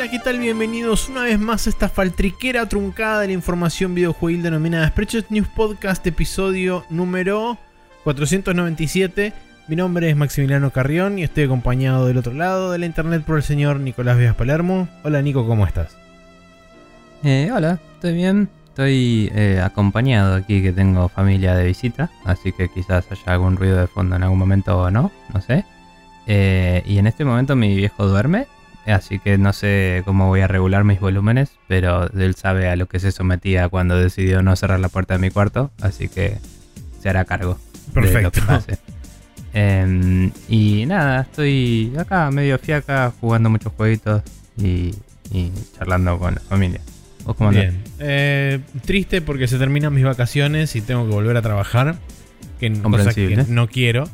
Hola, 0.00 0.10
¿qué 0.10 0.18
tal? 0.18 0.38
Bienvenidos 0.38 1.10
una 1.10 1.24
vez 1.24 1.38
más 1.38 1.66
a 1.66 1.70
esta 1.70 1.90
faltriquera 1.90 2.66
truncada 2.66 3.20
de 3.20 3.26
la 3.26 3.32
información 3.34 3.94
videojuegil 3.94 4.42
denominada 4.42 4.88
Spreadshot 4.88 5.28
News 5.28 5.48
Podcast, 5.48 6.06
episodio 6.06 6.86
número 6.88 7.58
497. 8.04 9.34
Mi 9.68 9.76
nombre 9.76 10.08
es 10.08 10.16
Maximiliano 10.16 10.70
Carrión 10.70 11.18
y 11.18 11.24
estoy 11.24 11.44
acompañado 11.44 12.06
del 12.06 12.16
otro 12.16 12.32
lado 12.32 12.72
de 12.72 12.78
la 12.78 12.86
internet 12.86 13.24
por 13.26 13.36
el 13.36 13.42
señor 13.42 13.78
Nicolás 13.78 14.16
Vías 14.16 14.34
Palermo. 14.34 14.88
Hola 15.04 15.20
Nico, 15.20 15.46
¿cómo 15.46 15.66
estás? 15.66 15.98
Eh, 17.22 17.50
hola, 17.54 17.78
estoy 17.96 18.14
bien. 18.14 18.48
Estoy 18.68 19.30
eh, 19.34 19.60
acompañado 19.62 20.34
aquí 20.34 20.62
que 20.62 20.72
tengo 20.72 21.10
familia 21.10 21.54
de 21.54 21.66
visita, 21.66 22.10
así 22.24 22.52
que 22.52 22.70
quizás 22.70 23.04
haya 23.12 23.34
algún 23.34 23.58
ruido 23.58 23.76
de 23.76 23.86
fondo 23.86 24.16
en 24.16 24.22
algún 24.22 24.38
momento 24.38 24.78
o 24.78 24.90
no, 24.90 25.12
no 25.34 25.42
sé. 25.42 25.66
Eh, 26.26 26.82
y 26.86 26.96
en 26.96 27.06
este 27.06 27.26
momento 27.26 27.54
mi 27.54 27.76
viejo 27.76 28.06
duerme, 28.06 28.46
así 28.90 29.18
que 29.18 29.38
no 29.38 29.52
sé 29.52 30.02
cómo 30.04 30.28
voy 30.28 30.40
a 30.40 30.46
regular 30.46 30.84
mis 30.84 31.00
volúmenes, 31.00 31.52
pero 31.68 32.10
él 32.12 32.34
sabe 32.34 32.68
a 32.68 32.76
lo 32.76 32.86
que 32.86 33.00
se 33.00 33.12
sometía 33.12 33.68
cuando 33.68 33.96
decidió 33.96 34.42
no 34.42 34.54
cerrar 34.56 34.80
la 34.80 34.88
puerta 34.88 35.14
de 35.14 35.20
mi 35.20 35.30
cuarto, 35.30 35.70
así 35.80 36.08
que 36.08 36.38
se 37.00 37.08
hará 37.08 37.24
cargo 37.24 37.58
Perfecto. 37.92 38.18
de 38.18 38.22
lo 38.22 38.30
que 38.32 38.40
pase. 38.42 38.78
Em, 39.52 40.30
y 40.48 40.86
nada, 40.86 41.22
estoy 41.22 41.92
acá 41.98 42.30
medio 42.30 42.56
fiaca 42.58 43.12
jugando 43.20 43.50
muchos 43.50 43.72
jueguitos 43.76 44.22
y, 44.56 44.94
y 45.32 45.50
charlando 45.76 46.18
con 46.18 46.34
la 46.34 46.40
familia. 46.40 46.80
¿Vos 47.24 47.36
cómo 47.36 47.50
andás? 47.50 47.64
Bien. 47.64 47.82
Eh, 47.98 48.60
triste 48.84 49.20
porque 49.20 49.48
se 49.48 49.58
terminan 49.58 49.92
mis 49.92 50.04
vacaciones 50.04 50.76
y 50.76 50.80
tengo 50.80 51.04
que 51.06 51.12
volver 51.12 51.36
a 51.36 51.42
trabajar. 51.42 51.96
Que, 52.58 52.72
cosa 52.80 53.14
que 53.14 53.44
no 53.48 53.68
quiero. 53.68 54.08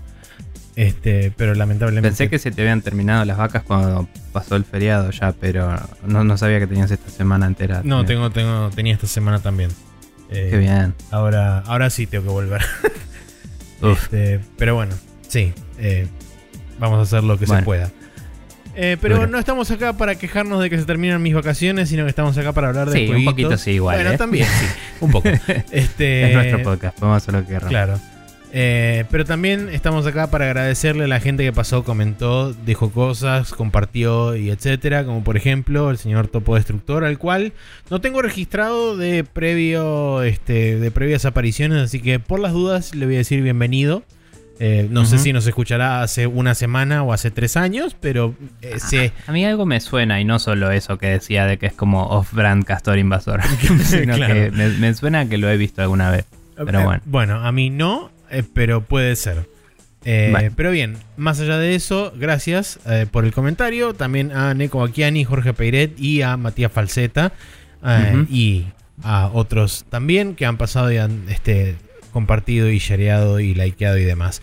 Este, 0.77 1.33
pero 1.37 1.55
lamentablemente. 1.55 2.09
Pensé 2.09 2.29
que 2.29 2.39
se 2.39 2.51
te 2.51 2.61
habían 2.61 2.83
terminado 2.83 3.25
las 3.25 3.39
vacas 3.39 3.63
cuando 3.63 4.07
pasó 4.33 4.57
el 4.57 4.65
feriado 4.67 5.11
ya, 5.11 5.33
pero 5.33 5.75
no, 6.07 6.23
no 6.23 6.37
sabía 6.37 6.59
que 6.61 6.67
tenías 6.67 6.91
esta 6.91 7.11
semana 7.11 7.47
entera. 7.47 7.81
No, 7.83 8.05
tengo, 8.05 8.31
tengo, 8.31 8.71
tenía 8.75 8.93
esta 8.95 9.07
semana 9.07 9.39
también. 9.41 9.71
Eh, 10.31 10.49
Qué 10.51 10.59
bien. 10.59 10.95
Ahora, 11.11 11.61
ahora 11.61 11.89
sí 11.89 12.07
tengo 12.07 12.25
que 12.25 12.31
volver. 12.31 12.61
Uf. 13.83 14.03
Este, 14.05 14.41
pero 14.59 14.75
bueno, 14.75 14.95
sí. 15.27 15.53
eh, 15.79 16.09
vamos 16.79 16.99
a 16.99 17.03
hacer 17.03 17.25
lo 17.25 17.39
que 17.39 17.47
se 17.47 17.63
pueda. 17.63 17.91
Eh, 18.79 18.99
pero 19.01 19.27
no 19.27 19.39
estamos 19.39 19.71
acá 19.71 19.95
para 19.95 20.17
quejarnos 20.17 20.61
de 20.63 20.69
que 20.69 20.77
se 20.79 20.85
terminan 20.85 21.23
mis 21.23 21.33
vacaciones, 21.35 21.89
sino 21.89 22.05
que 22.05 22.11
estamos 22.11 22.37
acá 22.37 22.53
para 22.53 22.69
hablar 22.69 22.91
de 22.91 22.99
Sí, 22.99 23.01
un 23.05 23.09
jueguitos. 23.25 23.33
poquito 23.33 23.57
sí, 23.57 23.71
igual, 23.71 23.97
Bueno, 23.97 24.11
¿eh? 24.13 24.19
también, 24.19 24.47
sí, 24.47 24.67
un 25.01 25.11
poco. 25.13 25.27
este, 25.71 26.29
es 26.29 26.35
nuestro 26.35 26.63
podcast, 26.63 26.99
podemos 26.99 27.23
hacer 27.23 27.33
lo 27.33 27.41
que 27.41 27.47
queramos. 27.47 27.69
Claro. 27.71 27.99
Eh, 28.53 29.05
pero 29.11 29.25
también 29.25 29.69
estamos 29.69 30.07
acá 30.07 30.31
para 30.31 30.47
agradecerle 30.47 31.05
a 31.05 31.09
la 31.09 31.21
gente 31.21 31.45
que 31.45 31.53
pasó, 31.53 31.85
comentó, 31.85 32.53
dijo 32.53 32.91
cosas, 32.91 33.51
compartió 33.53 34.35
y 34.37 34.51
etcétera. 34.51 35.05
Como 35.05 35.23
por 35.25 35.37
ejemplo 35.37 35.91
el 35.91 35.99
señor 35.99 36.29
Topo 36.29 36.55
Destructor, 36.55 37.05
al 37.05 37.19
cual 37.19 37.53
no 37.91 38.01
tengo 38.01 38.23
registrado 38.23 38.97
de 38.97 39.25
previo, 39.25 40.23
este, 40.23 40.79
de 40.79 40.91
previas 40.91 41.25
apariciones, 41.27 41.83
así 41.83 42.01
que 42.01 42.19
por 42.19 42.41
las 42.41 42.53
dudas 42.53 42.95
le 42.95 43.05
voy 43.07 43.17
a 43.17 43.19
decir 43.19 43.43
bienvenido. 43.43 44.05
Eh, 44.59 44.89
no 44.91 45.05
sé 45.05 45.19
si 45.19 45.35
nos 45.35 45.47
escuchará 45.47 46.01
hace 46.01 46.27
una 46.27 46.55
semana 46.55 47.03
o 47.03 47.13
hace 47.13 47.31
tres 47.31 47.59
años, 47.59 47.95
pero 48.01 48.35
eh, 48.63 48.79
se- 48.79 49.13
A 49.27 49.33
mí 49.33 49.45
algo 49.45 49.67
me 49.67 49.81
suena 49.81 50.19
y 50.19 50.25
no 50.25 50.39
solo 50.39 50.71
eso 50.71 50.97
que 50.97 51.09
decía 51.09 51.45
de 51.45 51.59
que 51.59 51.67
es 51.67 51.75
como 51.75 52.07
off-brand 52.07 52.65
Castor 52.65 52.97
Invasor, 52.99 53.43
sino 53.85 54.15
Claro. 54.15 54.33
que 54.33 54.51
me, 54.53 54.69
me 54.71 54.95
suena 54.95 55.29
que 55.29 55.37
lo 55.37 55.51
he 55.51 55.59
visto 55.59 55.83
alguna 55.83 56.11
vez. 56.11 56.25
Pero 56.57 56.81
Eh, 56.81 56.85
bueno. 56.85 57.03
Bueno, 57.05 57.35
a 57.45 57.53
mí 57.53 57.69
no, 57.69 58.11
eh, 58.31 58.43
pero 58.53 58.83
puede 58.83 59.17
ser. 59.17 59.49
Eh, 60.05 60.31
Vale. 60.33 60.53
Pero 60.53 60.71
bien, 60.71 60.97
más 61.17 61.41
allá 61.41 61.59
de 61.59 61.75
eso, 61.75 62.13
gracias 62.17 62.79
eh, 62.87 63.07
por 63.11 63.25
el 63.25 63.33
comentario. 63.33 63.93
También 63.95 64.31
a 64.33 64.55
Neko 64.55 64.79
Baquiani, 64.79 65.25
Jorge 65.25 65.53
Peiret 65.53 65.99
y 65.99 66.23
a 66.23 66.37
Matías 66.37 66.71
Falseta. 66.73 67.33
Y 68.31 68.67
a 69.03 69.31
otros 69.33 69.85
también 69.91 70.35
que 70.35 70.47
han 70.47 70.57
pasado 70.57 70.91
y 70.93 70.97
han 70.97 71.29
este, 71.29 71.77
compartido 72.13 72.71
y 72.71 72.79
shareado 72.79 73.41
y 73.41 73.55
likeado 73.55 73.99
y 73.99 74.05
demás. 74.05 74.43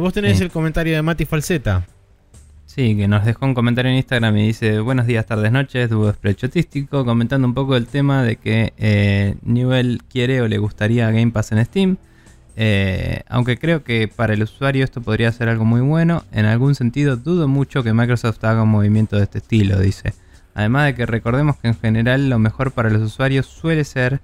Vos 0.00 0.12
tenés 0.14 0.38
Sí. 0.38 0.44
el 0.44 0.50
comentario 0.50 0.94
de 0.94 1.02
Mati 1.02 1.24
Falseta. 1.24 1.86
Sí, 2.74 2.96
que 2.96 3.06
nos 3.06 3.24
dejó 3.24 3.46
un 3.46 3.54
comentario 3.54 3.90
en 3.92 3.98
Instagram 3.98 4.36
y 4.36 4.48
dice 4.48 4.80
Buenos 4.80 5.06
días, 5.06 5.24
tardes, 5.26 5.52
noches, 5.52 5.88
dúo 5.90 6.12
sprechotístico, 6.12 7.04
comentando 7.04 7.46
un 7.46 7.54
poco 7.54 7.76
el 7.76 7.86
tema 7.86 8.24
de 8.24 8.34
que 8.34 8.72
eh, 8.78 9.36
Newell 9.42 10.02
quiere 10.10 10.40
o 10.40 10.48
le 10.48 10.58
gustaría 10.58 11.08
Game 11.12 11.30
Pass 11.30 11.52
en 11.52 11.64
Steam. 11.64 11.96
Eh, 12.56 13.22
aunque 13.28 13.58
creo 13.58 13.82
que 13.82 14.06
para 14.06 14.34
el 14.34 14.42
usuario 14.42 14.84
esto 14.84 15.00
podría 15.00 15.32
ser 15.32 15.48
algo 15.48 15.64
muy 15.64 15.80
bueno, 15.80 16.24
en 16.32 16.44
algún 16.44 16.74
sentido 16.74 17.16
dudo 17.16 17.48
mucho 17.48 17.82
que 17.82 17.92
Microsoft 17.92 18.44
haga 18.44 18.62
un 18.62 18.68
movimiento 18.68 19.16
de 19.16 19.24
este 19.24 19.38
estilo, 19.38 19.78
dice. 19.80 20.14
Además 20.54 20.86
de 20.86 20.94
que 20.94 21.06
recordemos 21.06 21.56
que 21.56 21.68
en 21.68 21.78
general 21.78 22.30
lo 22.30 22.38
mejor 22.38 22.72
para 22.72 22.90
los 22.90 23.02
usuarios 23.02 23.46
suele 23.46 23.84
ser 23.84 24.20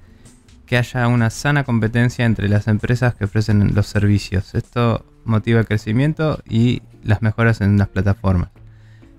que 0.66 0.76
haya 0.76 1.08
una 1.08 1.30
sana 1.30 1.64
competencia 1.64 2.24
entre 2.24 2.48
las 2.48 2.68
empresas 2.68 3.16
que 3.16 3.24
ofrecen 3.24 3.74
los 3.74 3.88
servicios. 3.88 4.54
Esto 4.54 5.04
motiva 5.24 5.58
el 5.58 5.66
crecimiento 5.66 6.40
y 6.48 6.82
las 7.02 7.22
mejoras 7.22 7.60
en 7.60 7.76
las 7.76 7.88
plataformas. 7.88 8.50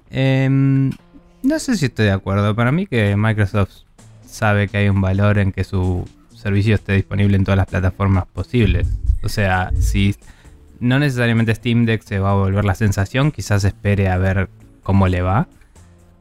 Em, 0.10 0.92
no 1.44 1.60
sé 1.60 1.76
si 1.76 1.88
estoy 1.88 2.06
de 2.06 2.12
acuerdo. 2.12 2.56
Para 2.56 2.72
mí 2.72 2.88
que 2.88 3.18
Microsoft 3.18 3.84
sabe 4.26 4.70
que 4.70 4.78
hay 4.78 4.90
un 4.90 5.02
valor 5.02 5.40
en 5.40 5.52
que 5.52 5.66
su 5.66 6.08
servicio 6.42 6.76
esté 6.76 6.94
disponible 6.94 7.38
en 7.38 7.44
todas 7.44 7.58
las 7.58 7.68
plataformas 7.68 8.26
posibles. 8.26 8.88
O 9.24 9.30
sea, 9.30 9.72
si 9.80 10.16
no 10.80 11.00
necesariamente 11.00 11.54
Steam 11.56 11.86
Deck 11.86 12.02
se 12.04 12.20
va 12.20 12.32
a 12.32 12.36
volver 12.36 12.66
la 12.66 12.76
sensación, 12.76 13.32
quizás 13.32 13.64
espere 13.64 14.10
a 14.10 14.18
ver 14.18 14.50
cómo 14.84 15.08
le 15.08 15.22
va. 15.22 15.48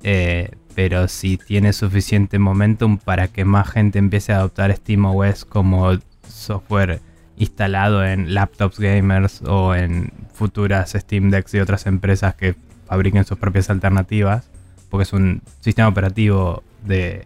Eh, 0.02 0.50
pero 0.74 1.08
si 1.08 1.36
tiene 1.36 1.72
suficiente 1.72 2.38
momentum 2.38 2.98
para 2.98 3.28
que 3.28 3.44
más 3.44 3.68
gente 3.70 3.98
empiece 3.98 4.32
a 4.32 4.36
adoptar 4.36 4.74
SteamOS 4.74 5.44
como 5.44 5.98
software 6.28 7.00
instalado 7.36 8.04
en 8.04 8.34
laptops 8.34 8.78
gamers 8.78 9.42
o 9.42 9.74
en 9.74 10.12
futuras 10.32 10.90
Steam 10.92 11.30
Decks 11.30 11.54
y 11.54 11.58
otras 11.58 11.86
empresas 11.86 12.34
que 12.34 12.54
fabriquen 12.86 13.24
sus 13.24 13.38
propias 13.38 13.70
alternativas, 13.70 14.50
porque 14.90 15.04
es 15.04 15.12
un 15.12 15.42
sistema 15.60 15.88
operativo 15.88 16.62
de 16.84 17.08
eh, 17.10 17.24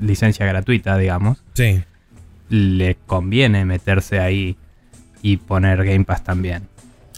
licencia 0.00 0.44
gratuita, 0.46 0.96
digamos, 0.98 1.42
Sí. 1.54 1.82
Le 2.48 2.96
conviene 3.06 3.64
meterse 3.64 4.20
ahí 4.20 4.56
y 5.22 5.36
poner 5.38 5.84
Game 5.84 6.04
Pass 6.04 6.24
también. 6.24 6.68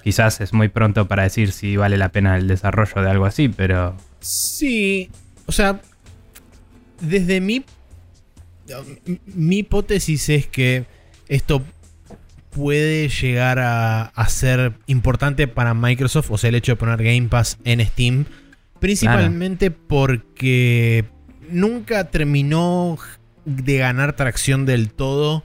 Quizás 0.03 0.41
es 0.41 0.53
muy 0.53 0.69
pronto 0.69 1.07
para 1.09 1.25
decir 1.25 1.53
si 1.53 1.77
vale 1.77 1.99
la 1.99 2.11
pena 2.11 2.37
el 2.37 2.49
desarrollo 2.49 3.03
de 3.03 3.11
algo 3.11 3.27
así, 3.27 3.49
pero 3.49 3.97
Sí, 4.21 5.11
o 5.47 5.53
sea, 5.53 5.81
desde 7.01 7.41
mi 7.41 7.65
mi 9.27 9.59
hipótesis 9.59 10.29
es 10.29 10.47
que 10.47 10.85
esto 11.29 11.65
puede 12.51 13.09
llegar 13.09 13.59
a, 13.59 14.07
a 14.07 14.29
ser 14.29 14.75
importante 14.87 15.49
para 15.49 15.75
Microsoft, 15.75 16.31
o 16.31 16.39
sea, 16.39 16.49
el 16.49 16.55
hecho 16.55 16.73
de 16.73 16.77
poner 16.77 17.03
Game 17.03 17.29
Pass 17.29 17.59
en 17.65 17.85
Steam, 17.85 18.27
principalmente 18.79 19.71
porque 19.71 21.05
nunca 21.49 22.11
terminó 22.11 22.99
de 23.45 23.79
ganar 23.79 24.15
tracción 24.15 24.67
del 24.67 24.91
todo 24.91 25.43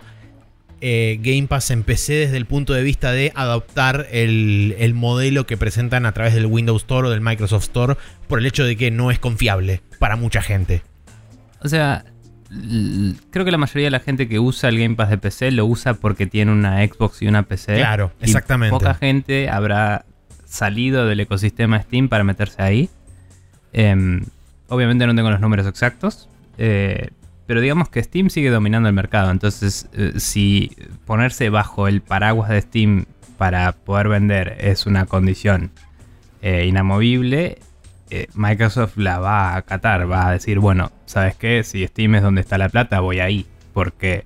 eh, 0.82 1.20
Game 1.22 1.48
Pass 1.48 1.72
en 1.72 1.84
PC 1.84 2.14
desde 2.14 2.38
el 2.38 2.46
punto 2.46 2.74
de 2.74 2.84
vista 2.84 3.12
de 3.12 3.32
adoptar 3.36 4.08
el, 4.12 4.76
el 4.78 4.94
modelo 4.94 5.46
que 5.46 5.58
presentan 5.58 6.06
a 6.06 6.12
través 6.12 6.34
del 6.34 6.46
Windows 6.46 6.84
Store 6.84 7.08
o 7.08 7.12
del 7.12 7.22
Microsoft 7.22 7.64
Store 7.64 7.96
por 8.28 8.40
el 8.40 8.46
hecho 8.46 8.66
de 8.66 8.76
que 8.76 8.92
no 8.92 9.10
es 9.10 9.20
confiable 9.20 9.82
para 10.00 10.16
mucha 10.16 10.42
gente. 10.42 10.84
O 11.62 11.70
sea, 11.70 12.06
creo 13.32 13.46
que 13.46 13.52
la 13.52 13.58
mayoría 13.58 13.88
de 13.88 13.92
la 13.92 14.00
gente 14.00 14.28
que 14.28 14.40
usa 14.40 14.70
el 14.70 14.78
Game 14.78 14.96
Pass 14.96 15.10
de 15.10 15.18
PC 15.18 15.52
lo 15.52 15.66
usa 15.66 15.96
porque 15.96 16.28
tiene 16.28 16.52
una 16.52 16.86
Xbox 16.86 17.22
y 17.22 17.28
una 17.28 17.44
PC. 17.44 17.78
Claro, 17.78 18.12
Y 18.22 18.26
exactamente. 18.26 18.72
Poca 18.72 18.94
gente 18.94 19.50
habrá 19.50 20.06
salido 20.46 21.08
del 21.08 21.20
ecosistema 21.22 21.82
Steam 21.82 22.10
para 22.10 22.24
meterse 22.24 22.62
ahí. 22.62 22.90
Em, 23.74 24.24
obviamente 24.68 25.08
no 25.08 25.16
tengo 25.16 25.30
los 25.32 25.40
números 25.40 25.66
exactos. 25.68 26.30
eh, 26.58 27.10
pero 27.46 27.62
digamos 27.62 27.90
que 27.90 28.04
Steam 28.04 28.30
sigue 28.30 28.50
dominando 28.50 28.90
el 28.90 28.96
mercado. 28.96 29.32
Entonces, 29.32 29.88
eh, 29.94 30.14
si 30.18 30.76
ponerse 31.06 31.50
bajo 31.50 31.88
el 31.88 32.02
paraguas 32.02 32.50
de 32.50 32.62
Steam 32.62 33.06
para 33.38 33.72
poder 33.74 34.08
vender 34.08 34.58
es 34.60 34.86
una 34.86 35.06
condición 35.06 35.72
eh, 36.42 36.66
inamovible, 36.66 37.60
eh, 38.10 38.28
Microsoft 38.34 38.98
la 38.98 39.20
va 39.20 39.50
a 39.50 39.58
acatar, 39.58 40.10
va 40.10 40.28
a 40.28 40.32
decir, 40.32 40.60
bueno, 40.60 40.92
¿sabes 41.06 41.36
qué? 41.36 41.64
Si 41.64 41.86
Steam 41.86 42.16
es 42.16 42.24
donde 42.24 42.42
está 42.42 42.58
la 42.58 42.70
plata, 42.70 43.00
voy 43.00 43.20
ahí. 43.20 43.46
Porque 43.74 44.26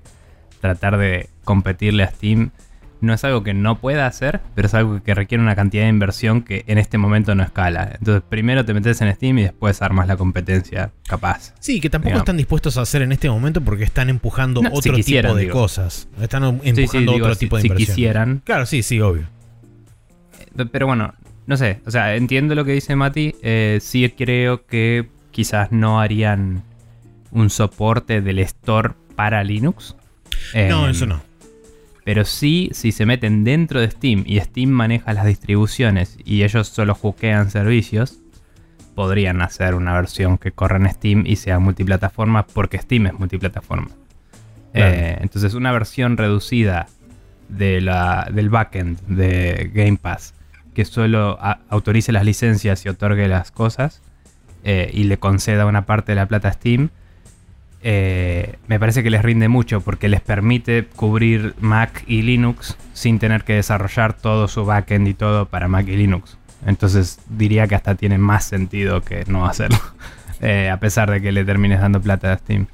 tratar 0.60 0.96
de 0.96 1.28
competirle 1.44 2.04
a 2.04 2.10
Steam 2.10 2.50
no 3.00 3.14
es 3.14 3.24
algo 3.24 3.42
que 3.42 3.54
no 3.54 3.80
pueda 3.80 4.06
hacer, 4.06 4.40
pero 4.54 4.66
es 4.66 4.74
algo 4.74 5.02
que 5.02 5.14
requiere 5.14 5.42
una 5.42 5.56
cantidad 5.56 5.84
de 5.84 5.88
inversión 5.88 6.42
que 6.42 6.64
en 6.66 6.78
este 6.78 6.98
momento 6.98 7.34
no 7.34 7.42
escala. 7.42 7.92
Entonces, 7.98 8.22
primero 8.28 8.64
te 8.64 8.74
metes 8.74 9.00
en 9.00 9.14
Steam 9.14 9.38
y 9.38 9.42
después 9.44 9.80
armas 9.82 10.06
la 10.08 10.16
competencia 10.16 10.90
capaz. 11.06 11.54
Sí, 11.60 11.80
que 11.80 11.88
tampoco 11.90 12.08
Digamos. 12.10 12.22
están 12.22 12.36
dispuestos 12.36 12.76
a 12.76 12.82
hacer 12.82 13.02
en 13.02 13.12
este 13.12 13.28
momento 13.30 13.60
porque 13.60 13.84
están 13.84 14.08
empujando 14.10 14.60
No, 14.62 14.70
si 14.70 14.76
otro 14.90 14.96
tipo 15.02 15.34
de 15.34 15.40
digo. 15.42 15.52
cosas. 15.52 16.08
Están 16.20 16.44
empujando 16.62 17.12
sí, 17.14 17.20
otro 17.20 17.34
si- 17.34 17.40
tipo 17.40 17.56
de 17.56 17.62
si 17.62 17.68
inversión. 17.68 17.86
quisieran, 17.96 18.42
Claro, 18.44 18.66
sí, 18.66 18.82
sí, 18.82 19.00
obvio. 19.00 19.26
Pero 20.72 20.86
bueno, 20.86 21.14
no 21.46 21.56
sé, 21.56 21.80
o 21.86 21.90
sea, 21.90 22.16
entiendo 22.16 22.54
lo 22.54 22.64
que 22.64 22.72
dice 22.72 22.96
Mati. 22.96 23.34
eh, 23.42 23.78
sí 23.80 24.08
creo 24.16 24.66
que 24.66 25.08
quizás 25.30 25.70
no 25.72 26.00
harían 26.00 26.62
un 27.30 27.50
soporte 27.50 28.20
del 28.20 28.40
store 28.40 28.90
para 29.14 29.44
Linux. 29.44 29.94
No, 30.54 30.84
Em, 30.86 30.90
eso 30.90 31.06
no. 31.06 31.22
Pero 32.04 32.24
sí, 32.24 32.70
si 32.72 32.92
se 32.92 33.06
meten 33.06 33.44
dentro 33.44 33.80
de 33.80 33.90
Steam 33.90 34.24
y 34.26 34.40
Steam 34.40 34.70
maneja 34.70 35.12
las 35.12 35.26
distribuciones 35.26 36.16
y 36.24 36.42
ellos 36.44 36.68
solo 36.68 36.94
juquean 36.94 37.50
servicios, 37.50 38.18
podrían 38.94 39.40
hacer 39.42 39.74
una 39.74 39.94
versión 39.94 40.38
que 40.38 40.50
corra 40.52 40.76
en 40.78 40.90
Steam 40.90 41.24
y 41.26 41.36
sea 41.36 41.58
multiplataforma 41.58 42.46
porque 42.46 42.78
Steam 42.78 43.06
es 43.06 43.12
multiplataforma. 43.14 43.88
Claro. 44.72 44.94
Eh, 44.94 45.18
entonces 45.20 45.54
una 45.54 45.72
versión 45.72 46.16
reducida 46.16 46.86
de 47.48 47.80
la, 47.80 48.28
del 48.32 48.48
backend 48.50 49.00
de 49.06 49.70
Game 49.74 49.98
Pass 50.00 50.34
que 50.74 50.84
solo 50.84 51.36
a- 51.40 51.58
autorice 51.68 52.12
las 52.12 52.24
licencias 52.24 52.84
y 52.86 52.88
otorgue 52.88 53.26
las 53.28 53.50
cosas 53.50 54.00
eh, 54.62 54.90
y 54.92 55.04
le 55.04 55.18
conceda 55.18 55.66
una 55.66 55.84
parte 55.86 56.12
de 56.12 56.16
la 56.16 56.26
plata 56.26 56.48
a 56.48 56.52
Steam, 56.52 56.90
eh, 57.82 58.56
me 58.66 58.78
parece 58.78 59.02
que 59.02 59.10
les 59.10 59.22
rinde 59.22 59.48
mucho 59.48 59.80
porque 59.80 60.08
les 60.08 60.20
permite 60.20 60.84
cubrir 60.84 61.54
Mac 61.60 62.04
y 62.06 62.22
Linux 62.22 62.76
sin 62.92 63.18
tener 63.18 63.44
que 63.44 63.54
desarrollar 63.54 64.14
todo 64.14 64.48
su 64.48 64.64
backend 64.64 65.08
y 65.08 65.14
todo 65.14 65.46
para 65.46 65.68
Mac 65.68 65.88
y 65.88 65.96
Linux. 65.96 66.36
Entonces 66.66 67.18
diría 67.28 67.66
que 67.66 67.74
hasta 67.74 67.94
tiene 67.94 68.18
más 68.18 68.44
sentido 68.44 69.00
que 69.00 69.24
no 69.26 69.46
hacerlo, 69.46 69.78
eh, 70.40 70.68
a 70.68 70.78
pesar 70.78 71.10
de 71.10 71.22
que 71.22 71.32
le 71.32 71.44
termines 71.44 71.80
dando 71.80 72.00
plata 72.00 72.32
a 72.32 72.38
Steam. 72.38 72.66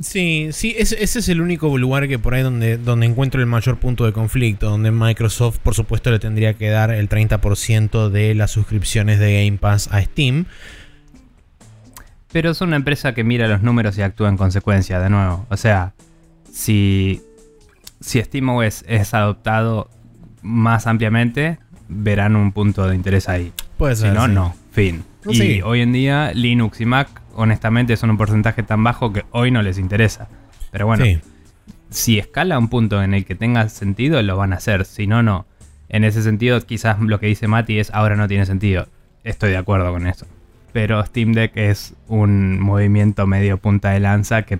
Sí, 0.00 0.50
sí, 0.52 0.74
ese, 0.78 1.02
ese 1.02 1.18
es 1.18 1.28
el 1.28 1.40
único 1.40 1.76
lugar 1.76 2.06
que 2.06 2.18
por 2.18 2.34
ahí 2.34 2.42
donde, 2.42 2.78
donde 2.78 3.06
encuentro 3.06 3.40
el 3.40 3.46
mayor 3.46 3.78
punto 3.78 4.04
de 4.04 4.12
conflicto, 4.12 4.70
donde 4.70 4.92
Microsoft 4.92 5.58
por 5.58 5.74
supuesto 5.74 6.10
le 6.10 6.18
tendría 6.18 6.54
que 6.54 6.68
dar 6.68 6.92
el 6.92 7.08
30% 7.08 8.08
de 8.10 8.34
las 8.34 8.52
suscripciones 8.52 9.18
de 9.18 9.44
Game 9.44 9.58
Pass 9.58 9.88
a 9.90 10.00
Steam. 10.02 10.46
Pero 12.36 12.50
es 12.50 12.60
una 12.60 12.76
empresa 12.76 13.14
que 13.14 13.24
mira 13.24 13.48
los 13.48 13.62
números 13.62 13.96
y 13.96 14.02
actúa 14.02 14.28
en 14.28 14.36
consecuencia, 14.36 15.00
de 15.00 15.08
nuevo. 15.08 15.46
O 15.48 15.56
sea, 15.56 15.94
si, 16.52 17.22
si 18.02 18.20
SteamOS 18.22 18.84
es 18.86 19.14
adoptado 19.14 19.88
más 20.42 20.86
ampliamente, 20.86 21.58
verán 21.88 22.36
un 22.36 22.52
punto 22.52 22.86
de 22.86 22.94
interés 22.94 23.30
ahí. 23.30 23.54
Puede 23.78 23.96
Si 23.96 24.02
ser. 24.02 24.12
no, 24.12 24.26
sí. 24.26 24.32
no. 24.34 24.54
Fin. 24.70 25.04
No, 25.24 25.32
y 25.32 25.36
sí. 25.36 25.62
hoy 25.62 25.80
en 25.80 25.94
día 25.94 26.30
Linux 26.34 26.78
y 26.82 26.84
Mac, 26.84 27.08
honestamente, 27.34 27.96
son 27.96 28.10
un 28.10 28.18
porcentaje 28.18 28.62
tan 28.62 28.84
bajo 28.84 29.14
que 29.14 29.24
hoy 29.30 29.50
no 29.50 29.62
les 29.62 29.78
interesa. 29.78 30.28
Pero 30.70 30.84
bueno, 30.84 31.06
Sí. 31.06 31.18
si 31.88 32.18
escala 32.18 32.58
un 32.58 32.68
punto 32.68 33.02
en 33.02 33.14
el 33.14 33.24
que 33.24 33.34
tenga 33.34 33.66
sentido, 33.70 34.20
lo 34.22 34.36
van 34.36 34.52
a 34.52 34.56
hacer. 34.56 34.84
Si 34.84 35.06
no, 35.06 35.22
no. 35.22 35.46
En 35.88 36.04
ese 36.04 36.20
sentido, 36.20 36.60
quizás 36.60 37.00
lo 37.00 37.18
que 37.18 37.28
dice 37.28 37.48
Mati 37.48 37.78
es 37.78 37.90
ahora 37.94 38.14
no 38.14 38.28
tiene 38.28 38.44
sentido. 38.44 38.88
Estoy 39.24 39.52
de 39.52 39.56
acuerdo 39.56 39.90
con 39.90 40.06
eso. 40.06 40.26
Pero 40.76 41.02
Steam 41.06 41.32
Deck 41.32 41.52
es 41.56 41.94
un 42.06 42.60
movimiento 42.60 43.26
medio 43.26 43.56
punta 43.56 43.92
de 43.92 44.00
lanza 44.00 44.42
que 44.42 44.58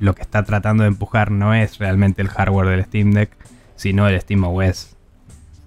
lo 0.00 0.14
que 0.14 0.22
está 0.22 0.42
tratando 0.42 0.84
de 0.84 0.88
empujar 0.88 1.30
no 1.30 1.52
es 1.52 1.76
realmente 1.76 2.22
el 2.22 2.28
hardware 2.28 2.68
del 2.68 2.84
Steam 2.86 3.10
Deck, 3.10 3.30
sino 3.76 4.08
el 4.08 4.18
Steam 4.18 4.42
OS 4.44 4.96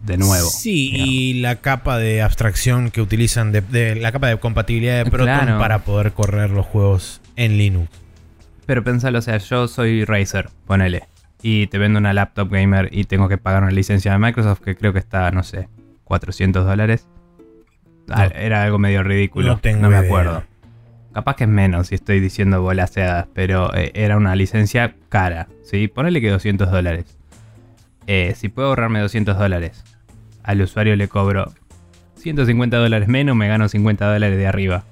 de 0.04 0.18
nuevo. 0.18 0.50
Sí, 0.50 0.90
digamos. 0.92 1.08
y 1.14 1.34
la 1.36 1.56
capa 1.58 2.00
de 2.00 2.24
abstracción 2.24 2.90
que 2.90 3.00
utilizan, 3.04 3.52
de, 3.52 3.62
de- 3.62 3.96
la 3.96 4.12
capa 4.12 4.28
de 4.30 4.38
compatibilidad 4.40 5.04
de 5.04 5.12
Proton 5.12 5.26
Claro. 5.28 5.60
para 5.60 5.80
poder 5.84 6.14
correr 6.14 6.50
los 6.50 6.66
juegos 6.66 7.22
en 7.36 7.60
Linux. 7.60 7.88
Pero 8.66 8.84
pensalo, 8.84 9.20
o 9.20 9.22
sea, 9.22 9.38
yo 9.38 9.68
soy 9.68 10.04
Razer, 10.04 10.50
ponele. 10.66 11.04
Y 11.44 11.68
te 11.68 11.78
vendo 11.78 12.00
una 12.00 12.12
laptop 12.14 12.50
gamer 12.52 12.90
y 12.92 13.04
tengo 13.04 13.30
que 13.30 13.38
pagar 13.38 13.62
una 13.62 13.72
licencia 13.72 14.14
de 14.14 14.18
Microsoft 14.18 14.62
que 14.62 14.76
creo 14.76 14.94
que 14.94 15.00
está, 15.00 15.30
no 15.30 15.44
sé, 15.44 15.68
400 16.06 16.66
dólares. 16.66 17.06
Ah, 18.14 18.28
No. 18.28 18.36
Era 18.40 18.64
algo 18.64 18.78
medio 18.80 19.04
ridículo. 19.04 19.48
No 19.48 19.58
tengo 19.58 19.84
me 19.84 19.90
idea. 19.90 20.00
acuerdo. 20.00 20.44
Capaz 21.14 21.36
que 21.36 21.44
es 21.44 21.50
menos 21.50 21.88
si 21.88 21.96
estoy 21.96 22.20
diciendo 22.20 22.62
volaseadas, 22.62 23.28
pero 23.34 23.74
eh, 23.76 23.92
era 23.96 24.16
una 24.18 24.36
licencia 24.36 24.96
cara. 25.10 25.48
¿sí? 25.64 25.88
Ponele 25.88 26.22
que 26.22 26.30
200 26.30 26.72
dólares. 26.72 27.18
Eh, 28.08 28.34
si 28.36 28.50
puedo 28.50 28.70
ahorrarme 28.70 29.00
200 29.00 29.38
dólares, 29.38 29.84
al 30.44 30.62
usuario 30.62 30.96
le 30.96 31.08
cobro 31.08 31.52
150 32.16 32.78
dólares 32.78 33.08
menos, 33.10 33.36
me 33.36 33.48
gano 33.48 33.68
50 33.68 34.12
dólares 34.14 34.38
de 34.38 34.48
arriba. 34.48 34.84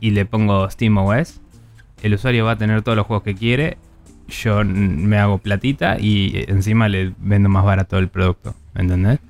Y 0.00 0.10
le 0.10 0.26
pongo 0.26 0.68
SteamOS. 0.68 1.40
El 2.02 2.14
usuario 2.14 2.44
va 2.44 2.52
a 2.52 2.56
tener 2.56 2.82
todos 2.82 2.96
los 2.96 3.06
juegos 3.06 3.22
que 3.22 3.34
quiere. 3.36 3.78
Yo 4.28 4.64
me 4.64 5.18
hago 5.18 5.38
platita 5.38 5.96
y 6.00 6.44
encima 6.48 6.88
le 6.88 7.12
vendo 7.18 7.48
más 7.48 7.64
barato 7.64 7.98
el 7.98 8.08
producto. 8.08 8.54
¿Me 8.74 8.80
entendés? 8.82 9.20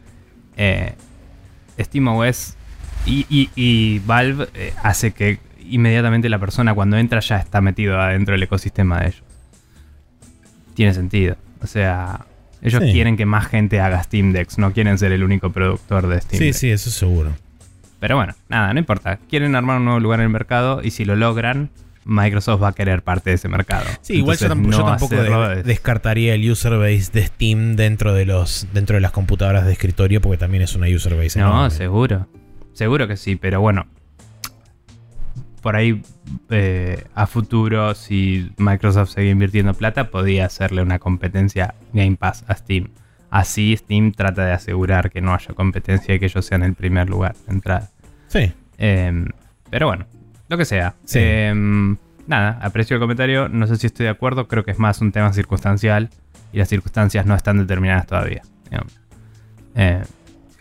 Eh, 0.56 0.94
SteamOS 1.78 2.56
y, 3.06 3.26
y- 3.28 3.50
y 3.56 3.98
Valve 4.00 4.48
eh, 4.54 4.72
hace 4.82 5.12
que 5.12 5.38
inmediatamente 5.68 6.28
la 6.28 6.38
persona 6.38 6.74
cuando 6.74 6.96
entra 6.98 7.20
ya 7.20 7.36
está 7.38 7.60
metido 7.60 8.00
adentro 8.00 8.32
del 8.32 8.42
ecosistema 8.42 9.00
de 9.00 9.06
ellos. 9.08 9.22
Tiene 10.74 10.94
sentido. 10.94 11.36
O 11.62 11.66
sea, 11.66 12.26
ellos 12.62 12.82
Sí. 12.84 12.92
quieren 12.92 13.16
que 13.16 13.26
más 13.26 13.46
gente 13.46 13.80
haga 13.80 14.02
Steam 14.02 14.32
Decks, 14.32 14.58
no 14.58 14.72
quieren 14.72 14.98
ser 14.98 15.12
el 15.12 15.22
único 15.22 15.50
productor 15.50 16.06
de 16.08 16.20
Steam 16.20 16.38
Sí, 16.38 16.44
Deck. 16.46 16.54
sí, 16.54 16.70
eso 16.70 16.90
seguro. 16.90 17.32
Pero 18.00 18.16
bueno, 18.16 18.34
nada, 18.48 18.72
no 18.72 18.80
importa. 18.80 19.18
Quieren 19.28 19.54
armar 19.54 19.78
un 19.78 19.84
nuevo 19.84 20.00
lugar 20.00 20.18
en 20.20 20.24
el 20.24 20.30
mercado 20.30 20.80
y 20.82 20.90
si 20.90 21.04
lo 21.04 21.14
logran, 21.14 21.70
Microsoft 22.04 22.60
va 22.60 22.68
a 22.68 22.72
querer 22.72 23.02
parte 23.02 23.30
de 23.30 23.36
ese 23.36 23.48
mercado. 23.48 23.84
Sí, 24.00 24.14
igual 24.14 24.36
yo, 24.36 24.48
tampoco- 24.48 24.72
yo 24.72 24.78
no 24.78 24.84
tampoco 24.86 25.14
hacerlo 25.14 25.48
de- 25.48 25.60
es- 25.60 25.64
descartaría 25.66 26.34
el 26.34 26.50
user 26.50 26.72
base 26.78 27.10
de 27.12 27.26
Steam 27.26 27.76
dentro 27.76 28.12
de 28.12 28.26
los 28.26 28.66
dentro 28.74 28.94
de 28.96 29.00
las 29.02 29.12
computadoras 29.12 29.64
de 29.66 29.72
escritorio 29.72 30.20
porque 30.20 30.36
también 30.38 30.64
es 30.64 30.74
una 30.74 30.88
user 30.88 31.14
base. 31.14 31.38
No, 31.38 31.48
enorme. 31.50 31.70
seguro. 31.70 32.26
Seguro 32.72 33.08
que 33.08 33.16
sí, 33.16 33.36
pero 33.36 33.60
bueno. 33.60 33.86
Por 35.60 35.76
ahí 35.76 36.02
eh, 36.50 37.04
a 37.14 37.26
futuro, 37.26 37.94
si 37.94 38.50
Microsoft 38.56 39.10
sigue 39.10 39.30
invirtiendo 39.30 39.74
plata, 39.74 40.10
podía 40.10 40.46
hacerle 40.46 40.82
una 40.82 40.98
competencia 40.98 41.74
Game 41.92 42.16
Pass 42.16 42.44
a 42.48 42.56
Steam. 42.56 42.88
Así 43.30 43.76
Steam 43.76 44.12
trata 44.12 44.44
de 44.44 44.52
asegurar 44.52 45.10
que 45.10 45.20
no 45.20 45.32
haya 45.32 45.54
competencia 45.54 46.14
y 46.14 46.18
que 46.18 46.26
ellos 46.26 46.44
sean 46.44 46.62
el 46.62 46.74
primer 46.74 47.08
lugar 47.08 47.36
de 47.46 47.52
entrada. 47.52 47.90
Sí. 48.28 48.52
Em, 48.76 49.26
pero 49.70 49.86
bueno, 49.86 50.06
lo 50.48 50.58
que 50.58 50.64
sea. 50.64 50.96
Sí. 51.04 51.20
Em, 51.22 51.96
nada, 52.26 52.58
aprecio 52.60 52.96
el 52.96 53.00
comentario. 53.00 53.48
No 53.48 53.66
sé 53.66 53.76
si 53.76 53.86
estoy 53.86 54.04
de 54.04 54.10
acuerdo. 54.10 54.48
Creo 54.48 54.64
que 54.64 54.72
es 54.72 54.78
más 54.78 55.00
un 55.00 55.12
tema 55.12 55.32
circunstancial. 55.32 56.10
Y 56.52 56.58
las 56.58 56.68
circunstancias 56.68 57.24
no 57.24 57.34
están 57.34 57.58
determinadas 57.58 58.06
todavía. 58.06 58.42
Eh, 59.74 60.02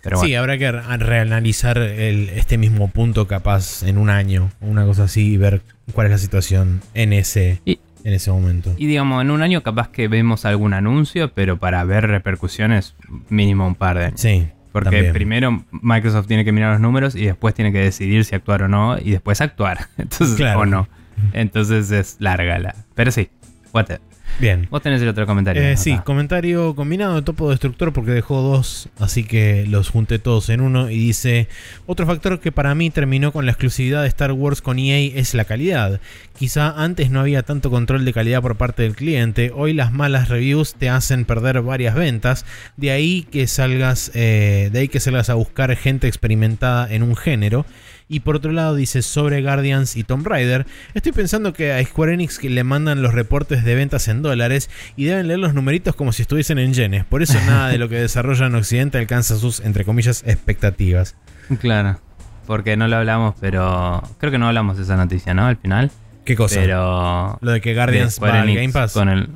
pero 0.02 0.18
bueno. 0.18 0.28
Sí, 0.28 0.36
habrá 0.36 0.58
que 0.58 0.72
re- 0.72 0.98
reanalizar 0.98 1.78
el- 1.78 2.30
este 2.30 2.58
mismo 2.58 2.88
punto 2.90 3.28
capaz 3.28 3.84
en 3.84 3.98
un 3.98 4.10
año, 4.10 4.52
una 4.62 4.86
cosa 4.86 5.04
así, 5.06 5.34
y 5.34 5.38
ver 5.38 5.62
cuál 5.94 6.08
es 6.08 6.12
la 6.12 6.18
situación 6.18 6.82
en 6.94 7.14
ese, 7.14 7.62
Y- 7.66 7.80
en 8.04 8.14
ese 8.14 8.32
momento. 8.32 8.74
Y 8.78 8.88
digamos, 8.88 9.22
en 9.22 9.32
un 9.32 9.42
año 9.42 9.62
capaz 9.64 9.90
que 9.90 10.08
vemos 10.08 10.46
algún 10.46 10.74
anuncio, 10.74 11.32
pero 11.34 11.58
para 11.58 11.84
ver 11.84 12.08
repercusiones, 12.08 12.96
mínimo 13.30 13.68
un 13.68 13.76
par 13.76 13.98
de 13.98 14.06
años. 14.06 14.22
Sí. 14.22 14.48
Porque 14.72 14.86
también. 14.90 15.12
primero 15.14 15.66
Microsoft 15.72 16.28
tiene 16.28 16.46
que 16.46 16.54
mirar 16.54 16.72
los 16.72 16.80
números 16.82 17.14
y 17.16 17.26
después 17.26 17.54
tiene 17.54 17.74
que 17.74 17.80
decidir 17.80 18.24
si 18.24 18.36
actuar 18.36 18.64
o 18.64 18.68
no, 18.70 18.98
y 18.98 19.12
después 19.12 19.42
actuar. 19.42 19.88
Entonces, 19.98 20.36
Claro. 20.38 20.62
o 20.62 20.66
no. 20.66 20.88
Entonces 21.34 21.92
es 21.92 22.16
larga 22.20 22.58
la. 22.58 22.76
Pero 22.96 23.12
sí, 23.12 23.30
whatever. 23.74 24.02
Bien. 24.40 24.68
Vos 24.70 24.82
tenés 24.82 25.02
el 25.02 25.08
otro 25.08 25.26
comentario. 25.26 25.62
Eh, 25.62 25.78
sí, 25.78 25.98
comentario 26.04 26.76
combinado 26.76 27.16
de 27.16 27.22
topo 27.22 27.50
destructor 27.50 27.94
porque 27.94 28.12
dejó 28.12 28.42
dos, 28.42 28.90
así 29.00 29.24
que 29.24 29.66
los 29.68 29.90
junté 29.90 30.20
todos 30.20 30.50
en 30.50 30.62
uno 30.62 30.90
y 30.90 30.98
dice, 30.98 31.48
otro 31.86 32.06
factor 32.06 32.40
que 32.40 32.52
para 32.52 32.74
mí 32.76 32.90
terminó 32.90 33.32
con 33.32 33.46
la 33.46 33.52
exclusividad 33.52 34.02
de 34.02 34.08
Star 34.08 34.32
Wars 34.32 34.62
con 34.62 34.80
EA 34.80 35.20
es 35.20 35.34
la 35.34 35.46
calidad. 35.46 36.00
Quizá 36.38 36.82
antes 36.84 37.12
no 37.12 37.20
había 37.20 37.44
tanto 37.44 37.70
control 37.70 38.06
de 38.06 38.14
calidad 38.14 38.42
por 38.42 38.56
parte 38.56 38.84
del 38.84 38.96
cliente, 38.96 39.52
hoy 39.54 39.74
las 39.74 39.92
malas 39.92 40.30
reviews 40.30 40.74
te 40.74 40.90
hacen 40.90 41.26
perder 41.26 41.62
varias 41.62 41.96
ventas, 41.96 42.46
de 42.78 42.92
ahí 42.92 43.28
que 43.32 43.48
salgas, 43.48 44.12
eh, 44.16 44.70
de 44.72 44.80
ahí 44.80 44.88
que 44.88 45.00
salgas 45.00 45.30
a 45.30 45.36
buscar 45.36 45.76
gente 45.76 46.08
experimentada 46.08 46.92
en 46.92 47.04
un 47.04 47.16
género. 47.16 47.66
Y 48.14 48.20
por 48.20 48.36
otro 48.36 48.52
lado 48.52 48.76
dice 48.76 49.02
sobre 49.04 49.42
Guardians 49.42 49.96
y 49.96 50.04
Tomb 50.04 50.28
Raider, 50.28 50.66
estoy 50.94 51.14
pensando 51.14 51.54
que 51.54 51.72
a 51.72 51.82
Square 51.82 52.14
Enix 52.16 52.40
que 52.40 52.50
le 52.50 52.66
mandan 52.66 53.02
los 53.02 53.14
reportes 53.14 53.64
de 53.64 53.74
ventas 53.74 54.10
en 54.10 54.22
dólares 54.22 54.70
y 54.98 55.06
deben 55.06 55.30
leer 55.30 55.40
los 55.40 55.54
numeritos 55.54 55.96
como 55.96 56.12
si 56.12 56.24
estuviesen 56.24 56.60
en 56.60 56.74
yenes. 56.74 57.06
Por 57.06 57.24
eso 57.24 57.40
nada 57.46 57.70
de 57.70 57.78
lo 57.78 57.88
que 57.88 57.96
desarrolla 57.96 58.48
en 58.48 58.56
Occidente 58.56 58.98
alcanza 58.98 59.38
sus, 59.38 59.62
entre 59.62 59.86
comillas, 59.86 60.24
expectativas. 60.28 61.16
Claro. 61.62 62.02
Porque 62.48 62.76
no 62.76 62.90
lo 62.90 62.98
hablamos, 62.98 63.36
pero. 63.40 64.04
Creo 64.18 64.30
que 64.30 64.38
no 64.38 64.48
hablamos 64.48 64.76
de 64.76 64.84
esa 64.84 64.98
noticia, 64.98 65.34
¿no? 65.34 65.46
Al 65.46 65.56
final. 65.56 65.90
¿Qué 66.26 66.36
cosa? 66.36 66.60
Pero. 66.60 67.38
Lo 67.40 67.52
de 67.52 67.62
que 67.62 67.70
de 67.70 67.76
Guardians 67.76 68.16
Square 68.16 68.34
va 68.34 68.42
al 68.42 68.54
Game 68.54 68.74
Pass. 68.74 68.92
Con 68.92 69.08
el, 69.08 69.30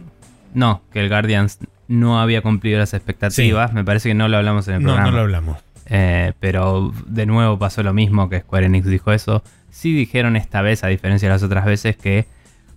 no, 0.54 0.82
que 0.92 1.00
el 1.00 1.08
Guardians 1.08 1.60
no 1.88 2.20
había 2.20 2.42
cumplido 2.42 2.80
las 2.80 2.94
expectativas. 2.94 3.72
Me 3.72 3.86
parece 3.86 4.10
que 4.10 4.16
no 4.16 4.28
lo 4.28 4.36
hablamos 4.36 4.68
en 4.68 4.76
el 4.76 4.82
No, 4.84 4.88
programa. 4.88 5.12
no 5.12 5.16
lo 5.16 5.22
hablamos. 5.22 5.65
Eh, 5.88 6.34
pero 6.40 6.92
de 7.08 7.26
nuevo 7.26 7.60
pasó 7.60 7.84
lo 7.84 7.94
mismo 7.94 8.30
que 8.30 8.40
Square 8.40 8.66
Enix 8.68 8.88
dijo 8.88 9.12
eso. 9.12 9.44
Sí 9.70 9.94
dijeron 9.94 10.36
esta 10.36 10.62
vez, 10.62 10.84
a 10.84 10.88
diferencia 10.88 11.28
de 11.28 11.34
las 11.36 11.44
otras 11.44 11.66
veces, 11.66 11.96
que 11.98 12.26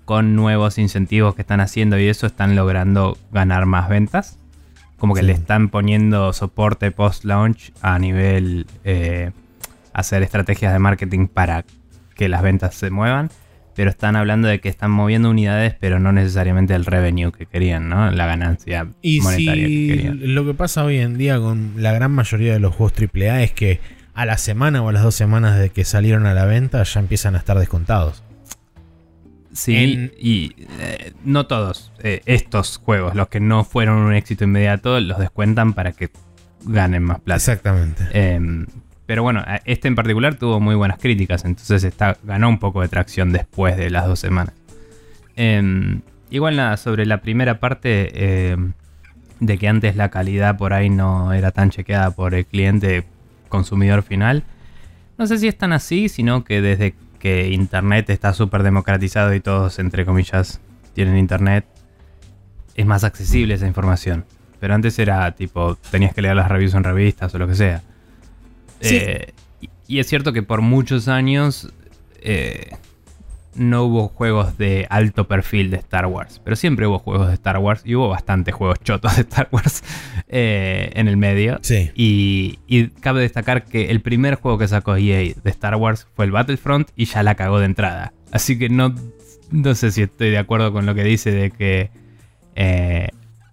con 0.05 0.35
nuevos 0.37 0.79
incentivos 0.79 1.35
que 1.35 1.43
están 1.43 1.61
haciendo 1.61 1.99
y 1.99 2.09
eso 2.09 2.27
están 2.27 2.57
logrando 2.57 3.17
ganar 3.31 3.67
más 3.67 3.88
ventas. 3.88 4.38
Como 4.99 5.15
que 5.15 5.21
Sí. 5.21 5.27
le 5.27 5.33
están 5.33 5.69
poniendo 5.69 6.33
soporte 6.33 6.91
post-launch 6.91 7.73
a 7.83 7.99
nivel 7.99 8.67
eh, 8.85 9.31
hacer 9.93 10.23
estrategias 10.23 10.73
de 10.73 10.79
marketing 10.79 11.29
para 11.29 11.65
que 12.15 12.29
las 12.29 12.43
ventas 12.43 12.75
se 12.75 12.91
muevan. 12.91 13.31
Pero 13.78 13.90
están 13.90 14.16
hablando 14.16 14.49
de 14.49 14.58
que 14.61 14.68
están 14.68 14.90
moviendo 14.90 15.30
unidades, 15.30 15.73
pero 15.78 16.00
no 16.00 16.11
necesariamente 16.11 16.75
el 16.75 16.85
revenue 16.85 17.30
que 17.30 17.47
querían, 17.47 17.88
¿no? 17.88 18.11
La 18.11 18.26
ganancia 18.26 18.88
Y 19.02 19.20
monetaria 19.20 19.68
que 19.68 19.87
querían. 19.87 20.35
lo 20.35 20.44
que 20.44 20.52
pasa 20.54 20.82
hoy 20.85 20.99
en 20.99 21.16
día 21.16 21.38
con 21.38 21.75
la 21.76 21.92
gran 21.92 22.11
mayoría 22.11 22.52
de 22.52 22.58
los 22.58 22.75
juegos 22.75 22.92
AAA 22.99 23.44
es 23.44 23.52
que 23.52 23.78
a 24.14 24.26
la 24.26 24.37
semana 24.37 24.82
o 24.82 24.88
a 24.88 24.92
las 24.92 25.04
dos 25.04 25.14
semanas 25.14 25.61
de 25.61 25.70
que 25.70 25.85
salieron 25.85 26.26
a 26.26 26.35
la 26.35 26.44
venta 26.44 26.82
ya 26.82 26.99
empiezan 26.99 27.37
a 27.37 27.38
estar 27.38 27.56
descontados. 27.56 28.25
Sí, 29.52 29.76
en- 29.76 30.12
y 30.18 30.54
eh, 30.80 31.12
no 31.25 31.47
todos. 31.47 31.92
eh, 32.02 32.20
estos 32.26 32.78
juegos, 32.78 33.14
los 33.14 33.28
que 33.28 33.38
no 33.38 33.62
fueron 33.62 33.99
un 33.99 34.12
éxito 34.12 34.42
inmediato, 34.42 34.99
los 35.00 35.18
descuentan 35.18 35.73
para 35.73 35.92
que 35.92 36.11
ganen 36.64 37.04
más 37.04 37.20
plata. 37.20 37.37
Exactamente. 37.37 38.02
Em, 38.12 38.66
pero 39.09 39.23
bueno, 39.23 39.43
este 39.65 39.88
en 39.88 39.95
particular 39.95 40.35
tuvo 40.35 40.61
muy 40.61 40.75
buenas 40.75 40.99
críticas, 40.99 41.47
entonces 41.47 41.83
está, 41.83 42.19
ganó 42.25 42.50
un 42.50 42.59
poco 42.59 42.83
de 42.83 42.88
tracción 42.88 43.33
después 43.33 43.75
de 43.75 43.88
las 43.88 44.07
dos 44.07 44.21
semanas. 44.21 44.53
Em, 45.35 46.03
igual 46.29 46.57
nada, 46.57 46.77
sobre 46.77 47.07
la 47.07 47.23
primera 47.23 47.59
parte 47.59 48.50
em, 48.53 48.75
de 49.41 49.57
que 49.57 49.67
antes 49.67 49.97
la 49.97 50.11
calidad 50.11 50.59
por 50.59 50.75
ahí 50.75 50.91
no 50.91 51.33
era 51.33 51.53
tan 51.53 51.71
chequeada 51.71 52.11
por 52.11 52.35
el 52.35 52.45
cliente 52.45 53.07
consumidor 53.49 54.03
final. 54.03 54.45
No 55.17 55.27
sé 55.27 55.38
si 55.38 55.49
es 55.49 55.57
tan 55.57 55.73
así, 55.73 56.11
sino 56.11 56.45
que 56.45 56.61
desde 56.61 56.95
que 57.19 57.49
Internet 57.49 58.11
está 58.11 58.35
súper 58.35 58.62
democratizado 58.62 59.33
y 59.33 59.41
todos, 59.41 59.79
entre 59.79 60.05
comillas, 60.05 60.61
tienen 60.93 61.17
Internet, 61.17 61.65
es 62.75 62.85
más 62.85 63.05
accesible 63.05 63.55
esa 63.55 63.67
información. 63.67 64.27
Pero 64.61 64.75
antes 64.75 64.99
era 64.99 65.33
tipo, 65.33 65.77
tenías 65.91 66.12
que 66.12 66.21
leer 66.21 66.37
las 66.37 66.50
reviews 66.50 66.75
en 66.75 66.85
revistas 66.85 67.35
o 67.35 67.38
lo 67.38 67.49
que 67.49 67.55
sea. 67.55 67.83
Sí. 68.80 68.97
Eh, 68.97 69.32
y, 69.87 69.99
es 69.99 70.06
cierto 70.06 70.32
que 70.32 70.42
por 70.42 70.61
muchos 70.62 71.08
años 71.08 71.73
eh, 72.20 72.70
no 73.54 73.85
hubo 73.85 74.08
juegos 74.08 74.56
de 74.56 74.87
alto 74.90 75.26
perfil 75.26 75.70
de 75.70 75.78
Star 75.78 76.06
Wars. 76.06 76.40
Pero 76.44 76.56
siempre 76.56 76.87
hubo 76.87 76.99
juegos 76.99 77.28
de 77.28 77.35
Star 77.35 77.58
Wars 77.58 77.82
y 77.85 77.94
hubo 77.94 78.08
bastantes 78.08 78.54
juegos 78.54 78.78
chotos 78.80 79.16
de 79.16 79.23
Star 79.23 79.49
Wars 79.50 79.82
eh, 80.28 80.90
en 80.94 81.08
el 81.08 81.16
medio. 81.16 81.58
Sí. 81.62 81.90
Y, 81.94 82.58
y 82.66 82.88
cabe 82.88 83.20
destacar 83.20 83.64
que 83.64 83.90
el 83.90 84.00
primer 84.00 84.37
juego 84.37 84.58
que 84.58 84.68
sacó 84.68 84.97
EA 84.97 85.35
de 85.42 85.50
Star 85.50 85.76
Wars 85.76 86.06
fue 86.14 86.25
el 86.25 86.30
Battlefront 86.30 86.90
y 86.97 87.06
ya 87.06 87.23
la 87.23 87.35
cagó 87.35 87.58
de 87.58 87.66
entrada. 87.66 88.12
Así 88.30 88.58
que 88.58 88.68
no, 88.68 88.94
no 89.50 89.75
sé 89.75 89.90
si 89.90 90.02
estoy 90.02 90.30
de 90.30 90.38
acuerdo 90.38 90.73
con 90.73 90.87
lo 90.87 90.94
que 90.94 91.04
dice 91.04 91.30
de 91.32 91.50
que 91.50 91.90
eh, 92.54 93.08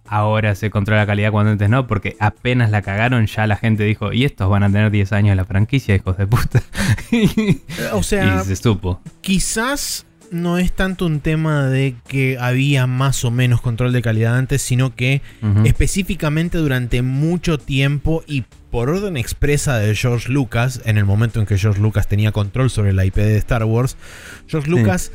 ahora 0.08 0.54
se 0.54 0.70
controla 0.70 1.02
la 1.02 1.06
calidad 1.06 1.30
cuando 1.30 1.52
antes 1.52 1.68
no, 1.68 1.86
porque 1.86 2.16
apenas 2.20 2.70
la 2.70 2.82
cagaron 2.82 3.26
ya 3.26 3.46
la 3.46 3.56
gente 3.56 3.84
dijo, 3.84 4.12
y 4.12 4.24
estos 4.24 4.48
van 4.48 4.62
a 4.62 4.66
tener 4.66 4.90
10 4.90 5.12
años 5.12 5.30
en 5.32 5.36
la 5.36 5.44
franquicia, 5.44 5.94
hijos 5.94 6.16
de 6.16 6.26
puta. 6.26 6.62
O 7.92 8.02
sea, 8.02 8.42
se 8.44 8.56
supo. 8.56 9.00
quizás 9.20 10.06
no 10.30 10.58
es 10.58 10.72
tanto 10.72 11.06
un 11.06 11.20
tema 11.20 11.66
de 11.66 11.94
que 12.08 12.36
había 12.40 12.86
más 12.86 13.24
o 13.24 13.30
menos 13.30 13.60
control 13.60 13.92
de 13.92 14.02
calidad 14.02 14.36
antes, 14.36 14.60
sino 14.62 14.94
que 14.94 15.22
específicamente 15.64 16.58
durante 16.58 17.02
mucho 17.02 17.58
tiempo 17.58 18.24
y 18.26 18.44
por 18.70 18.90
orden 18.90 19.16
expresa 19.16 19.78
de 19.78 19.94
George 19.94 20.30
Lucas, 20.30 20.82
en 20.84 20.98
el 20.98 21.04
momento 21.04 21.40
en 21.40 21.46
que 21.46 21.56
George 21.56 21.80
Lucas 21.80 22.08
tenía 22.08 22.32
control 22.32 22.70
sobre 22.70 22.92
la 22.92 23.04
IP 23.04 23.16
de 23.16 23.36
Star 23.38 23.64
Wars, 23.64 23.96
George 24.48 24.68
Sí. 24.68 25.10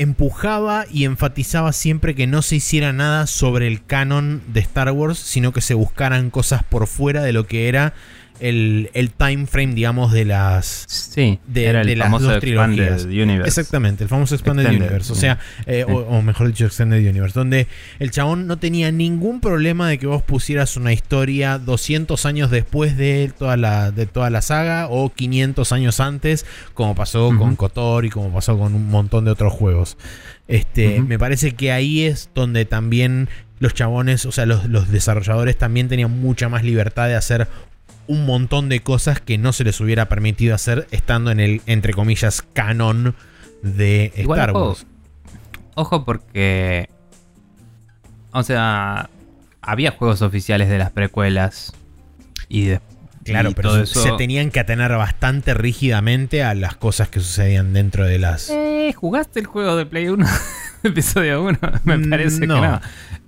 Empujaba 0.00 0.86
y 0.90 1.04
enfatizaba 1.04 1.74
siempre 1.74 2.14
que 2.14 2.26
no 2.26 2.40
se 2.40 2.56
hiciera 2.56 2.94
nada 2.94 3.26
sobre 3.26 3.66
el 3.66 3.84
canon 3.84 4.42
de 4.46 4.60
Star 4.60 4.90
Wars, 4.92 5.18
sino 5.18 5.52
que 5.52 5.60
se 5.60 5.74
buscaran 5.74 6.30
cosas 6.30 6.62
por 6.62 6.86
fuera 6.86 7.22
de 7.22 7.34
lo 7.34 7.46
que 7.46 7.68
era 7.68 7.92
el, 8.40 8.90
el 8.94 9.10
time 9.10 9.46
frame, 9.46 9.74
digamos, 9.74 10.12
de 10.12 10.24
las, 10.24 10.84
Sí, 10.88 11.38
de- 11.46 11.64
era 11.66 11.84
de 11.84 11.92
el 11.92 11.98
las 11.98 12.06
famoso 12.06 12.24
dos 12.32 12.42
Expanded 12.42 12.76
trilogías. 12.96 13.04
Universe. 13.04 13.48
Exactamente, 13.48 14.04
el 14.04 14.08
famoso 14.10 14.34
Expanded, 14.34 14.64
Extended, 14.64 14.86
Universe. 14.86 15.12
O 15.12 15.14
sí. 15.14 15.20
sea, 15.20 15.38
eh, 15.66 15.84
Sí. 15.86 15.92
o, 15.92 15.96
o 15.98 16.22
mejor 16.22 16.46
dicho, 16.48 16.66
Extended 16.66 16.98
Universe. 17.08 17.38
Donde 17.38 17.66
el 17.98 18.10
chabón 18.10 18.46
no 18.46 18.58
tenía 18.58 18.90
ningún 18.92 19.40
problema 19.40 19.88
de 19.88 19.98
que 19.98 20.06
vos 20.06 20.22
pusieras 20.22 20.76
una 20.76 20.92
historia 20.92 21.58
200 21.58 22.26
años 22.26 22.50
después 22.50 22.96
de 22.96 23.32
toda 23.38 23.56
la, 23.56 23.90
de 23.90 24.06
toda 24.06 24.30
la 24.30 24.42
saga 24.42 24.88
o 24.88 25.10
500 25.12 25.72
años 25.72 26.00
antes, 26.00 26.46
como 26.74 26.94
pasó 26.94 27.30
con 27.36 27.56
KOTOR 27.56 28.04
y 28.04 28.10
como 28.10 28.32
pasó 28.32 28.58
con 28.58 28.74
un 28.74 28.88
montón 28.88 29.24
de 29.24 29.30
otros 29.30 29.52
juegos. 29.52 29.96
Este. 30.48 31.00
Me 31.00 31.18
parece 31.18 31.52
que 31.54 31.70
ahí 31.72 32.02
es 32.02 32.30
donde 32.34 32.64
también 32.64 33.28
los 33.60 33.74
chabones, 33.74 34.24
o 34.26 34.32
sea, 34.32 34.46
los, 34.46 34.64
los 34.68 34.88
desarrolladores 34.90 35.56
también 35.58 35.88
tenían 35.88 36.10
mucha 36.20 36.48
más 36.48 36.64
libertad 36.64 37.08
de 37.08 37.14
hacer 37.14 37.46
un 38.10 38.26
montón 38.26 38.68
de 38.68 38.80
cosas 38.80 39.20
que 39.20 39.38
no 39.38 39.52
se 39.52 39.62
les 39.62 39.80
hubiera 39.80 40.08
permitido 40.08 40.52
hacer 40.52 40.88
estando 40.90 41.30
en 41.30 41.38
el, 41.38 41.62
entre 41.66 41.92
comillas, 41.92 42.42
canon 42.52 43.14
de 43.62 44.12
Igual, 44.16 44.40
Star 44.40 44.52
Wars. 44.52 44.84
Ojo 45.76 46.04
porque... 46.04 46.88
O 48.32 48.42
sea, 48.42 49.08
había 49.62 49.92
juegos 49.92 50.22
oficiales 50.22 50.68
de 50.68 50.78
las 50.78 50.90
precuelas 50.90 51.72
y 52.48 52.72
Claro, 53.22 53.52
pero 53.52 53.68
todo 53.70 53.86
se, 53.86 53.92
eso... 53.92 54.02
se 54.02 54.12
tenían 54.12 54.50
que 54.50 54.58
atener 54.58 54.90
bastante 54.92 55.54
rígidamente 55.54 56.42
a 56.42 56.54
las 56.54 56.74
cosas 56.74 57.08
que 57.10 57.20
sucedían 57.20 57.72
dentro 57.72 58.04
de 58.06 58.18
las... 58.18 58.50
Eh, 58.50 58.92
¿Jugaste 58.96 59.38
el 59.38 59.46
juego 59.46 59.76
de 59.76 59.86
Play 59.86 60.08
1? 60.08 60.26
Episodio 60.82 61.44
1, 61.44 61.58
me 61.84 61.96
Mm, 61.98 62.10
parece 62.10 62.44
no. 62.46 62.54
que 62.60 62.60
no. 62.66 62.80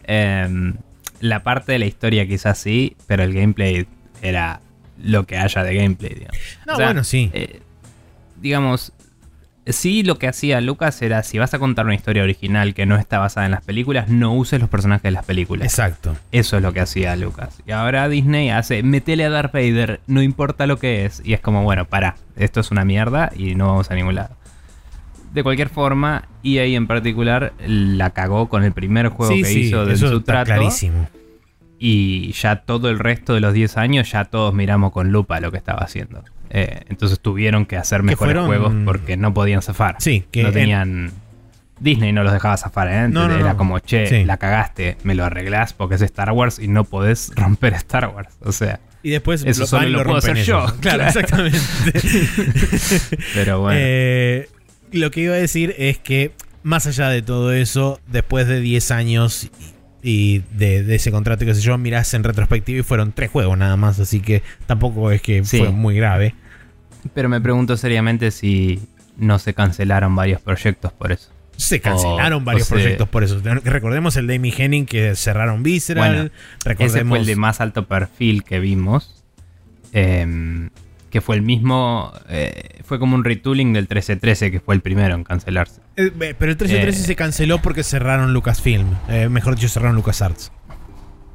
Em, 0.04 0.74
la 1.20 1.44
parte 1.44 1.70
de 1.70 1.78
la 1.78 1.86
historia 1.86 2.26
quizás 2.26 2.58
sí, 2.58 2.96
pero 3.06 3.22
el 3.22 3.32
gameplay 3.32 3.86
era 4.22 4.60
lo 4.98 5.24
que 5.26 5.36
haya 5.38 5.62
de 5.62 5.74
gameplay, 5.74 6.14
digamos. 6.14 6.38
No, 6.66 6.74
O 6.74 6.76
sea, 6.76 6.86
bueno, 6.86 7.04
sí. 7.04 7.30
Eh, 7.32 7.60
digamos, 8.40 8.92
sí 9.66 10.02
lo 10.02 10.18
que 10.18 10.28
hacía 10.28 10.60
Lucas 10.60 11.00
era, 11.02 11.22
si 11.22 11.38
vas 11.38 11.54
a 11.54 11.58
contar 11.58 11.84
una 11.84 11.94
historia 11.94 12.22
original 12.22 12.74
que 12.74 12.86
no 12.86 12.96
está 12.96 13.18
basada 13.18 13.46
en 13.46 13.52
las 13.52 13.62
películas, 13.62 14.08
no 14.08 14.34
uses 14.34 14.60
los 14.60 14.68
personajes 14.68 15.04
de 15.04 15.10
las 15.12 15.24
películas. 15.24 15.66
Exacto. 15.66 16.16
Eso 16.32 16.56
es 16.56 16.62
lo 16.62 16.72
que 16.72 16.80
hacía 16.80 17.14
Lucas. 17.16 17.62
Y 17.66 17.72
ahora 17.72 18.08
Disney 18.08 18.50
hace, 18.50 18.82
metele 18.82 19.24
a 19.24 19.30
Darth 19.30 19.52
Vader, 19.52 20.00
no 20.06 20.22
importa 20.22 20.66
lo 20.66 20.78
que 20.78 21.04
es. 21.04 21.22
Y 21.24 21.34
es 21.34 21.40
como, 21.40 21.62
bueno, 21.62 21.86
para, 21.86 22.16
esto 22.36 22.60
es 22.60 22.70
una 22.70 22.84
mierda 22.84 23.30
y 23.36 23.54
no 23.54 23.68
vamos 23.68 23.90
a 23.90 23.94
ningún 23.94 24.16
lado. 24.16 24.36
De 25.32 25.42
cualquier 25.42 25.70
forma, 25.70 26.28
EA 26.44 26.64
en 26.64 26.86
particular 26.86 27.54
la 27.66 28.10
cagó 28.10 28.48
con 28.48 28.64
el 28.64 28.72
primer 28.72 29.08
juego 29.08 29.32
sí, 29.32 29.42
que 29.42 29.48
sí, 29.48 29.60
hizo 29.60 29.86
de 29.86 29.96
su 29.96 30.20
trato. 30.20 30.46
clarísimo. 30.46 31.08
Y 31.84 32.30
ya 32.34 32.56
todo 32.62 32.90
el 32.90 33.00
resto 33.00 33.34
de 33.34 33.40
los 33.40 33.52
10 33.54 33.76
años, 33.76 34.12
ya 34.12 34.24
todos 34.26 34.54
miramos 34.54 34.92
con 34.92 35.10
lupa 35.10 35.40
lo 35.40 35.50
que 35.50 35.56
estaba 35.58 35.80
haciendo. 35.80 36.22
Eh, 36.50 36.82
entonces 36.88 37.18
tuvieron 37.18 37.66
que 37.66 37.76
hacer 37.76 38.04
mejores 38.04 38.34
fueron- 38.34 38.46
juegos 38.46 38.72
porque 38.84 39.16
no 39.16 39.34
podían 39.34 39.62
zafar. 39.62 39.96
Sí, 39.98 40.24
que 40.30 40.42
no 40.42 40.48
en- 40.50 40.54
tenían. 40.54 41.12
Disney 41.80 42.12
no 42.12 42.22
los 42.22 42.32
dejaba 42.32 42.56
zafar, 42.56 42.86
¿eh? 42.86 43.08
No, 43.08 43.26
no, 43.26 43.34
Era 43.34 43.56
como, 43.56 43.80
che, 43.80 44.06
Sí. 44.06 44.24
la 44.24 44.36
cagaste, 44.36 44.96
me 45.02 45.16
lo 45.16 45.24
arreglás 45.24 45.72
porque 45.72 45.96
es 45.96 46.02
Star 46.02 46.30
Wars 46.30 46.60
y 46.60 46.68
no 46.68 46.84
podés 46.84 47.32
romper 47.34 47.74
Star 47.74 48.06
Wars. 48.14 48.28
O 48.42 48.52
sea, 48.52 48.78
Y 49.02 49.10
después 49.10 49.42
Eso 49.44 49.62
lo- 49.62 49.66
solo 49.66 49.88
lo 49.88 50.04
puedo 50.04 50.18
hacer 50.18 50.36
yo. 50.44 50.64
Claro. 50.80 51.02
exactamente. 51.02 51.58
pero 53.34 53.60
bueno. 53.60 53.80
Eh, 53.82 54.48
lo 54.92 55.10
que 55.10 55.22
iba 55.22 55.34
a 55.34 55.38
decir 55.38 55.74
es 55.78 55.98
que, 55.98 56.30
más 56.62 56.86
allá 56.86 57.08
de 57.08 57.22
todo 57.22 57.52
eso, 57.52 57.98
después 58.06 58.46
de 58.46 58.60
10 58.60 58.92
años 58.92 59.50
y, 60.02 60.40
de, 60.56 60.82
de 60.82 60.94
ese 60.96 61.10
contrato, 61.12 61.44
que 61.44 61.54
sé 61.54 61.60
yo, 61.60 61.78
mirás 61.78 62.12
en 62.14 62.24
retrospectiva 62.24 62.80
y 62.80 62.82
fueron 62.82 63.12
tres 63.12 63.30
juegos 63.30 63.56
nada 63.56 63.76
más, 63.76 64.00
así 64.00 64.20
que 64.20 64.42
tampoco 64.66 65.10
es 65.12 65.22
que 65.22 65.44
Sí. 65.44 65.58
fue 65.58 65.70
muy 65.70 65.94
grave. 65.96 66.34
Pero 67.14 67.28
me 67.28 67.40
pregunto 67.40 67.76
seriamente 67.76 68.30
si 68.30 68.80
no 69.16 69.38
se 69.38 69.54
cancelaron 69.54 70.14
varios 70.16 70.40
proyectos 70.40 70.92
por 70.92 71.12
eso. 71.12 71.30
Se 71.56 71.80
cancelaron 71.80 72.42
O- 72.42 72.44
varios 72.44 72.66
o 72.70 72.74
proyectos 72.74 73.08
por 73.08 73.22
eso. 73.22 73.40
Recordemos 73.64 74.16
el 74.16 74.26
de 74.26 74.36
Amy 74.36 74.52
Henning 74.56 74.86
que 74.86 75.14
cerraron 75.14 75.62
Visceral. 75.62 76.14
Bueno, 76.14 76.30
recordemos 76.64 76.94
Ese 76.96 77.04
fue 77.04 77.18
el 77.18 77.26
de 77.26 77.36
más 77.36 77.60
alto 77.60 77.86
perfil 77.86 78.42
que 78.42 78.58
vimos. 78.58 79.22
em, 79.92 80.70
que 81.10 81.20
fue 81.20 81.36
el 81.36 81.42
mismo. 81.42 82.10
eh, 82.30 82.80
fue 82.84 82.98
como 82.98 83.14
un 83.14 83.22
retooling 83.24 83.74
del 83.74 83.82
1313, 83.82 84.50
que 84.50 84.60
fue 84.60 84.74
el 84.74 84.80
primero 84.80 85.14
en 85.14 85.22
cancelarse. 85.24 85.81
Eh, 85.96 86.10
pero 86.38 86.52
el 86.52 86.56
1313 86.58 87.00
Eh. 87.00 87.04
se 87.04 87.16
canceló 87.16 87.58
porque 87.60 87.82
cerraron 87.82 88.32
Lucasfilm. 88.32 88.94
Eh, 89.08 89.28
mejor 89.28 89.54
dicho, 89.56 89.68
cerraron 89.68 89.96
LucasArts. 89.96 90.52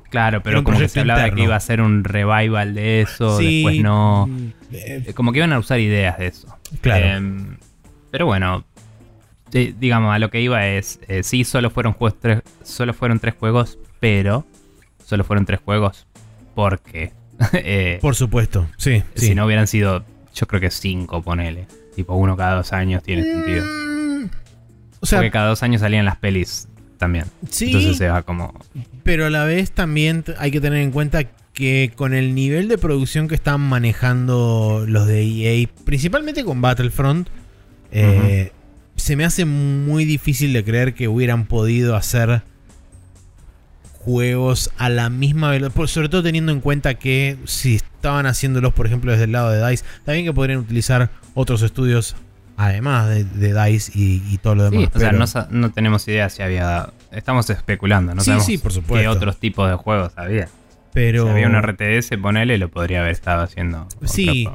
Claro, 0.10 0.42
pero 0.42 0.64
como 0.64 0.80
que 0.80 0.88
se 0.88 1.02
hablaba 1.02 1.20
de 1.20 1.26
interno. 1.28 1.38
que 1.38 1.44
iba 1.48 1.56
a 1.58 1.60
ser 1.60 1.82
un 1.82 2.04
revival 2.06 2.74
de 2.76 3.02
eso, 3.02 3.38
Sí, 3.38 3.58
después 3.58 3.82
no. 3.82 4.28
mm, 4.28 4.48
eh, 4.72 5.04
Eh, 5.08 5.14
Como 5.14 5.32
que 5.34 5.40
iban 5.40 5.52
a 5.54 5.60
usar 5.60 5.80
ideas 5.82 6.18
de 6.18 6.28
eso. 6.28 6.48
Claro. 6.82 7.06
Em, 7.06 7.58
pero 8.10 8.26
bueno, 8.26 8.64
digamos, 9.52 10.16
a 10.16 10.20
lo 10.20 10.30
que 10.30 10.40
iba 10.42 10.66
es, 10.66 11.00
sí, 11.24 11.44
solo 11.44 11.70
fueron, 11.70 11.92
juegos 11.94 12.18
tres, 12.22 12.42
solo 12.64 12.94
fueron 12.94 13.20
tres 13.20 13.36
juegos, 13.38 13.78
pero 14.00 14.46
solo 15.06 15.24
fueron 15.26 15.46
tres 15.46 15.60
juegos 15.64 16.08
porque 16.56 17.12
por 18.02 18.16
supuesto, 18.16 18.68
sí. 18.78 19.04
sí. 19.16 19.28
si 19.28 19.36
no 19.36 19.46
hubieran 19.46 19.68
sido, 19.68 20.04
yo 20.34 20.48
creo 20.48 20.62
que 20.62 20.72
cinco, 20.72 21.22
ponele. 21.22 21.68
Tipo 21.96 22.16
uno 22.16 22.38
cada 22.38 22.56
dos 22.56 22.72
años 22.74 23.04
tiene 23.04 23.24
sentido. 23.24 23.66
O 25.00 25.06
sea, 25.06 25.20
Porque 25.20 25.32
cada 25.32 25.50
dos 25.50 25.64
años 25.64 25.82
salían 25.82 26.06
las 26.06 26.18
pelis 26.18 26.68
también. 26.98 27.26
sí, 27.50 27.68
Entonces 27.68 27.98
se 27.98 28.08
va 28.08 28.24
como... 28.24 28.54
pero 29.04 29.28
a 29.28 29.30
la 29.30 29.44
vez 29.44 29.72
también 29.72 30.24
hay 30.40 30.52
que 30.52 30.60
tener 30.60 30.80
en 30.82 30.92
cuenta 30.92 31.26
que 31.54 31.92
con 31.96 32.14
el 32.14 32.36
nivel 32.36 32.68
de 32.68 32.78
producción 32.78 33.28
que 33.28 33.36
están 33.36 33.62
manejando 33.62 34.86
los 34.88 35.08
de 35.08 35.24
EA, 35.24 35.68
principalmente 35.86 36.44
con 36.44 36.62
Battlefront, 36.62 37.30
eh, 37.92 38.52
se 38.96 39.16
me 39.16 39.26
hace 39.26 39.46
muy 39.46 40.06
difícil 40.06 40.54
de 40.54 40.64
creer 40.64 40.94
que 40.94 41.08
hubieran 41.08 41.46
podido 41.46 41.96
hacer 41.96 42.44
juegos 44.08 44.72
a 44.78 44.90
la 44.90 45.10
misma 45.10 45.52
velocidad, 45.52 45.88
sobre 45.88 46.10
todo 46.10 46.24
teniendo 46.24 46.52
en 46.52 46.62
cuenta 46.62 46.94
que 46.96 47.38
si 47.46 47.76
estaban 47.76 48.26
haciéndolos, 48.26 48.74
por 48.74 48.86
ejemplo, 48.86 49.12
desde 49.12 49.26
el 49.26 49.32
lado 49.32 49.50
de 49.52 49.68
DICE, 49.68 49.84
también 50.06 50.26
que 50.26 50.34
podrían 50.34 50.60
utilizar 50.60 51.10
otros 51.34 51.62
estudios 51.62 52.16
además 52.58 53.08
de, 53.08 53.54
DICE 53.54 53.92
y, 53.96 54.38
todo 54.40 54.56
lo 54.56 54.70
demás. 54.70 54.90
o 54.94 55.28
sea, 55.28 55.48
no, 55.50 55.72
tenemos 55.72 56.06
idea 56.08 56.30
si 56.30 56.42
había. 56.42 56.90
Estamos 57.12 57.50
especulando, 57.50 58.14
no 58.14 58.22
sabemos 58.22 58.46
sí, 58.46 58.58
por 58.58 58.74
supuesto. 58.74 59.02
qué 59.02 59.08
otros 59.08 59.38
tipos 59.38 59.70
de 59.70 59.76
juegos 59.76 60.12
había. 60.18 60.50
Pero... 60.94 61.26
Si 61.26 61.30
había 61.30 61.48
un 61.48 61.62
RTS, 61.62 62.18
ponele, 62.20 62.58
lo 62.58 62.70
podría 62.70 63.02
haber 63.02 63.12
estado 63.12 63.44
haciendo 63.44 63.88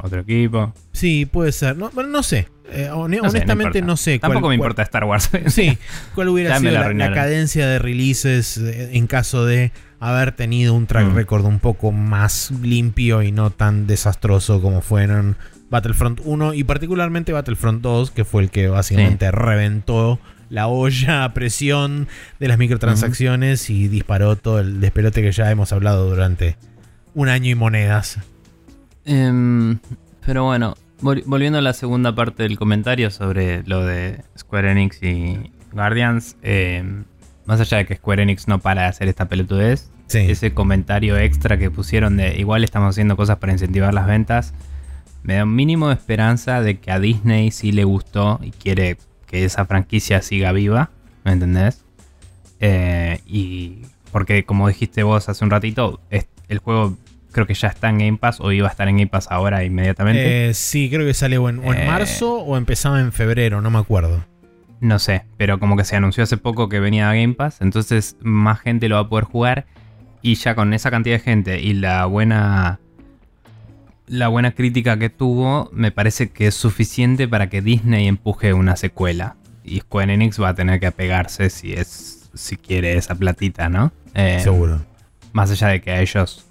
otro, 0.03 0.21
equipo. 0.21 0.75
Sí, 0.91 1.25
puede 1.25 1.53
ser. 1.53 1.77
No, 1.77 1.91
bueno, 1.91 2.11
no 2.11 2.25
sé. 2.25 2.49
Eh, 2.73 2.89
honestamente 2.91 3.81
no, 3.81 3.97
sé. 3.97 4.19
Tampoco 4.19 4.49
me 4.49 4.57
importa 4.57 4.83
Star 4.83 5.05
Wars. 5.05 5.31
sí, 5.47 5.79
cuál 6.15 6.29
hubiera 6.31 6.59
sido 6.59 6.73
la, 6.73 7.13
cadencia 7.13 7.69
de 7.69 7.79
releases 7.79 8.57
eh, 8.57 8.91
en 8.95 9.07
caso 9.07 9.45
de 9.45 9.71
haber 10.01 10.33
tenido 10.33 10.75
un 10.75 10.89
track 10.89 11.07
mm. 11.07 11.15
record 11.15 11.45
un 11.45 11.61
poco 11.61 11.93
más 11.93 12.51
limpio 12.63 13.23
y 13.23 13.31
no 13.31 13.51
tan 13.51 13.87
desastroso 13.87 14.61
como 14.61 14.81
fueron 14.81 15.37
Battlefront 15.73 16.21
1 16.23 16.53
y 16.53 16.65
particularmente 16.65 17.33
Battlefront 17.33 17.81
2, 17.81 18.11
que 18.11 18.27
fue 18.27 18.43
el 18.43 18.51
que 18.51 18.69
básicamente 18.69 19.31
reventó 19.33 20.21
la 20.51 20.67
olla 20.67 21.25
a 21.25 21.33
presión 21.33 22.09
de 22.39 22.49
las 22.49 22.59
microtransacciones 22.59 23.71
y 23.71 23.89
disparó 23.89 24.37
todo 24.37 24.61
el 24.61 24.83
despelote 24.83 25.23
que 25.23 25.33
ya 25.33 25.51
hemos 25.51 25.73
hablado 25.73 26.11
durante 26.11 26.59
un 27.15 27.31
año 27.31 27.49
y 27.49 27.55
monedas. 27.55 28.19
Em, 29.07 29.79
pero 30.27 30.45
bueno, 30.45 30.77
volviendo 31.01 31.57
a 31.57 31.63
la 31.63 31.73
segunda 31.73 32.15
parte 32.15 32.43
del 32.43 32.59
comentario 32.59 33.11
sobre 33.11 33.63
lo 33.65 33.83
de 33.87 34.21
Square 34.39 34.73
Enix 34.73 35.03
y 35.03 35.53
Guardians, 35.73 36.37
em, 36.43 37.05
más 37.47 37.61
allá 37.61 37.79
de 37.79 37.87
que 37.87 37.97
Square 37.97 38.25
Enix 38.25 38.47
no 38.47 38.59
para 38.59 38.83
de 38.83 38.89
hacer 38.89 39.09
esta 39.09 39.27
pelotudez, 39.27 39.91
ese 40.13 40.53
comentario 40.53 41.17
extra 41.17 41.57
que 41.57 41.71
pusieron 41.71 42.19
de 42.19 42.39
igual 42.39 42.63
estamos 42.63 42.91
haciendo 42.91 43.17
cosas 43.17 43.39
para 43.39 43.55
incentivar 43.55 43.95
las 43.95 44.07
ventas, 44.07 44.53
me 45.23 45.35
da 45.35 45.45
un 45.45 45.55
mínimo 45.55 45.89
de 45.89 45.95
esperanza 45.95 46.61
de 46.61 46.79
que 46.79 46.91
a 46.91 46.99
Disney 46.99 47.51
sí 47.51 47.73
le 47.73 47.85
gustó 47.85 48.41
y 48.43 48.51
quiere 48.51 48.97
que 49.27 49.45
esa 49.45 49.65
franquicia 49.65 50.21
siga 50.23 50.53
viva, 50.53 50.91
¿me 51.25 51.33
entendés? 51.33 51.85
Eh, 52.61 53.21
y 53.27 53.83
porque 54.11 54.45
como 54.45 54.69
dijiste 54.69 55.03
vos 55.03 55.29
hace 55.29 55.45
un 55.45 55.51
ratito, 55.51 56.01
el 56.49 56.59
juego 56.59 56.97
creo 57.33 57.47
que 57.47 57.55
ya 57.55 57.69
está 57.69 57.89
en 57.89 57.99
Game 57.99 58.19
Pass 58.19 58.41
o 58.41 58.53
iba 58.53 58.69
a 58.69 58.71
estar 58.71 58.89
en 58.89 58.97
Game 58.97 59.09
Pass 59.09 59.27
ahora 59.31 59.65
inmediatamente. 59.65 60.51
Eh, 60.51 60.55
sí, 60.55 60.89
creo 60.91 61.07
que 61.07 61.15
sale 61.15 61.39
o 61.39 61.49
en, 61.49 61.63
eh, 61.65 61.87
marzo 61.87 62.41
o 62.41 62.57
empezaba 62.57 63.01
en 63.01 63.13
febrero, 63.13 63.61
no 63.61 63.71
me 63.71 63.79
acuerdo. 63.79 64.25
No 64.81 64.99
sé, 64.99 65.25
pero 65.37 65.59
como 65.59 65.77
que 65.77 65.85
se 65.85 65.97
anunció 65.97 66.25
hace 66.25 66.37
poco 66.37 66.69
que 66.69 66.81
venía 66.81 67.09
a 67.09 67.15
Game 67.15 67.35
Pass, 67.35 67.61
entonces 67.61 68.17
más 68.21 68.61
gente 68.61 68.89
lo 68.89 68.97
va 68.97 69.03
a 69.03 69.09
poder 69.09 69.25
jugar 69.25 69.67
y 70.23 70.35
ya 70.35 70.55
con 70.55 70.75
esa 70.75 70.91
cantidad 70.91 71.17
de 71.17 71.21
gente 71.21 71.61
y 71.61 71.75
la 71.75 72.07
buena 72.07 72.81
la 74.07 74.29
buena 74.29 74.53
crítica 74.53 74.99
que 74.99 75.11
tuvo 75.11 75.71
me 75.73 75.91
parece 75.91 76.31
que 76.31 76.49
es 76.49 76.55
suficiente 76.55 77.29
para 77.29 77.49
que 77.49 77.63
Disney 77.63 78.09
empuje 78.09 78.53
una 78.53 78.77
secuela. 78.77 79.37
Y 79.65 79.81
Square 79.81 80.15
Enix 80.15 80.41
va 80.41 80.51
a 80.51 80.55
tener 80.55 80.81
que 80.81 80.87
apegarse 80.87 81.49
si 81.51 81.73
es 81.73 82.31
si 82.35 82.57
quiere 82.57 82.97
esa 82.97 83.15
platita, 83.15 83.69
¿no? 83.69 83.93
Eh, 84.15 84.41
Seguro. 84.43 84.83
Más 85.33 85.51
allá 85.51 85.69
de 85.69 85.81
que 85.81 85.93
a 85.93 86.01
ellos 86.01 86.47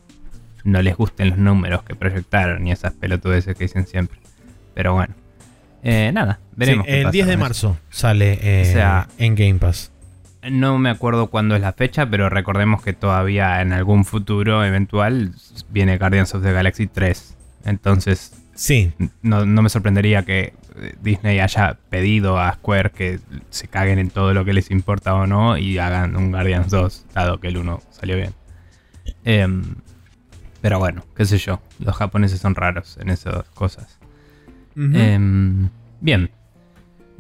no 0.64 0.82
les 0.82 0.96
gusten 0.96 1.30
los 1.30 1.38
números 1.38 1.84
que 1.84 1.96
proyectaron 1.96 2.66
y 2.68 2.72
esas 2.72 2.94
pelotudeces 2.94 3.56
que 3.56 3.66
dicen 3.66 3.88
siempre. 3.88 4.20
Pero 4.74 4.94
bueno. 4.94 5.14
Eh, 5.84 6.12
nada, 6.14 6.40
veremos. 6.56 6.86
el 6.88 7.10
10 7.10 7.28
de 7.28 7.38
marzo 7.38 7.78
sale 7.90 8.38
eh, 8.42 9.04
en 9.18 9.36
Game 9.36 9.56
Pass. 9.56 9.92
No 10.50 10.78
me 10.80 10.90
acuerdo 10.90 11.28
cuándo 11.28 11.56
es 11.56 11.62
la 11.62 11.74
fecha, 11.74 12.08
pero 12.08 12.30
recordemos 12.30 12.84
que 12.84 12.94
todavía 12.94 13.62
en 13.62 13.74
algún 13.74 14.06
futuro 14.06 14.64
eventual 14.64 15.34
viene 15.70 15.98
Guardians 15.98 16.34
of 16.34 16.44
the 16.44 16.52
Galaxy 16.52 16.88
3. 16.88 17.38
Entonces, 17.66 18.34
sí. 18.54 18.94
No, 19.22 19.46
me 19.46 19.70
sorprendería 19.70 20.24
que 20.24 20.54
eh, 20.76 20.96
Disney 21.02 21.40
haya 21.40 21.78
pedido 21.90 22.40
a 22.40 22.54
Square 22.54 22.92
que 22.92 23.20
se 23.50 23.68
caguen 23.68 24.00
en 24.00 24.10
todo 24.10 24.34
lo 24.34 24.46
que 24.46 24.54
les 24.54 24.72
importa 24.72 25.14
o 25.16 25.28
no 25.28 25.58
y 25.58 25.78
hagan 25.78 26.16
un 26.16 26.32
Guardians 26.32 26.70
2, 26.70 27.06
dado 27.14 27.40
que 27.40 27.48
el 27.48 27.58
1 27.58 27.82
salió 27.92 28.16
bien. 28.16 28.34
Em, 29.24 29.64
pero 30.62 30.80
bueno, 30.80 31.04
qué 31.16 31.26
sé 31.26 31.38
yo, 31.38 31.62
los 31.80 31.96
japoneses 31.96 32.40
son 32.40 32.56
raros 32.56 32.98
en 33.02 33.10
esas 33.10 33.46
cosas. 33.50 34.00
Em, 34.76 35.70
bien, 36.00 36.32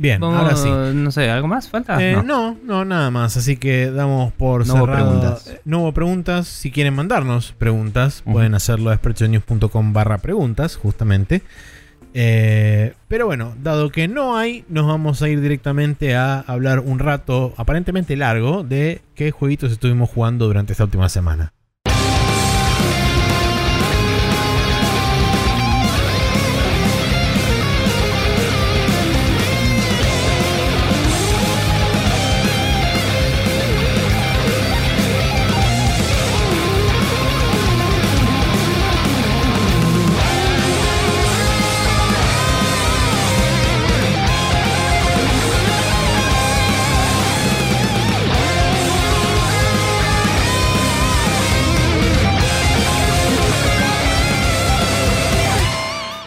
Bien, 0.01 0.23
ahora 0.23 0.55
sí. 0.55 0.67
No 0.67 1.11
sé, 1.11 1.29
¿algo 1.29 1.47
más 1.47 1.69
falta? 1.69 2.01
Eh, 2.01 2.23
no. 2.25 2.57
no. 2.63 2.85
nada 2.85 3.11
más. 3.11 3.37
Así 3.37 3.57
que 3.57 3.91
damos 3.91 4.33
por 4.33 4.65
no 4.65 4.73
cerrado. 4.73 5.11
Preguntas. 5.11 5.47
Eh, 5.47 5.61
no 5.63 5.81
hubo 5.81 5.91
preguntas. 5.91 6.47
Si 6.47 6.71
quieren 6.71 6.95
mandarnos 6.95 7.53
preguntas, 7.55 8.23
pueden 8.23 8.55
hacerlo 8.55 8.89
a 8.89 8.93
expresionews.com 8.93 9.93
barra 9.93 10.17
preguntas, 10.17 10.75
justamente. 10.75 11.43
Eh, 12.15 12.93
pero 13.07 13.27
bueno, 13.27 13.53
dado 13.61 13.91
que 13.91 14.07
no 14.07 14.37
hay, 14.37 14.65
nos 14.69 14.87
vamos 14.87 15.21
a 15.21 15.29
ir 15.29 15.39
directamente 15.39 16.15
a 16.15 16.39
hablar 16.39 16.79
un 16.79 16.97
rato 16.97 17.53
aparentemente 17.57 18.17
largo 18.17 18.63
de 18.63 19.01
qué 19.13 19.29
jueguitos 19.29 19.71
estuvimos 19.71 20.09
jugando 20.09 20.47
durante 20.47 20.73
esta 20.73 20.83
última 20.83 21.09
semana. 21.09 21.53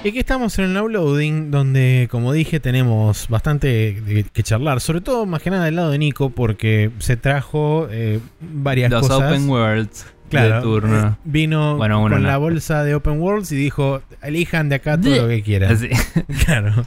Y 0.05 0.11
aquí 0.11 0.19
estamos 0.19 0.59
en 0.59 0.67
el 0.67 0.83
uploading, 0.83 1.51
donde, 1.51 2.09
como 2.11 2.35
dije, 2.35 2.61
tenemos 2.61 3.27
bastante 3.31 4.29
que 4.35 4.43
charlar. 4.43 4.83
Sobre 4.83 5.01
todo, 5.01 5.25
más 5.25 5.41
que 5.41 5.49
nada, 5.49 5.65
del 5.65 5.77
lado 5.77 5.91
de 5.91 5.97
Nico, 5.97 6.29
porque 6.29 6.91
se 6.99 7.17
trajo 7.17 7.89
eh, 7.91 8.21
varias 8.39 8.91
Los 8.91 9.09
cosas. 9.09 9.33
Open 9.33 9.49
Worlds 9.49 10.07
claro, 10.29 10.57
de 10.57 10.61
turno. 10.61 11.07
Eh, 11.09 11.17
vino 11.25 11.79
con 11.79 12.23
la 12.23 12.37
bolsa 12.37 12.85
de 12.85 12.95
Open 12.95 13.19
Worlds 13.19 13.51
y 13.53 13.57
dijo: 13.57 14.03
elijan 14.21 14.69
de 14.69 14.75
acá 14.75 15.01
todo 15.01 15.23
lo 15.23 15.29
que 15.29 15.43
quieran. 15.43 15.75
claro. 16.45 16.85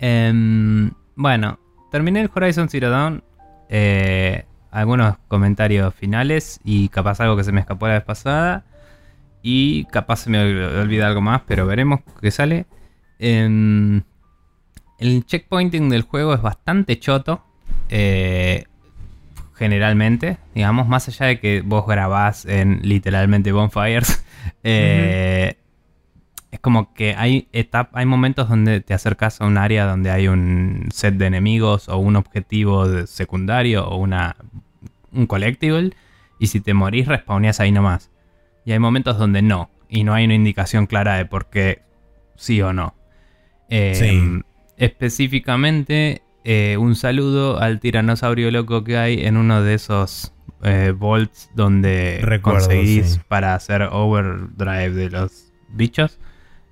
Em, 0.00 0.90
bueno, 1.14 1.60
terminé 1.92 2.20
el 2.20 2.30
Horizon 2.34 2.68
Zero 2.68 2.90
Dawn. 2.90 3.22
Eh, 3.68 4.44
algunos 4.72 5.14
comentarios 5.28 5.94
finales 5.94 6.58
y 6.64 6.88
capaz 6.88 7.20
algo 7.20 7.36
que 7.36 7.44
se 7.44 7.52
me 7.52 7.60
escapó 7.60 7.86
la 7.86 7.94
vez 7.94 8.02
pasada. 8.02 8.64
Y 9.46 9.84
capaz 9.84 10.20
se 10.20 10.30
me 10.30 10.38
olvida 10.38 11.06
algo 11.06 11.20
más, 11.20 11.42
pero 11.46 11.66
veremos 11.66 12.00
qué 12.22 12.30
sale. 12.30 12.64
el 13.18 14.02
checkpointing 15.26 15.90
del 15.90 16.00
juego 16.00 16.32
es 16.32 16.40
bastante 16.40 16.98
choto. 16.98 17.44
Eh, 17.90 18.64
generalmente, 19.52 20.38
digamos, 20.54 20.88
más 20.88 21.08
allá 21.08 21.26
de 21.26 21.40
que 21.40 21.60
vos 21.60 21.86
grabás 21.86 22.46
en 22.46 22.80
literalmente 22.82 23.52
bonfires. 23.52 24.24
Eh, 24.62 25.56
es 26.50 26.60
como 26.60 26.92
que 26.92 27.14
hay, 27.16 27.48
hay 27.92 28.06
momentos 28.06 28.46
donde 28.46 28.82
te 28.82 28.92
acercas 28.92 29.40
a 29.40 29.46
un 29.46 29.56
área 29.56 29.86
donde 29.86 30.10
hay 30.10 30.28
un 30.28 30.88
set 30.92 31.14
de 31.14 31.26
enemigos 31.26 31.88
o 31.88 31.96
un 31.96 32.16
objetivo 32.16 33.06
secundario 33.06 33.86
o 33.88 33.96
una, 33.96 34.36
un 35.12 35.26
collectible. 35.26 35.94
Y 36.38 36.48
si 36.48 36.60
te 36.60 36.74
morís, 36.74 37.08
respawneas 37.08 37.60
ahí 37.60 37.72
nomás. 37.72 38.10
Y 38.64 38.72
hay 38.72 38.78
momentos 38.78 39.18
donde 39.18 39.42
no. 39.42 39.70
Y 39.88 40.04
no 40.04 40.14
hay 40.14 40.24
una 40.24 40.34
indicación 40.34 40.86
clara 40.86 41.16
de 41.16 41.26
por 41.26 41.46
qué 41.50 41.82
sí 42.36 42.60
o 42.62 42.72
no. 42.72 42.94
Em, 43.68 44.42
específicamente, 44.76 46.22
eh, 46.44 46.76
un 46.78 46.94
saludo 46.94 47.58
al 47.58 47.80
tiranosaurio 47.80 48.50
loco 48.50 48.84
que 48.84 48.96
hay 48.96 49.24
en 49.24 49.36
uno 49.36 49.62
de 49.62 49.74
esos 49.74 50.32
eh, 50.62 50.92
vaults 50.96 51.50
donde 51.54 52.40
conseguís 52.42 53.20
para 53.28 53.54
hacer 53.54 53.82
overdrive 53.82 54.90
de 54.90 55.10
los 55.10 55.52
bichos. 55.68 56.18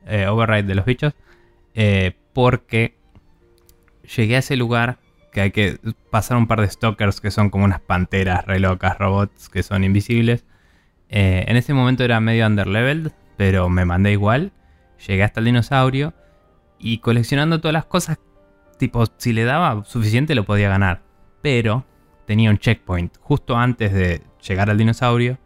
Eh, 0.06 0.26
override 0.26 0.64
de 0.64 0.74
los 0.74 0.84
bichos. 0.84 1.14
porque 2.32 2.96
llegué 4.16 4.36
a 4.36 4.38
ese 4.38 4.56
lugar 4.56 4.98
que 5.32 5.40
hay 5.40 5.50
que 5.50 5.78
pasar 6.10 6.36
un 6.36 6.46
par 6.46 6.60
de 6.60 6.68
stalkers 6.68 7.20
que 7.20 7.30
son 7.30 7.50
como 7.50 7.64
unas 7.64 7.80
panteras 7.80 8.44
re 8.46 8.58
locas, 8.58 8.98
robots 8.98 9.48
que 9.48 9.62
son 9.62 9.84
invisibles. 9.84 10.44
Eh, 11.12 11.44
en 11.46 11.56
ese 11.56 11.74
momento 11.74 12.02
era 12.04 12.18
medio 12.20 12.46
underleveled, 12.46 13.12
pero 13.36 13.68
me 13.68 13.84
mandé 13.84 14.10
igual. 14.12 14.50
Llegué 15.06 15.22
hasta 15.22 15.40
el 15.40 15.46
dinosaurio 15.46 16.14
y 16.78 16.98
coleccionando 16.98 17.60
todas 17.60 17.74
las 17.74 17.84
cosas 17.84 18.18
tipo, 18.78 19.04
si 19.18 19.32
le 19.32 19.44
daba 19.44 19.84
suficiente 19.84 20.34
lo 20.34 20.44
podía 20.44 20.68
ganar. 20.68 21.02
Pero 21.42 21.84
tenía 22.26 22.50
un 22.50 22.58
checkpoint 22.58 23.16
justo 23.20 23.56
antes 23.56 23.92
de 23.92 24.22
llegar 24.46 24.70
al 24.70 24.78
dinosaurio. 24.78 25.38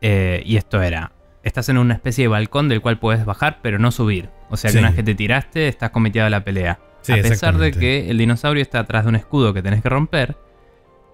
Eh, 0.00 0.42
y 0.44 0.56
esto 0.56 0.82
era, 0.82 1.12
estás 1.42 1.68
en 1.68 1.78
una 1.78 1.94
especie 1.94 2.24
de 2.24 2.28
balcón 2.28 2.68
del 2.68 2.80
cual 2.80 2.98
puedes 2.98 3.24
bajar, 3.24 3.58
pero 3.62 3.78
no 3.78 3.90
subir. 3.90 4.28
O 4.50 4.56
sea 4.56 4.68
que 4.68 4.72
Sí. 4.72 4.78
una 4.78 4.88
vez 4.88 4.96
que 4.96 5.02
te 5.02 5.14
tiraste, 5.14 5.68
estás 5.68 5.90
cometido 5.90 6.24
a 6.26 6.30
la 6.30 6.44
pelea. 6.44 6.78
Sí, 7.02 7.12
a 7.12 7.22
pesar 7.22 7.56
de 7.58 7.70
que 7.72 8.10
el 8.10 8.18
dinosaurio 8.18 8.62
está 8.62 8.80
atrás 8.80 9.04
de 9.04 9.10
un 9.10 9.16
escudo 9.16 9.54
que 9.54 9.62
tenés 9.62 9.82
que 9.82 9.88
romper. 9.88 10.36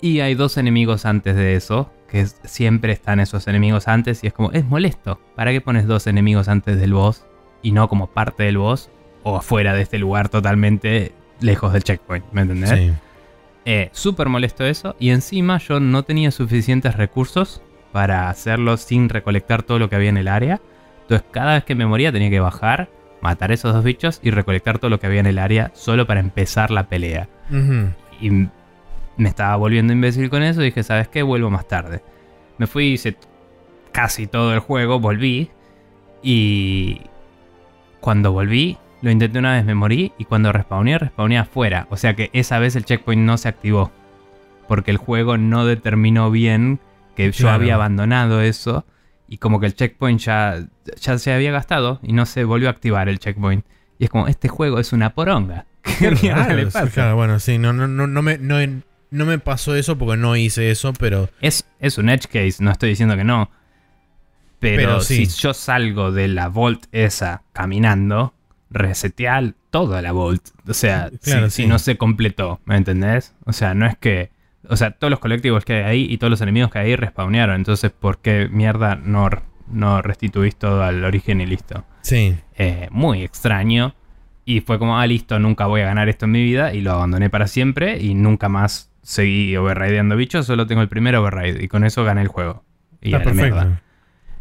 Y 0.00 0.20
hay 0.20 0.34
dos 0.34 0.56
enemigos 0.56 1.06
antes 1.06 1.36
de 1.36 1.54
eso, 1.54 1.90
que 2.14 2.26
siempre 2.44 2.92
están 2.92 3.18
esos 3.18 3.48
enemigos 3.48 3.88
antes 3.88 4.22
y 4.22 4.28
es 4.28 4.32
como, 4.32 4.52
es 4.52 4.64
molesto. 4.64 5.18
¿Para 5.34 5.50
qué 5.50 5.60
pones 5.60 5.88
dos 5.88 6.06
enemigos 6.06 6.46
antes 6.46 6.78
del 6.78 6.92
boss 6.92 7.26
y 7.60 7.72
no 7.72 7.88
como 7.88 8.06
parte 8.06 8.44
del 8.44 8.56
boss 8.56 8.88
o 9.24 9.36
afuera 9.36 9.74
de 9.74 9.82
este 9.82 9.98
lugar 9.98 10.28
totalmente 10.28 11.10
lejos 11.40 11.72
del 11.72 11.82
checkpoint? 11.82 12.24
¿Me 12.30 12.42
entendés? 12.42 12.70
Sí. 12.70 12.92
Eh, 13.64 13.88
Súper 13.90 14.28
molesto 14.28 14.64
eso. 14.64 14.94
Y 15.00 15.10
encima 15.10 15.58
yo 15.58 15.80
no 15.80 16.04
tenía 16.04 16.30
suficientes 16.30 16.96
recursos 16.96 17.62
para 17.90 18.30
hacerlo 18.30 18.76
sin 18.76 19.08
recolectar 19.08 19.64
todo 19.64 19.80
lo 19.80 19.90
que 19.90 19.96
había 19.96 20.10
en 20.10 20.18
el 20.18 20.28
área. 20.28 20.60
Entonces 21.02 21.26
cada 21.32 21.54
vez 21.54 21.64
que 21.64 21.74
me 21.74 21.84
moría 21.84 22.12
tenía 22.12 22.30
que 22.30 22.38
bajar, 22.38 22.90
matar 23.22 23.50
esos 23.50 23.74
dos 23.74 23.82
bichos 23.82 24.20
y 24.22 24.30
recolectar 24.30 24.78
todo 24.78 24.88
lo 24.88 25.00
que 25.00 25.08
había 25.08 25.18
en 25.18 25.26
el 25.26 25.40
área 25.40 25.72
solo 25.74 26.06
para 26.06 26.20
empezar 26.20 26.70
la 26.70 26.88
pelea. 26.88 27.28
Y 28.20 28.46
me 29.16 29.28
estaba 29.28 29.56
volviendo 29.56 29.92
imbécil 29.92 30.30
con 30.30 30.42
eso 30.42 30.62
y 30.62 30.66
dije, 30.66 30.82
¿sabes 30.82 31.08
qué? 31.08 31.22
Vuelvo 31.22 31.50
más 31.50 31.68
tarde. 31.68 32.02
Me 32.58 32.66
fui, 32.66 32.92
hice 32.92 33.16
casi 33.92 34.26
todo 34.26 34.52
el 34.54 34.60
juego, 34.60 35.00
volví. 35.00 35.50
Y 36.22 37.02
cuando 38.00 38.32
volví, 38.32 38.78
lo 39.02 39.10
intenté 39.10 39.38
una 39.38 39.54
vez, 39.54 39.64
me 39.64 39.74
morí. 39.74 40.12
Y 40.18 40.24
cuando 40.24 40.52
respawné, 40.52 40.98
respawné 40.98 41.38
afuera. 41.38 41.86
O 41.90 41.96
sea 41.96 42.14
que 42.14 42.30
esa 42.32 42.58
vez 42.58 42.76
el 42.76 42.84
checkpoint 42.84 43.22
no 43.22 43.38
se 43.38 43.48
activó. 43.48 43.90
Porque 44.68 44.90
el 44.90 44.96
juego 44.96 45.36
no 45.36 45.66
determinó 45.66 46.30
bien 46.30 46.80
que 47.14 47.30
yo 47.30 47.50
había 47.50 47.74
abandonado 47.74 48.40
eso. 48.40 48.84
Y 49.28 49.38
como 49.38 49.60
que 49.60 49.66
el 49.66 49.74
checkpoint 49.74 50.20
ya, 50.20 50.66
ya 51.00 51.18
se 51.18 51.32
había 51.32 51.52
gastado 51.52 52.00
y 52.02 52.12
no 52.12 52.26
se 52.26 52.44
volvió 52.44 52.68
a 52.68 52.72
activar 52.72 53.08
el 53.08 53.18
checkpoint. 53.18 53.64
Y 53.98 54.04
es 54.04 54.10
como, 54.10 54.26
este 54.26 54.48
juego 54.48 54.80
es 54.80 54.92
una 54.92 55.14
poronga. 55.14 55.66
¿Qué 55.98 56.10
le 56.10 56.66
pasa? 56.66 56.88
claro, 56.88 57.16
bueno, 57.16 57.38
sí, 57.38 57.58
no, 57.58 57.72
no, 57.72 57.86
no, 57.86 58.06
no 58.06 58.22
me, 58.22 58.38
no, 58.38 58.56
no 59.14 59.26
me 59.26 59.38
pasó 59.38 59.74
eso 59.76 59.96
porque 59.96 60.16
no 60.16 60.36
hice 60.36 60.70
eso, 60.70 60.92
pero 60.92 61.30
Es, 61.40 61.64
es 61.78 61.98
un 61.98 62.08
edge 62.08 62.26
case, 62.26 62.56
no 62.58 62.70
estoy 62.72 62.90
diciendo 62.90 63.16
que 63.16 63.24
no. 63.24 63.50
Pero, 64.58 64.76
Pero 64.76 65.00
sí. 65.00 65.26
si 65.26 65.40
yo 65.42 65.54
salgo 65.54 66.10
de 66.10 66.26
la 66.26 66.48
Vault 66.48 66.86
esa 66.90 67.42
caminando, 67.52 68.34
resetea 68.70 69.54
toda 69.70 70.02
la 70.02 70.12
Vault. 70.12 70.48
O 70.66 70.74
sea, 70.74 71.10
Claro, 71.22 71.48
si, 71.50 71.62
sí. 71.62 71.68
no 71.68 71.78
se 71.78 71.96
completó, 71.96 72.60
¿me 72.64 72.76
entendés? 72.76 73.34
O 73.44 73.52
sea, 73.52 73.74
no 73.74 73.86
es 73.86 73.96
que. 73.96 74.30
O 74.68 74.76
sea, 74.76 74.92
todos 74.92 75.10
los 75.10 75.20
colectivos 75.20 75.64
que 75.64 75.74
hay 75.74 75.82
ahí 75.82 76.06
y 76.10 76.18
todos 76.18 76.30
los 76.30 76.40
enemigos 76.40 76.70
que 76.70 76.78
hay 76.78 76.86
ahí 76.90 76.96
respawnearon. 76.96 77.56
Entonces, 77.56 77.92
¿por 77.92 78.18
qué 78.18 78.48
mierda 78.50 78.96
no, 78.96 79.28
no 79.68 80.00
restituís 80.02 80.56
todo 80.56 80.82
al 80.82 81.04
origen 81.04 81.40
y 81.40 81.46
listo? 81.46 81.84
sí. 82.02 82.34
eh, 82.56 82.88
muy 82.90 83.22
extraño. 83.22 83.94
Y 84.46 84.60
fue 84.60 84.78
como, 84.78 84.98
ah, 84.98 85.06
listo, 85.06 85.38
nunca 85.38 85.66
voy 85.66 85.82
a 85.82 85.86
ganar 85.86 86.08
esto 86.08 86.24
en 86.24 86.32
mi 86.32 86.42
vida. 86.42 86.72
Y 86.74 86.80
lo 86.80 86.92
abandoné 86.92 87.28
para 87.30 87.46
siempre. 87.46 87.98
Y 88.00 88.14
nunca 88.14 88.48
más 88.48 88.90
seguí 89.04 89.56
overrideando 89.56 90.16
bichos. 90.16 90.46
Solo 90.46 90.66
tengo 90.66 90.82
el 90.82 90.88
primer 90.88 91.14
override. 91.14 91.62
Y 91.62 91.68
con 91.68 91.84
eso 91.84 92.02
gané 92.02 92.22
el 92.22 92.28
juego. 92.28 92.64
Y 93.00 93.12
Está 93.14 93.22
perfecto. 93.22 93.76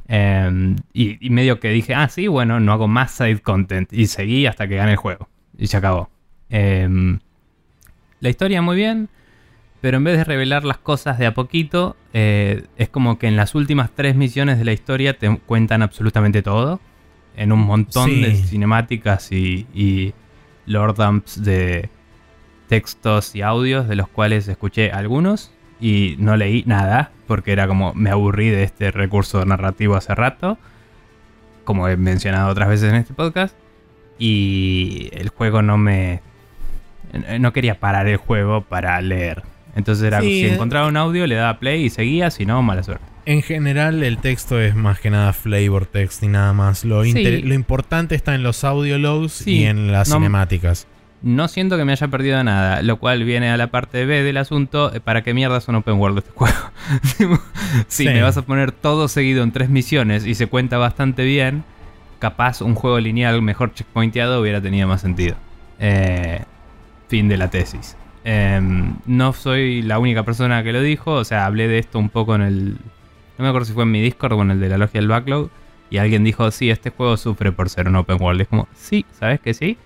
Eh, 0.08 0.76
y, 0.94 1.26
y 1.26 1.30
medio 1.30 1.60
que 1.60 1.70
dije, 1.70 1.94
ah, 1.94 2.10
sí, 2.10 2.28
bueno, 2.28 2.60
no 2.60 2.74
hago 2.74 2.88
más 2.88 3.12
side 3.12 3.40
content. 3.42 3.94
Y 3.94 4.08
seguí 4.08 4.48
hasta 4.48 4.68
que 4.68 4.76
gané 4.78 4.92
el 4.94 4.98
juego. 4.98 5.30
Y 5.58 5.68
se 5.68 5.78
acabó. 5.78 6.10
Eh, 6.50 6.90
la 8.20 8.30
historia 8.30 8.62
muy 8.64 8.76
bien. 8.76 9.10
Pero 9.82 9.98
en 9.98 10.06
vez 10.06 10.18
de 10.18 10.24
revelar 10.24 10.64
las 10.64 10.78
cosas 10.78 11.20
de 11.20 11.26
a 11.26 11.34
poquito, 11.34 11.98
eh, 12.14 12.64
es 12.78 12.88
como 12.88 13.20
que 13.20 13.28
en 13.28 13.36
las 13.36 13.54
últimas 13.54 13.92
tres 13.94 14.16
misiones 14.16 14.58
de 14.58 14.64
la 14.64 14.72
historia 14.72 15.18
te 15.18 15.38
cuentan 15.40 15.82
absolutamente 15.82 16.42
todo. 16.42 16.80
En 17.36 17.52
un 17.52 17.60
montón 17.60 18.10
Sí. 18.10 18.22
de 18.22 18.34
cinemáticas 18.36 19.30
y, 19.34 19.68
y 19.74 20.14
lore 20.68 20.94
dumps 20.96 21.44
de 21.44 21.90
textos 22.68 23.36
y 23.36 23.42
audios, 23.42 23.88
de 23.88 23.96
los 23.96 24.08
cuales 24.08 24.48
escuché 24.48 24.92
algunos 24.92 25.52
y 25.80 26.16
no 26.20 26.38
leí 26.38 26.64
nada, 26.66 27.12
porque 27.28 27.52
era 27.52 27.68
como 27.68 27.94
me 27.94 28.10
aburrí 28.10 28.50
de 28.50 28.64
este 28.64 28.92
recurso 28.92 29.44
narrativo 29.46 29.96
hace 29.96 30.16
rato, 30.16 30.58
como 31.66 31.88
he 31.88 31.98
mencionado 31.98 32.50
otras 32.50 32.70
veces 32.70 32.90
en 32.90 32.96
este 32.96 33.14
podcast, 33.14 33.56
y 34.20 35.10
el 35.14 35.30
juego 35.30 35.62
no 35.62 35.78
me... 35.78 36.22
No 37.40 37.54
quería 37.54 37.80
parar 37.80 38.08
el 38.08 38.18
juego 38.18 38.62
para 38.62 39.00
leer. 39.02 39.44
Entonces 39.76 40.06
era 40.06 40.22
Sí, 40.22 40.42
si 40.42 40.46
eh. 40.46 40.54
encontraba 40.54 40.88
un 40.88 40.98
audio, 40.98 41.28
le 41.28 41.36
daba 41.36 41.60
play 41.60 41.84
y 41.86 41.90
seguía, 41.90 42.32
si 42.32 42.46
no, 42.46 42.62
mala 42.64 42.82
suerte. 42.84 43.06
En 43.26 43.42
general, 43.42 44.04
el 44.04 44.18
texto 44.18 44.60
es 44.60 44.76
más 44.76 45.00
que 45.00 45.10
nada 45.10 45.32
flavor 45.32 45.86
text 45.86 46.24
y 46.24 46.28
nada 46.28 46.54
más. 46.54 46.84
Lo, 46.84 47.04
Sí. 47.04 47.42
lo 47.42 47.54
importante 47.54 48.16
está 48.16 48.34
en 48.36 48.44
los 48.44 48.64
audio 48.64 48.98
logs 48.98 49.32
Sí, 49.34 49.60
y 49.60 49.66
en 49.66 49.92
las 49.92 50.10
no- 50.10 50.16
cinemáticas. 50.16 50.88
No 51.24 51.48
siento 51.48 51.78
que 51.78 51.86
me 51.86 51.94
haya 51.94 52.08
perdido 52.10 52.44
nada, 52.44 52.82
lo 52.82 52.98
cual 52.98 53.24
viene 53.24 53.50
a 53.50 53.58
la 53.58 53.68
parte 53.68 54.06
B 54.06 54.24
del 54.24 54.38
asunto. 54.38 54.94
eh, 54.94 55.00
¿Para 55.00 55.24
qué 55.24 55.34
mierda 55.34 55.58
es 55.58 55.68
un 55.70 55.76
open 55.76 55.96
world 55.96 56.18
este 56.20 56.32
juego? 56.36 56.56
si 57.88 58.04
Sí. 58.04 58.06
me 58.06 58.22
vas 58.22 58.38
a 58.38 58.42
poner 58.44 58.72
todo 58.74 59.08
seguido 59.08 59.42
en 59.44 59.52
tres 59.52 59.70
misiones 59.70 60.26
y 60.26 60.36
se 60.36 60.48
cuenta 60.48 60.78
bastante 60.78 61.24
bien, 61.24 61.64
capaz 62.20 62.62
un 62.62 62.76
juego 62.76 63.00
lineal 63.00 63.42
mejor 63.42 63.74
checkpointeado 63.74 64.42
hubiera 64.42 64.62
tenido 64.62 64.88
más 64.88 65.02
sentido. 65.02 65.36
Eh, 65.80 66.42
fin 67.08 67.30
de 67.30 67.38
la 67.38 67.50
tesis. 67.50 67.96
Em, 68.26 68.96
no 69.06 69.34
soy 69.34 69.82
la 69.82 70.00
única 70.00 70.24
persona 70.24 70.62
que 70.64 70.72
lo 70.74 70.82
dijo, 70.82 71.12
o 71.14 71.24
sea, 71.24 71.46
hablé 71.46 71.68
de 71.68 71.80
esto 71.80 72.00
un 72.00 72.10
poco 72.10 72.36
en 72.36 72.42
el... 72.42 72.70
No 73.38 73.44
me 73.44 73.48
acuerdo 73.48 73.66
si 73.66 73.74
fue 73.74 73.84
en 73.84 73.92
mi 73.92 74.02
Discord 74.02 74.34
o 74.34 74.42
en 74.42 74.52
el 74.52 74.60
de 74.60 74.70
la 74.70 74.78
logia 74.78 75.00
del 75.00 75.08
backlog. 75.10 75.50
Y 75.90 75.98
alguien 75.98 76.24
dijo, 76.24 76.50
sí, 76.52 76.70
este 76.70 76.90
juego 76.90 77.18
sufre 77.18 77.52
por 77.52 77.70
ser 77.70 77.88
un 77.88 77.96
open 77.96 78.22
world. 78.22 78.42
Es 78.42 78.48
como, 78.48 78.68
sí, 78.76 79.06
¿sabes 79.20 79.40
que 79.40 79.54
sí? 79.54 79.78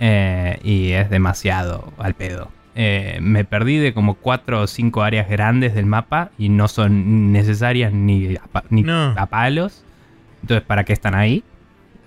Eh, 0.00 0.58
y 0.62 0.92
es 0.92 1.10
demasiado 1.10 1.92
al 1.98 2.14
pedo. 2.14 2.50
Eh, 2.74 3.18
me 3.20 3.44
perdí 3.44 3.78
de 3.78 3.92
como 3.92 4.14
cuatro 4.14 4.62
o 4.62 4.66
cinco 4.68 5.02
áreas 5.02 5.28
grandes 5.28 5.74
del 5.74 5.86
mapa 5.86 6.30
y 6.38 6.48
no 6.48 6.68
son 6.68 7.32
necesarias 7.32 7.92
ni 7.92 8.36
a, 8.36 8.42
ni 8.70 8.82
No. 8.82 9.14
a 9.16 9.26
palos. 9.26 9.84
Entonces, 10.42 10.64
¿para 10.64 10.84
qué 10.84 10.92
están 10.92 11.14
ahí? 11.16 11.42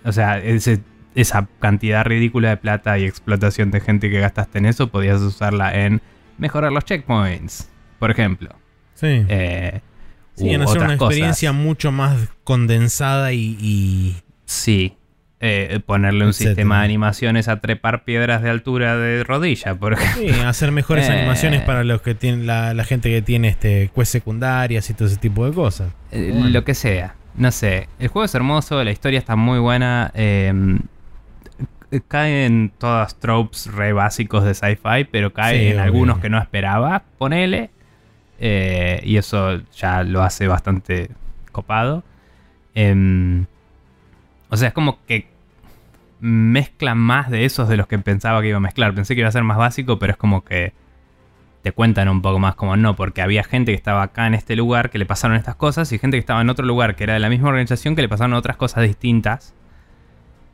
O 0.05 0.11
sea, 0.13 0.37
ese- 0.39 0.79
esa 1.13 1.47
cantidad 1.59 2.05
ridícula 2.05 2.49
de 2.51 2.57
plata 2.57 2.97
y 2.97 3.03
explotación 3.03 3.69
de 3.71 3.81
gente 3.81 4.09
que 4.09 4.21
gastaste 4.21 4.59
en 4.59 4.65
eso, 4.65 4.87
podías 4.87 5.19
usarla 5.19 5.75
en 5.85 6.01
mejorar 6.37 6.71
los 6.71 6.85
checkpoints, 6.85 7.69
por 7.99 8.09
ejemplo. 8.09 8.49
Sí. 8.93 9.25
Eh, 9.27 9.81
sí, 10.35 10.49
en 10.51 10.61
hacer 10.61 10.77
una 10.77 10.97
cosas. 10.97 11.11
experiencia 11.11 11.51
mucho 11.51 11.91
más 11.91 12.29
condensada 12.45 13.33
y, 13.33 13.57
y- 13.59 14.15
Sí. 14.45 14.95
Eh, 15.43 15.79
ponerle 15.83 16.23
un 16.23 16.29
Etcétera. 16.29 16.51
sistema 16.51 16.79
de 16.79 16.85
animaciones 16.85 17.47
a 17.47 17.59
trepar 17.61 18.03
piedras 18.03 18.43
de 18.43 18.51
altura 18.51 18.95
de 18.95 19.23
rodilla, 19.23 19.73
por 19.73 19.93
ejemplo. 19.93 20.33
sí, 20.35 20.39
hacer 20.41 20.71
mejores 20.71 21.09
Eh. 21.09 21.13
animaciones 21.13 21.61
para 21.63 21.83
los 21.83 22.01
que 22.03 22.13
tienen 22.13 22.45
la, 22.45 22.75
la 22.75 22.83
gente 22.83 23.09
que 23.09 23.23
tiene 23.23 23.47
este 23.47 23.89
quest 23.95 24.11
secundarias 24.11 24.87
y 24.91 24.93
todo 24.93 25.07
ese 25.07 25.17
tipo 25.17 25.43
de 25.47 25.51
cosas. 25.53 25.91
Eh, 26.11 26.29
Bueno. 26.31 26.49
Lo 26.49 26.63
que 26.63 26.75
sea. 26.75 27.15
No 27.35 27.49
sé. 27.51 27.87
El 27.97 28.09
juego 28.09 28.25
es 28.25 28.35
hermoso, 28.35 28.83
la 28.83 28.91
historia 28.91 29.17
está 29.17 29.35
muy 29.35 29.57
buena. 29.57 30.11
eh, 30.13 30.53
cae 32.07 32.45
en 32.45 32.71
todas 32.77 33.15
tropes 33.19 33.65
re 33.73 33.93
básicos 33.93 34.43
de 34.45 34.53
sci-fi, 34.53 35.05
pero 35.11 35.33
cae 35.33 35.57
Sí, 35.59 35.65
en 35.67 35.71
obvio. 35.73 35.83
algunos 35.83 36.19
que 36.19 36.29
no 36.29 36.37
esperaba. 36.39 37.03
Ponele. 37.17 37.69
y 38.39 39.17
eso 39.17 39.59
ya 39.75 40.03
lo 40.03 40.21
hace 40.21 40.47
bastante 40.47 41.09
copado. 41.51 42.03
Em, 42.75 43.45
o 44.49 44.57
sea, 44.57 44.69
es 44.69 44.73
como 44.73 44.99
que 45.05 45.30
mezcla 46.21 46.95
más 46.95 47.29
de 47.29 47.45
esos 47.45 47.67
de 47.67 47.77
los 47.77 47.87
que 47.87 47.97
pensaba 47.99 48.41
que 48.41 48.49
iba 48.49 48.57
a 48.57 48.61
mezclar. 48.61 48.93
Pensé 48.93 49.15
que 49.15 49.21
iba 49.21 49.29
a 49.29 49.31
ser 49.31 49.43
más 49.43 49.57
básico, 49.57 49.99
pero 49.99 50.11
es 50.11 50.17
como 50.17 50.43
que 50.45 50.73
te 51.63 51.71
cuentan 51.71 52.09
un 52.09 52.21
poco 52.21 52.39
más 52.39 52.55
como 52.55 52.77
no, 52.77 52.95
porque 52.95 53.21
había 53.21 53.43
gente 53.43 53.71
que 53.71 53.75
estaba 53.75 54.03
acá 54.03 54.27
en 54.27 54.33
este 54.33 54.55
lugar 54.55 54.89
que 54.89 54.97
le 54.97 55.05
pasaron 55.05 55.35
estas 55.35 55.55
cosas 55.55 55.91
y 55.91 55.99
gente 55.99 56.17
que 56.17 56.21
estaba 56.21 56.41
en 56.41 56.49
otro 56.49 56.65
lugar 56.65 56.95
que 56.95 57.03
era 57.03 57.13
de 57.13 57.19
la 57.19 57.29
misma 57.29 57.49
organización 57.49 57.95
que 57.95 58.01
le 58.01 58.09
pasaron 58.09 58.33
otras 58.33 58.57
cosas 58.57 58.83
distintas. 58.83 59.53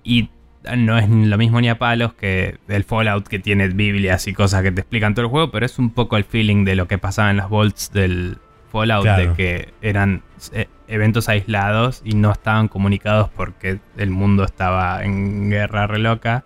Y 0.03 0.29
no 0.75 0.97
es 0.97 1.09
lo 1.09 1.37
mismo 1.37 1.61
ni 1.61 1.69
a 1.69 1.77
palos 1.77 2.13
que 2.13 2.57
el 2.67 2.83
Fallout 2.83 3.27
que 3.27 3.39
tiene 3.39 3.67
Biblias 3.69 4.27
y 4.27 4.33
cosas 4.33 4.63
que 4.63 4.71
te 4.71 4.81
explican 4.81 5.13
todo 5.15 5.25
el 5.25 5.31
juego, 5.31 5.51
pero 5.51 5.65
es 5.65 5.79
un 5.79 5.91
poco 5.91 6.17
el 6.17 6.23
feeling 6.23 6.65
de 6.65 6.75
lo 6.75 6.87
que 6.87 6.97
pasaba 6.97 7.29
en 7.29 7.37
las 7.37 7.49
vaults 7.49 7.91
del 7.91 8.37
Fallout, 8.81 9.03
Claro. 9.03 9.29
de 9.29 9.33
que 9.35 9.73
eran 9.81 10.21
eh, 10.53 10.67
eventos 10.87 11.29
aislados 11.29 12.01
y 12.05 12.15
no 12.15 12.31
estaban 12.31 12.67
comunicados 12.67 13.29
porque 13.35 13.79
el 13.97 14.09
mundo 14.11 14.43
estaba 14.43 15.03
en 15.03 15.49
guerra 15.49 15.87
re 15.87 15.99
loca 15.99 16.43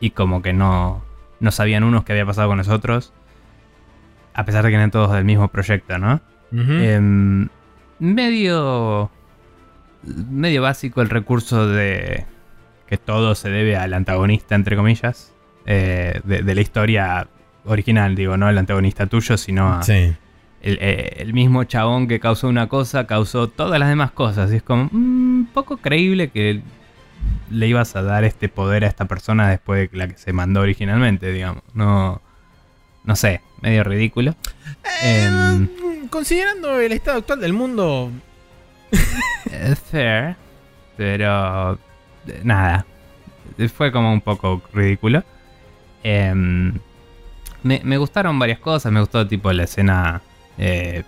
y 0.00 0.10
como 0.10 0.42
que 0.42 0.52
no, 0.52 1.02
no 1.40 1.50
sabían 1.50 1.84
unos 1.84 2.04
qué 2.04 2.12
había 2.12 2.26
pasado 2.26 2.48
con 2.48 2.58
los 2.58 2.68
otros, 2.68 3.12
a 4.34 4.44
pesar 4.44 4.64
de 4.64 4.70
que 4.70 4.76
eran 4.76 4.90
todos 4.90 5.12
del 5.12 5.24
mismo 5.24 5.48
proyecto, 5.48 5.98
¿no? 5.98 6.20
Em, 6.52 7.48
medio. 7.98 9.10
Medio 10.02 10.60
básico 10.62 11.00
el 11.00 11.08
recurso 11.08 11.66
de 11.66 12.26
que 12.86 12.98
todo 12.98 13.34
se 13.34 13.48
debe 13.48 13.76
al 13.76 13.94
antagonista, 13.94 14.54
entre 14.54 14.76
comillas. 14.76 15.30
eh, 15.66 16.20
de, 16.24 16.42
de 16.42 16.54
la 16.54 16.60
historia 16.60 17.26
original, 17.64 18.14
digo, 18.14 18.36
no 18.36 18.50
el 18.50 18.58
antagonista 18.58 19.06
tuyo, 19.06 19.38
sino 19.38 19.72
a- 19.78 19.82
Sí. 19.82 20.14
El, 20.64 20.78
eh, 20.80 21.16
el 21.18 21.34
mismo 21.34 21.64
chabón 21.64 22.08
que 22.08 22.18
causó 22.18 22.48
una 22.48 22.68
cosa 22.68 23.06
causó 23.06 23.48
todas 23.48 23.78
las 23.78 23.90
demás 23.90 24.12
cosas. 24.12 24.50
Y 24.50 24.56
es 24.56 24.62
como 24.62 24.88
un 24.92 25.48
poco 25.52 25.76
creíble 25.76 26.30
que 26.30 26.62
le 27.50 27.68
ibas 27.68 27.94
a 27.96 28.02
dar 28.02 28.24
este 28.24 28.48
poder 28.48 28.84
a 28.84 28.86
esta 28.88 29.04
persona 29.04 29.50
después 29.50 29.90
de 29.90 29.98
la 29.98 30.08
que 30.08 30.16
se 30.16 30.32
mandó 30.32 30.60
originalmente, 30.60 31.30
digamos. 31.32 31.62
No, 31.74 32.22
no 33.04 33.14
sé, 33.14 33.42
medio 33.60 33.84
ridículo. 33.84 34.34
Em, 35.02 35.64
Eh, 35.64 36.06
considerando 36.08 36.80
el 36.80 36.92
estado 36.92 37.18
actual 37.18 37.40
del 37.40 37.52
mundo, 37.52 38.10
es 39.50 39.78
fair, 39.80 40.36
pero 40.96 41.74
eh, 42.26 42.40
nada. 42.42 42.86
Fue 43.74 43.92
como 43.92 44.12
un 44.12 44.22
poco 44.22 44.62
ridículo. 44.72 45.22
Em, 46.02 46.72
me, 47.62 47.82
me 47.84 47.98
gustaron 47.98 48.38
varias 48.38 48.58
cosas. 48.60 48.90
Me 48.90 49.00
gustó 49.00 49.26
tipo 49.28 49.52
la 49.52 49.64
escena 49.64 50.22
eh, 50.58 51.02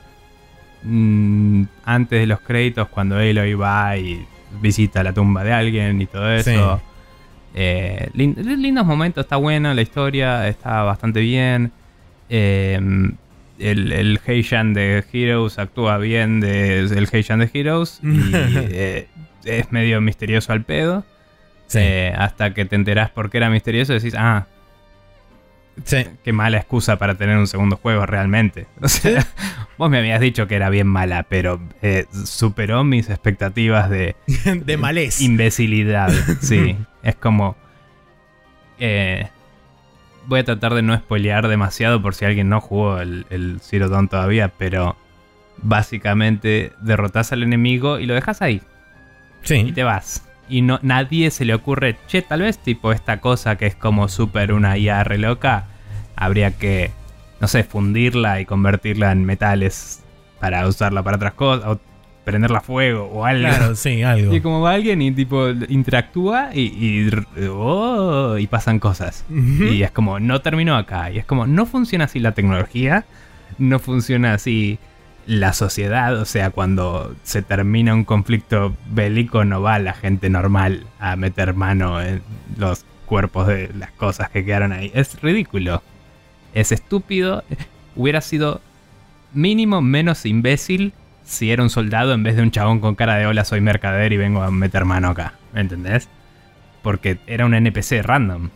mm, 0.83 1.63
antes 1.85 2.21
de 2.21 2.27
los 2.27 2.41
créditos 2.41 2.89
cuando 2.89 3.17
Aloy 3.17 3.55
va 3.55 3.97
y 3.97 4.25
visita 4.61 5.03
la 5.03 5.13
tumba 5.13 5.45
de 5.45 5.53
alguien 5.53 6.01
y 6.01 6.07
todo 6.07 6.31
eso. 6.33 6.77
Sí. 6.77 6.83
Eh, 7.55 8.11
lin- 8.15 8.35
lindos 8.61 8.85
momentos, 8.87 9.25
está 9.25 9.37
buena 9.37 9.73
la 9.75 9.83
historia, 9.83 10.47
está 10.49 10.83
bastante 10.83 11.21
bien. 11.21 11.73
Em, 12.29 13.13
el, 13.59 13.93
el 13.93 14.21
Heishan 14.27 14.75
de 14.75 15.03
Heroes 15.13 15.59
actúa 15.59 15.97
bien 15.99 16.41
de 16.41 16.81
el 16.81 17.09
Heishan 17.11 17.39
de 17.41 17.51
Heroes 17.53 18.01
y 18.03 18.31
eh, 18.35 19.09
es 19.45 19.73
medio 19.73 20.01
misterioso 20.01 20.53
al 20.53 20.63
pedo. 20.63 21.05
Sí. 21.67 21.79
Eh, 21.81 22.13
hasta 22.17 22.53
que 22.55 22.65
te 22.65 22.77
enterás 22.77 23.11
por 23.11 23.31
qué 23.31 23.39
era 23.39 23.49
misterioso 23.51 23.93
decís, 23.95 24.15
ah, 24.17 24.47
sí. 25.85 26.05
qué 26.25 26.33
mala 26.33 26.57
excusa 26.59 26.97
para 26.99 27.15
tener 27.17 27.37
un 27.37 27.47
segundo 27.47 27.77
juego 27.77 28.07
realmente. 28.07 28.67
O 28.83 28.89
sea, 28.89 29.27
vos 29.79 29.91
me 29.91 29.99
habías 29.99 30.21
dicho 30.21 30.47
que 30.47 30.57
era 30.57 30.71
bien 30.71 30.87
mala, 30.87 31.25
pero 31.25 31.61
eh, 31.83 32.07
superó 32.25 32.85
mis 32.85 33.09
expectativas 33.11 33.91
de 33.91 34.17
de 34.65 34.77
malez. 34.77 35.21
imbecilidad. 35.21 36.11
Sí, 36.41 36.77
es 37.03 37.15
como... 37.17 37.57
eh, 38.79 39.29
voy 40.27 40.41
a 40.41 40.45
tratar 40.45 40.75
de 40.75 40.83
no 40.83 40.97
spoilear 40.97 41.47
demasiado 41.49 42.03
por 42.03 42.15
si 42.15 42.25
alguien 42.25 42.49
no 42.49 42.61
jugó 42.61 43.01
el, 43.01 43.27
el 43.31 43.61
Zero 43.63 43.89
Dawn 43.89 44.09
todavía, 44.09 44.49
pero 44.59 44.97
básicamente 45.59 46.73
derrotás 46.81 47.33
al 47.33 47.43
enemigo 47.43 47.99
y 47.99 48.07
lo 48.07 48.15
dejas 48.15 48.43
ahí. 48.43 48.61
y 49.45 49.47
Sí. 49.47 49.73
te 49.73 49.85
vas. 49.85 50.26
Y 50.49 50.63
no, 50.63 50.79
nadie 50.83 51.31
se 51.31 51.45
le 51.45 51.55
ocurre, 51.55 51.97
che, 52.07 52.23
tal 52.23 52.43
vez 52.43 52.59
tipo 52.59 52.93
esta 52.93 53.21
cosa 53.21 53.57
que 53.57 53.67
es 53.67 53.75
como 53.75 54.09
súper 54.09 54.53
una 54.53 54.79
IA 54.79 55.03
re 55.05 55.19
loca, 55.19 55.67
habría 56.15 56.53
que, 56.53 56.93
no 57.41 57.49
sé, 57.49 57.65
fundirla 57.65 58.41
y 58.41 58.47
convertirla 58.47 59.13
en 59.13 59.25
metales 59.25 60.05
para 60.41 60.67
usarla 60.67 61.03
para 61.03 61.17
otras 61.17 61.35
cosas, 61.35 61.67
o 61.67 61.81
prenderla 62.25 62.59
a 62.59 62.61
fuego 62.61 63.05
o 63.05 63.25
algo. 63.25 63.49
Claro, 63.49 63.77
sí, 63.77 64.03
algo. 64.03 64.35
Y 64.35 64.41
como 64.41 64.61
va 64.61 64.73
alguien 64.73 65.01
y 65.01 65.13
tipo 65.13 65.49
interactúa 65.49 66.51
y, 66.53 66.63
y, 66.63 67.11
oh, 67.49 68.37
y 68.37 68.47
pasan 68.49 68.81
cosas. 68.81 69.25
Y 69.31 69.83
es 69.83 69.93
como, 69.93 70.19
no 70.19 70.41
terminó 70.41 70.77
acá. 70.77 71.11
Y 71.13 71.19
es 71.19 71.25
como, 71.25 71.47
no 71.47 71.67
funciona 71.67 72.07
así 72.07 72.19
la 72.19 72.33
tecnología, 72.33 73.05
no 73.59 73.79
funciona 73.79 74.35
así 74.35 74.79
la 75.27 75.53
sociedad. 75.53 76.17
O 76.21 76.25
sea, 76.25 76.51
cuando 76.51 77.15
se 77.23 77.43
termina 77.43 77.95
un 77.95 78.05
conflicto 78.05 78.75
bélico, 78.91 79.45
no 79.45 79.61
va 79.61 79.79
la 79.79 79.93
gente 79.93 80.31
normal 80.31 80.87
a 80.99 81.17
meter 81.17 81.55
mano 81.55 82.01
en 82.01 82.23
los 82.57 82.85
cuerpos 83.07 83.47
de 83.47 83.71
las 83.75 83.91
cosas 83.93 84.31
que 84.31 84.45
quedaron 84.45 84.73
ahí. 84.73 84.91
Es 84.95 85.21
ridículo. 85.21 85.83
Es 86.55 86.73
estúpido. 86.73 87.45
Hubiera 87.95 88.21
sido 88.21 88.61
mínimo 89.33 89.83
menos 89.83 90.25
imbécil 90.27 90.93
si 91.27 91.51
era 91.51 91.63
un 91.63 91.71
soldado 91.71 92.15
en 92.15 92.23
vez 92.23 92.37
de 92.37 92.43
un 92.43 92.53
chabón 92.53 92.81
con 92.81 92.95
cara 92.95 93.17
de 93.17 93.27
hola, 93.27 93.45
soy 93.45 93.61
mercader 93.61 94.13
y 94.13 94.17
vengo 94.17 94.43
a 94.43 94.51
meter 94.51 94.85
mano 94.85 95.09
acá. 95.09 95.35
¿Me 95.53 95.61
entendés? 95.61 96.09
Porque 96.83 97.19
era 97.27 97.45
un 97.45 97.55
NPC 97.55 98.03
random. 98.03 98.51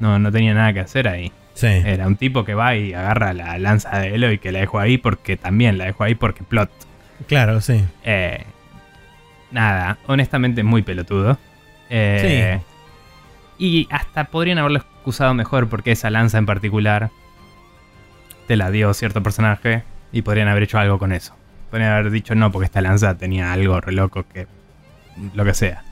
No, 0.00 0.18
no 0.18 0.30
tenía 0.30 0.54
nada 0.54 0.72
que 0.72 0.80
hacer 0.80 1.08
ahí. 1.08 1.32
Sí. 1.54 1.66
Era 1.66 2.06
un 2.06 2.16
tipo 2.16 2.44
que 2.44 2.54
va 2.54 2.74
y 2.76 2.94
agarra 2.94 3.32
la 3.34 3.58
lanza 3.58 3.98
de 3.98 4.14
Eloy 4.14 4.38
que 4.38 4.52
la 4.52 4.60
dejó 4.60 4.78
ahí 4.78 4.98
porque 4.98 5.36
también 5.36 5.76
la 5.78 5.84
dejó 5.84 6.04
ahí 6.04 6.14
porque 6.14 6.42
plot. 6.44 6.70
Claro, 7.26 7.60
sí. 7.60 7.84
Eh, 8.04 8.44
nada, 9.50 9.98
honestamente 10.06 10.62
muy 10.62 10.82
pelotudo. 10.82 11.38
Eh, 11.90 12.60
Y 13.58 13.88
hasta 13.90 14.24
podrían 14.24 14.58
haberlo 14.58 14.78
excusado 14.78 15.34
mejor 15.34 15.68
porque 15.68 15.92
esa 15.92 16.08
lanza 16.08 16.38
en 16.38 16.46
particular 16.46 17.10
te 18.46 18.56
la 18.56 18.70
dio 18.70 18.94
cierto 18.94 19.22
personaje 19.22 19.82
y 20.12 20.22
podrían 20.22 20.48
haber 20.48 20.62
hecho 20.62 20.78
algo 20.78 20.98
con 20.98 21.12
eso. 21.12 21.34
Podrían 21.70 21.92
haber 21.92 22.10
dicho 22.10 22.34
no 22.34 22.50
porque 22.50 22.64
esta 22.66 22.80
lanza 22.80 23.16
tenía 23.18 23.52
algo 23.52 23.80
re 23.80 23.92
loco 23.92 24.24
que 24.26 24.46
lo 25.34 25.44
que 25.44 25.52
sea. 25.54 25.84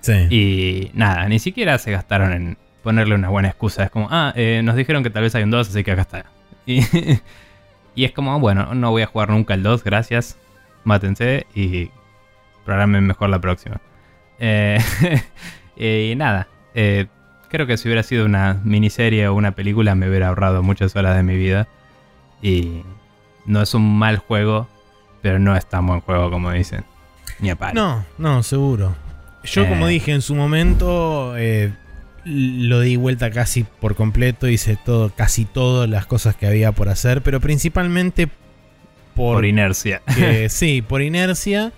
Sí. 0.00 0.12
Y 0.30 0.90
nada, 0.94 1.28
ni 1.28 1.38
siquiera 1.38 1.76
se 1.78 1.90
gastaron 1.92 2.32
en 2.32 2.56
ponerle 2.82 3.14
una 3.14 3.28
buena 3.28 3.48
excusa. 3.48 3.84
Es 3.84 3.90
como, 3.90 4.08
ah, 4.10 4.32
eh, 4.36 4.60
nos 4.64 4.76
dijeron 4.76 5.02
que 5.02 5.10
tal 5.10 5.22
vez 5.22 5.34
hay 5.34 5.42
un 5.44 5.50
2, 5.50 5.68
así 5.68 5.84
que 5.84 5.92
acá 5.92 6.02
está. 6.02 6.24
Y, 6.66 6.80
y 7.94 8.04
es 8.04 8.12
como, 8.12 8.38
bueno, 8.40 8.74
no 8.74 8.90
voy 8.90 9.02
a 9.02 9.06
jugar 9.06 9.30
nunca 9.30 9.54
el 9.54 9.62
2, 9.62 9.82
gracias. 9.84 10.38
Mátense 10.84 11.46
y 11.54 11.90
programen 12.64 13.06
mejor 13.06 13.30
la 13.30 13.40
próxima. 13.40 13.80
Eh, 15.82 16.10
y 16.12 16.14
nada, 16.14 16.46
eh, 16.74 17.06
creo 17.48 17.66
que 17.66 17.78
si 17.78 17.88
hubiera 17.88 18.02
sido 18.02 18.26
una 18.26 18.60
miniserie 18.64 19.26
o 19.28 19.34
una 19.34 19.52
película 19.52 19.94
me 19.94 20.08
hubiera 20.10 20.28
ahorrado 20.28 20.62
muchas 20.62 20.94
horas 20.94 21.16
de 21.16 21.22
mi 21.22 21.36
vida. 21.36 21.68
Y 22.42 22.82
no 23.46 23.62
es 23.62 23.72
un 23.72 23.98
mal 23.98 24.18
juego, 24.18 24.68
pero 25.22 25.38
no 25.38 25.56
es 25.56 25.66
tan 25.66 25.86
buen 25.86 26.00
juego 26.00 26.30
como 26.30 26.50
dicen. 26.50 26.84
Ni 27.38 27.48
a 27.48 27.56
palo. 27.56 27.72
No, 27.80 28.04
no, 28.18 28.42
seguro. 28.42 28.94
Yo, 29.42 29.62
Eh. 29.64 29.68
como 29.70 29.86
dije 29.86 30.12
en 30.12 30.20
su 30.20 30.34
momento, 30.34 31.34
eh, 31.38 31.72
lo 32.24 32.80
di 32.80 32.96
vuelta 32.96 33.30
casi 33.30 33.64
por 33.64 33.94
completo, 33.94 34.48
hice 34.48 34.76
todo, 34.76 35.10
casi 35.14 35.44
todas 35.44 35.88
las 35.88 36.06
cosas 36.06 36.36
que 36.36 36.46
había 36.46 36.72
por 36.72 36.88
hacer, 36.88 37.22
pero 37.22 37.40
principalmente 37.40 38.26
por, 39.14 39.36
por 39.36 39.44
inercia. 39.46 40.02
que- 40.14 40.48
sí, 40.50 40.82
por 40.82 41.02
inercia. 41.02 41.72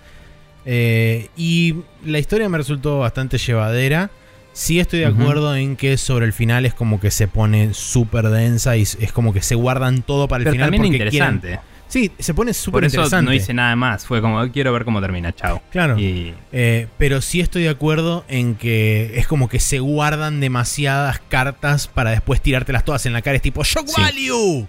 eh, 0.65 1.27
y 1.35 1.75
la 2.05 2.19
historia 2.19 2.47
me 2.49 2.57
resultó 2.57 2.99
bastante 2.99 3.37
llevadera. 3.37 4.09
Sí 4.53 4.79
estoy 4.79 4.99
de 4.99 5.07
acuerdo 5.07 5.55
en 5.55 5.75
que 5.75 5.97
sobre 5.97 6.25
el 6.27 6.33
final 6.33 6.65
es 6.67 6.75
como 6.75 6.99
que 6.99 7.09
se 7.09 7.27
pone 7.27 7.73
súper 7.73 8.29
densa 8.29 8.77
y 8.77 8.83
es 8.83 9.11
como 9.11 9.33
que 9.33 9.41
se 9.41 9.55
guardan 9.55 10.03
todo 10.03 10.27
para 10.27 10.41
el 10.41 10.43
Pero 10.43 10.53
final 10.53 10.67
también 10.71 10.83
porque 10.83 11.09
quieren- 11.09 11.33
interesante. 11.35 11.72
Sí, 11.93 12.11
se 12.17 12.33
pone 12.33 12.49
Por 12.49 12.55
súper 12.55 12.83
eso 12.85 12.95
interesante. 12.97 13.25
no 13.29 13.33
hice 13.35 13.53
nada 13.53 13.75
más. 13.75 14.07
Fue 14.07 14.19
como, 14.19 14.51
quiero 14.51 14.73
ver 14.73 14.83
cómo 14.83 14.99
termina, 14.99 15.31
chao. 15.31 15.61
Claro. 15.69 15.99
Y 15.99 16.33
Eh, 16.51 16.87
pero 16.97 17.21
sí 17.21 17.39
estoy 17.39 17.61
de 17.63 17.69
acuerdo 17.69 18.25
en 18.27 18.55
que 18.55 19.11
es 19.19 19.27
como 19.27 19.47
que 19.47 19.59
se 19.59 19.77
guardan 19.77 20.39
demasiadas 20.39 21.19
cartas 21.29 21.87
para 21.87 22.09
después 22.09 22.41
tirártelas 22.41 22.83
todas 22.83 23.05
en 23.05 23.13
la 23.13 23.21
cara. 23.21 23.35
Es 23.35 23.43
tipo 23.43 23.63
Shock 23.63 23.87
Sí. 23.89 24.01
Value. 24.01 24.67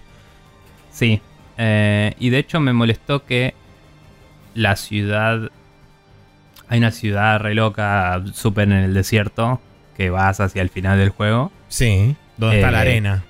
sí. 0.91 1.19
Eh, 1.57 2.13
y 2.19 2.29
de 2.29 2.37
hecho 2.37 2.59
me 2.59 2.73
molestó 2.73 3.25
que 3.25 3.55
la 4.53 4.75
ciudad. 4.75 5.49
Hay 6.67 6.77
una 6.77 6.91
ciudad 6.91 7.39
re 7.39 7.55
loca, 7.55 8.21
súper 8.33 8.65
en 8.67 8.73
el 8.73 8.93
desierto, 8.93 9.59
que 9.97 10.11
vas 10.11 10.39
hacia 10.41 10.61
el 10.61 10.69
final 10.69 10.99
del 10.99 11.09
juego. 11.09 11.51
Sí, 11.69 12.15
donde 12.37 12.57
está 12.57 12.69
Eh, 12.69 12.71
la 12.71 12.79
arena. 12.81 13.23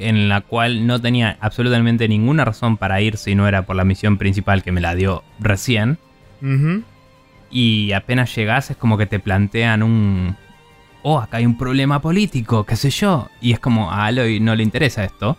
En 0.00 0.30
la 0.30 0.40
cual 0.40 0.86
no 0.86 0.98
tenía 0.98 1.36
absolutamente 1.40 2.08
ninguna 2.08 2.44
razón 2.44 2.78
para 2.78 3.02
ir 3.02 3.18
si 3.18 3.34
no 3.34 3.46
era 3.46 3.66
por 3.66 3.76
la 3.76 3.84
misión 3.84 4.16
principal 4.16 4.62
que 4.62 4.72
me 4.72 4.80
la 4.80 4.94
dio 4.94 5.22
recién. 5.38 5.98
Y 7.50 7.92
apenas 7.92 8.34
llegas 8.34 8.70
es 8.70 8.76
como 8.76 8.96
que 8.96 9.06
te 9.06 9.20
plantean 9.20 9.82
un... 9.82 10.36
Oh, 11.02 11.18
acá 11.18 11.36
hay 11.36 11.46
un 11.46 11.58
problema 11.58 12.00
político, 12.00 12.64
qué 12.64 12.76
sé 12.76 12.88
yo. 12.90 13.28
Y 13.42 13.52
es 13.52 13.60
como 13.60 13.90
a 13.90 14.06
Aloy 14.06 14.40
no 14.40 14.56
le 14.56 14.62
interesa 14.62 15.04
esto. 15.04 15.36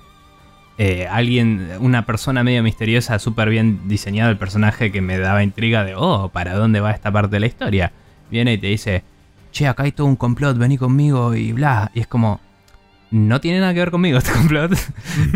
Eh, 0.78 1.08
alguien, 1.10 1.72
una 1.80 2.06
persona 2.06 2.44
medio 2.44 2.64
misteriosa, 2.64 3.18
súper 3.20 3.50
bien 3.50 3.88
diseñado 3.88 4.30
el 4.30 4.38
personaje 4.38 4.92
que 4.92 5.02
me 5.02 5.18
daba 5.18 5.44
intriga 5.44 5.84
de, 5.84 5.96
oh, 5.96 6.30
¿para 6.30 6.54
dónde 6.54 6.80
va 6.80 6.92
esta 6.92 7.12
parte 7.12 7.36
de 7.36 7.40
la 7.40 7.48
historia? 7.48 7.92
Viene 8.30 8.54
y 8.54 8.58
te 8.58 8.68
dice, 8.68 9.04
che, 9.52 9.68
acá 9.68 9.84
hay 9.84 9.92
todo 9.92 10.08
un 10.08 10.16
complot, 10.16 10.58
vení 10.58 10.78
conmigo 10.78 11.36
y 11.36 11.52
bla. 11.52 11.92
Y 11.94 12.00
es 12.02 12.08
como, 12.08 12.40
no 13.12 13.40
tiene 13.42 13.60
nada 13.60 13.74
que 13.74 13.80
ver 13.80 13.92
conmigo 13.92 14.18
este 14.20 14.32
complot. 14.32 14.72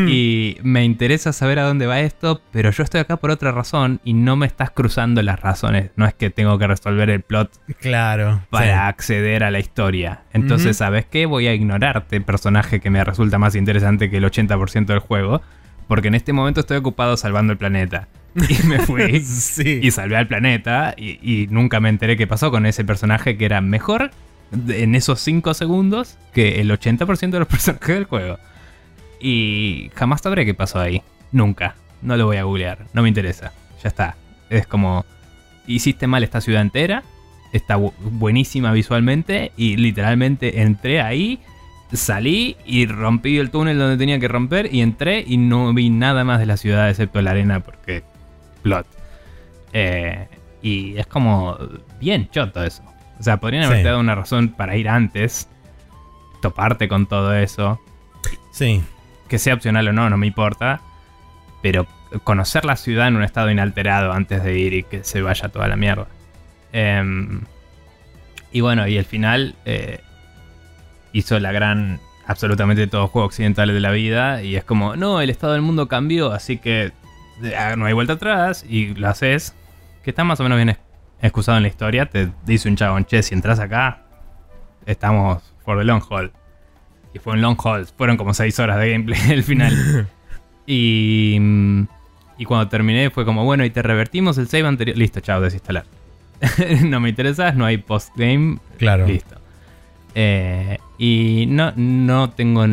y 0.07 0.57
me 0.63 0.83
interesa 0.83 1.33
saber 1.33 1.59
a 1.59 1.63
dónde 1.63 1.85
va 1.87 1.99
esto, 1.99 2.41
pero 2.51 2.71
yo 2.71 2.83
estoy 2.83 3.01
acá 3.01 3.17
por 3.17 3.31
otra 3.31 3.51
razón 3.51 3.99
y 4.03 4.13
no 4.13 4.35
me 4.35 4.45
estás 4.47 4.71
cruzando 4.71 5.21
las 5.21 5.39
razones. 5.39 5.91
No 5.95 6.05
es 6.05 6.13
que 6.13 6.29
tengo 6.29 6.57
que 6.57 6.67
resolver 6.67 7.09
el 7.09 7.21
plot 7.21 7.51
Claro. 7.79 8.41
para 8.49 8.65
sí. 8.65 8.71
acceder 8.89 9.43
a 9.43 9.51
la 9.51 9.59
historia. 9.59 10.21
Entonces. 10.33 10.77
¿sabes 10.77 11.05
qué? 11.05 11.25
Voy 11.25 11.47
a 11.47 11.53
ignorarte, 11.53 12.19
personaje 12.21 12.79
que 12.79 12.89
me 12.89 13.03
resulta 13.03 13.37
más 13.37 13.55
interesante 13.55 14.09
que 14.09 14.17
el 14.17 14.23
80% 14.25 14.85
del 14.87 14.99
juego, 14.99 15.41
porque 15.87 16.07
en 16.07 16.15
este 16.15 16.33
momento 16.33 16.59
estoy 16.61 16.77
ocupado 16.77 17.17
salvando 17.17 17.51
el 17.53 17.57
planeta. 17.57 18.07
Y 18.49 18.67
me 18.67 18.79
fui 18.79 19.19
sí. 19.23 19.79
y 19.81 19.91
salvé 19.91 20.17
al 20.17 20.27
planeta 20.27 20.93
y, 20.97 21.19
y 21.21 21.47
nunca 21.47 21.79
me 21.79 21.87
enteré 21.89 22.17
qué 22.17 22.27
pasó 22.27 22.51
con 22.51 22.65
ese 22.65 22.83
personaje 22.83 23.37
que 23.37 23.45
era 23.45 23.61
mejor 23.61 24.11
en 24.51 24.95
esos 24.95 25.19
5 25.21 25.53
segundos 25.53 26.17
que 26.33 26.61
el 26.61 26.69
80% 26.71 27.31
de 27.31 27.39
los 27.39 27.47
personajes 27.49 27.95
del 27.95 28.05
juego. 28.05 28.37
Y 29.19 29.91
jamás 29.95 30.21
sabré 30.21 30.45
qué 30.45 30.53
pasó 30.53 30.79
ahí. 30.79 31.01
Nunca. 31.31 31.75
No 32.01 32.17
lo 32.17 32.25
voy 32.25 32.37
a 32.37 32.43
googlear. 32.43 32.85
No 32.93 33.01
me 33.01 33.09
interesa. 33.09 33.51
Ya 33.83 33.89
está. 33.89 34.15
Es 34.49 34.67
como... 34.67 35.05
Hiciste 35.67 36.05
mal 36.05 36.23
esta 36.23 36.41
ciudad 36.41 36.61
entera. 36.61 37.03
Está 37.51 37.77
buenísima 37.77 38.71
visualmente. 38.71 39.51
Y 39.57 39.77
literalmente 39.77 40.61
entré 40.61 41.01
ahí. 41.01 41.39
Salí 41.91 42.57
y 42.65 42.85
rompí 42.85 43.37
el 43.37 43.49
túnel 43.49 43.77
donde 43.79 43.97
tenía 43.97 44.19
que 44.19 44.27
romper. 44.27 44.73
Y 44.73 44.81
entré 44.81 45.23
y 45.25 45.37
no 45.37 45.73
vi 45.73 45.89
nada 45.89 46.23
más 46.23 46.39
de 46.39 46.45
la 46.45 46.57
ciudad 46.57 46.89
excepto 46.89 47.21
la 47.21 47.31
arena 47.31 47.61
porque... 47.61 48.03
Plot. 48.61 48.85
Eh, 49.73 50.27
y 50.61 50.97
es 50.97 51.07
como... 51.07 51.57
Bien 51.99 52.29
choto 52.29 52.63
eso. 52.63 52.83
O 53.19 53.23
sea, 53.23 53.37
podrían 53.37 53.63
haberte 53.63 53.83
dado 53.83 53.99
una 53.99 54.15
razón 54.15 54.49
para 54.49 54.75
ir 54.75 54.89
antes. 54.89 55.49
Toparte 56.41 56.87
con 56.87 57.05
todo 57.05 57.33
eso. 57.33 57.79
Sí 58.51 58.83
que 59.27 59.39
sea 59.39 59.53
opcional 59.53 59.87
o 59.87 59.93
no, 59.93 60.09
no 60.09 60.17
me 60.17 60.27
importa. 60.27 60.81
Pero 61.61 61.87
conocer 62.23 62.65
la 62.65 62.75
ciudad 62.75 63.07
en 63.07 63.15
un 63.15 63.23
estado 63.23 63.49
inalterado 63.49 64.13
antes 64.13 64.43
de 64.43 64.57
ir 64.57 64.73
y 64.73 64.83
que 64.83 65.03
se 65.03 65.21
vaya 65.21 65.49
toda 65.49 65.67
la 65.67 65.75
mierda. 65.75 66.07
Em, 66.71 67.41
y 68.51 68.61
bueno, 68.61 68.87
y 68.87 68.97
el 68.97 69.05
final 69.05 69.55
eh, 69.65 70.01
hizo 71.13 71.39
la 71.39 71.51
gran. 71.51 71.99
Absolutamente 72.27 72.87
todos 72.87 73.03
los 73.03 73.11
juegos 73.11 73.29
occidentales 73.29 73.75
de 73.75 73.81
la 73.81 73.91
vida. 73.91 74.41
Y 74.41 74.55
es 74.55 74.63
como, 74.63 74.95
no, 74.95 75.21
el 75.21 75.29
estado 75.29 75.53
del 75.53 75.61
mundo 75.61 75.87
cambió, 75.87 76.31
así 76.31 76.57
que 76.57 76.91
ah, 77.57 77.75
no 77.75 77.85
hay 77.85 77.93
vuelta 77.93 78.13
atrás. 78.13 78.65
Y 78.67 78.93
lo 78.95 79.09
haces. 79.09 79.55
Que 80.03 80.11
está 80.11 80.23
más 80.23 80.39
o 80.39 80.43
menos 80.43 80.57
bien 80.57 80.69
excusado 81.21 81.57
en 81.57 81.63
la 81.63 81.69
historia. 81.69 82.05
Te 82.05 82.29
dice 82.45 82.69
un 82.69 82.75
chabón, 82.75 83.05
che, 83.05 83.23
si 83.23 83.33
entras 83.33 83.59
acá, 83.59 84.03
estamos 84.85 85.43
por 85.63 85.77
the 85.77 85.83
long 85.83 86.01
haul. 86.09 86.31
Y 87.13 87.19
fue 87.19 87.33
un 87.33 87.41
long 87.41 87.57
haul. 87.63 87.85
Fueron 87.85 88.17
como 88.17 88.33
6 88.33 88.59
horas 88.59 88.79
de 88.79 88.91
gameplay 88.91 89.19
el 89.31 89.43
final. 89.43 90.07
y, 90.67 91.37
y 92.37 92.45
cuando 92.45 92.67
terminé 92.67 93.09
fue 93.09 93.25
como, 93.25 93.43
bueno, 93.43 93.65
y 93.65 93.69
te 93.69 93.81
revertimos 93.81 94.37
el 94.37 94.47
save 94.47 94.67
anterior. 94.67 94.97
Listo, 94.97 95.19
chao, 95.19 95.41
desinstalar. 95.41 95.85
no 96.83 96.99
me 96.99 97.09
interesas, 97.09 97.55
no 97.55 97.65
hay 97.65 97.77
postgame. 97.77 98.57
Claro. 98.77 99.07
Listo. 99.07 99.35
Eh, 100.13 100.77
y 100.97 101.45
no, 101.47 101.73
no 101.75 102.29
tengo. 102.31 102.65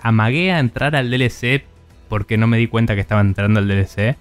Amagué 0.00 0.52
a 0.52 0.58
entrar 0.58 0.96
al 0.96 1.10
DLC 1.10 1.64
porque 2.08 2.36
no 2.36 2.46
me 2.46 2.58
di 2.58 2.66
cuenta 2.66 2.94
que 2.94 3.00
estaba 3.00 3.20
entrando 3.20 3.60
al 3.60 3.68
DLC. 3.68 4.16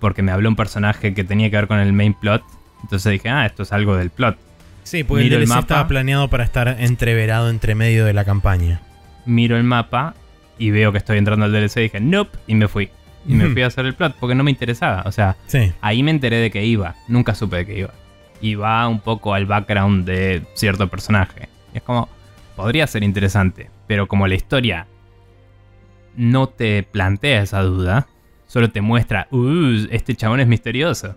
Porque 0.00 0.22
me 0.22 0.32
habló 0.32 0.48
un 0.48 0.56
personaje 0.56 1.14
que 1.14 1.24
tenía 1.24 1.50
que 1.50 1.56
ver 1.56 1.66
con 1.66 1.78
el 1.78 1.92
main 1.92 2.14
plot. 2.14 2.42
Entonces 2.84 3.12
dije, 3.12 3.30
ah, 3.30 3.46
esto 3.46 3.62
es 3.62 3.72
algo 3.72 3.96
del 3.96 4.10
plot. 4.10 4.36
Sí, 4.82 5.04
porque 5.04 5.24
el 5.24 5.30
DLC 5.30 5.58
estaba 5.58 5.88
planeado 5.88 6.28
para 6.28 6.44
estar 6.44 6.76
entreverado 6.78 7.48
entre 7.48 7.74
medio 7.74 8.04
de 8.04 8.12
la 8.12 8.26
campaña. 8.26 8.82
Miro 9.24 9.56
el 9.56 9.64
mapa 9.64 10.14
y 10.58 10.70
veo 10.70 10.92
que 10.92 10.98
estoy 10.98 11.16
entrando 11.16 11.46
al 11.46 11.52
DLC 11.52 11.78
y 11.78 11.80
dije, 11.84 12.00
nope, 12.00 12.38
y 12.46 12.54
me 12.54 12.68
fui. 12.68 12.90
Y 13.26 13.32
me 13.32 13.48
fui 13.48 13.62
a 13.62 13.68
hacer 13.68 13.86
el 13.86 13.94
plot 13.94 14.16
porque 14.20 14.34
no 14.34 14.44
me 14.44 14.50
interesaba. 14.50 15.02
O 15.06 15.12
sea, 15.12 15.36
ahí 15.80 16.02
me 16.02 16.10
enteré 16.10 16.36
de 16.36 16.50
que 16.50 16.66
iba. 16.66 16.94
Nunca 17.08 17.34
supe 17.34 17.56
de 17.56 17.66
que 17.66 17.78
iba. 17.78 17.94
Y 18.42 18.54
va 18.54 18.86
un 18.86 19.00
poco 19.00 19.32
al 19.32 19.46
background 19.46 20.04
de 20.04 20.42
cierto 20.52 20.88
personaje. 20.88 21.48
es 21.72 21.80
como, 21.80 22.10
podría 22.54 22.86
ser 22.86 23.02
interesante, 23.02 23.70
pero 23.86 24.06
como 24.08 24.28
la 24.28 24.34
historia 24.34 24.86
no 26.16 26.50
te 26.50 26.82
plantea 26.82 27.40
esa 27.40 27.62
duda, 27.62 28.08
solo 28.46 28.70
te 28.70 28.82
muestra, 28.82 29.26
uh, 29.30 29.86
este 29.90 30.14
chabón 30.14 30.40
es 30.40 30.46
misterioso. 30.46 31.16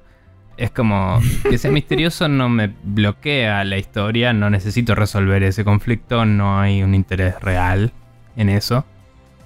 Es 0.58 0.72
como 0.72 1.22
que 1.48 1.60
sea 1.60 1.72
misterioso 1.72 2.28
no 2.28 2.50
me 2.50 2.74
bloquea 2.84 3.64
la 3.64 3.78
historia, 3.78 4.34
no 4.34 4.50
necesito 4.50 4.96
resolver 4.96 5.44
ese 5.44 5.64
conflicto, 5.64 6.26
no 6.26 6.60
hay 6.60 6.82
un 6.82 6.96
interés 6.96 7.40
real 7.42 7.92
en 8.36 8.50
eso. 8.50 8.84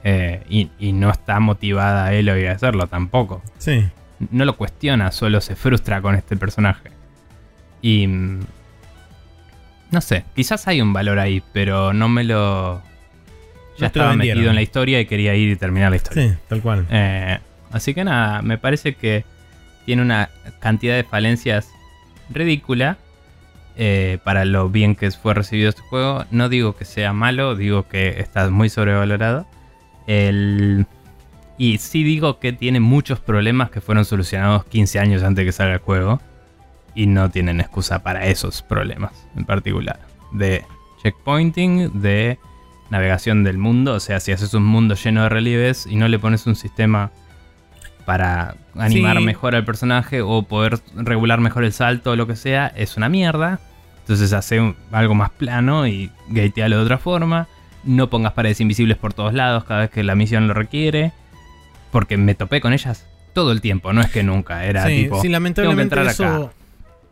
Eh, 0.03 0.41
y, 0.79 0.93
no 0.93 1.11
está 1.11 1.39
motivada 1.39 2.11
él 2.13 2.29
a 2.29 2.51
hacerlo 2.51 2.87
tampoco. 2.87 3.43
Sí. 3.57 3.85
No 4.31 4.45
lo 4.45 4.57
cuestiona, 4.57 5.11
solo 5.11 5.41
se 5.41 5.55
frustra 5.55 6.01
con 6.01 6.15
este 6.15 6.37
personaje. 6.37 6.89
Y. 7.81 8.07
Mm, 8.07 8.39
no 9.91 9.99
sé, 9.99 10.23
quizás 10.35 10.67
hay 10.67 10.81
un 10.81 10.93
valor 10.93 11.19
ahí, 11.19 11.43
pero 11.53 11.93
no 11.93 12.07
me 12.07 12.23
lo. 12.23 12.81
Ya 13.77 13.87
estaba 13.87 14.15
metido 14.15 14.49
en 14.49 14.55
la 14.55 14.61
historia 14.61 14.99
y 14.99 15.05
quería 15.05 15.35
ir 15.35 15.49
y 15.49 15.55
terminar 15.55 15.89
la 15.89 15.97
historia. 15.97 16.29
Sí, 16.29 16.37
tal 16.47 16.61
cual. 16.61 16.85
Eh, 16.89 17.39
así 17.71 17.93
que 17.93 18.03
nada, 18.03 18.41
me 18.41 18.57
parece 18.57 18.95
que 18.95 19.25
tiene 19.91 20.03
una 20.03 20.29
cantidad 20.61 20.95
de 20.95 21.03
falencias 21.03 21.73
ridícula 22.29 22.97
eh, 23.75 24.19
para 24.23 24.45
lo 24.45 24.69
bien 24.69 24.95
que 24.95 25.11
fue 25.11 25.33
recibido 25.33 25.67
este 25.67 25.81
juego. 25.81 26.23
No 26.31 26.47
digo 26.47 26.77
que 26.77 26.85
sea 26.85 27.11
malo, 27.11 27.57
digo 27.57 27.89
que 27.89 28.21
está 28.21 28.49
muy 28.49 28.69
sobrevalorado. 28.69 29.45
Y 30.07 31.77
sí 31.79 32.03
digo 32.05 32.39
que 32.39 32.53
tiene 32.53 32.79
muchos 32.79 33.19
problemas 33.19 33.69
que 33.69 33.81
fueron 33.81 34.05
solucionados 34.05 34.63
15 34.63 34.97
años 34.97 35.23
antes 35.23 35.41
de 35.41 35.45
que 35.47 35.51
salga 35.51 35.73
el 35.73 35.79
juego. 35.81 36.21
Y 36.95 37.07
no 37.07 37.29
tienen 37.29 37.59
excusa 37.59 38.01
para 38.01 38.27
esos 38.27 38.61
problemas 38.61 39.27
en 39.35 39.43
particular. 39.43 39.99
De 40.31 40.63
checkpointing, 41.03 42.01
de 42.01 42.39
navegación 42.89 43.43
del 43.43 43.57
mundo. 43.57 43.95
O 43.95 43.99
sea, 43.99 44.21
si 44.21 44.31
haces 44.31 44.53
un 44.53 44.63
mundo 44.63 44.95
lleno 44.95 45.23
de 45.23 45.27
relieves 45.27 45.85
y 45.85 45.97
no 45.97 46.07
le 46.07 46.17
pones 46.17 46.47
un 46.47 46.55
sistema 46.55 47.11
para 48.05 48.55
animar 48.75 49.19
mejor 49.21 49.55
al 49.55 49.65
personaje 49.65 50.21
o 50.21 50.43
poder 50.43 50.79
regular 50.95 51.39
mejor 51.39 51.63
el 51.63 51.73
salto 51.73 52.11
o 52.11 52.15
lo 52.15 52.27
que 52.27 52.35
sea, 52.35 52.67
es 52.67 52.97
una 52.97 53.09
mierda. 53.09 53.59
Entonces 53.99 54.33
hace 54.33 54.75
algo 54.91 55.15
más 55.15 55.29
plano 55.29 55.87
y 55.87 56.11
gatealo 56.29 56.77
de 56.77 56.83
otra 56.83 56.97
forma. 56.97 57.47
No 57.83 58.09
pongas 58.09 58.33
paredes 58.33 58.61
invisibles 58.61 58.97
por 58.97 59.13
todos 59.13 59.33
lados 59.33 59.63
cada 59.63 59.81
vez 59.81 59.89
que 59.89 60.03
la 60.03 60.15
misión 60.15 60.47
lo 60.47 60.53
requiere. 60.53 61.13
Porque 61.91 62.17
me 62.17 62.35
topé 62.35 62.61
con 62.61 62.73
ellas 62.73 63.07
todo 63.33 63.51
el 63.51 63.61
tiempo, 63.61 63.93
no 63.93 64.01
es 64.01 64.11
que 64.11 64.23
nunca. 64.23 64.65
Era 64.65 64.85
tipo, 64.85 65.21
tengo 65.21 65.75
que 65.75 65.81
entrar 65.81 66.07
acá. 66.07 66.51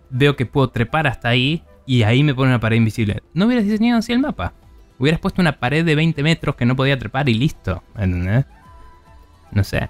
Veo 0.09 0.35
que 0.35 0.45
puedo 0.45 0.69
trepar 0.69 1.07
hasta 1.07 1.29
ahí 1.29 1.63
y 1.85 2.03
ahí 2.03 2.23
me 2.23 2.33
pone 2.33 2.49
una 2.49 2.59
pared 2.59 2.77
invisible. 2.77 3.21
No 3.33 3.45
hubieras 3.45 3.65
diseñado 3.65 3.99
así 3.99 4.11
el 4.11 4.19
mapa. 4.19 4.53
Hubieras 4.97 5.19
puesto 5.19 5.41
una 5.41 5.59
pared 5.59 5.85
de 5.85 5.95
20 5.95 6.21
metros 6.23 6.55
que 6.55 6.65
no 6.65 6.75
podía 6.75 6.97
trepar 6.99 7.29
y 7.29 7.33
listo. 7.33 7.83
¿Entendés? 7.97 8.45
No 9.51 9.63
sé. 9.63 9.89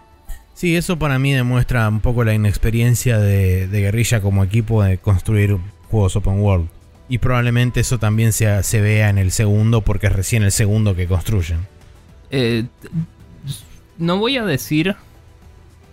Sí, 0.59 0.75
eso 0.75 0.99
para 0.99 1.19
mí 1.19 1.31
demuestra 1.31 1.87
un 1.87 2.01
poco 2.01 2.25
la 2.25 2.33
inexperiencia 2.33 3.17
de, 3.17 3.65
Guerrilla 3.71 4.19
como 4.19 4.43
equipo 4.43 4.83
de 4.83 4.97
construir 4.97 5.55
juegos 5.89 6.17
open 6.17 6.41
world. 6.41 6.67
Y 7.07 7.19
probablemente 7.19 7.79
eso 7.79 7.97
también 7.97 8.33
se, 8.33 8.61
se 8.63 8.81
vea 8.81 9.09
en 9.09 9.17
el 9.17 9.31
segundo 9.31 9.79
porque 9.83 10.07
es 10.07 10.13
recién 10.13 10.43
el 10.43 10.51
segundo 10.51 10.97
que 10.97 11.07
construyen. 11.07 11.59
Eh, 12.29 12.65
no 13.97 14.17
voy 14.17 14.35
a 14.35 14.43
decir... 14.43 14.97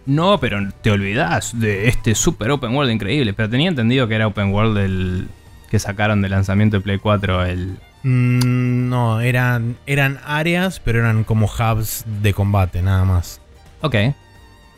No, 0.05 0.41
pero 0.41 0.59
te 0.83 0.91
olvidas 0.91 1.57
de 1.57 1.87
este 1.87 2.17
super 2.17 2.51
open 2.51 2.75
world 2.75 2.91
increíble. 2.91 3.35
Pero 3.35 3.49
tenía 3.49 3.69
entendido 3.69 4.09
que 4.09 4.17
era 4.17 4.27
open 4.27 4.53
world 4.53 4.79
el 4.79 5.29
que 5.71 5.79
sacaron 5.79 6.23
de 6.23 6.29
lanzamiento 6.29 6.79
de 6.79 6.81
Play 6.81 6.99
4 6.99 7.45
el... 7.45 7.79
Mm, 8.03 8.89
no, 8.89 9.21
eran, 9.21 9.77
eran 9.87 10.19
áreas, 10.27 10.81
pero 10.81 10.99
eran 10.99 11.23
como 11.23 11.47
hubs 11.47 12.05
de 12.21 12.35
combate, 12.35 12.83
nada 12.83 13.05
más. 13.05 13.41
Ok, 13.81 13.95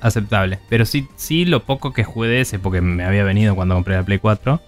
aceptable. 0.01 0.59
Pero 0.69 0.85
sí, 0.85 1.09
sí 1.17 1.45
lo 1.45 1.65
poco 1.65 1.93
que 1.93 2.05
jugué 2.05 2.29
de 2.29 2.41
ese, 2.41 2.59
porque 2.59 2.81
me 2.81 3.05
había 3.05 3.25
venido 3.25 3.55
cuando 3.55 3.75
compré 3.75 3.97
la 3.97 4.03
Play 4.03 4.19
4, 4.19 4.61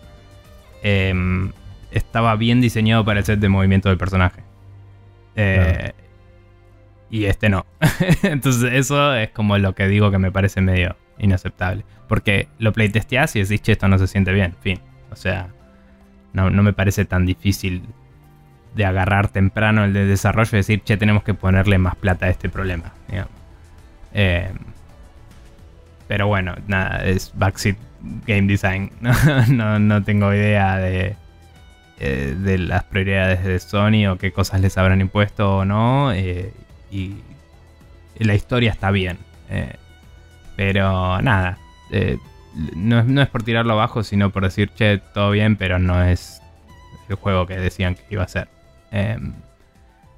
em, 0.82 1.52
estaba 1.90 2.36
bien 2.36 2.60
diseñado 2.60 3.04
para 3.04 3.20
el 3.20 3.24
set 3.24 3.40
de 3.40 3.48
movimiento 3.48 3.88
del 3.88 3.98
personaje. 3.98 4.42
Eh, 5.36 5.92
y 7.10 7.24
este 7.24 7.48
no. 7.48 7.66
Entonces 8.22 8.72
eso 8.72 9.14
es 9.14 9.30
como 9.30 9.58
lo 9.58 9.74
que 9.74 9.88
digo 9.88 10.10
que 10.10 10.18
me 10.18 10.30
parece 10.30 10.60
medio 10.60 10.96
inaceptable. 11.18 11.84
Porque 12.08 12.48
lo 12.58 12.72
playtesteás 12.72 13.34
y 13.36 13.40
decís, 13.40 13.62
che, 13.62 13.72
esto 13.72 13.88
no 13.88 13.98
se 13.98 14.06
siente 14.06 14.32
bien. 14.32 14.54
Fin. 14.60 14.80
O 15.10 15.16
sea, 15.16 15.48
no, 16.32 16.50
me 16.50 16.72
parece 16.72 17.04
tan 17.04 17.26
difícil 17.26 17.82
de 18.74 18.84
agarrar 18.84 19.28
temprano 19.28 19.84
el 19.84 19.92
de 19.92 20.06
desarrollo 20.06 20.50
y 20.52 20.56
decir, 20.56 20.82
che, 20.82 20.96
tenemos 20.96 21.24
que 21.24 21.34
ponerle 21.34 21.78
más 21.78 21.96
plata 21.96 22.26
a 22.26 22.30
este 22.30 22.48
problema. 22.48 22.92
Eh, 24.12 24.50
pero 26.10 26.26
bueno, 26.26 26.56
nada, 26.66 27.04
es 27.04 27.30
Backseat 27.36 27.76
Game 28.26 28.48
Design. 28.48 28.90
no, 29.48 30.02
tengo 30.02 30.34
idea 30.34 30.76
de, 30.76 31.14
eh, 32.00 32.34
de 32.36 32.58
las 32.58 32.82
prioridades 32.82 33.44
de 33.44 33.60
Sony 33.60 34.08
o 34.10 34.18
qué 34.18 34.32
cosas 34.32 34.60
les 34.60 34.76
habrán 34.76 35.00
impuesto 35.00 35.58
o 35.58 35.64
no. 35.64 36.12
Eh, 36.12 36.52
y 36.90 37.14
la 38.18 38.34
historia 38.34 38.72
está 38.72 38.90
bien. 38.90 39.18
Eh, 39.50 39.76
pero 40.56 41.22
nada, 41.22 41.58
no, 42.74 43.22
es 43.22 43.28
por 43.28 43.44
tirarlo 43.44 43.74
abajo, 43.74 44.02
sino 44.02 44.30
por 44.30 44.42
decir, 44.42 44.70
che, 44.70 44.98
todo 45.14 45.30
bien, 45.30 45.54
pero 45.54 45.78
no 45.78 46.02
es 46.02 46.42
el 47.08 47.14
juego 47.14 47.46
que 47.46 47.54
decían 47.54 47.94
que 47.94 48.02
iba 48.10 48.24
a 48.24 48.28
ser. 48.28 48.48
Em, 48.90 49.32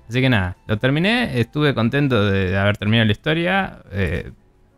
así 0.08 0.22
que 0.22 0.30
nada, 0.30 0.56
lo 0.66 0.78
terminé, 0.78 1.38
estuve 1.38 1.74
contento 1.74 2.30
de 2.30 2.56
haber 2.56 2.78
terminado 2.78 3.04
la 3.04 3.12
historia. 3.12 3.82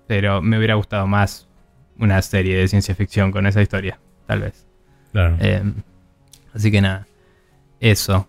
Pero 0.07 0.42
me 0.42 0.59
hubiera 0.59 0.74
gustado 0.74 1.07
más 1.07 1.48
una 1.98 2.20
serie 2.22 2.57
de 2.57 2.68
ciencia 2.68 2.94
ficción 2.94 3.30
con 3.32 3.46
esa 3.46 3.62
historia, 3.62 3.98
tal 4.26 4.40
vez. 4.40 4.66
Claro. 5.12 5.36
Eh, 5.40 5.62
así 6.55 6.70
que 6.70 6.80
nada. 6.80 7.07
Eso. 7.80 8.28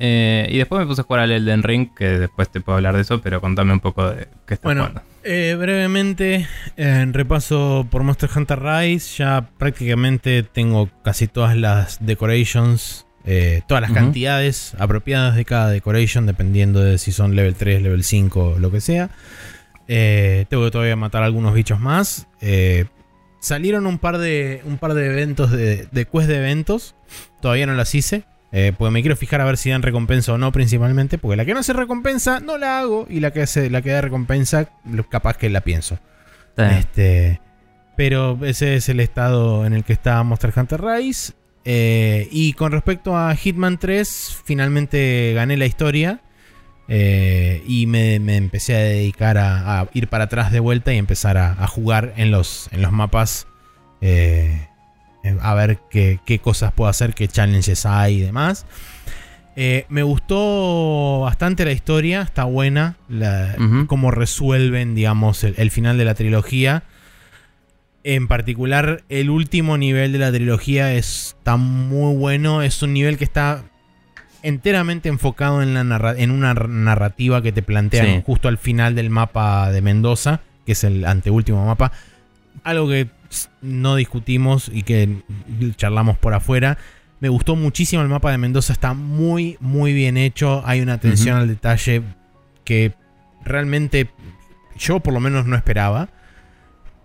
Eh, 0.00 0.48
y 0.50 0.58
después 0.58 0.80
me 0.80 0.86
puse 0.86 1.02
a 1.02 1.04
jugar 1.04 1.20
al 1.22 1.30
Elden 1.30 1.62
Ring, 1.62 1.88
que 1.96 2.06
después 2.18 2.50
te 2.50 2.60
puedo 2.60 2.76
hablar 2.76 2.96
de 2.96 3.02
eso, 3.02 3.20
pero 3.20 3.40
contame 3.40 3.72
un 3.72 3.80
poco 3.80 4.10
de 4.10 4.26
qué 4.46 4.54
estás 4.54 4.64
Bueno, 4.64 4.82
jugando. 4.88 5.02
eh, 5.22 5.56
brevemente, 5.58 6.48
en 6.76 7.14
repaso 7.14 7.86
por 7.90 8.02
Monster 8.02 8.28
Hunter 8.34 8.60
Rise, 8.60 9.18
ya 9.18 9.48
prácticamente 9.56 10.42
tengo 10.42 10.90
casi 11.04 11.28
todas 11.28 11.56
las 11.56 12.04
decorations, 12.04 13.06
eh, 13.24 13.62
todas 13.68 13.82
las 13.82 13.92
cantidades 13.92 14.74
apropiadas 14.80 15.36
de 15.36 15.44
cada 15.44 15.70
decoration, 15.70 16.26
dependiendo 16.26 16.80
de 16.80 16.98
si 16.98 17.12
son 17.12 17.36
level 17.36 17.54
3, 17.54 17.80
level 17.80 18.02
5 18.02 18.44
o 18.54 18.58
lo 18.58 18.72
que 18.72 18.80
sea. 18.80 19.10
Eh, 19.88 20.46
tengo 20.48 20.64
que 20.64 20.70
todavía 20.70 20.96
matar 20.96 21.22
algunos 21.22 21.54
bichos 21.54 21.80
más. 21.80 22.26
Eh, 22.40 22.86
salieron 23.40 23.86
un 23.86 23.98
par 23.98 24.18
de, 24.18 24.62
un 24.64 24.78
par 24.78 24.94
de 24.94 25.06
eventos, 25.06 25.50
de, 25.50 25.88
de 25.90 26.04
quest 26.06 26.28
de 26.28 26.38
eventos. 26.38 26.94
Todavía 27.40 27.66
no 27.66 27.74
las 27.74 27.94
hice. 27.94 28.24
Eh, 28.56 28.72
porque 28.78 28.92
me 28.92 29.00
quiero 29.02 29.16
fijar 29.16 29.40
a 29.40 29.44
ver 29.44 29.56
si 29.56 29.70
dan 29.70 29.82
recompensa 29.82 30.32
o 30.32 30.38
no, 30.38 30.52
principalmente. 30.52 31.18
Porque 31.18 31.36
la 31.36 31.44
que 31.44 31.54
no 31.54 31.62
se 31.62 31.72
recompensa, 31.72 32.38
no 32.40 32.56
la 32.56 32.78
hago. 32.78 33.06
Y 33.10 33.20
la 33.20 33.32
que, 33.32 33.46
se, 33.46 33.68
la 33.68 33.82
que 33.82 33.90
da 33.90 34.00
recompensa, 34.00 34.68
capaz 35.08 35.36
que 35.36 35.50
la 35.50 35.60
pienso. 35.62 35.98
Este, 36.56 37.40
pero 37.96 38.38
ese 38.44 38.76
es 38.76 38.88
el 38.88 39.00
estado 39.00 39.66
en 39.66 39.72
el 39.72 39.82
que 39.82 39.92
está 39.92 40.22
Monster 40.22 40.52
Hunter 40.56 40.80
Rise. 40.82 41.32
Eh, 41.64 42.28
y 42.30 42.52
con 42.52 42.70
respecto 42.72 43.16
a 43.16 43.34
Hitman 43.34 43.78
3, 43.78 44.42
finalmente 44.44 45.32
gané 45.34 45.56
la 45.56 45.66
historia. 45.66 46.20
Eh, 46.88 47.62
y 47.66 47.86
me, 47.86 48.18
me 48.20 48.36
empecé 48.36 48.74
a 48.76 48.78
dedicar 48.80 49.38
a, 49.38 49.80
a 49.80 49.88
ir 49.94 50.08
para 50.08 50.24
atrás 50.24 50.52
de 50.52 50.60
vuelta 50.60 50.92
y 50.92 50.98
empezar 50.98 51.36
a, 51.38 51.52
a 51.52 51.66
jugar 51.66 52.12
en 52.16 52.30
los, 52.30 52.68
en 52.72 52.82
los 52.82 52.92
mapas. 52.92 53.46
eh, 54.00 54.68
eh, 55.24 55.36
a 55.40 55.54
ver 55.54 55.78
qué, 55.90 56.20
qué 56.26 56.38
cosas 56.38 56.72
puedo 56.72 56.90
hacer, 56.90 57.14
qué 57.14 57.28
challenges 57.28 57.86
hay 57.86 58.16
y 58.16 58.20
demás. 58.20 58.66
Eh, 59.56 59.86
me 59.88 60.02
gustó 60.02 61.20
bastante 61.20 61.64
la 61.64 61.72
historia, 61.72 62.22
está 62.22 62.44
buena. 62.44 62.96
La. 63.08 63.56
Cómo 63.86 64.10
resuelven, 64.10 64.94
digamos, 64.94 65.44
el, 65.44 65.54
el 65.56 65.70
final 65.70 65.96
de 65.96 66.04
la 66.04 66.14
trilogía. 66.14 66.82
En 68.02 68.28
particular, 68.28 69.02
el 69.08 69.30
último 69.30 69.78
nivel 69.78 70.12
de 70.12 70.18
la 70.18 70.30
trilogía 70.30 70.92
está 70.92 71.56
muy 71.56 72.14
bueno. 72.16 72.60
Es 72.62 72.82
un 72.82 72.92
nivel 72.92 73.16
que 73.16 73.24
está 73.24 73.64
enteramente 74.44 75.08
enfocado 75.08 75.62
en, 75.62 75.74
la 75.74 75.82
narra- 75.82 76.14
en 76.16 76.30
una 76.30 76.54
narrativa 76.54 77.42
que 77.42 77.50
te 77.50 77.62
plantean 77.62 78.06
Sí. 78.06 78.22
justo 78.24 78.46
al 78.48 78.58
final 78.58 78.94
del 78.94 79.10
mapa 79.10 79.72
de 79.72 79.80
Mendoza, 79.82 80.40
que 80.66 80.72
es 80.72 80.84
el 80.84 81.04
anteúltimo 81.04 81.64
mapa. 81.66 81.90
Algo 82.62 82.88
que 82.88 83.08
no 83.62 83.96
discutimos 83.96 84.70
y 84.72 84.82
que 84.84 85.22
charlamos 85.76 86.16
por 86.18 86.34
afuera. 86.34 86.78
Me 87.20 87.28
gustó 87.28 87.56
muchísimo 87.56 88.02
el 88.02 88.08
mapa 88.08 88.30
de 88.30 88.38
Mendoza, 88.38 88.72
está 88.72 88.94
muy, 88.94 89.56
muy 89.60 89.92
bien 89.92 90.16
hecho. 90.16 90.62
Hay 90.66 90.80
una 90.80 90.92
atención 90.94 91.36
al 91.38 91.48
detalle 91.48 92.02
que 92.64 92.92
realmente 93.44 94.08
yo 94.78 95.00
por 95.00 95.14
lo 95.14 95.20
menos 95.20 95.46
no 95.46 95.56
esperaba. 95.56 96.08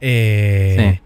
Eh, 0.02 1.00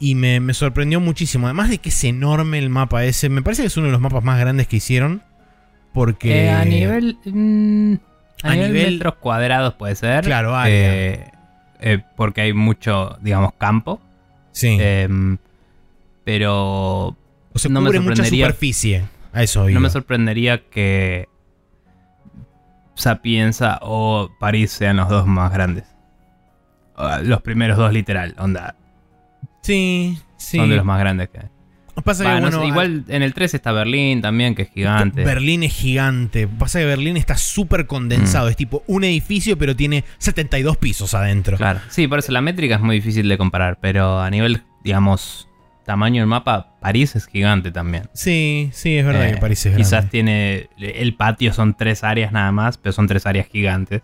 Y 0.00 0.14
me, 0.14 0.40
me 0.40 0.54
sorprendió 0.54 0.98
muchísimo. 0.98 1.46
Además 1.46 1.68
de 1.70 1.78
que 1.78 1.90
es 1.90 2.04
enorme 2.04 2.58
el 2.58 2.70
mapa 2.70 3.04
ese. 3.04 3.28
Me 3.28 3.42
parece 3.42 3.62
que 3.62 3.66
es 3.68 3.76
uno 3.76 3.86
de 3.86 3.92
los 3.92 4.00
mapas 4.00 4.24
más 4.24 4.40
grandes 4.40 4.66
que 4.66 4.76
hicieron. 4.76 5.22
Porque. 5.92 6.46
Eh, 6.46 6.50
a 6.50 6.64
nivel. 6.64 7.18
mm, 7.26 7.94
a, 8.42 8.48
a 8.50 8.54
nivel, 8.54 8.72
nivel- 8.72 8.92
metros 8.94 9.14
cuadrados 9.16 9.74
puede 9.74 9.94
ser. 9.96 10.24
Claro. 10.24 10.54
Eh, 10.66 11.30
eh, 11.80 11.98
porque 12.16 12.40
hay 12.40 12.52
mucho, 12.54 13.18
digamos, 13.20 13.52
campo. 13.58 14.00
Sí. 14.52 14.78
Em, 14.80 15.36
pero 16.24 17.08
o 17.08 17.16
sea, 17.56 17.70
no 17.70 17.80
me 17.82 17.90
mucha 17.90 17.98
sorprendería- 18.02 18.46
superficie. 18.46 19.04
A 19.32 19.42
eso 19.42 19.68
iba. 19.68 19.74
no 19.74 19.80
me 19.80 19.90
sorprendería 19.90 20.62
que 20.70 21.28
Sapienza 22.94 23.78
o 23.82 24.30
París 24.40 24.70
sean 24.72 24.96
los 24.96 25.08
dos 25.08 25.26
más 25.26 25.52
grandes. 25.52 25.84
Los 27.22 27.40
primeros 27.42 27.78
dos, 27.78 27.92
literal. 27.92 28.34
Onda. 28.38 28.76
Sí, 29.62 30.18
sí. 30.36 30.56
Son 30.58 30.68
de 30.70 30.76
los 30.76 30.84
más 30.84 30.98
grandes 31.00 31.28
que 31.28 31.38
hay. 31.38 31.46
Pasa 32.04 32.24
que, 32.24 32.40
no 32.40 32.50
sé, 32.50 32.66
igual 32.66 33.04
en 33.08 33.22
el 33.22 33.34
3 33.34 33.52
está 33.52 33.72
Berlín 33.72 34.22
también, 34.22 34.54
que 34.54 34.62
es 34.62 34.70
gigante. 34.70 35.22
Berlín 35.22 35.64
es 35.64 35.72
gigante. 35.74 36.48
Pasa 36.48 36.78
que 36.78 36.86
Berlín 36.86 37.18
está 37.18 37.36
súper 37.36 37.86
condensado. 37.86 38.46
Mm. 38.46 38.50
Es 38.50 38.56
tipo 38.56 38.82
un 38.86 39.04
edificio, 39.04 39.58
pero 39.58 39.76
tiene 39.76 40.04
72 40.16 40.78
pisos 40.78 41.12
adentro. 41.12 41.58
Claro. 41.58 41.80
Sí, 41.90 42.08
por 42.08 42.20
eso 42.20 42.32
la 42.32 42.40
métrica 42.40 42.76
es 42.76 42.80
muy 42.80 42.96
difícil 42.96 43.28
de 43.28 43.36
comparar. 43.36 43.78
Pero 43.82 44.18
a 44.18 44.30
nivel, 44.30 44.62
digamos, 44.82 45.46
tamaño 45.84 46.22
del 46.22 46.28
mapa, 46.28 46.74
París 46.80 47.16
es 47.16 47.26
gigante 47.26 47.70
también. 47.70 48.04
Sí, 48.14 48.70
sí, 48.72 48.96
es 48.96 49.04
verdad 49.04 49.28
Eh, 49.28 49.34
que 49.34 49.40
París 49.40 49.66
es 49.66 49.76
Quizás 49.76 49.90
grande. 49.90 50.10
tiene. 50.10 50.68
El 50.78 51.14
patio 51.16 51.52
son 51.52 51.74
tres 51.76 52.02
áreas 52.02 52.32
nada 52.32 52.50
más, 52.50 52.78
pero 52.78 52.94
son 52.94 53.08
tres 53.08 53.26
áreas 53.26 53.46
gigantes. 53.46 54.00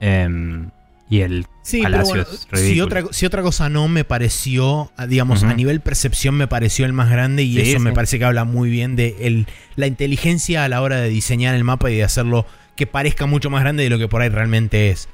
Em, 0.00 0.70
y 1.10 1.20
el 1.20 1.46
Sí, 1.62 1.80
pero 1.82 1.92
palacio 1.92 2.14
bueno, 2.24 2.26
si 2.54 2.80
otra, 2.80 3.02
si 3.10 3.26
otra 3.26 3.42
cosa 3.42 3.68
no 3.68 3.88
me 3.88 4.04
pareció, 4.04 4.90
a- 4.96 5.06
digamos, 5.06 5.42
a 5.42 5.52
nivel 5.54 5.80
percepción 5.80 6.34
me 6.34 6.46
pareció 6.46 6.86
el 6.86 6.92
más 6.92 7.10
grande 7.10 7.42
y 7.42 7.54
Sí, 7.54 7.70
eso 7.72 7.80
me 7.80 7.92
parece 7.92 8.18
que 8.18 8.24
habla 8.24 8.44
muy 8.44 8.70
bien 8.70 8.96
de 8.96 9.16
el- 9.20 9.46
la 9.76 9.86
inteligencia 9.86 10.64
a 10.64 10.68
la 10.68 10.80
hora 10.82 10.96
de 10.96 11.08
diseñar 11.08 11.54
el 11.54 11.64
mapa 11.64 11.90
y 11.90 11.96
de 11.96 12.04
hacerlo 12.04 12.46
que 12.76 12.86
parezca 12.86 13.26
mucho 13.26 13.50
más 13.50 13.60
grande 13.62 13.82
de 13.82 13.90
lo 13.90 13.98
que 13.98 14.08
por 14.08 14.22
ahí 14.22 14.28
realmente 14.28 14.90
es. 14.90 15.08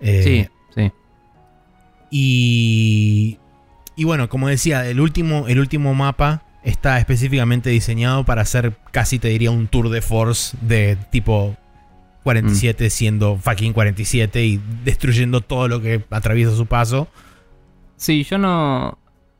Eh, 0.00 0.22
Sí, 0.24 0.48
sí. 0.74 0.92
Y, 2.10 3.38
y 3.96 4.04
bueno, 4.04 4.28
como 4.28 4.48
decía, 4.48 4.86
el 4.88 5.00
último, 5.00 5.46
el 5.48 5.58
último 5.58 5.94
mapa 5.94 6.42
está 6.64 6.98
específicamente 6.98 7.70
diseñado 7.70 8.24
para 8.24 8.42
hacer 8.42 8.76
casi 8.92 9.18
te 9.18 9.28
diría 9.28 9.50
un 9.50 9.68
tour 9.68 9.88
de 9.90 10.02
force 10.02 10.56
de 10.60 10.96
tipo 11.10 11.56
47 12.28 12.86
Mm. 12.86 12.90
siendo 12.90 13.36
fucking 13.38 13.72
47 13.72 14.44
y 14.44 14.60
destruyendo 14.84 15.40
todo 15.40 15.66
lo 15.68 15.80
que 15.80 16.02
atraviesa 16.10 16.54
su 16.54 16.66
paso. 16.66 17.08
Sí, 17.96 18.24
yo 18.24 18.36
no. 18.38 18.98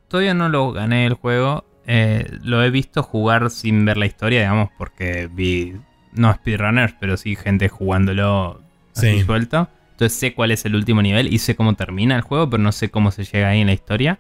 Todavía 0.09 0.33
no 0.35 0.49
lo 0.49 0.73
gané 0.73 1.05
el 1.07 1.15
juego. 1.15 1.65
Eh, 1.87 2.27
lo 2.43 2.63
he 2.63 2.71
visto 2.71 3.03
jugar 3.03 3.51
sin 3.51 3.85
ver 3.85 3.97
la 3.99 4.07
historia, 4.07 4.41
digamos, 4.41 4.71
porque 4.79 5.29
vi. 5.31 5.75
No 6.15 6.33
speedrunners, 6.35 6.95
pero 6.99 7.17
sí 7.19 7.37
gente 7.37 7.69
jugándolo 7.69 8.61
así 8.97 9.19
Sí. 9.19 9.25
suelto. 9.25 9.69
Entonces 9.93 10.19
sé 10.19 10.33
cuál 10.33 10.51
es 10.51 10.65
el 10.65 10.75
último 10.75 11.03
nivel 11.03 11.33
y 11.33 11.39
sé 11.39 11.55
cómo 11.57 11.75
termina 11.75 12.17
el 12.17 12.23
juego, 12.23 12.49
pero 12.49 12.63
no 12.63 12.73
sé 12.73 12.89
cómo 12.91 13.11
se 13.11 13.25
llega 13.25 13.49
ahí 13.51 13.61
en 13.61 13.67
la 13.67 13.73
historia. 13.75 14.19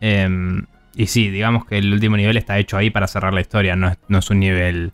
Em, 0.00 0.66
y 0.94 1.06
sí, 1.06 1.30
digamos 1.30 1.64
que 1.66 1.78
el 1.78 1.92
último 1.92 2.16
nivel 2.16 2.36
está 2.36 2.58
hecho 2.58 2.76
ahí 2.76 2.90
para 2.90 3.06
cerrar 3.06 3.32
la 3.32 3.40
historia, 3.40 3.74
no 3.76 3.88
es, 3.88 3.98
no 4.08 4.18
es 4.18 4.28
un 4.30 4.40
nivel 4.40 4.92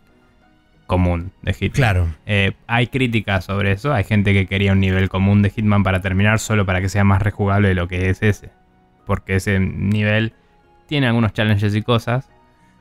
común 0.91 1.31
de 1.41 1.53
Hitman. 1.53 1.71
Claro. 1.75 2.07
Eh, 2.25 2.51
hay 2.67 2.87
críticas 2.87 3.45
sobre 3.45 3.71
eso. 3.71 3.93
Hay 3.93 4.03
gente 4.03 4.33
que 4.33 4.45
quería 4.45 4.73
un 4.73 4.81
nivel 4.81 5.07
común 5.07 5.41
de 5.41 5.49
Hitman 5.49 5.83
para 5.83 6.01
terminar 6.01 6.39
solo 6.39 6.65
para 6.65 6.81
que 6.81 6.89
sea 6.89 7.05
más 7.05 7.21
rejugable 7.21 7.69
de 7.69 7.75
lo 7.75 7.87
que 7.87 8.09
es 8.09 8.21
ese. 8.21 8.49
Porque 9.05 9.37
ese 9.37 9.57
nivel 9.61 10.33
tiene 10.87 11.07
algunos 11.07 11.31
challenges 11.31 11.73
y 11.75 11.81
cosas. 11.81 12.29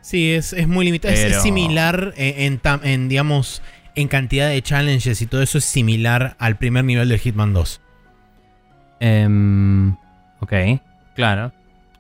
Sí, 0.01 0.33
es, 0.33 0.53
es 0.53 0.67
muy 0.67 0.85
limitado. 0.85 1.15
Es- 1.15 1.41
similar 1.41 2.13
en, 2.17 2.61
en 2.83 3.09
digamos, 3.09 3.63
en 3.95 4.09
cantidad 4.09 4.49
de 4.49 4.61
challenges 4.61 5.23
y 5.23 5.27
todo 5.29 5.41
eso 5.43 5.59
es 5.59 5.65
similar 5.65 6.35
al 6.41 6.57
primer 6.57 6.85
nivel 6.85 7.09
del 7.09 7.21
Hitman 7.21 7.53
2. 7.53 7.81
Em, 8.99 9.93
ok, 10.41 10.53
claro. 11.15 11.53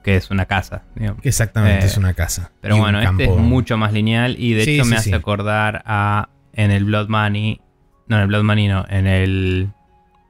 Que 0.02 0.16
es 0.16 0.30
una 0.30 0.46
casa. 0.46 0.84
digamos. 0.94 1.24
Exactamente 1.24 1.84
Eh, 1.84 1.88
es 1.88 1.96
una 1.96 2.14
casa. 2.14 2.52
Pero 2.60 2.76
Y 2.76 2.80
bueno, 2.80 3.00
este 3.02 3.24
es 3.24 3.30
mucho 3.36 3.76
más 3.76 3.92
lineal 3.92 4.36
y 4.38 4.54
de 4.54 4.64
Sí, 4.64 4.74
hecho 4.76 4.84
sí, 4.84 4.90
me 4.90 4.96
hace 4.96 5.10
sí. 5.10 5.14
acordar 5.14 5.82
a 5.84 6.30
en 6.54 6.70
el 6.70 6.84
Blood 6.84 7.08
Money, 7.08 7.60
no 8.08 8.16
en 8.16 8.22
el 8.22 8.28
Blood 8.28 8.42
Money 8.44 8.68
no, 8.68 8.84
en 8.88 9.06
el 9.06 9.70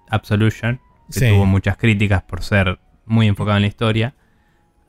Absolution, 0.09 0.81
que 1.13 1.21
Sí. 1.21 1.29
tuvo 1.29 1.47
muchas 1.47 1.77
críticas 1.77 2.23
por 2.23 2.43
ser 2.43 2.79
muy 3.07 3.27
enfocado 3.29 3.57
en 3.57 3.63
la 3.63 3.69
historia. 3.69 4.15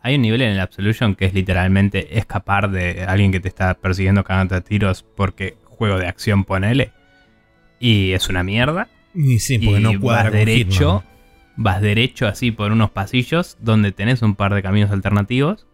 Hay 0.04 0.16
un 0.16 0.22
nivel 0.24 0.42
en 0.42 0.50
el 0.54 0.60
Absolution 0.60 1.14
que 1.16 1.26
es 1.26 1.34
literalmente 1.34 2.18
escapar 2.18 2.72
de 2.72 3.06
alguien 3.08 3.32
que 3.32 3.40
te 3.40 3.48
está 3.48 3.76
persiguiendo 3.76 4.24
cagando 4.24 4.56
a 4.56 4.62
tiros 4.62 5.04
porque 5.16 5.58
juego 5.66 5.98
de 6.00 6.08
acción 6.08 6.44
ponele. 6.44 6.92
Y 7.80 8.12
es 8.14 8.28
una 8.30 8.44
mierda. 8.44 8.88
Y 9.14 9.40
sí, 9.40 9.60
porque 9.60 9.80
y 9.80 9.84
no 9.84 10.00
cuadra 10.00 10.24
vas 10.26 10.32
derecho. 10.34 11.04
Vas 11.56 11.82
derecho 11.82 12.28
así 12.28 12.52
por 12.52 12.72
unos 12.72 12.92
pasillos 12.92 13.58
donde 13.60 13.92
tenés 13.92 14.22
un 14.22 14.36
par 14.36 14.54
de 14.54 14.62
caminos 14.62 14.92
alternativos. 14.92 15.68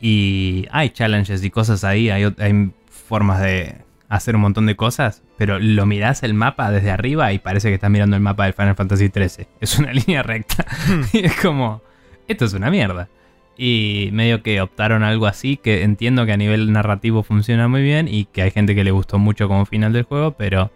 Y 0.00 0.66
hay 0.70 0.90
challenges 0.90 1.42
y 1.42 1.50
cosas 1.50 1.84
ahí, 1.84 2.10
hay, 2.10 2.72
formas 2.88 3.40
de 3.40 3.76
hacer 4.08 4.34
un 4.34 4.42
montón 4.42 4.66
de 4.66 4.74
cosas, 4.74 5.22
pero 5.38 5.58
lo 5.58 5.86
mirás 5.86 6.22
el 6.22 6.34
mapa 6.34 6.70
desde 6.70 6.90
arriba 6.90 7.32
y 7.32 7.38
parece 7.38 7.68
que 7.68 7.74
estás 7.74 7.90
mirando 7.90 8.16
el 8.16 8.22
mapa 8.22 8.44
del 8.44 8.52
Final 8.52 8.74
Fantasy 8.74 9.08
XIII. 9.08 9.46
Es 9.60 9.78
una 9.78 9.92
línea 9.92 10.22
recta. 10.22 10.66
y 11.12 11.24
es 11.24 11.40
como, 11.40 11.82
esto 12.28 12.44
es 12.44 12.52
una 12.52 12.70
mierda. 12.70 13.08
Y 13.56 14.10
medio 14.12 14.42
que 14.42 14.60
optaron 14.60 15.02
algo 15.02 15.26
así, 15.26 15.56
que 15.56 15.82
entiendo 15.82 16.26
que 16.26 16.32
a 16.32 16.36
nivel 16.36 16.72
narrativo 16.72 17.22
funciona 17.22 17.68
muy 17.68 17.82
bien 17.82 18.06
y 18.06 18.26
que 18.26 18.42
hay 18.42 18.50
gente 18.50 18.74
que 18.74 18.84
le 18.84 18.90
gustó 18.90 19.18
mucho 19.18 19.48
como 19.48 19.64
final 19.64 19.94
del 19.94 20.02
juego, 20.02 20.32
pero 20.32 20.70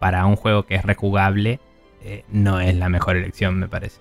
para 0.00 0.26
un 0.26 0.34
juego 0.34 0.64
que 0.64 0.74
es 0.74 0.82
rejugable, 0.82 1.60
eh, 2.06 2.24
no 2.30 2.60
es 2.60 2.74
la 2.76 2.88
mejor 2.88 3.16
elección, 3.16 3.58
me 3.58 3.68
parece. 3.68 3.98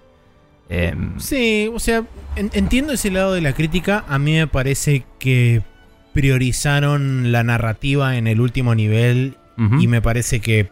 Em, 0.69 1.19
Sí, 1.19 1.69
o 1.73 1.79
sea, 1.79 2.03
en- 2.35 2.49
entiendo 2.53 2.93
ese 2.93 3.11
lado 3.11 3.33
de 3.33 3.41
la 3.41 3.53
crítica. 3.53 4.03
A 4.07 4.17
mí 4.19 4.33
me 4.33 4.47
parece 4.47 5.03
que 5.19 5.61
priorizaron 6.13 7.31
la 7.31 7.43
narrativa 7.43 8.17
en 8.17 8.27
el 8.27 8.41
último 8.41 8.73
nivel 8.75 9.37
y 9.79 9.87
me 9.87 10.01
parece 10.01 10.41
que, 10.41 10.69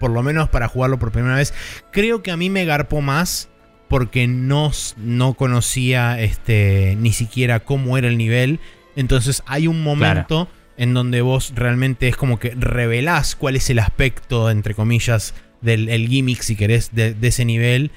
por 0.00 0.10
lo 0.10 0.22
menos 0.24 0.48
para 0.48 0.66
jugarlo 0.66 0.98
por 0.98 1.12
primera 1.12 1.36
vez, 1.36 1.54
creo 1.92 2.20
que 2.22 2.32
a 2.32 2.36
mí 2.36 2.50
me 2.50 2.64
garpó 2.64 3.00
más 3.00 3.48
porque 3.88 4.26
no, 4.26 4.72
no 4.96 5.34
conocía 5.34 6.20
este, 6.20 6.96
ni 6.98 7.12
siquiera 7.12 7.60
cómo 7.60 7.96
era 7.96 8.08
el 8.08 8.18
nivel. 8.18 8.58
Entonces 8.96 9.42
hay 9.46 9.68
un 9.68 9.82
momento 9.84 10.48
en 10.76 10.94
donde 10.94 11.20
vos 11.22 11.52
realmente 11.54 12.08
es 12.08 12.16
como 12.16 12.40
que 12.40 12.54
revelás 12.56 13.36
cuál 13.36 13.54
es 13.54 13.70
el 13.70 13.78
aspecto, 13.78 14.50
entre 14.50 14.74
comillas, 14.74 15.32
del 15.64 15.88
el 15.88 16.08
gimmick, 16.08 16.40
si 16.42 16.54
querés, 16.56 16.94
de, 16.94 17.14
de 17.14 17.28
ese 17.28 17.44
nivel. 17.44 17.90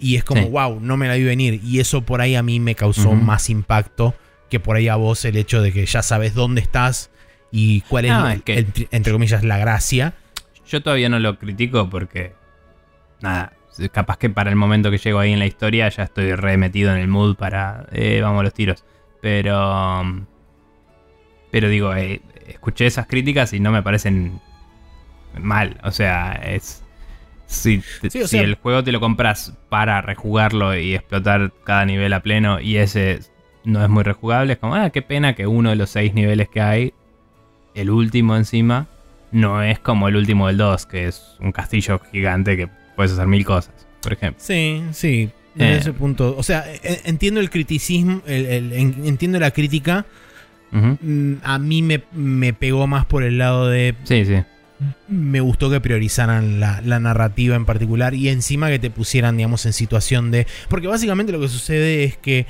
Y 0.00 0.16
es 0.16 0.24
como, 0.24 0.42
Sí. 0.42 0.48
wow, 0.48 0.78
no 0.80 0.96
me 0.96 1.08
la 1.08 1.14
vi 1.14 1.24
venir. 1.24 1.60
Y 1.64 1.80
eso 1.80 2.02
por 2.02 2.20
ahí 2.20 2.34
a 2.36 2.42
mí 2.42 2.60
me 2.60 2.74
causó 2.74 3.12
más 3.14 3.50
impacto 3.50 4.14
que 4.48 4.60
por 4.60 4.76
ahí 4.76 4.88
a 4.88 4.96
vos 4.96 5.24
el 5.24 5.36
hecho 5.36 5.60
de 5.60 5.72
que 5.72 5.84
ya 5.84 6.02
sabes 6.02 6.34
dónde 6.34 6.60
estás 6.60 7.10
y 7.50 7.80
cuál 7.82 8.04
es, 8.06 8.12
No, 8.12 8.24
la- 8.24 8.34
es 8.34 8.42
que- 8.42 8.58
entre, 8.60 8.88
entre 8.92 9.12
comillas, 9.12 9.42
la 9.44 9.58
gracia. 9.58 10.14
Yo 10.68 10.82
todavía 10.82 11.08
no 11.08 11.18
lo 11.18 11.38
critico 11.38 11.90
porque. 11.90 12.32
Nada. 13.20 13.52
Capaz 13.92 14.18
que 14.18 14.28
para 14.30 14.50
el 14.50 14.56
momento 14.56 14.90
que 14.90 14.98
llego 14.98 15.18
ahí 15.18 15.32
en 15.32 15.38
la 15.38 15.46
historia 15.46 15.88
ya 15.88 16.02
estoy 16.04 16.34
remetido 16.34 16.92
en 16.92 16.98
el 16.98 17.08
mood 17.08 17.36
para. 17.36 17.86
Eh, 17.92 18.20
vamos 18.22 18.40
a 18.40 18.42
los 18.44 18.54
tiros. 18.54 18.84
Pero. 19.20 20.26
Pero 21.50 21.68
digo, 21.68 21.94
eh, 21.94 22.20
escuché 22.46 22.86
esas 22.86 23.06
críticas 23.06 23.52
y 23.52 23.60
no 23.60 23.72
me 23.72 23.82
parecen 23.82 24.40
mal. 25.40 25.78
O 25.82 25.90
sea, 25.90 26.32
es. 26.32 26.84
Si, 27.48 27.82
Sí, 28.10 28.20
o 28.20 28.28
si 28.28 28.36
sea- 28.36 28.42
el 28.42 28.54
juego 28.56 28.84
te 28.84 28.92
lo 28.92 29.00
compras 29.00 29.54
para 29.70 30.00
rejugarlo 30.02 30.76
y 30.76 30.94
explotar 30.94 31.50
cada 31.64 31.84
nivel 31.86 32.12
a 32.12 32.20
pleno 32.22 32.60
y 32.60 32.76
ese 32.76 33.20
no 33.64 33.82
es 33.82 33.88
muy 33.88 34.02
rejugable, 34.04 34.52
es 34.52 34.58
como, 34.58 34.74
ah, 34.74 34.90
qué 34.90 35.00
pena 35.02 35.34
que 35.34 35.46
uno 35.46 35.70
de 35.70 35.76
los 35.76 35.88
seis 35.90 36.12
niveles 36.14 36.48
que 36.50 36.60
hay, 36.60 36.92
el 37.74 37.90
último 37.90 38.36
encima, 38.36 38.86
no 39.32 39.62
es 39.62 39.78
como 39.78 40.08
el 40.08 40.16
último 40.16 40.46
del 40.46 40.58
2, 40.58 40.86
que 40.86 41.06
es 41.06 41.36
un 41.40 41.52
castillo 41.52 41.98
gigante 42.12 42.56
que 42.56 42.68
puedes 42.96 43.12
hacer 43.12 43.26
mil 43.26 43.44
cosas, 43.44 43.86
por 44.02 44.12
ejemplo. 44.12 44.42
Sí, 44.44 44.82
sí. 44.92 45.30
Desde 45.54 45.72
Eh. 45.74 45.78
ese 45.78 45.92
punto. 45.92 46.36
O 46.36 46.42
sea, 46.42 46.64
e- 46.72 47.00
entiendo 47.06 47.40
el 47.40 47.50
criticismo, 47.50 48.20
el- 48.26 48.46
el- 48.46 48.72
en- 48.74 49.06
entiendo 49.06 49.38
la 49.40 49.50
crítica. 49.50 50.04
Mm, 50.70 51.34
A 51.42 51.58
mí 51.58 51.80
me, 51.82 52.02
me 52.12 52.52
pegó 52.52 52.86
más 52.86 53.06
por 53.06 53.22
el 53.22 53.38
lado 53.38 53.68
de. 53.68 53.94
Sí, 54.04 54.24
sí. 54.26 54.36
Me 55.08 55.40
gustó 55.40 55.70
que 55.70 55.80
priorizaran 55.80 56.60
la, 56.60 56.80
la 56.84 57.00
narrativa 57.00 57.56
en 57.56 57.64
particular 57.64 58.14
y 58.14 58.28
encima 58.28 58.68
que 58.68 58.78
te 58.78 58.90
pusieran, 58.90 59.36
digamos, 59.36 59.66
en 59.66 59.72
situación 59.72 60.30
de. 60.30 60.46
Porque 60.68 60.86
básicamente 60.86 61.32
lo 61.32 61.40
que 61.40 61.48
sucede 61.48 62.04
es 62.04 62.16
que. 62.16 62.46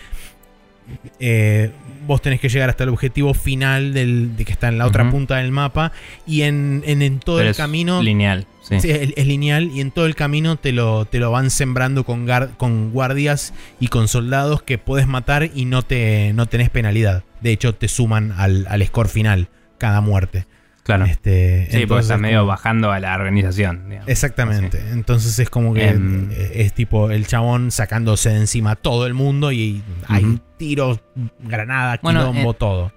eh, 1.20 1.70
vos 2.07 2.22
tenés 2.22 2.41
que 2.41 2.49
llegar 2.49 2.70
hasta 2.70 2.85
el 2.85 2.91
objetivo 2.91 3.35
final 3.35 3.93
del, 3.93 4.35
de 4.37 4.45
que 4.47 4.53
está 4.53 4.68
en 4.68 4.79
la 4.79 4.87
otra 4.87 5.11
punta 5.11 5.37
del 5.37 5.51
mapa 5.53 5.93
y 6.26 6.43
en, 6.43 6.83
en- 6.87 7.03
en 7.03 7.18
todo 7.20 7.37
Pero 7.37 7.49
el 7.49 7.51
es 7.53 7.57
camino 7.59 8.03
lineal, 8.03 8.47
sí. 8.62 8.81
Sí, 8.81 8.91
es, 8.91 9.12
es 9.14 9.26
lineal 9.26 9.70
y 9.74 9.81
en 9.83 9.91
todo 9.91 10.07
el 10.07 10.14
camino 10.14 10.57
te 10.57 10.72
lo, 10.72 11.05
te 11.05 11.18
lo 11.18 11.31
van 11.31 11.51
sembrando 11.51 12.05
con, 12.05 12.26
con 12.57 12.91
guardias 12.93 13.53
y 13.81 13.89
con 13.89 14.09
soldados 14.09 14.62
que 14.62 14.79
puedes 14.79 15.07
matar 15.07 15.51
y 15.55 15.66
no, 15.66 15.83
te, 15.83 16.33
no 16.33 16.47
tenés 16.47 16.70
penalidad. 16.70 17.24
De 17.43 17.53
hecho, 17.53 17.74
te 17.74 17.89
suman 17.89 18.33
al, 18.39 18.66
al 18.70 18.85
score 18.87 19.09
final 19.09 19.49
cada 19.76 20.01
muerte. 20.01 20.47
Claro. 20.97 21.05
Este, 21.05 21.66
sí, 21.66 21.66
porque 21.66 21.82
entonces 21.82 22.05
estás 22.07 22.16
es 22.16 22.20
medio 22.22 22.39
como- 22.41 22.49
bajando 22.49 22.91
a 22.91 22.99
la 22.99 23.14
organización. 23.14 23.89
digamos. 23.91 24.09
Exactamente. 24.09 24.80
Entonces 24.91 25.39
es 25.39 25.51
como 25.51 25.74
que 25.74 25.89
Em. 25.89 26.30
eh, 26.32 26.53
es 26.57 26.72
tipo 26.72 27.11
el 27.11 27.26
chabón 27.26 27.70
sacándose 27.70 28.30
de 28.30 28.36
encima 28.39 28.72
a 28.72 28.76
todo 28.76 29.07
el 29.07 29.14
mundo 29.14 29.53
y 29.53 29.82
hay 30.09 30.41
tiros, 30.57 31.01
granada, 31.41 31.99
Bueno, 32.03 32.30
quilombo, 32.30 32.55
todo. 32.55 32.93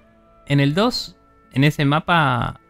En 0.46 0.58
el 0.60 0.74
2, 0.74 1.16
en 1.52 1.64
ese 1.64 1.84
mapa, 1.84 2.60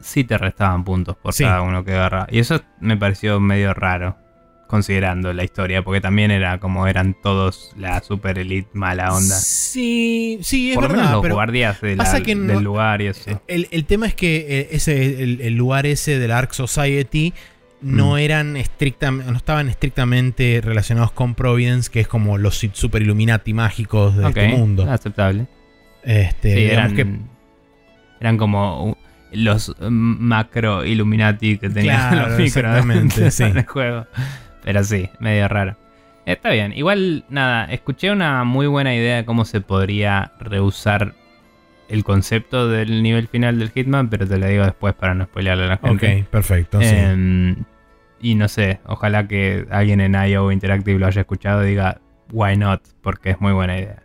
sí 0.00 0.22
te 0.24 0.38
restaban 0.38 0.84
puntos 0.84 1.16
por 1.16 1.32
Sí. 1.32 1.44
cada 1.44 1.62
uno 1.62 1.82
que 1.84 1.92
agarra. 1.94 2.26
Y 2.30 2.38
eso 2.38 2.60
me 2.80 2.96
pareció 2.96 3.40
medio 3.40 3.74
raro, 3.74 4.16
considerando 4.68 5.32
la 5.32 5.42
historia, 5.42 5.82
porque 5.82 6.00
también 6.00 6.30
era 6.30 6.58
como 6.58 6.86
eran 6.86 7.14
todos 7.20 7.72
la 7.76 8.00
super 8.02 8.38
elite 8.38 8.68
mala 8.74 9.12
onda. 9.12 9.34
Sí, 9.34 10.38
sí, 10.42 10.70
es 10.70 10.74
por 10.76 10.84
lo 10.84 10.88
menos 10.90 11.02
verdad. 11.04 11.12
los 11.14 11.22
pero 11.22 11.34
guardias 11.34 11.80
de 11.80 11.96
la- 11.96 12.04
no- 12.36 12.52
del 12.52 12.62
lugar 12.62 13.02
y 13.02 13.06
eso. 13.08 13.42
El, 13.48 13.66
el 13.72 13.84
tema 13.86 14.06
es 14.06 14.14
que 14.14 14.36
eh, 14.48 14.68
ese, 14.72 15.22
el, 15.24 15.40
el 15.40 15.54
lugar 15.56 15.86
ese 15.86 16.18
del 16.20 16.30
Ark 16.30 16.52
Society 16.54 17.34
no 17.80 18.12
Mm. 18.14 18.18
eran 18.18 18.56
estrictamente, 18.56 19.30
no 19.30 19.36
estaban 19.36 19.68
estrictamente 19.68 20.60
relacionados 20.62 21.12
con 21.12 21.34
Providence, 21.34 21.90
que 21.90 22.00
es 22.00 22.08
como 22.08 22.36
los 22.36 22.58
super 22.72 23.02
Illuminati 23.02 23.54
mágicos 23.54 24.16
de 24.16 24.26
este 24.28 24.48
mundo. 24.48 24.90
aceptable. 24.90 25.46
Este, 26.02 26.54
sí, 26.54 26.64
eran, 26.64 26.94
que 26.94 27.06
eran 28.20 28.36
como 28.36 28.96
los 29.32 29.68
mm, 29.78 29.84
macro 29.90 30.84
Illuminati 30.84 31.58
que 31.58 31.68
tenían 31.70 32.12
Claro, 32.12 32.28
los 32.30 32.38
micro 32.38 32.60
exactamente, 32.60 33.28
en 33.44 33.56
el 33.58 33.66
juego. 33.66 34.06
Pero 34.64 34.84
sí, 34.84 35.08
medio 35.20 35.48
raro. 35.48 35.76
Está 36.26 36.50
bien. 36.50 36.72
Igual, 36.74 37.24
nada, 37.30 37.64
escuché 37.72 38.10
una 38.10 38.44
muy 38.44 38.66
buena 38.66 38.94
idea 38.94 39.16
de 39.16 39.24
cómo 39.24 39.44
se 39.44 39.62
podría 39.62 40.32
reusar 40.38 41.14
el 41.88 42.04
concepto 42.04 42.68
del 42.68 43.02
nivel 43.02 43.28
final 43.28 43.58
del 43.58 43.70
Hitman, 43.70 44.10
pero 44.10 44.26
te 44.26 44.36
lo 44.36 44.46
digo 44.46 44.64
después 44.64 44.92
para 44.94 45.14
no 45.14 45.24
spoilearle 45.24 45.64
a 45.64 45.68
la 45.68 45.76
gente. 45.78 46.20
Ok, 46.20 46.28
perfecto. 46.28 46.80
sí. 46.82 46.94
Em, 46.94 47.64
y 48.20 48.34
no 48.34 48.48
sé, 48.48 48.80
ojalá 48.84 49.26
que 49.26 49.66
alguien 49.70 50.00
en 50.00 50.14
IO 50.14 50.52
Interactive 50.52 50.98
lo 50.98 51.06
haya 51.06 51.22
escuchado 51.22 51.64
y 51.64 51.70
diga, 51.70 52.00
why 52.30 52.56
not, 52.58 52.82
porque 53.00 53.30
es 53.30 53.40
muy 53.40 53.52
buena 53.52 53.78
idea. 53.78 54.02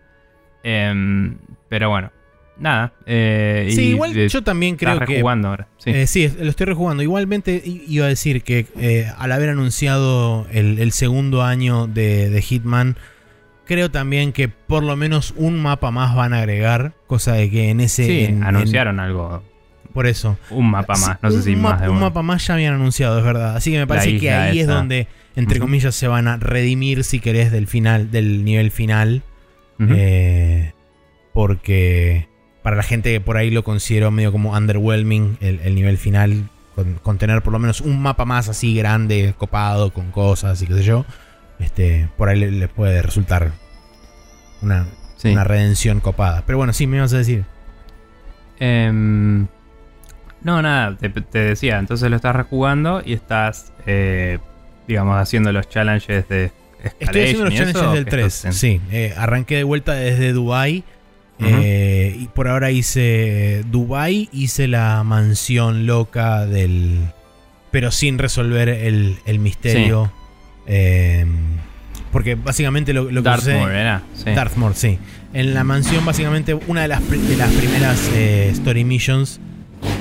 Em, 0.64 1.38
pero 1.68 1.90
bueno, 1.90 2.13
nada. 2.58 2.94
eh, 3.06 3.68
Sí, 3.72 3.82
y, 3.82 3.90
igual 3.92 4.14
yo 4.28 4.42
también 4.44 4.76
creo 4.76 5.00
que. 5.00 5.06
rejugando 5.06 5.48
ahora. 5.50 5.68
Sí. 5.78 5.90
Eh, 5.92 6.08
sí, 6.08 6.30
lo 6.40 6.50
estoy 6.50 6.66
rejugando. 6.68 7.04
Igualmente 7.04 7.62
iba 7.66 8.06
a 8.06 8.10
decir 8.10 8.44
que 8.44 8.68
eh, 8.80 9.08
al 9.18 9.32
haber 9.32 9.50
anunciado 9.50 10.48
el, 10.52 10.80
el 10.80 10.92
segundo 10.92 11.44
año 11.44 11.88
de, 11.88 12.30
de 12.30 12.42
Hitman, 12.42 12.96
creo 13.66 13.90
también 13.92 14.34
que 14.34 14.48
por 14.50 14.84
lo 14.84 14.96
menos 14.96 15.34
un 15.38 15.60
mapa 15.62 15.92
más 15.92 16.16
van 16.16 16.34
a 16.34 16.40
agregar. 16.40 16.94
Cosa 17.08 17.34
de 17.34 17.50
que 17.50 17.70
en 17.70 17.80
ese. 17.82 18.06
Sí, 18.06 18.20
en- 18.26 18.38
en- 18.38 18.44
anunciaron 18.44 19.00
algo. 19.00 19.44
por 19.94 20.08
eso. 20.08 20.38
Un 20.50 20.72
mapa 20.72 20.94
más, 20.96 21.18
no 21.22 21.32
sé 21.32 21.42
si 21.44 21.56
más 21.56 21.80
de 21.82 21.88
Un 21.88 21.98
uno. 21.98 22.06
mapa 22.08 22.22
más 22.24 22.46
ya 22.48 22.54
habían 22.56 22.74
anunciado, 22.76 23.18
es 23.20 23.24
verdad. 23.26 23.56
Así 23.56 23.72
que 23.72 23.78
me 23.78 23.88
parece 23.88 24.18
que 24.20 24.32
ahí 24.32 24.60
es 24.60 24.68
donde, 24.68 25.08
entre 25.36 25.60
comillas, 25.60 25.94
se 25.96 26.08
van 26.08 26.28
a 26.28 26.38
redimir, 26.38 27.04
si 27.04 27.20
querés, 27.20 27.52
del 27.52 27.68
final, 27.68 28.10
del 28.12 28.44
nivel 28.44 28.72
final. 28.72 29.22
Porque 31.34 32.28
para 32.64 32.76
la 32.76 32.84
gente 32.84 33.12
que 33.12 33.22
por 33.22 33.38
ahí 33.38 33.52
lo 33.52 33.64
considero 33.64 34.10
medio 34.10 34.32
como 34.32 34.54
underwhelming 34.58 35.38
el, 35.42 35.60
el 35.60 35.76
nivel 35.76 35.98
final, 36.00 36.50
con, 36.76 36.96
con 36.96 37.18
tener 37.20 37.42
por 37.44 37.54
lo 37.54 37.60
menos 37.60 37.82
un 37.82 38.02
mapa 38.02 38.26
más 38.26 38.50
así 38.50 38.74
grande, 38.76 39.36
copado, 39.38 39.92
con 39.94 40.10
cosas 40.12 40.60
y 40.62 40.68
qué 40.68 40.74
sé 40.74 40.84
yo, 40.84 41.06
este, 41.60 42.10
por 42.18 42.30
ahí 42.30 42.40
le- 42.40 42.52
les 42.52 42.70
puede 42.70 43.02
resultar 43.04 43.52
una, 44.62 44.88
Sí. 45.18 45.30
una 45.30 45.44
redención 45.44 46.00
copada. 46.00 46.44
Pero 46.46 46.58
bueno, 46.58 46.74
sí, 46.74 46.88
me 46.88 46.98
ibas 46.98 47.14
a 47.14 47.18
decir. 47.18 47.46
Em, 48.60 49.48
no, 50.42 50.62
nada, 50.62 50.96
te, 50.98 51.10
te 51.10 51.40
decía, 51.40 51.80
entonces 51.80 52.10
lo 52.10 52.16
estás 52.16 52.36
rejugando 52.36 53.02
y 53.06 53.14
estás, 53.14 53.72
eh, 53.86 54.40
digamos, 54.88 55.18
haciendo 55.18 55.52
los 55.52 55.68
challenges 55.70 56.28
de 56.30 56.52
Estoy 57.00 57.22
haciendo 57.24 57.46
los 57.46 57.54
challenges 57.54 57.82
¿o 57.82 57.94
del 57.94 58.06
qué 58.06 58.12
3. 58.12 58.26
estás 58.26 58.56
haciendo? 58.56 58.86
Sí, 58.90 58.96
eh, 58.96 59.14
arranqué 59.18 59.56
de 59.58 59.64
vuelta 59.64 59.94
desde 59.94 60.34
Dubai. 60.34 60.84
Eh, 61.40 62.16
y 62.20 62.28
por 62.28 62.48
ahora 62.48 62.72
hice 62.72 63.64
Dubai, 63.70 64.30
hice 64.32 64.68
la 64.68 65.04
mansión 65.04 65.86
loca 65.86 66.46
del. 66.46 67.00
Pero 67.72 67.92
sin 67.92 68.18
resolver 68.20 68.70
el, 68.70 69.18
el 69.26 69.40
misterio. 69.40 70.12
eh, 70.68 71.26
porque 72.12 72.36
básicamente 72.36 72.94
lo, 72.94 73.06
lo 73.12 73.24
que 73.24 73.30
Dartmoor, 73.30 73.62
sucede- 73.70 73.82
era. 73.82 74.04
Sí. 74.14 74.30
Dartmoor, 74.32 74.76
sí. 74.76 75.00
En 75.34 75.56
la 75.56 75.64
mansión, 75.64 76.06
básicamente, 76.06 76.54
una 76.54 76.84
de 76.84 76.88
las, 76.90 77.10
de 77.10 77.36
las 77.38 77.52
primeras 77.52 78.08
eh, 78.14 78.50
story 78.54 78.84
missions. 78.84 79.40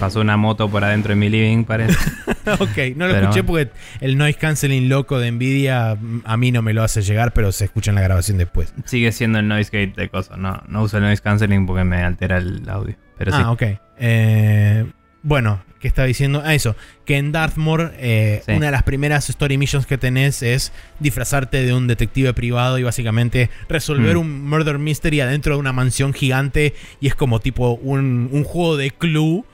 Pasó 0.01 0.21
una 0.21 0.37
moto 0.37 0.69
por 0.69 0.83
adentro 0.85 1.11
de 1.11 1.17
mi 1.17 1.29
living, 1.29 1.65
parece. 1.65 1.97
ok, 2.59 2.97
no 2.97 3.07
lo 3.07 3.15
Pero 3.15 3.21
escuché 3.31 3.43
bueno. 3.43 3.47
porque 3.47 3.71
el 4.01 4.19
noise 4.19 4.39
canceling 4.39 4.89
loco 4.89 5.19
de 5.19 5.31
Nvidia 5.31 5.97
a 6.25 6.37
mí 6.37 6.51
no 6.51 6.61
me 6.63 6.73
lo 6.73 6.83
hace 6.83 7.03
llegar, 7.03 7.33
pero 7.33 7.53
se 7.53 7.65
escucha 7.67 7.91
en 7.91 7.95
la 7.97 8.01
grabación 8.03 8.39
después. 8.39 8.75
Sigue 8.85 9.13
siendo 9.13 9.39
el 9.39 9.47
noise 9.49 9.71
gate 9.73 10.01
de 10.01 10.09
cosas. 10.09 10.39
No, 10.39 10.63
no 10.69 10.83
uso 10.83 10.97
el 10.99 11.05
noise 11.05 11.23
canceling 11.23 11.67
porque 11.67 11.85
me 11.85 12.03
altera 12.03 12.39
el 12.39 12.69
audio. 12.69 12.97
Pero 13.17 13.33
sí. 13.33 13.39
ah, 13.41 13.51
ok. 13.53 13.63
Eh, 13.99 14.87
bueno, 15.23 15.63
¿qué 15.79 15.87
estaba 15.87 16.07
diciendo? 16.07 16.43
Ah, 16.45 16.55
eso. 16.55 16.75
Que 17.05 17.17
en 17.19 17.31
Dartmoor, 17.31 17.93
eh, 17.99 18.43
Sí. 18.45 18.53
una 18.53 18.67
de 18.67 18.73
las 18.73 18.83
primeras 18.83 19.31
story 19.31 19.57
missions 19.57 19.87
que 19.87 19.99
tenés 19.99 20.43
es 20.43 20.73
disfrazarte 20.99 21.63
de 21.65 21.73
un 21.75 21.87
detective 21.87 22.35
privado 22.35 22.77
y 22.79 22.83
básicamente 22.83 23.51
resolver 23.69 24.17
Mm. 24.17 24.21
un 24.21 24.49
murder 24.49 24.79
mystery 24.79 25.21
adentro 25.21 25.55
de 25.55 25.61
una 25.61 25.73
mansión 25.73 26.13
gigante. 26.13 26.75
Y 27.01 27.07
es 27.07 27.15
como 27.15 27.39
tipo 27.39 27.73
un, 27.75 28.29
un 28.33 28.43
juego 28.43 28.77
de 28.77 28.91
clue. 28.91 29.45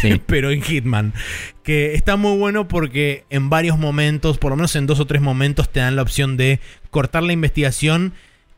Sí. 0.00 0.20
pero 0.26 0.50
en 0.50 0.62
Hitman. 0.62 1.12
Que 1.62 1.94
está 1.94 2.16
muy 2.16 2.36
bueno 2.38 2.68
porque 2.68 3.24
en 3.30 3.50
varios 3.50 3.78
momentos, 3.78 4.38
por 4.38 4.50
lo 4.50 4.56
menos 4.56 4.74
en 4.76 4.86
dos 4.86 5.00
o 5.00 5.06
tres 5.06 5.22
momentos, 5.22 5.70
te 5.70 5.80
dan 5.80 5.96
la 5.96 6.02
opción 6.02 6.36
de 6.36 6.60
cortar 6.90 7.22
la 7.22 7.32
investigación 7.32 8.12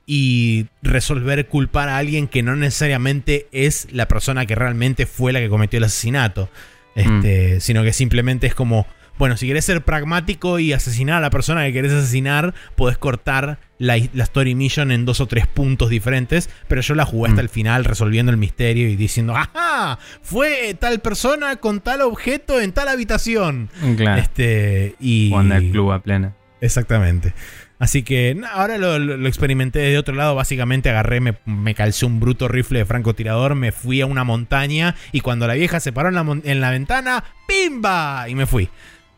y 0.07 0.67
resolver 0.83 1.47
culpar 1.49 1.89
a 1.89 1.99
alguien 1.99 2.29
que 2.29 2.43
no 2.43 2.57
necesariamente 2.57 3.49
es 3.53 3.89
la 3.91 4.07
persona 4.07 4.47
que 4.47 4.55
realmente 4.55 5.07
fue 5.07 5.33
la 5.33 5.41
que 5.41 5.49
cometió 5.49 5.79
el 5.79 5.85
asesinato. 5.85 6.49
Este, 6.95 7.61
Sino 7.61 7.83
que 7.83 7.93
simplemente 7.93 8.47
es 8.47 8.55
como, 8.55 8.87
bueno, 9.19 9.37
si 9.37 9.47
querés 9.47 9.65
ser 9.65 9.83
pragmático 9.83 10.59
y 10.59 10.73
asesinar 10.73 11.19
a 11.19 11.21
la 11.21 11.31
persona 11.31 11.65
que 11.65 11.73
querés 11.73 11.93
asesinar, 11.93 12.55
podés 12.77 12.99
cortar 12.99 13.59
la, 13.79 13.97
story 13.97 14.55
mission 14.55 14.91
en 14.91 15.05
dos 15.05 15.21
o 15.21 15.27
tres 15.27 15.47
puntos 15.47 15.91
diferentes, 15.91 16.51
pero 16.69 16.81
yo 16.81 16.95
la 16.95 17.05
jugué 17.05 17.31
hasta 17.31 17.41
el 17.41 17.49
final 17.49 17.85
resolviendo 17.85 18.33
el 18.33 18.39
misterio 18.39 18.89
y 18.89 18.97
diciendo, 18.97 19.37
¡ajá! 19.37 19.99
Fue 20.23 20.75
tal 20.79 21.01
persona 21.01 21.57
con 21.57 21.81
tal 21.81 22.03
objeto 22.03 22.61
en 22.61 22.73
tal 22.73 22.89
habitación. 22.89 23.71
Claro. 23.97 24.21
Este, 24.21 24.97
y... 25.01 25.31
Cuando 25.31 25.55
el 25.57 25.71
club 25.71 25.93
a 25.93 26.03
plena. 26.03 26.35
Exactamente. 26.61 27.35
Así 27.79 28.03
que 28.03 28.41
ahora 28.53 28.79
lo, 28.79 29.27
experimenté 29.27 29.81
de 29.81 29.99
otro 29.99 30.15
lado. 30.15 30.35
Básicamente 30.35 30.89
agarré, 30.89 31.21
me, 31.21 31.75
calcé 31.75 32.07
un 32.07 32.21
bruto 32.21 32.49
rifle 32.49 32.79
de 32.79 32.85
francotirador, 32.87 33.55
me 33.55 33.73
fui 33.73 34.01
a 34.01 34.07
una 34.07 34.25
montaña 34.25 34.95
y 35.13 35.21
cuando 35.21 35.47
la 35.47 35.55
vieja 35.55 35.81
se 35.81 35.93
paró 35.93 36.09
en 36.09 36.15
la, 36.15 36.41
en 36.45 36.61
la 36.61 36.71
ventana, 36.71 37.25
¡pimba! 37.47 38.27
Y 38.29 38.35
me 38.35 38.47
fui. 38.47 38.71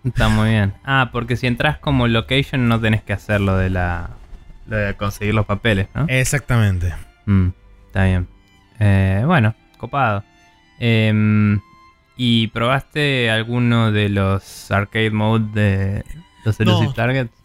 Está 0.07 0.29
muy 0.29 0.51
bien. 0.51 0.73
Ah, 0.85 1.11
porque 1.13 1.37
si 1.37 1.47
entras 1.47 1.79
como 1.79 2.07
location 2.07 2.69
no 2.69 2.81
tenés 2.81 3.03
que 3.03 3.13
hacer 3.13 3.41
lo 3.41 3.57
de 3.57 3.71
la. 3.71 4.11
Lo 4.67 4.77
de 4.77 4.95
conseguir 4.95 5.35
los 5.35 5.47
papeles, 5.47 5.89
¿no? 5.95 6.07
Exactamente. 6.09 6.95
Mm, 7.27 7.49
está 7.87 8.05
bien. 8.05 8.29
Eh, 8.79 9.23
bueno, 9.27 9.55
copado. 9.79 10.25
Em, 10.79 11.61
¿Y 12.17 12.49
probaste 12.49 13.31
alguno 13.31 13.93
de 13.93 14.09
los 14.09 14.71
arcade 14.71 15.11
mode 15.11 15.45
de, 15.53 16.05
los 16.47 16.61
no, 16.61 16.95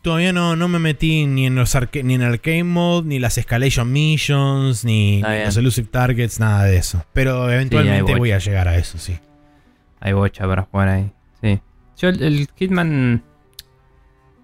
Todavía 0.01 0.31
no, 0.31 0.55
no 0.55 0.67
me 0.67 0.77
metí 0.77 1.25
ni 1.25 1.47
en 1.47 1.55
los 1.55 1.75
ni 2.03 2.13
en 2.13 2.21
Arcade 2.21 2.63
Mode, 2.63 3.07
ni 3.07 3.17
las 3.17 3.37
Escalation 3.37 3.91
Missions, 3.91 4.85
ni, 4.85 5.21
los 5.21 5.57
Elusive 5.57 5.87
Targets, 5.87 6.39
nada 6.39 6.65
de 6.65 6.77
eso. 6.77 7.03
Pero 7.11 7.49
eventualmente 7.51 8.15
voy 8.15 8.31
a 8.31 8.37
llegar 8.37 8.67
a 8.67 8.77
eso, 8.77 8.99
sí. 8.99 9.17
Hay 9.99 10.13
bocha 10.13 10.47
para 10.47 10.63
jugar 10.63 10.87
ahí. 10.87 11.11
Sí. 11.41 11.59
Yo 12.01 12.09
el, 12.09 12.47
Hitman. 12.55 13.23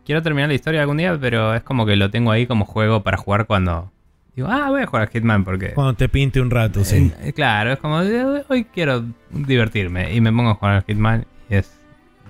Quiero 0.06 0.22
terminar 0.22 0.48
la 0.50 0.54
historia 0.56 0.82
algún 0.82 0.98
día, 0.98 1.18
pero 1.20 1.56
es 1.56 1.64
como 1.64 1.86
que 1.86 1.96
lo 1.96 2.12
tengo 2.12 2.32
ahí 2.32 2.46
como 2.46 2.66
juego 2.66 3.02
para 3.02 3.18
jugar 3.18 3.48
cuando. 3.48 3.92
Digo, 4.36 4.48
ah, 4.48 4.70
voy 4.70 4.84
a 4.84 4.86
jugar 4.86 5.08
a 5.08 5.12
Hitman 5.12 5.44
porque. 5.44 5.74
Cuando 5.74 5.96
te 5.96 6.08
pinte 6.08 6.40
un 6.40 6.52
rato, 6.52 6.86
sí. 6.86 7.12
Eh, 7.22 7.34
claro, 7.34 7.74
es 7.74 7.80
como, 7.80 7.98
hoy 7.98 8.66
quiero 8.66 9.06
divertirme. 9.32 10.14
Y 10.14 10.22
me 10.22 10.32
pongo 10.32 10.52
a 10.52 10.54
jugar 10.54 10.76
a 10.76 10.82
Hitman 10.84 11.26
y 11.50 11.56
es. 11.56 11.80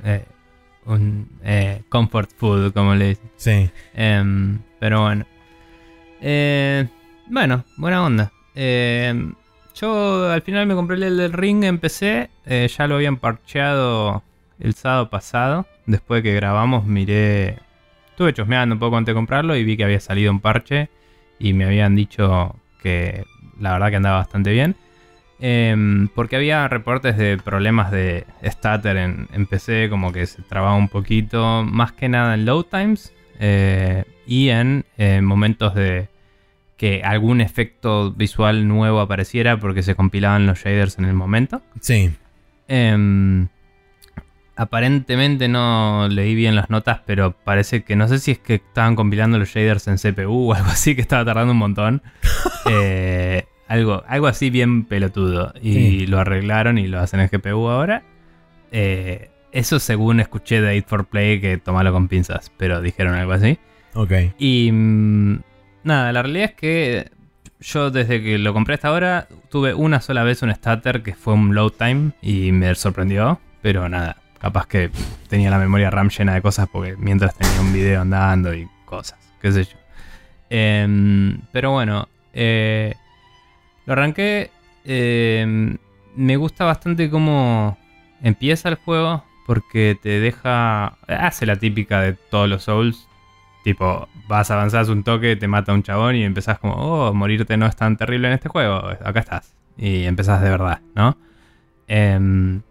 Eh, 0.06 0.24
un 0.86 1.28
eh, 1.44 1.84
comfort 1.90 2.32
food, 2.38 2.72
como 2.72 2.96
le 2.96 3.10
dicen. 3.10 3.30
Sí. 3.36 3.70
Em, 3.94 4.60
pero 4.80 5.02
bueno. 5.02 5.26
Eh, 6.22 6.88
bueno, 7.28 7.66
buena 7.76 8.06
onda. 8.06 8.32
Em, 8.56 9.34
yo 9.76 10.32
al 10.32 10.42
final 10.42 10.66
me 10.66 10.76
compré 10.76 10.96
el 10.96 11.18
del 11.18 11.34
ring. 11.34 11.66
Eh, 11.66 12.70
ya 12.70 12.88
lo 12.88 12.96
habían 12.96 13.18
parcheado 13.18 14.24
el 14.60 14.74
sábado 14.74 15.10
pasado. 15.10 15.66
Después 15.86 16.24
que 16.24 16.34
grabamos, 16.34 16.86
miré. 16.86 17.60
Estuve 18.10 18.34
chusmeando 18.34 18.76
un 18.76 18.80
poco 18.80 18.98
antes 18.98 19.14
de 19.14 19.18
comprarlo 19.18 19.56
y 19.56 19.64
vi 19.64 19.78
que 19.78 19.84
había 19.84 20.00
salido 20.00 20.32
un 20.32 20.40
parche. 20.40 20.90
Y 21.40 21.54
me 21.54 21.66
habían 21.66 21.96
dicho 21.96 22.56
que 22.82 23.26
la 23.60 23.74
verdad 23.74 23.90
que 23.90 23.96
andaba 23.96 24.18
bastante 24.18 24.52
bien. 24.52 24.76
Em, 25.40 26.08
porque 26.10 26.36
había 26.36 26.68
reportes 26.68 27.16
de 27.16 27.38
problemas 27.38 27.92
de 27.92 28.26
stutter 28.44 28.98
en, 28.98 29.46
PC, 29.46 29.88
como 29.90 30.12
que 30.12 30.26
se 30.26 30.42
trababa 30.42 30.76
un 30.76 30.90
poquito, 30.90 31.64
más 31.64 31.92
que 31.92 32.10
nada 32.10 32.34
en 32.34 32.46
load 32.46 32.66
times 32.66 33.14
eh, 33.40 34.04
y 34.26 34.50
en 34.50 34.86
eh, 34.98 35.22
momentos 35.22 35.76
de 35.76 36.08
que 36.76 37.02
algún 37.04 37.42
efecto 37.42 38.12
visual 38.12 38.68
nuevo 38.68 39.00
apareciera 39.00 39.60
porque 39.60 39.84
se 39.84 39.96
compilaban 39.96 40.48
los 40.48 40.60
shaders 40.60 40.98
en 40.98 41.06
el 41.06 41.14
momento. 41.14 41.62
Sí. 41.82 42.12
Em, 42.68 43.48
aparentemente 44.58 45.48
no 45.48 46.08
leí 46.10 46.36
bien 46.36 46.56
las 46.56 46.70
notas, 46.70 47.02
pero 47.06 47.32
parece 47.32 47.84
que 47.84 47.96
no 47.96 48.08
sé 48.08 48.20
si 48.20 48.32
es 48.32 48.40
que 48.40 48.56
estaban 48.56 48.96
compilando 48.96 49.38
los 49.38 49.50
shaders 49.50 49.88
en 49.88 49.98
CPU 49.98 50.50
o 50.50 50.54
algo 50.54 50.70
así, 50.70 50.96
que 50.96 51.02
estaba 51.02 51.24
tardando 51.24 51.54
un 51.54 51.60
montón. 51.60 52.02
eh, 52.70 53.46
algo, 53.68 54.04
algo 54.08 54.28
así 54.28 54.50
bien 54.50 54.86
pelotudo. 54.86 55.54
Y 55.62 56.08
lo 56.08 56.20
arreglaron 56.20 56.78
y 56.78 56.88
lo 56.88 57.00
hacen 57.00 57.20
en 57.20 57.30
GPU 57.32 57.70
ahora. 57.70 58.04
Eh, 58.72 59.30
eso 59.52 59.80
según 59.80 60.20
escuché 60.20 60.60
de 60.60 60.78
8 60.78 60.88
for 60.88 61.06
Play 61.06 61.40
que 61.40 61.58
tomalo 61.58 61.94
con 61.94 62.08
pinzas, 62.08 62.52
pero 62.58 62.82
dijeron 62.82 63.14
algo 63.14 63.34
así. 63.34 63.60
Ok. 63.94 64.12
Y 64.40 64.72
mm, 64.72 65.40
nada, 65.84 66.12
la 66.12 66.24
realidad 66.24 66.46
es 66.46 66.56
que 66.56 67.12
yo 67.60 67.92
desde 67.92 68.22
que 68.22 68.38
lo 68.38 68.54
compré 68.54 68.76
hasta 68.76 68.88
ahora 68.88 69.28
tuve 69.50 69.74
una 69.74 70.02
sola 70.02 70.24
vez 70.24 70.42
un 70.42 70.54
starter 70.54 71.04
que 71.04 71.14
fue 71.14 71.34
un 71.34 71.56
load 71.56 71.72
time 71.72 72.12
y 72.22 72.52
me 72.52 72.74
sorprendió, 72.76 73.40
pero 73.62 73.88
nada, 73.90 74.18
capaz 74.40 74.68
que 74.68 74.92
tenía 75.30 75.50
la 75.50 75.58
memoria 75.58 75.90
RAM 75.90 76.10
llena 76.10 76.34
de 76.34 76.42
cosas 76.42 76.68
porque 76.72 76.96
mientras 76.98 77.36
tenía 77.36 77.62
un 77.62 77.74
video 77.74 78.02
andando 78.02 78.54
y 78.54 78.68
cosas, 78.86 79.20
qué 79.42 79.52
sé 79.52 79.64
yo. 79.66 79.78
Em, 80.50 81.42
pero 81.52 81.72
bueno, 81.72 82.08
eh, 82.34 82.96
lo 83.86 83.94
arranqué. 83.94 84.52
Em, 84.86 85.78
me 86.16 86.36
gusta 86.38 86.66
bastante 86.66 87.10
cómo 87.10 87.78
empieza 88.22 88.70
el 88.70 88.76
juego. 88.76 89.24
Porque 89.48 89.98
te 90.02 90.20
deja. 90.20 90.98
Hace 91.08 91.46
la 91.46 91.56
típica 91.56 92.02
de 92.02 92.14
todos 92.14 92.50
los 92.50 92.64
Souls. 92.64 93.08
Tipo, 93.64 94.08
vas 94.28 94.52
a 94.52 94.56
avanzar 94.56 94.90
un 94.92 95.04
toque, 95.04 95.38
te 95.38 95.48
mata 95.48 95.74
un 95.74 95.84
chabón 95.84 96.16
y 96.16 96.24
empezás 96.24 96.60
como, 96.60 96.74
oh, 96.76 97.14
morirte 97.14 97.58
no 97.58 97.66
es 97.66 97.76
tan 97.76 97.98
terrible 97.98 98.28
en 98.28 98.34
este 98.34 98.50
juego. 98.50 98.76
Acá 98.76 99.22
estás. 99.22 99.56
Y 99.78 100.04
empezás 100.04 100.42
de 100.42 100.50
verdad, 100.50 100.82
¿no? 100.96 101.18
Em, 101.88 102.62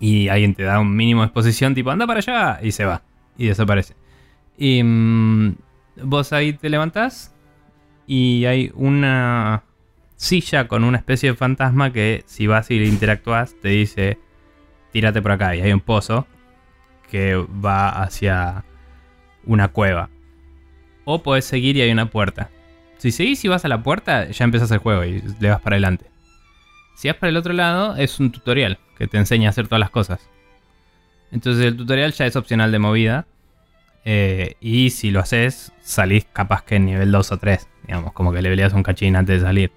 y 0.00 0.28
alguien 0.28 0.54
te 0.54 0.64
da 0.64 0.80
un 0.80 0.96
mínimo 0.96 1.20
de 1.20 1.26
exposición, 1.26 1.74
tipo, 1.74 1.90
anda 1.90 2.06
para 2.06 2.18
allá, 2.18 2.58
y 2.62 2.72
se 2.72 2.86
va. 2.86 3.02
Y 3.36 3.46
desaparece. 3.46 3.94
Y 4.56 4.82
mm, 4.82 5.54
vos 6.02 6.32
ahí 6.32 6.54
te 6.54 6.68
levantás 6.68 7.34
y 8.06 8.44
hay 8.46 8.72
una 8.74 9.62
silla 10.16 10.68
con 10.68 10.84
una 10.84 10.98
especie 10.98 11.30
de 11.30 11.36
fantasma 11.36 11.92
que 11.92 12.24
si 12.26 12.46
vas 12.46 12.70
y 12.70 12.78
le 12.78 12.86
interactúas 12.86 13.54
te 13.62 13.68
dice 13.68 14.18
tírate 14.92 15.22
por 15.22 15.32
acá 15.32 15.54
y 15.54 15.60
hay 15.60 15.72
un 15.72 15.80
pozo 15.80 16.26
que 17.10 17.36
va 17.36 17.88
hacia 17.88 18.64
una 19.44 19.68
cueva. 19.68 20.10
O 21.04 21.22
puedes 21.22 21.44
seguir 21.44 21.76
y 21.76 21.82
hay 21.82 21.90
una 21.90 22.06
puerta. 22.06 22.50
Si 22.98 23.10
seguís 23.10 23.44
y 23.44 23.48
vas 23.48 23.64
a 23.64 23.68
la 23.68 23.82
puerta, 23.82 24.28
ya 24.30 24.44
empiezas 24.44 24.70
el 24.70 24.78
juego 24.78 25.04
y 25.04 25.22
le 25.40 25.50
vas 25.50 25.60
para 25.60 25.76
adelante. 25.76 26.09
Si 27.00 27.08
vas 27.08 27.16
para 27.16 27.30
el 27.30 27.38
otro 27.38 27.54
lado, 27.54 27.96
es 27.96 28.20
un 28.20 28.30
tutorial 28.30 28.78
que 28.98 29.06
te 29.06 29.16
enseña 29.16 29.48
a 29.48 29.50
hacer 29.52 29.68
todas 29.68 29.80
las 29.80 29.88
cosas. 29.88 30.28
Entonces 31.32 31.64
el 31.64 31.74
tutorial 31.74 32.12
ya 32.12 32.26
es 32.26 32.36
opcional 32.36 32.70
de 32.72 32.78
movida. 32.78 33.26
Eh, 34.04 34.56
y 34.60 34.90
si 34.90 35.10
lo 35.10 35.20
haces, 35.20 35.72
salís 35.80 36.26
capaz 36.30 36.62
que 36.62 36.76
en 36.76 36.84
nivel 36.84 37.10
2 37.10 37.32
o 37.32 37.38
3. 37.38 37.68
Digamos, 37.86 38.12
como 38.12 38.34
que 38.34 38.42
le 38.42 38.50
peleas 38.50 38.74
un 38.74 38.82
cachín 38.82 39.16
antes 39.16 39.40
de 39.40 39.46
salir. 39.46 39.72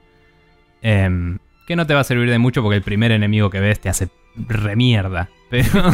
Em, 0.81 1.39
que 1.65 1.77
no 1.77 1.87
te 1.87 1.93
va 1.93 2.01
a 2.01 2.03
servir 2.03 2.29
de 2.29 2.39
mucho 2.39 2.61
porque 2.61 2.75
el 2.75 2.83
primer 2.83 3.13
enemigo 3.13 3.49
que 3.49 3.61
ves 3.61 3.79
te 3.79 3.87
hace 3.87 4.09
remierda. 4.35 5.29
Pero, 5.49 5.91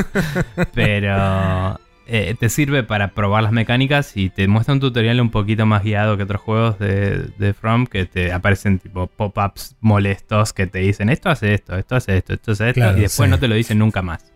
pero 0.74 1.80
eh, 2.12 2.36
te 2.40 2.50
sirve 2.50 2.82
para 2.82 3.10
probar 3.10 3.44
las 3.44 3.52
mecánicas 3.52 4.18
y 4.18 4.32
te 4.32 4.48
muestra 4.48 4.74
un 4.74 4.80
tutorial 4.80 5.22
un 5.22 5.30
poquito 5.30 5.68
más 5.68 5.84
guiado 5.84 6.18
que 6.18 6.24
otros 6.24 6.42
juegos 6.42 6.80
de, 6.80 7.54
From 7.54 7.86
que 7.86 8.06
te 8.06 8.34
aparecen 8.34 8.80
tipo 8.80 9.06
pop-ups 9.06 9.76
molestos 9.80 10.52
que 10.52 10.66
te 10.66 10.80
dicen 10.80 11.10
esto 11.10 11.30
hace 11.30 11.54
esto, 11.54 11.78
esto 11.78 11.96
hace 11.96 12.18
esto, 12.18 12.34
esto 12.34 12.52
hace 12.54 12.70
esto 12.70 12.98
y 12.98 13.02
después 13.02 13.30
no 13.30 13.38
te 13.38 13.48
lo 13.48 13.54
dicen 13.54 13.78
nunca 13.78 14.02
más. 14.02 14.34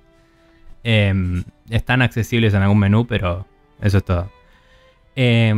Em, 0.83 1.43
están 1.69 2.03
accesibles 2.03 2.53
en 2.53 2.61
algún 2.61 2.77
menú, 2.77 3.07
pero 3.07 3.47
eso 3.81 3.97
es 3.97 4.03
todo. 4.03 4.31
Eh, 5.15 5.53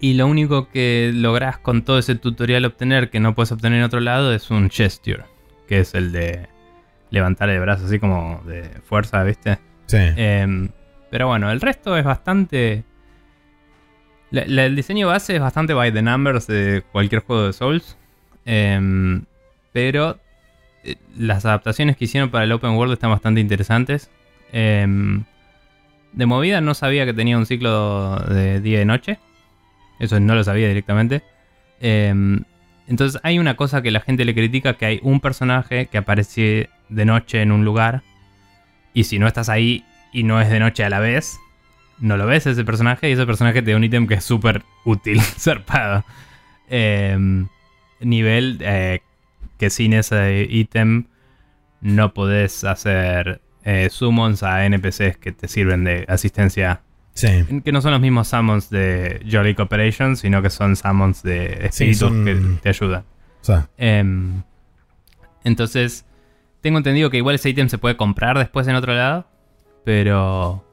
y 0.00 0.14
lo 0.14 0.26
único 0.26 0.68
que 0.68 1.12
logras 1.14 1.58
con 1.58 1.82
todo 1.82 1.98
ese 1.98 2.14
tutorial 2.14 2.64
obtener 2.64 3.10
que 3.10 3.20
no 3.20 3.34
puedes 3.34 3.52
obtener 3.52 3.78
en 3.78 3.84
otro 3.84 4.00
lado 4.00 4.32
es 4.32 4.50
un 4.50 4.70
gesture, 4.70 5.24
que 5.68 5.80
es 5.80 5.94
el 5.94 6.12
de 6.12 6.48
levantar 7.10 7.50
el 7.50 7.60
brazo 7.60 7.84
así 7.86 7.98
como 7.98 8.42
de 8.46 8.64
fuerza, 8.84 9.22
¿viste? 9.22 9.58
Em, 9.92 10.68
pero 11.10 11.28
bueno, 11.28 11.50
el 11.50 11.60
resto 11.60 11.96
es 11.96 12.04
bastante... 12.04 12.84
el 14.30 14.76
diseño 14.76 15.08
base 15.08 15.34
es 15.34 15.40
bastante 15.40 15.74
by 15.74 15.92
the 15.92 16.02
numbers 16.02 16.46
de 16.46 16.82
cualquier 16.92 17.22
juego 17.22 17.46
de 17.46 17.52
Souls. 17.52 17.96
Em, 18.44 19.24
pero 19.72 20.18
eh, 20.84 20.96
las 21.16 21.44
adaptaciones 21.44 21.96
que 21.96 22.06
hicieron 22.06 22.30
para 22.30 22.44
el 22.44 22.52
Open 22.52 22.72
World 22.72 22.94
están 22.94 23.10
bastante 23.10 23.40
interesantes. 23.40 24.10
Em, 24.52 25.24
de 26.12 26.26
movida 26.26 26.60
no 26.60 26.74
sabía 26.74 27.06
que 27.06 27.14
tenía 27.14 27.38
un 27.38 27.46
ciclo 27.46 28.16
de 28.18 28.60
día 28.60 28.82
y 28.82 28.84
noche. 28.84 29.18
Eso 29.98 30.18
no 30.20 30.34
lo 30.34 30.44
sabía 30.44 30.68
directamente. 30.68 31.22
Entonces 31.80 33.20
hay 33.24 33.38
una 33.38 33.56
cosa 33.56 33.82
que 33.82 33.90
la 33.90 34.00
gente 34.00 34.24
le 34.24 34.34
critica, 34.34 34.74
que 34.74 34.86
hay 34.86 35.00
un 35.02 35.20
personaje 35.20 35.86
que 35.86 35.98
aparece 35.98 36.68
de 36.88 37.04
noche 37.04 37.40
en 37.40 37.52
un 37.52 37.64
lugar. 37.64 38.02
Y 38.94 39.04
si 39.04 39.18
no 39.18 39.26
estás 39.26 39.48
ahí 39.48 39.84
y 40.12 40.22
no 40.24 40.40
es 40.40 40.48
de 40.50 40.60
noche 40.60 40.84
a 40.84 40.90
la 40.90 41.00
vez, 41.00 41.38
no 41.98 42.16
lo 42.16 42.26
ves 42.26 42.46
ese 42.46 42.64
personaje 42.64 43.08
y 43.08 43.12
ese 43.12 43.24
personaje 43.26 43.62
te 43.62 43.70
da 43.70 43.76
un 43.76 43.84
ítem 43.84 44.06
que 44.06 44.14
es 44.14 44.24
súper 44.24 44.62
útil, 44.84 45.20
zarpado. 45.38 46.04
Em, 46.68 47.48
nivel 48.00 48.58
eh, 48.60 49.00
que 49.58 49.70
sin 49.70 49.92
ese 49.92 50.46
ítem 50.50 51.04
no 51.80 52.12
podés 52.14 52.64
hacer 52.64 53.40
eh, 53.64 53.88
summons 53.90 54.42
a 54.42 54.64
NPCs 54.66 55.16
que 55.18 55.32
te 55.32 55.48
sirven 55.48 55.84
de 55.84 56.04
asistencia. 56.08 56.80
Sí. 57.14 57.28
Que 57.64 57.72
no 57.72 57.82
son 57.82 57.92
los 57.92 58.00
mismos 58.00 58.28
summons 58.28 58.70
de 58.70 59.24
Jolly 59.30 59.54
Cooperation, 59.54 60.16
sino 60.16 60.40
que 60.42 60.50
son 60.50 60.76
summons 60.76 61.22
de 61.22 61.66
espíritus 61.66 61.98
son- 61.98 62.24
que 62.24 62.34
te 62.62 62.68
ayudan. 62.70 63.02
O 63.40 63.44
sea, 63.44 63.68
Em, 63.76 64.42
entonces, 65.44 66.04
tengo 66.62 66.78
entendido 66.78 67.10
que 67.10 67.18
igual 67.18 67.34
ese 67.34 67.50
ítem 67.50 67.68
se 67.68 67.76
puede 67.76 67.96
comprar 67.96 68.38
después 68.38 68.66
en 68.68 68.76
otro 68.76 68.94
lado, 68.94 69.26
pero... 69.84 70.64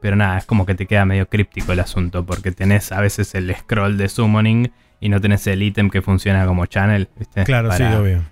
Pero 0.00 0.16
nada, 0.16 0.38
es 0.38 0.46
como 0.46 0.64
que 0.64 0.74
te 0.74 0.86
queda 0.86 1.04
medio 1.04 1.28
críptico 1.28 1.72
el 1.72 1.80
asunto, 1.80 2.24
porque 2.24 2.52
tenés 2.52 2.90
a 2.90 3.02
veces 3.02 3.34
el 3.34 3.54
scroll 3.54 3.98
de 3.98 4.08
summoning 4.08 4.72
y 4.98 5.10
no 5.10 5.20
tenés 5.20 5.46
el 5.46 5.62
ítem 5.62 5.90
que 5.90 6.00
funciona 6.00 6.46
como 6.46 6.64
channel, 6.64 7.06
¿viste? 7.18 7.44
claro, 7.44 7.70
sí, 7.72 7.82
obvio. 7.82 8.22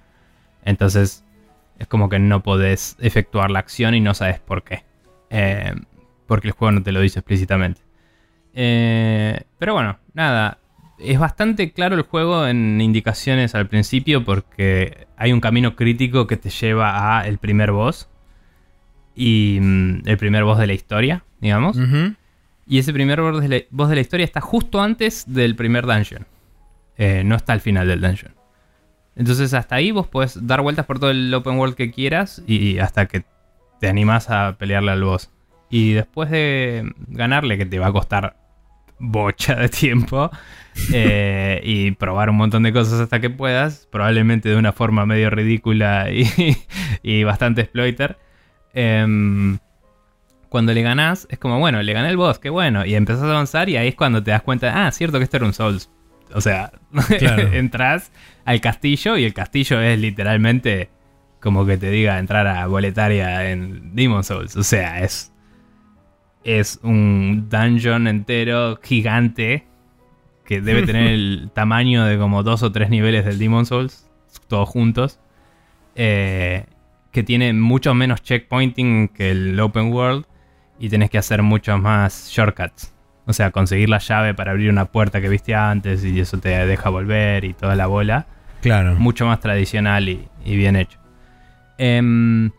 entonces, 0.65 1.25
es 1.79 1.87
como 1.87 2.09
que 2.09 2.19
no 2.19 2.43
podés 2.43 2.97
efectuar 3.01 3.51
la 3.51 3.59
acción 3.59 3.95
y 3.95 4.01
no 4.01 4.15
sabes 4.15 4.41
por 4.41 4.63
qué. 4.63 4.85
Eh, 5.29 5.75
porque 6.27 6.49
el 6.49 6.53
juego 6.53 6.73
no 6.73 6.83
te 6.83 6.93
lo 6.93 7.01
dice 7.01 7.19
explícitamente. 7.19 7.83
Eh, 8.55 9.43
pero 9.59 9.75
bueno, 9.75 9.99
nada. 10.15 10.59
Es 10.99 11.19
bastante 11.19 11.73
claro 11.73 11.95
el 11.95 12.03
juego 12.03 12.47
en 12.47 12.81
indicaciones 12.81 13.55
al 13.55 13.69
principio 13.69 14.25
porque 14.25 15.07
hay 15.17 15.33
un 15.33 15.41
camino 15.41 15.77
crítico 15.77 16.27
que 16.27 16.37
te 16.37 16.51
lleva 16.51 17.19
a 17.19 17.27
el 17.27 17.39
primer 17.39 17.73
boss. 17.73 18.09
Y 19.15 19.59
mm, 19.61 20.03
el 20.07 20.17
primer 20.17 20.45
boss 20.45 20.59
de 20.59 20.67
la 20.67 20.73
historia, 20.73 21.25
digamos. 21.41 21.79
Y 22.67 22.79
ese 22.79 22.93
primer 22.93 23.21
boss 23.21 23.41
de, 23.41 23.49
la, 23.49 23.61
boss 23.71 23.89
de 23.89 23.95
la 23.95 24.01
historia 24.01 24.25
está 24.25 24.41
justo 24.41 24.81
antes 24.81 25.25
del 25.27 25.57
primer 25.57 25.87
dungeon. 25.87 26.27
Eh, 26.97 27.23
no 27.25 27.37
está 27.37 27.53
al 27.53 27.61
final 27.61 27.89
del 27.89 28.01
dungeon. 28.01 28.35
Entonces 29.17 29.55
hasta 29.55 29.75
ahí 29.75 29.91
vos 29.91 30.07
podés 30.07 30.47
dar 30.47 30.63
vueltas 30.63 30.87
por 30.87 31.01
todo 31.01 31.11
el 31.11 31.33
open 31.35 31.59
world 31.59 31.75
que 31.75 31.91
quieras 31.91 32.43
y 32.47 32.79
hasta 32.79 33.07
que 33.07 33.25
te 33.81 33.89
animás 33.89 34.31
a 34.31 34.57
pelearle 34.59 34.93
al 34.93 35.03
boss. 35.03 35.31
Y 35.71 35.93
después 35.93 36.31
de 36.31 36.93
ganarle, 37.09 37.59
que 37.59 37.67
te 37.67 37.79
va 37.79 37.89
a 37.89 37.93
costar 37.93 38.37
bocha 38.99 39.55
de 39.57 39.69
tiempo, 39.69 40.31
eh, 40.93 41.61
y 41.65 41.91
probar 41.93 42.31
un 42.31 42.37
montón 42.37 42.63
de 42.63 42.73
cosas 42.73 43.01
hasta 43.01 43.21
que 43.21 43.31
puedas, 43.31 43.87
probablemente 43.91 44.49
de 44.49 44.57
una 44.57 44.73
forma 44.73 45.07
medio 45.07 45.31
ridícula 45.31 46.11
y, 46.11 46.27
y 47.03 47.25
bastante 47.25 47.63
exploiter. 47.63 48.17
em, 48.75 49.59
cuando 50.49 50.73
le 50.73 50.81
ganás, 50.83 51.27
es 51.31 51.39
como, 51.39 51.59
bueno, 51.59 51.83
le 51.83 51.93
gané 51.93 52.09
el 52.09 52.17
boss, 52.17 52.39
qué 52.39 52.49
bueno. 52.49 52.87
Y 52.87 52.95
empezás 52.95 53.23
a 53.25 53.31
avanzar 53.31 53.69
y 53.69 53.77
ahí 53.77 53.89
es 53.89 53.95
cuando 53.95 54.23
te 54.23 54.31
das 54.31 54.43
cuenta, 54.43 54.87
ah, 54.87 54.91
cierto 54.93 55.19
que 55.19 55.25
esto 55.25 55.37
era 55.37 55.47
un 55.47 55.53
Souls. 55.53 55.91
O 56.33 56.41
sea, 56.41 56.73
Claro. 57.19 57.53
entras 57.53 58.13
al 58.47 58.61
castillo 58.63 59.17
y 59.19 59.25
el 59.25 59.35
castillo 59.35 59.81
es 59.81 59.99
literalmente 59.99 60.89
como 61.41 61.67
que 61.67 61.77
te 61.77 61.91
diga 61.91 62.19
entrar 62.19 62.47
a 62.47 62.67
Boletaria 62.67 63.51
en 63.51 63.95
Demon 63.95 64.25
Souls. 64.25 64.57
O 64.57 64.63
sea, 64.63 65.01
es, 65.03 65.33
es 66.45 66.81
un 66.83 67.49
dungeon 67.49 68.07
entero 68.07 68.79
gigante 68.83 69.67
que 70.45 70.61
debe 70.61 70.85
tener 70.85 71.07
el 71.13 71.51
tamaño 71.53 72.05
de 72.05 72.19
como 72.19 72.43
dos 72.43 72.63
o 72.63 72.73
tres 72.73 72.91
niveles 72.91 73.25
del 73.25 73.39
Demon 73.39 73.67
Souls, 73.67 74.09
todos 74.49 74.69
juntos. 74.69 75.21
Eh, 75.95 76.65
que 77.11 77.23
tiene 77.23 77.53
mucho 77.53 77.95
menos 77.95 78.23
checkpointing 78.23 79.09
que 79.09 79.31
el 79.31 79.59
open 79.59 79.93
world 79.93 80.25
y 80.79 80.89
tenés 80.89 81.11
que 81.11 81.19
hacer 81.19 81.43
muchos 81.43 81.81
más 81.81 82.29
shortcuts. 82.31 82.95
O 83.27 83.33
sea, 83.33 83.51
conseguir 83.51 83.89
la 83.89 83.99
llave 83.99 84.35
para 84.35 84.53
abrir 84.53 84.71
una 84.71 84.87
puerta 84.87 85.21
que 85.21 85.29
viste 85.29 85.55
antes 85.55 86.05
y 86.05 86.19
eso 86.21 86.39
te 86.39 86.51
deja 86.51 86.89
volver 86.89 87.45
y 87.45 87.53
toda 87.53 87.75
la 87.75 87.87
bola. 87.87 88.27
Claro. 88.63 88.95
Mucho 88.95 89.27
más 89.27 89.41
tradicional 89.41 90.09
y, 90.09 90.29
y 90.45 90.57
bien 90.57 90.77
hecho. 90.77 90.99
Em, 91.77 92.51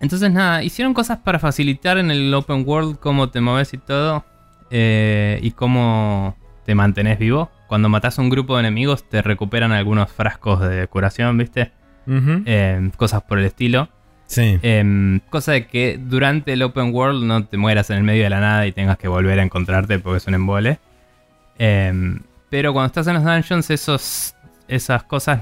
entonces 0.00 0.30
nada, 0.32 0.62
hicieron 0.62 0.94
cosas 0.94 1.18
para 1.18 1.38
facilitar 1.38 1.98
en 1.98 2.10
el 2.10 2.32
open 2.34 2.64
world 2.66 2.98
cómo 2.98 3.28
te 3.30 3.40
mueves 3.40 3.72
y 3.74 3.78
todo. 3.78 4.24
eh, 4.70 5.38
y 5.42 5.52
cómo 5.52 6.36
te 6.64 6.74
mantenés 6.74 7.18
vivo. 7.18 7.50
Cuando 7.68 7.88
matas 7.88 8.18
a 8.18 8.22
un 8.22 8.30
grupo 8.30 8.54
de 8.56 8.60
enemigos 8.60 9.08
te 9.08 9.22
recuperan 9.22 9.70
algunos 9.72 10.10
frascos 10.10 10.60
de 10.60 10.86
curación, 10.88 11.38
¿viste? 11.38 11.70
Em, 12.06 12.90
cosas 12.90 13.22
por 13.22 13.38
el 13.38 13.44
estilo. 13.44 13.88
Sí. 14.26 14.58
Em, 14.62 15.20
cosa 15.30 15.52
de 15.52 15.66
que 15.66 15.98
durante 16.02 16.54
el 16.54 16.62
open 16.62 16.92
world 16.94 17.22
no 17.24 17.44
te 17.44 17.56
mueras 17.56 17.90
en 17.90 17.98
el 17.98 18.02
medio 18.02 18.24
de 18.24 18.30
la 18.30 18.40
nada 18.40 18.66
y 18.66 18.72
tengas 18.72 18.98
que 18.98 19.06
volver 19.06 19.38
a 19.38 19.42
encontrarte 19.42 19.98
porque 19.98 20.16
es 20.18 20.26
un 20.26 20.34
embole. 20.34 20.78
Em, 21.58 22.20
pero 22.50 22.72
cuando 22.72 22.86
estás 22.88 23.06
en 23.06 23.14
los 23.14 23.24
dungeons, 23.24 23.70
esos, 23.70 24.34
esas 24.66 25.02
cosas 25.04 25.40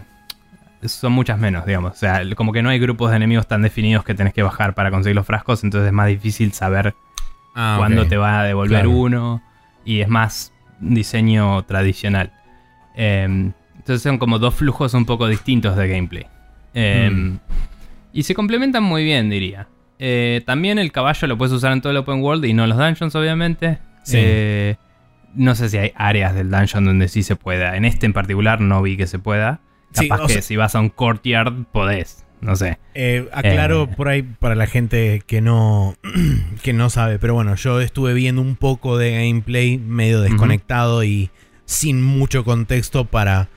son 0.85 1.12
muchas 1.12 1.39
menos, 1.39 1.64
digamos. 1.66 1.93
O 1.93 1.97
sea, 1.97 2.22
como 2.37 2.53
que 2.53 2.62
no 2.62 2.68
hay 2.70 2.78
grupos 2.78 3.11
de 3.11 3.16
enemigos 3.16 3.47
tan 3.47 3.62
definidos 3.62 4.05
que 4.05 4.14
tenés 4.14 4.33
que 4.35 4.43
bajar 4.43 4.74
para 4.74 4.91
conseguir 4.91 5.16
los 5.16 5.26
frascos, 5.26 5.62
entonces 5.64 5.87
es 5.89 5.93
más 5.93 6.09
difícil 6.09 6.53
saber 6.53 6.95
Ah, 7.55 7.74
cuándo 7.78 8.07
te 8.07 8.16
va 8.16 8.41
a 8.41 8.45
devolver 8.45 8.80
Claro. 8.85 8.91
uno. 8.91 9.43
Y 9.85 10.01
es 10.01 10.09
más 10.09 10.53
diseño 10.80 11.62
tradicional. 11.64 12.33
Em, 12.95 13.53
entonces 13.76 14.03
son 14.03 14.18
como 14.18 14.39
dos 14.39 14.55
flujos 14.55 14.95
un 14.95 15.05
poco 15.05 15.26
distintos 15.28 15.76
de 15.76 15.89
gameplay. 15.89 16.26
Em, 16.74 17.33
Mm. 17.35 17.39
Y 18.14 18.22
se 18.24 18.35
complementan 18.35 18.83
muy 18.83 19.05
bien, 19.05 19.30
diría. 19.30 19.68
Eh, 19.99 20.43
también 20.47 20.78
el 20.78 20.93
caballo 20.93 21.28
lo 21.28 21.39
puedes 21.39 21.53
usar 21.53 21.72
en 21.72 21.80
todo 21.80 21.91
el 21.93 21.97
open 21.99 22.20
world 22.22 22.45
y 22.45 22.53
no 22.55 22.64
en 22.64 22.70
los 22.70 22.78
dungeons, 22.78 23.14
obviamente. 23.14 23.78
Sí. 24.03 24.16
Eh, 24.20 24.76
no 25.35 25.55
sé 25.55 25.68
si 25.70 25.78
hay 25.78 25.93
áreas 25.95 26.35
del 26.35 26.51
dungeon 26.51 26.85
donde 26.85 27.09
sí 27.09 27.22
se 27.22 27.37
pueda. 27.37 27.76
En 27.76 27.85
este 27.85 28.05
en 28.07 28.12
particular 28.12 28.61
no 28.61 28.83
vi 28.83 28.97
que 28.97 29.07
se 29.07 29.18
pueda. 29.18 29.61
Sí, 29.93 30.09
Capaz 30.09 30.24
o 30.24 30.26
que 30.26 30.32
sea- 30.34 30.43
si 30.43 30.57
vas 30.57 30.74
a 30.74 30.80
un 30.80 30.88
courtyard 30.88 31.64
podés. 31.72 32.24
No 32.40 32.57
sé. 32.57 32.78
Eh, 32.95 33.28
aclaro 33.32 33.84
Eh. 33.84 33.88
por 33.97 34.09
ahí 34.09 34.22
para 34.22 34.55
la 34.57 34.66
gente 34.66 35.22
que 35.26 35.40
no, 35.40 35.95
que 36.62 36.72
no 36.72 36.90
sabe, 36.90 37.18
pero 37.18 37.34
bueno, 37.34 37.55
yo 37.55 37.80
estuve 37.80 38.14
viendo 38.14 38.43
un 38.43 38.57
poco 38.57 38.99
de 38.99 39.12
gameplay 39.12 39.78
medio 39.78 40.20
desconectado 40.20 41.05
y 41.05 41.30
sin 41.66 42.03
mucho 42.03 42.45
contexto 42.45 43.05
para 43.05 43.49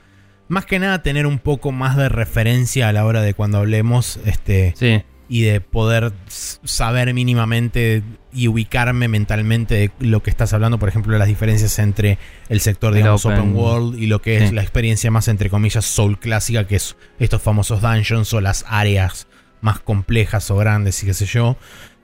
más 0.48 0.64
que 0.66 0.78
nada 0.78 1.02
tener 1.02 1.26
un 1.26 1.38
poco 1.40 1.72
más 1.72 1.96
de 1.96 2.08
referencia 2.08 2.88
a 2.88 2.92
la 2.92 3.04
hora 3.04 3.22
de 3.22 3.34
cuando 3.34 3.58
hablemos 3.58 4.20
este 4.24 4.72
Sí. 4.76 5.02
Y 5.28 5.42
de 5.42 5.60
poder 5.60 6.12
saber 6.28 7.12
mínimamente 7.14 8.02
y 8.32 8.48
ubicarme 8.48 9.08
mentalmente 9.08 9.74
de 9.74 9.90
lo 9.98 10.22
que 10.22 10.30
estás 10.30 10.52
hablando, 10.52 10.78
por 10.78 10.88
ejemplo, 10.88 11.16
las 11.18 11.26
diferencias 11.28 11.78
entre 11.78 12.18
el 12.48 12.60
sector, 12.60 12.92
El 12.92 12.98
digamos, 12.98 13.24
open, 13.26 13.38
open- 13.40 13.54
world 13.56 13.98
y 13.98 14.06
lo 14.06 14.20
que 14.22 14.36
es 14.36 14.50
Sí. 14.50 14.54
la 14.54 14.62
experiencia 14.62 15.10
más, 15.10 15.28
entre 15.28 15.50
comillas, 15.50 15.84
soul 15.84 16.18
clásica, 16.18 16.66
que 16.66 16.76
es 16.76 16.96
estos 17.18 17.42
famosos 17.42 17.80
dungeons 17.82 18.32
o 18.34 18.40
las 18.40 18.64
áreas 18.68 19.26
más 19.62 19.80
complejas 19.80 20.50
o 20.50 20.56
grandes 20.56 21.02
y 21.02 21.06
qué 21.06 21.14
sé 21.14 21.26
yo. 21.26 21.56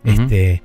Este. 0.04 0.62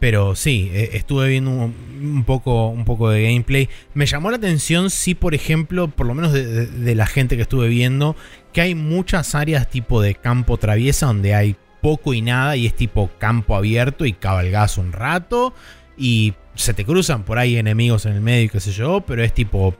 Pero 0.00 0.34
sí, 0.34 0.68
eh, 0.72 0.90
estuve 0.94 1.28
viendo 1.28 1.50
un, 1.52 1.72
un 2.02 2.24
poco, 2.24 2.66
un 2.70 2.84
poco 2.84 3.08
de 3.10 3.22
gameplay. 3.22 3.68
Me 3.94 4.04
llamó 4.06 4.32
la 4.32 4.36
atención, 4.38 4.90
sí, 4.90 5.14
por 5.14 5.32
ejemplo, 5.32 5.86
por 5.86 6.06
lo 6.08 6.14
menos 6.14 6.32
de, 6.32 6.44
de- 6.44 6.66
de 6.66 6.94
la 6.96 7.06
gente 7.06 7.36
que 7.36 7.42
estuve 7.42 7.68
viendo, 7.68 8.16
que 8.52 8.62
hay 8.62 8.74
muchas 8.74 9.36
áreas 9.36 9.70
tipo 9.70 10.02
de 10.02 10.16
campo 10.16 10.56
traviesa 10.56 11.06
donde 11.06 11.36
hay 11.36 11.54
poco 11.82 12.14
y 12.14 12.22
nada 12.22 12.56
y 12.56 12.66
es 12.66 12.74
tipo 12.74 13.10
campo 13.18 13.54
abierto 13.56 14.06
y 14.06 14.14
cabalgas 14.14 14.78
un 14.78 14.92
rato 14.92 15.52
y 15.98 16.32
se 16.54 16.72
te 16.72 16.86
cruzan 16.86 17.24
por 17.24 17.38
ahí 17.38 17.58
enemigos 17.58 18.06
en 18.06 18.14
el 18.14 18.22
medio 18.22 18.44
y 18.44 18.48
qué 18.48 18.60
sé 18.60 18.72
yo, 18.72 19.02
pero 19.02 19.22
es 19.22 19.34
tipo 19.34 19.74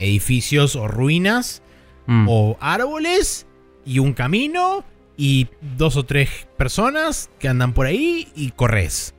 edificios 0.00 0.74
o 0.74 0.88
ruinas 0.88 1.62
Mm. 2.06 2.26
o 2.28 2.56
árboles 2.60 3.46
y 3.84 4.00
un 4.00 4.12
camino 4.12 4.84
y 5.16 5.46
dos 5.76 5.96
o 5.96 6.04
tres 6.04 6.48
personas 6.56 7.30
que 7.38 7.48
andan 7.48 7.74
por 7.74 7.86
ahí 7.86 8.28
y 8.34 8.50
corres. 8.50 9.14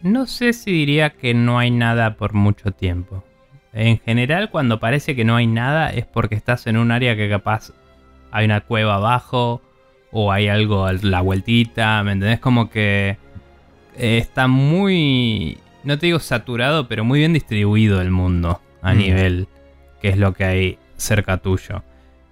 No 0.00 0.26
sé 0.26 0.52
si 0.52 0.72
diría 0.72 1.10
que 1.10 1.32
no 1.32 1.58
hay 1.58 1.70
nada 1.70 2.16
por 2.16 2.32
mucho 2.32 2.72
tiempo. 2.72 3.22
En 3.72 4.00
general, 4.00 4.50
cuando 4.50 4.80
parece 4.80 5.14
que 5.14 5.24
no 5.24 5.36
hay 5.36 5.46
nada, 5.46 5.90
es 5.90 6.04
porque 6.06 6.34
estás 6.34 6.66
en 6.66 6.76
un 6.76 6.90
área 6.90 7.14
que 7.14 7.28
capaz 7.30 7.72
hay 8.32 8.46
una 8.46 8.62
cueva 8.62 8.96
abajo 8.96 9.62
o 10.12 10.30
hay 10.30 10.48
algo 10.48 10.84
a 10.86 10.92
la 10.92 11.20
vueltita, 11.22 12.02
¿me 12.04 12.12
entendés? 12.12 12.38
Como 12.38 12.70
que 12.70 13.16
eh, 13.96 14.18
está 14.18 14.46
muy, 14.46 15.58
no 15.84 15.98
te 15.98 16.06
digo 16.06 16.20
saturado, 16.20 16.86
pero 16.86 17.04
muy 17.04 17.18
bien 17.18 17.32
distribuido 17.32 18.00
el 18.00 18.10
mundo 18.10 18.60
a 18.82 18.94
Mm. 18.94 18.98
nivel 18.98 19.48
que 20.00 20.08
es 20.10 20.18
lo 20.18 20.34
que 20.34 20.44
hay 20.44 20.78
cerca 20.96 21.38
tuyo. 21.38 21.82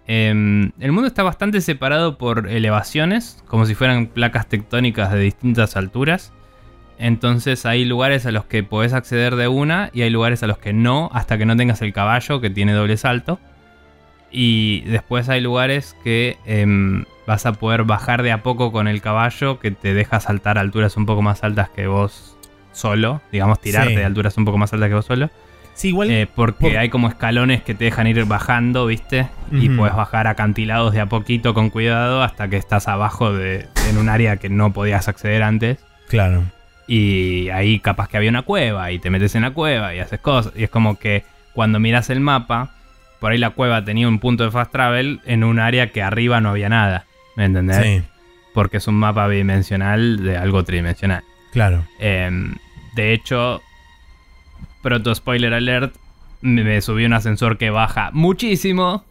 Em, 0.06 0.72
el 0.80 0.90
mundo 0.92 1.06
está 1.06 1.22
bastante 1.22 1.60
separado 1.60 2.18
por 2.18 2.48
elevaciones, 2.48 3.42
como 3.46 3.64
si 3.64 3.74
fueran 3.74 4.06
placas 4.08 4.48
tectónicas 4.48 5.12
de 5.12 5.20
distintas 5.20 5.76
alturas. 5.76 6.32
Entonces 6.98 7.64
hay 7.64 7.84
lugares 7.84 8.26
a 8.26 8.32
los 8.32 8.44
que 8.44 8.62
podés 8.62 8.92
acceder 8.92 9.36
de 9.36 9.48
una 9.48 9.88
y 9.94 10.02
hay 10.02 10.10
lugares 10.10 10.42
a 10.42 10.46
los 10.48 10.58
que 10.58 10.72
no, 10.72 11.10
hasta 11.14 11.38
que 11.38 11.46
no 11.46 11.56
tengas 11.56 11.80
el 11.80 11.92
caballo 11.92 12.40
que 12.40 12.50
tiene 12.50 12.72
doble 12.72 12.96
salto. 12.96 13.38
Y 14.32 14.80
después 14.82 15.28
hay 15.28 15.40
lugares 15.40 15.96
que 16.04 16.36
em, 16.44 17.04
vas 17.30 17.46
a 17.46 17.52
poder 17.52 17.84
bajar 17.84 18.22
de 18.24 18.32
a 18.32 18.42
poco 18.42 18.72
con 18.72 18.88
el 18.88 19.00
caballo 19.00 19.60
que 19.60 19.70
te 19.70 19.94
deja 19.94 20.18
saltar 20.18 20.58
a 20.58 20.60
alturas 20.62 20.96
un 20.96 21.06
poco 21.06 21.22
más 21.22 21.44
altas 21.44 21.70
que 21.70 21.86
vos 21.86 22.36
solo, 22.72 23.22
digamos, 23.30 23.60
tirarte 23.60 23.90
Sí. 23.90 23.96
de 23.96 24.04
alturas 24.04 24.36
un 24.36 24.44
poco 24.44 24.58
más 24.58 24.72
altas 24.72 24.88
que 24.88 24.94
vos 24.96 25.04
solo. 25.06 25.30
Sí, 25.74 25.88
igual. 25.88 26.10
Eh, 26.10 26.26
porque 26.34 26.70
por- 26.70 26.76
hay 26.76 26.88
como 26.88 27.08
escalones 27.08 27.62
que 27.62 27.74
te 27.74 27.84
dejan 27.84 28.06
ir 28.08 28.24
bajando, 28.24 28.84
¿viste? 28.86 29.28
Y 29.52 29.68
puedes 29.70 29.94
bajar 29.94 30.26
acantilados 30.26 30.92
de 30.92 31.00
a 31.00 31.06
poquito 31.06 31.54
con 31.54 31.70
cuidado 31.70 32.22
hasta 32.22 32.48
que 32.48 32.56
estás 32.56 32.88
abajo 32.88 33.32
de, 33.32 33.66
en 33.88 33.96
un 33.96 34.08
área 34.08 34.36
que 34.36 34.48
no 34.50 34.72
podías 34.72 35.06
acceder 35.08 35.42
antes. 35.44 35.78
claro. 36.08 36.42
Y 36.92 37.48
ahí 37.50 37.78
capaz 37.78 38.08
que 38.08 38.16
había 38.16 38.30
una 38.30 38.42
cueva 38.42 38.90
y 38.90 38.98
te 38.98 39.10
metes 39.10 39.36
en 39.36 39.42
la 39.42 39.52
cueva 39.52 39.94
y 39.94 40.00
haces 40.00 40.18
cosas. 40.18 40.52
Y 40.56 40.64
es 40.64 40.70
como 40.70 40.98
que 40.98 41.22
cuando 41.54 41.78
miras 41.78 42.10
el 42.10 42.18
mapa, 42.18 42.70
por 43.20 43.30
ahí 43.30 43.38
la 43.38 43.50
cueva 43.50 43.84
tenía 43.84 44.08
un 44.08 44.18
punto 44.18 44.42
de 44.42 44.50
fast 44.50 44.72
travel 44.72 45.20
en 45.24 45.44
un 45.44 45.60
área 45.60 45.92
que 45.92 46.02
arriba 46.02 46.40
no 46.40 46.50
había 46.50 46.68
nada. 46.68 47.04
¿Me 47.36 47.44
entendés? 47.44 47.76
Sí, 47.82 48.02
Porque 48.54 48.78
es 48.78 48.86
un 48.88 48.96
mapa 48.96 49.26
bidimensional 49.28 50.22
de 50.22 50.36
algo 50.36 50.64
tridimensional. 50.64 51.22
claro. 51.52 51.84
Em, 51.98 52.54
de 52.94 53.12
hecho, 53.12 53.62
proto 54.82 55.14
spoiler 55.14 55.54
alert, 55.54 55.94
me, 56.42 56.80
subí 56.80 57.04
un 57.04 57.12
ascensor 57.12 57.58
que 57.58 57.70
baja 57.70 58.10
muchísimo. 58.12 59.04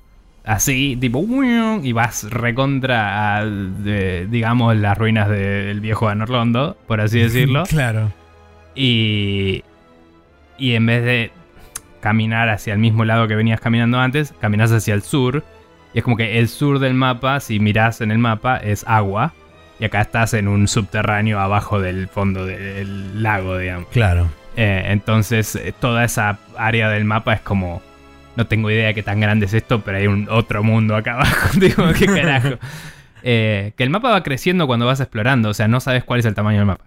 Así, 0.44 0.98
tipo, 1.00 1.26
y 1.84 1.92
vas 1.92 2.30
recontra 2.30 3.38
a, 3.38 3.46
de, 3.46 4.26
digamos, 4.30 4.76
las 4.78 4.98
ruinas 4.98 5.30
del 5.30 5.80
viejo 5.80 6.08
Anorlondo, 6.10 6.76
por 6.88 7.02
así 7.02 7.20
decirlo. 7.24 7.64
Claro. 7.64 8.12
Y, 8.76 9.64
y 10.58 10.74
en 10.74 10.86
vez 10.86 11.04
de 11.04 11.32
caminar 12.00 12.50
hacia 12.50 12.74
el 12.74 12.80
mismo 12.80 13.06
lado 13.06 13.28
que 13.28 13.36
venías 13.36 13.60
caminando 13.60 14.00
antes, 14.00 14.34
caminas 14.40 14.72
hacia 14.72 14.94
el 14.94 15.04
sur. 15.04 15.44
Y 16.00 16.02
es 16.02 16.04
como 16.06 16.16
que 16.16 16.40
el 16.40 16.48
sur 16.48 16.80
del 16.80 16.94
mapa, 16.94 17.42
si 17.42 17.60
mirás 17.60 18.00
en 18.00 18.12
el 18.12 18.20
mapa, 18.20 18.56
es 18.56 18.86
agua. 18.88 19.34
Y 19.82 19.84
acá 19.84 20.00
estás 20.00 20.34
en 20.34 20.48
un 20.48 20.70
subterráneo 20.70 21.42
abajo 21.42 21.82
del 21.82 22.08
fondo 22.08 22.46
del 22.46 23.22
lago, 23.22 23.58
digamos. 23.58 23.90
Claro. 23.90 24.30
Eh, 24.56 24.84
entonces, 24.86 25.58
eh, 25.58 25.74
toda 25.78 26.06
esa 26.06 26.40
área 26.58 26.90
del 26.90 27.04
mapa 27.04 27.34
es 27.34 27.42
como. 27.42 27.82
No 28.38 28.48
tengo 28.48 28.72
idea 28.72 28.88
de 28.88 28.94
qué 28.94 29.04
tan 29.04 29.20
grande 29.20 29.48
es 29.48 29.54
esto, 29.54 29.82
pero 29.82 29.98
hay 29.98 30.08
un 30.08 30.30
otro 30.30 30.64
mundo 30.64 30.96
acá 30.96 31.14
abajo. 31.16 31.60
Digo, 31.60 31.84
qué 31.98 32.06
carajo. 32.06 32.58
Eh, 33.22 33.74
que 33.76 33.84
el 33.84 33.90
mapa 33.90 34.12
va 34.12 34.24
creciendo 34.24 34.66
cuando 34.66 34.86
vas 34.86 35.02
explorando, 35.02 35.50
o 35.50 35.54
sea, 35.54 35.68
no 35.68 35.82
sabes 35.82 36.06
cuál 36.06 36.22
es 36.22 36.26
el 36.26 36.36
tamaño 36.36 36.60
del 36.60 36.68
mapa. 36.68 36.86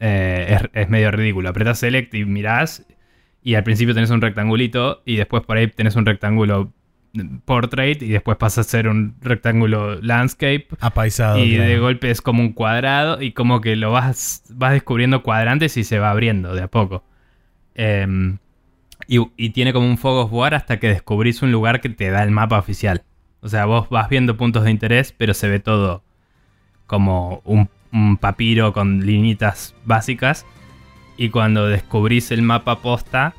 Eh, 0.00 0.58
es, 0.58 0.70
es 0.72 0.88
medio 0.88 1.12
ridículo. 1.12 1.48
Apretás 1.48 1.78
Select 1.78 2.12
y 2.14 2.24
mirás, 2.24 2.84
y 3.40 3.54
al 3.54 3.62
principio 3.62 3.94
tenés 3.94 4.10
un 4.10 4.20
rectangulito, 4.20 5.00
y 5.04 5.14
después 5.14 5.44
por 5.44 5.56
ahí 5.56 5.68
tenés 5.68 5.94
un 5.94 6.06
rectángulo 6.06 6.72
portrait, 7.44 8.02
y 8.02 8.08
después 8.08 8.36
pasa 8.36 8.60
a 8.60 8.64
ser 8.64 8.88
un 8.88 9.16
rectángulo 9.20 10.00
landscape. 10.00 10.68
Apaisado. 10.80 11.38
Y 11.38 11.54
claro. 11.54 11.70
de 11.70 11.78
golpe 11.78 12.10
es 12.10 12.20
como 12.20 12.42
un 12.42 12.52
cuadrado 12.52 13.22
y 13.22 13.32
como 13.32 13.60
que 13.60 13.76
lo 13.76 13.90
vas, 13.92 14.44
vas 14.50 14.72
descubriendo 14.72 15.22
cuadrantes 15.22 15.76
y 15.76 15.84
se 15.84 15.98
va 15.98 16.10
abriendo 16.10 16.54
de 16.54 16.62
a 16.62 16.68
poco. 16.68 17.02
Em, 17.74 18.38
y, 19.06 19.18
y 19.36 19.50
tiene 19.50 19.72
como 19.72 19.88
un 19.88 19.98
Fogos 19.98 20.30
War 20.30 20.54
hasta 20.54 20.78
que 20.78 20.88
descubrís 20.88 21.42
un 21.42 21.52
lugar 21.52 21.80
que 21.80 21.88
te 21.88 22.10
da 22.10 22.22
el 22.22 22.30
mapa 22.30 22.58
oficial. 22.58 23.02
O 23.40 23.48
sea, 23.48 23.66
vos 23.66 23.88
vas 23.88 24.08
viendo 24.08 24.36
puntos 24.36 24.64
de 24.64 24.70
interés, 24.70 25.14
pero 25.16 25.32
se 25.32 25.48
ve 25.48 25.60
todo 25.60 26.02
como 26.86 27.40
un, 27.44 27.68
un 27.92 28.16
papiro 28.16 28.72
con 28.72 29.06
linitas 29.06 29.74
básicas. 29.84 30.44
Y 31.16 31.30
cuando 31.30 31.66
descubrís 31.66 32.30
el 32.30 32.42
mapa 32.42 32.80
posta, 32.80 33.34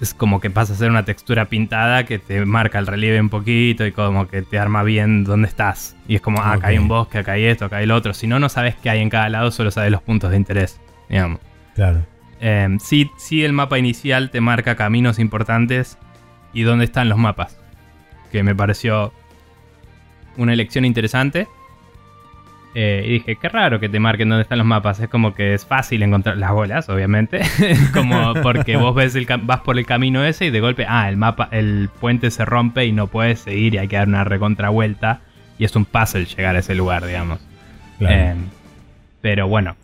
es 0.00 0.14
como 0.14 0.40
que 0.40 0.50
pasa 0.50 0.72
a 0.72 0.76
ser 0.76 0.90
una 0.90 1.04
textura 1.04 1.46
pintada 1.46 2.04
que 2.04 2.18
te 2.18 2.44
marca 2.46 2.78
el 2.78 2.86
relieve 2.86 3.20
un 3.20 3.28
poquito 3.28 3.84
y 3.86 3.92
como 3.92 4.28
que 4.28 4.42
te 4.42 4.58
arma 4.58 4.82
bien 4.82 5.24
dónde 5.24 5.46
estás. 5.46 5.94
Y 6.08 6.14
es 6.14 6.22
como, 6.22 6.40
ah, 6.40 6.54
acá 6.54 6.68
hay 6.68 6.78
un 6.78 6.88
bosque, 6.88 7.18
acá 7.18 7.32
hay 7.32 7.44
esto, 7.44 7.66
acá 7.66 7.76
hay 7.76 7.84
el 7.84 7.90
otro. 7.90 8.14
Si 8.14 8.26
no, 8.26 8.38
no 8.38 8.48
sabes 8.48 8.76
qué 8.76 8.88
hay 8.88 9.00
en 9.00 9.10
cada 9.10 9.28
lado, 9.28 9.50
solo 9.50 9.70
sabes 9.70 9.90
los 9.90 10.02
puntos 10.02 10.30
de 10.30 10.38
interés, 10.38 10.80
digamos. 11.08 11.40
Claro. 11.74 12.02
Eh, 12.40 12.78
sí, 12.80 13.10
sí, 13.18 13.44
el 13.44 13.52
mapa 13.52 13.78
inicial 13.78 14.30
te 14.30 14.40
marca 14.40 14.74
caminos 14.74 15.18
importantes 15.18 15.98
y 16.54 16.62
dónde 16.62 16.86
están 16.86 17.10
los 17.10 17.18
mapas. 17.18 17.58
Que 18.32 18.42
me 18.42 18.54
pareció 18.54 19.12
una 20.38 20.54
elección 20.54 20.86
interesante. 20.86 21.46
Eh, 22.74 23.02
y 23.04 23.12
dije, 23.14 23.36
qué 23.36 23.48
raro 23.48 23.80
que 23.80 23.88
te 23.88 23.98
marquen 23.98 24.28
dónde 24.28 24.42
están 24.42 24.58
los 24.58 24.66
mapas. 24.66 25.00
Es 25.00 25.08
como 25.08 25.34
que 25.34 25.54
es 25.54 25.66
fácil 25.66 26.02
encontrar 26.02 26.36
las 26.36 26.52
bolas, 26.52 26.88
obviamente. 26.88 27.40
como 27.92 28.34
porque 28.42 28.76
vos 28.76 28.94
ves 28.94 29.14
el 29.16 29.26
vas 29.42 29.60
por 29.60 29.78
el 29.78 29.86
camino 29.86 30.24
ese 30.24 30.46
y 30.46 30.50
de 30.50 30.60
golpe, 30.60 30.86
ah, 30.88 31.08
el 31.08 31.16
mapa, 31.16 31.48
el 31.50 31.88
puente 32.00 32.30
se 32.30 32.44
rompe 32.44 32.86
y 32.86 32.92
no 32.92 33.08
puedes 33.08 33.40
seguir 33.40 33.74
y 33.74 33.78
hay 33.78 33.88
que 33.88 33.96
dar 33.96 34.08
una 34.08 34.24
recontravuelta. 34.24 35.20
Y 35.58 35.64
es 35.64 35.76
un 35.76 35.84
puzzle 35.84 36.24
llegar 36.24 36.56
a 36.56 36.60
ese 36.60 36.74
lugar, 36.74 37.04
digamos. 37.04 37.40
Claro. 37.98 38.14
Eh, 38.14 38.34
pero 39.20 39.46
bueno, 39.48 39.76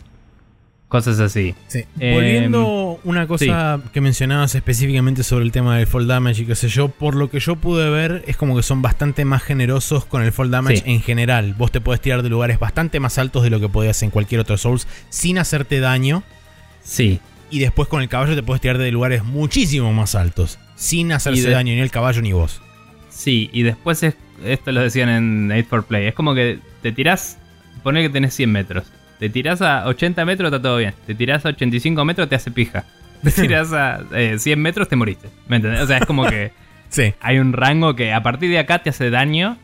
cosas 0.88 1.18
así. 1.20 1.54
Sí. 1.66 1.84
Em, 1.98 2.14
Volviendo 2.14 3.00
una 3.04 3.26
cosa 3.26 3.80
que 3.92 4.00
mencionabas 4.00 4.54
específicamente 4.54 5.22
sobre 5.24 5.44
el 5.44 5.52
tema 5.52 5.76
del 5.76 5.86
fall 5.86 6.06
damage 6.06 6.42
y 6.42 6.46
qué 6.46 6.54
sé 6.54 6.68
yo, 6.68 6.88
por 6.88 7.14
lo 7.16 7.28
que 7.30 7.40
yo 7.40 7.56
pude 7.56 7.90
ver 7.90 8.22
es 8.26 8.36
como 8.36 8.54
que 8.56 8.62
son 8.62 8.82
bastante 8.82 9.24
más 9.24 9.42
generosos 9.42 10.04
con 10.04 10.22
el 10.22 10.32
fall 10.32 10.50
damage 10.50 10.78
Sí. 10.78 10.82
en 10.86 11.02
general. 11.02 11.54
Vos 11.58 11.72
te 11.72 11.80
podés 11.80 12.00
tirar 12.00 12.22
de 12.22 12.28
lugares 12.28 12.58
bastante 12.60 13.00
más 13.00 13.18
altos 13.18 13.42
de 13.42 13.50
lo 13.50 13.58
que 13.60 13.68
podías 13.68 14.00
en 14.02 14.10
cualquier 14.10 14.40
otro 14.40 14.56
Souls 14.56 14.86
sin 15.10 15.38
hacerte 15.38 15.80
daño 15.80 16.22
Sí, 16.84 17.18
y 17.50 17.58
después 17.58 17.88
con 17.88 18.00
el 18.00 18.08
caballo 18.08 18.36
te 18.36 18.42
podés 18.44 18.60
tirar 18.60 18.78
de 18.78 18.92
lugares 18.92 19.24
muchísimo 19.24 19.92
más 19.92 20.14
altos 20.14 20.58
sin 20.76 21.10
hacerse 21.10 21.48
de- 21.48 21.50
daño 21.54 21.74
ni 21.74 21.80
el 21.80 21.90
caballo 21.90 22.22
ni 22.22 22.32
vos. 22.32 22.60
Sí, 23.08 23.50
y 23.52 23.62
después 23.62 24.02
es, 24.04 24.14
esto 24.44 24.70
lo 24.70 24.82
decían 24.82 25.08
en 25.08 25.50
8 25.50 25.66
for 25.68 25.84
Play, 25.84 26.06
es 26.06 26.14
como 26.14 26.34
que 26.34 26.60
te 26.82 26.92
tirás, 26.92 27.38
poner 27.82 28.04
que 28.04 28.10
tenés 28.10 28.34
100 28.34 28.52
metros, 28.52 28.84
te 29.18 29.28
tirás 29.30 29.62
a 29.62 29.86
80 29.86 30.24
metros, 30.24 30.48
está 30.52 30.60
todo 30.62 30.76
bien, 30.78 30.94
te 31.06 31.14
tirás 31.14 31.44
a 31.46 31.50
85 31.50 32.04
metros, 32.04 32.28
te 32.28 32.34
hace 32.36 32.50
pija, 32.50 32.84
te 33.22 33.30
tirás 33.42 33.72
a 33.72 34.00
eh, 34.12 34.36
100 34.38 34.60
metros, 34.60 34.88
te 34.88 34.96
moriste, 34.96 35.28
¿me 35.48 35.56
entendés? 35.56 35.80
O 35.82 35.86
sea, 35.86 35.98
es 35.98 36.06
como 36.06 36.24
que 36.26 36.52
Sí. 36.88 37.12
hay 37.20 37.38
un 37.38 37.52
rango 37.52 37.96
que 37.96 38.12
a 38.12 38.22
partir 38.22 38.50
de 38.50 38.58
acá 38.58 38.80
te 38.82 38.90
hace 38.90 39.10
daño 39.10 39.58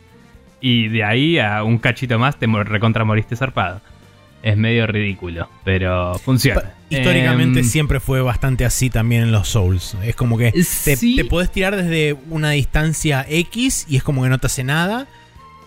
y 0.61 0.89
de 0.89 1.05
ahí 1.05 1.39
a 1.39 1.63
un 1.63 1.79
cachito 1.79 2.19
más 2.19 2.37
te 2.39 2.47
recontra 2.47 3.05
moriste 3.05 3.37
zarpado. 3.37 3.81
Es 4.43 4.57
medio 4.57 4.89
ridículo, 4.89 5.49
pero 5.65 6.17
funciona. 6.19 6.73
Históricamente 6.91 7.61
Em, 7.61 7.65
siempre 7.65 8.01
fue 8.01 8.23
bastante 8.23 8.65
así 8.65 8.91
también 8.91 9.23
en 9.23 9.31
los 9.31 9.47
Souls. 9.49 9.97
Es 10.03 10.17
como 10.17 10.37
que 10.37 10.51
te, 10.51 10.65
Sí. 10.65 11.15
te 11.15 11.25
podés 11.25 11.53
tirar 11.53 11.77
desde 11.77 12.17
una 12.29 12.51
distancia 12.51 13.25
X 13.29 13.87
y 13.89 13.97
es 13.97 14.03
como 14.03 14.25
que 14.25 14.29
no 14.29 14.39
te 14.39 14.49
hace 14.49 14.65
nada. 14.65 15.07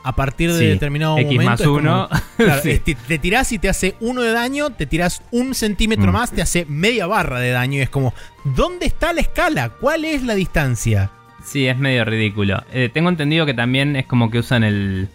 A 0.07 0.15
partir 0.15 0.53
de 0.53 0.59
Sí, 0.59 0.65
determinado 0.67 1.17
X 1.17 1.25
momento. 1.31 1.49
más 1.49 1.61
como- 1.61 1.75
uno. 1.77 2.09
claro, 2.37 2.61
Sí. 2.63 2.69
es- 2.71 2.83
te, 2.83 2.93
te 2.95 3.17
tirás 3.17 3.51
y 3.51 3.57
te 3.59 3.69
hace 3.69 3.95
uno 3.99 4.21
de 4.21 4.31
daño, 4.33 4.69
te 4.69 4.85
tirás 4.85 5.23
un 5.31 5.55
centímetro 5.55 6.11
Mm. 6.11 6.13
más, 6.13 6.31
te 6.31 6.41
hace 6.43 6.65
media 6.69 7.07
barra 7.07 7.39
de 7.39 7.49
daño. 7.49 7.79
Y 7.79 7.81
es 7.81 7.89
como, 7.89 8.13
¿dónde 8.43 8.85
está 8.85 9.13
la 9.13 9.21
escala? 9.21 9.69
¿Cuál 9.69 10.05
es 10.05 10.21
la 10.21 10.35
distancia? 10.35 11.09
Sí, 11.43 11.67
es 11.67 11.77
medio 11.77 12.05
ridículo. 12.05 12.63
Eh, 12.71 12.89
tengo 12.93 13.09
entendido 13.09 13.45
que 13.47 13.53
también 13.55 13.95
es 13.95 14.05
como 14.05 14.29
que 14.29 14.39
usan 14.39 14.63
el. 14.63 15.09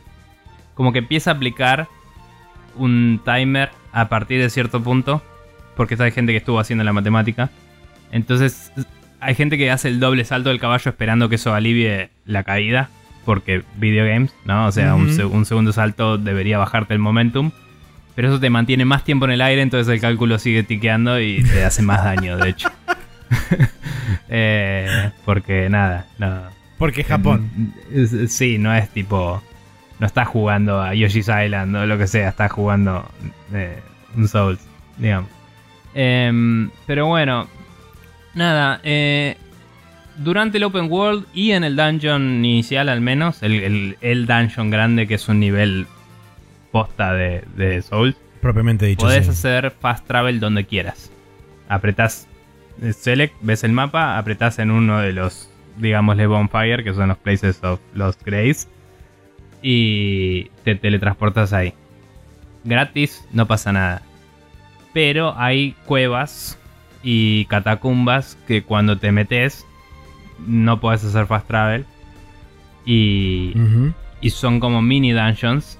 Como 0.74 0.93
que 0.93 0.99
empieza 1.01 1.30
a 1.30 1.34
aplicar 1.34 1.88
un 2.76 3.20
timer 3.24 3.70
a 3.93 4.09
partir 4.09 4.41
de 4.41 4.51
cierto 4.51 4.82
punto. 4.82 5.22
Porque 5.76 5.97
hay 5.99 6.11
gente 6.11 6.32
que 6.32 6.38
estuvo 6.38 6.59
haciendo 6.59 6.84
la 6.84 6.93
matemática. 6.93 7.51
Entonces, 8.12 8.72
hay 9.20 9.34
gente 9.34 9.57
que 9.57 9.70
hace 9.70 9.88
el 9.88 9.99
doble 10.01 10.24
salto 10.24 10.49
del 10.51 10.61
caballo 10.61 10.91
esperando 10.91 11.28
que 11.28 11.36
eso 11.36 11.55
alivie 11.55 12.11
la 12.26 12.43
caída. 12.45 12.91
Porque 13.25 13.62
videogames, 13.77 14.33
¿no? 14.45 14.66
O 14.66 14.73
sea, 14.73 14.95
un, 14.95 15.12
segundo 15.45 15.73
salto 15.73 16.18
debería 16.18 16.59
bajarte 16.59 16.95
el 16.95 17.01
momentum. 17.01 17.51
Pero 18.14 18.29
eso 18.29 18.41
te 18.41 18.51
mantiene 18.51 18.85
más 18.85 19.05
tiempo 19.05 19.25
en 19.27 19.31
el 19.33 19.41
aire, 19.41 19.62
entonces 19.62 19.93
el 19.93 20.01
cálculo 20.01 20.39
sigue 20.39 20.62
tiqueando 20.62 21.21
y 21.21 21.43
te 21.45 21.64
hace 21.64 21.83
más 21.83 22.03
daño, 22.05 22.37
de 22.37 22.49
hecho. 22.51 22.71
Eh, 24.29 25.11
porque 25.25 25.68
nada, 25.68 26.07
no. 26.18 26.43
Porque 26.79 27.05
Japón. 27.05 27.51
Es- 27.93 28.33
Sí, 28.33 28.59
no 28.59 28.75
es 28.75 28.89
tipo. 28.91 29.43
No 29.99 30.07
estás 30.07 30.29
jugando 30.29 30.81
a 30.81 30.95
Yoshi's 30.95 31.29
Island 31.29 31.77
o 31.77 31.87
lo 31.87 31.99
que 31.99 32.07
sea, 32.07 32.31
estás 32.31 32.51
jugando 32.53 33.09
eh, 33.53 33.79
un 34.16 34.29
Souls, 34.29 34.61
digamos. 34.97 35.29
Em, 35.95 36.71
pero 36.87 37.07
bueno, 37.07 37.49
nada. 38.35 38.81
eh, 38.83 39.37
durante 40.23 40.59
el 40.59 40.64
Open 40.64 40.91
World 40.91 41.27
y 41.35 41.53
en 41.53 41.64
el 41.64 41.77
dungeon 41.77 42.45
inicial, 42.45 42.89
al 42.89 43.01
menos, 43.01 43.43
el, 43.43 43.55
el- 43.62 43.97
el 44.01 44.27
dungeon 44.27 44.71
grande 44.71 45.07
que 45.07 45.14
es 45.14 45.29
un 45.29 45.41
nivel 45.41 45.87
posta 46.73 47.12
de, 47.14 47.45
de 47.57 47.83
Souls, 47.83 48.16
Propiamente 48.41 48.87
dicho. 48.87 49.05
Podés 49.05 49.25
sí. 49.27 49.33
hacer 49.33 49.71
fast 49.71 50.07
travel 50.07 50.41
donde 50.41 50.64
quieras. 50.64 51.11
Apretás 51.68 52.27
eh, 52.83 52.93
select, 52.95 53.35
ves 53.43 53.64
el 53.64 53.73
mapa, 53.73 54.16
apretás 54.16 54.59
en 54.59 54.71
uno 54.71 54.99
de 55.01 55.12
los, 55.12 55.51
digámosle, 55.77 56.27
bonfire, 56.27 56.83
que 56.83 56.95
son 56.95 57.09
los 57.09 57.18
places 57.18 57.62
of 57.62 57.81
Lost 57.95 58.23
Grace, 58.25 58.66
y 59.62 60.45
te 60.64 60.75
teletransportas 60.75 61.53
ahí. 61.53 61.75
Gratis, 62.64 63.25
no 63.33 63.47
pasa 63.47 63.73
nada. 63.73 64.03
Pero 64.93 65.35
hay 65.37 65.75
cuevas 65.87 66.59
y 67.03 67.45
catacumbas 67.47 68.37
que 68.47 68.62
cuando 68.62 68.97
te 68.99 69.12
metes 69.12 69.66
no 70.47 70.80
puedes 70.80 71.05
hacer 71.05 71.26
fast 71.26 71.47
travel. 71.47 71.84
Y, 72.84 73.55
y 74.20 74.30
son 74.30 74.61
como 74.61 74.82
mini 74.82 75.12
dungeons. 75.12 75.78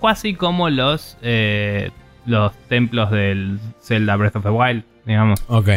Casi 0.00 0.34
como 0.34 0.70
los 0.70 1.16
eh, 1.22 1.90
los 2.26 2.52
templos 2.68 3.10
del 3.10 3.58
Zelda 3.80 4.16
Breath 4.16 4.36
of 4.36 4.44
the 4.44 4.50
Wild, 4.50 4.84
digamos. 5.04 5.42
Ok. 5.48 5.68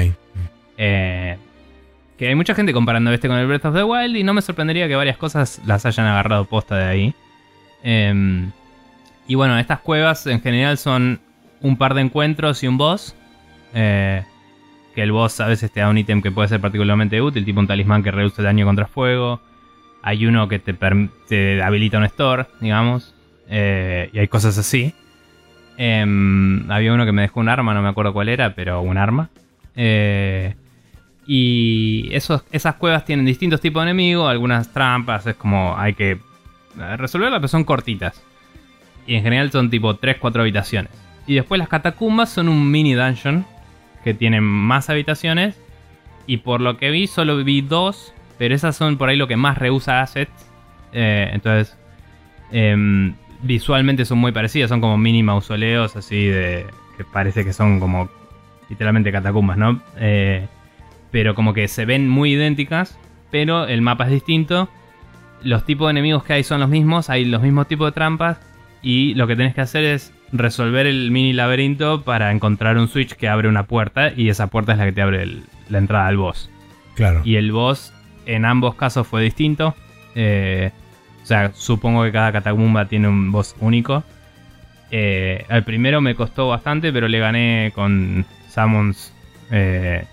Eh, 0.77 1.37
que 2.17 2.27
hay 2.27 2.35
mucha 2.35 2.53
gente 2.53 2.73
comparando 2.73 3.11
este 3.13 3.27
con 3.27 3.37
el 3.37 3.47
Breath 3.47 3.65
of 3.65 3.75
the 3.75 3.83
Wild 3.83 4.15
y 4.17 4.23
no 4.23 4.33
me 4.33 4.41
sorprendería 4.41 4.87
que 4.87 4.95
varias 4.95 5.17
cosas 5.17 5.61
las 5.65 5.85
hayan 5.85 6.05
agarrado 6.05 6.45
posta 6.45 6.75
de 6.75 6.85
ahí. 6.85 7.15
Em, 7.83 8.51
y 9.27 9.35
bueno, 9.35 9.57
estas 9.57 9.79
cuevas 9.79 10.27
en 10.27 10.41
general 10.41 10.77
son 10.77 11.21
un 11.61 11.77
par 11.77 11.93
de 11.93 12.01
encuentros 12.01 12.63
y 12.63 12.67
un 12.67 12.77
boss. 12.77 13.15
Eh, 13.73 14.23
que 14.99 15.03
el 15.03 15.13
boss 15.13 15.39
a 15.39 15.47
veces 15.47 15.71
te 15.71 15.79
da 15.79 15.87
un 15.87 15.97
ítem 15.97 16.21
que 16.21 16.29
puede 16.29 16.49
ser 16.49 16.59
particularmente 16.59 17.21
útil, 17.21 17.45
tipo 17.45 17.61
un 17.61 17.67
talismán 17.67 18.03
que 18.03 18.11
reduce 18.11 18.41
el 18.41 18.47
daño 18.47 18.65
contra 18.65 18.85
fuego. 18.85 19.39
Hay 20.01 20.25
uno 20.25 20.49
que 20.49 20.59
te, 20.59 20.73
te 20.73 21.63
habilita 21.63 21.99
un 21.99 22.03
store, 22.03 22.47
digamos. 22.59 23.15
Eh, 23.47 24.09
y 24.11 24.19
hay 24.19 24.27
cosas 24.27 24.57
así. 24.57 24.93
Em, 25.77 26.69
había 26.69 26.91
uno 26.91 27.05
que 27.05 27.13
me 27.13 27.21
dejó 27.21 27.39
un 27.39 27.47
arma, 27.47 27.73
no 27.73 27.81
me 27.81 27.87
acuerdo 27.87 28.11
cuál 28.11 28.27
era, 28.27 28.55
pero 28.55 28.81
un 28.81 28.97
arma. 28.97 29.29
Eh, 29.77 30.55
y 31.25 32.09
esos, 32.11 32.43
esas 32.51 32.75
cuevas 32.75 33.05
tienen 33.05 33.25
distintos 33.25 33.61
tipos 33.61 33.81
de 33.81 33.91
enemigos, 33.91 34.29
algunas 34.29 34.73
trampas, 34.73 35.25
es 35.27 35.35
como 35.35 35.77
hay 35.77 35.93
que 35.93 36.19
resolverlas, 36.97 37.39
pero 37.39 37.47
son 37.47 37.63
cortitas. 37.63 38.21
Y 39.07 39.15
en 39.15 39.23
general 39.23 39.49
son 39.49 39.69
tipo 39.69 39.97
3-4 39.97 40.41
habitaciones. 40.41 40.91
Y 41.25 41.35
después 41.35 41.57
las 41.57 41.69
catacumbas 41.69 42.29
son 42.29 42.49
un 42.49 42.69
mini 42.69 42.95
dungeon 42.95 43.45
que 44.03 44.13
tienen 44.13 44.43
más 44.43 44.89
habitaciones. 44.89 45.59
Y 46.27 46.37
por 46.37 46.61
lo 46.61 46.77
que 46.77 46.91
vi, 46.91 47.07
solo 47.07 47.43
vi 47.43 47.61
dos, 47.61 48.13
pero 48.37 48.53
esas 48.53 48.75
son 48.75 48.97
por 48.97 49.09
ahí 49.09 49.17
lo 49.17 49.27
que 49.27 49.35
más 49.35 49.57
reusa 49.57 50.01
assets. 50.01 50.51
Eh, 50.93 51.29
entonces, 51.33 51.77
em, 52.51 53.15
visualmente 53.41 54.05
son 54.05 54.19
muy 54.19 54.31
parecidas, 54.31 54.69
son 54.69 54.81
como 54.81 54.97
mini 54.97 55.23
mausoleos 55.23 55.95
así 55.95 56.25
de... 56.25 56.65
que 56.97 57.03
parece 57.03 57.45
que 57.45 57.53
son 57.53 57.79
como 57.79 58.09
literalmente 58.69 59.11
catacumbas, 59.11 59.57
¿no? 59.57 59.81
Eh, 59.97 60.47
pero 61.11 61.35
como 61.35 61.53
que 61.53 61.67
se 61.67 61.85
ven 61.85 62.07
muy 62.07 62.33
idénticas, 62.33 62.97
pero 63.31 63.65
el 63.67 63.81
mapa 63.81 64.05
es 64.05 64.11
distinto. 64.11 64.69
Los 65.41 65.65
tipos 65.65 65.87
de 65.87 65.91
enemigos 65.91 66.23
que 66.23 66.33
hay 66.33 66.43
son 66.43 66.59
los 66.59 66.69
mismos, 66.69 67.09
hay 67.09 67.25
los 67.25 67.41
mismos 67.41 67.67
tipos 67.67 67.87
de 67.87 67.91
trampas 67.93 68.39
y 68.81 69.13
lo 69.15 69.27
que 69.27 69.35
tenés 69.35 69.55
que 69.55 69.61
hacer 69.61 69.83
es 69.83 70.13
resolver 70.31 70.85
el 70.85 71.11
mini 71.11 71.33
laberinto 71.33 72.03
para 72.03 72.31
encontrar 72.31 72.77
un 72.77 72.87
switch 72.87 73.13
que 73.13 73.27
abre 73.27 73.47
una 73.47 73.63
puerta 73.63 74.11
y 74.15 74.29
esa 74.29 74.47
puerta 74.47 74.73
es 74.73 74.77
la 74.77 74.85
que 74.85 74.91
te 74.91 75.01
abre 75.01 75.27
la 75.69 75.77
entrada 75.77 76.07
al 76.07 76.17
boss. 76.17 76.49
Claro. 76.95 77.21
Y 77.23 77.35
el 77.35 77.51
boss 77.51 77.93
en 78.25 78.45
ambos 78.45 78.75
casos 78.75 79.07
fue 79.07 79.23
distinto. 79.23 79.75
Eh, 80.15 80.71
o 81.23 81.25
sea, 81.25 81.51
supongo 81.53 82.03
que 82.03 82.11
cada 82.11 82.31
catacumba 82.31 82.85
tiene 82.85 83.07
un 83.07 83.31
boss 83.31 83.55
único. 83.59 84.03
Eh, 84.91 85.45
al 85.49 85.63
primero 85.63 86.01
me 86.01 86.15
costó 86.15 86.47
bastante, 86.47 86.91
pero 86.91 87.07
le 87.07 87.19
gané 87.19 87.71
con 87.75 88.25
summons 88.49 89.13
eh, 89.51 90.05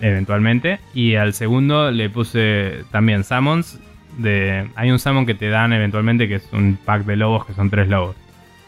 eventualmente. 0.00 0.80
Y 0.94 1.14
al 1.14 1.34
segundo 1.34 1.90
le 1.90 2.10
puse 2.10 2.84
también 2.90 3.24
summons. 3.24 3.78
De, 4.18 4.68
hay 4.74 4.90
un 4.90 4.98
summon 4.98 5.24
que 5.24 5.34
te 5.34 5.48
dan 5.48 5.72
eventualmente 5.72 6.28
que 6.28 6.36
es 6.36 6.48
un 6.52 6.76
pack 6.84 7.04
de 7.04 7.16
lobos 7.16 7.46
que 7.46 7.54
son 7.54 7.70
tres 7.70 7.88
lobos. 7.88 8.16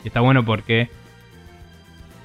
Y 0.05 0.09
está 0.09 0.21
bueno 0.21 0.45
porque 0.45 0.89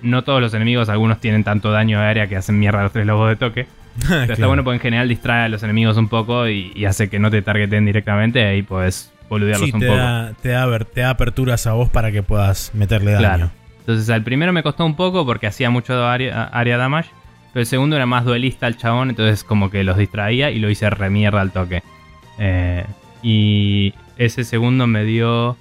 no 0.01 0.23
todos 0.23 0.41
los 0.41 0.53
enemigos, 0.53 0.89
algunos 0.89 1.19
tienen 1.19 1.43
tanto 1.43 1.71
daño 1.71 1.99
aérea 1.99 2.27
que 2.27 2.35
hacen 2.35 2.59
mierda 2.59 2.79
a 2.79 2.83
los 2.83 2.91
tres 2.91 3.05
lobos 3.05 3.29
de 3.29 3.35
toque. 3.35 3.67
Pero 4.07 4.33
está 4.33 4.47
bueno 4.47 4.63
porque 4.63 4.75
en 4.75 4.81
general 4.81 5.09
distrae 5.09 5.45
a 5.45 5.49
los 5.49 5.63
enemigos 5.63 5.97
un 5.97 6.07
poco 6.07 6.47
y, 6.47 6.85
hace 6.85 7.09
que 7.09 7.19
no 7.19 7.31
te 7.31 7.41
targeten 7.41 7.85
directamente. 7.85 8.45
Ahí 8.45 8.61
puedes 8.61 9.11
boludearlos 9.29 9.73
un 9.73 9.79
te 9.79 9.87
poco. 9.87 9.97
Da, 9.97 10.33
te, 10.41 10.49
da, 10.49 10.79
te 10.79 11.01
da 11.01 11.09
aperturas 11.09 11.65
a 11.65 11.73
vos 11.73 11.89
para 11.89 12.11
que 12.11 12.21
puedas 12.23 12.71
meterle 12.73 13.11
daño. 13.11 13.19
Claro. 13.19 13.51
Entonces 13.79 14.09
al 14.09 14.21
primero 14.21 14.51
me 14.51 14.63
costó 14.63 14.85
un 14.85 14.95
poco 14.95 15.25
porque 15.25 15.47
hacía 15.47 15.69
mucho 15.69 16.05
área, 16.05 16.49
damage. 16.51 17.09
Pero 17.53 17.61
el 17.61 17.67
segundo 17.67 17.95
era 17.95 18.05
más 18.05 18.25
duelista 18.25 18.67
el 18.67 18.77
chabón, 18.77 19.09
entonces 19.09 19.43
como 19.43 19.71
que 19.71 19.83
los 19.83 19.97
distraía 19.97 20.51
y 20.51 20.59
lo 20.59 20.69
hice 20.69 20.89
remierda 20.89 21.41
al 21.41 21.51
toque. 21.51 21.81
Eh, 22.37 22.85
y 23.23 23.93
ese 24.17 24.43
segundo 24.43 24.85
me 24.87 25.05
dio 25.05 25.55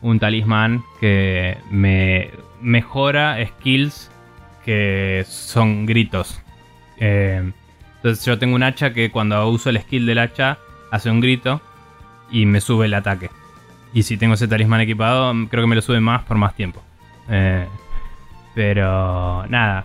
un 0.00 0.18
talismán 0.18 0.82
que 1.00 1.58
me 1.70 2.30
mejora 2.60 3.38
skills 3.46 4.10
que 4.64 5.24
son 5.26 5.86
gritos. 5.86 6.40
Eh, 6.98 7.52
entonces 7.96 8.24
yo 8.24 8.38
tengo 8.38 8.54
un 8.54 8.62
hacha 8.62 8.92
que 8.92 9.10
cuando 9.10 9.48
uso 9.48 9.70
el 9.70 9.80
skill 9.80 10.06
del 10.06 10.18
hacha 10.18 10.58
hace 10.90 11.10
un 11.10 11.20
grito 11.20 11.60
y 12.30 12.46
me 12.46 12.60
sube 12.60 12.86
el 12.86 12.94
ataque. 12.94 13.30
Y 13.92 14.02
si 14.02 14.16
tengo 14.16 14.34
ese 14.34 14.48
talismán 14.48 14.80
equipado, 14.80 15.32
creo 15.48 15.62
que 15.62 15.68
me 15.68 15.74
lo 15.74 15.82
sube 15.82 16.00
más 16.00 16.22
por 16.24 16.36
más 16.36 16.54
tiempo. 16.54 16.82
Eh, 17.28 17.66
pero 18.54 19.46
nada. 19.48 19.84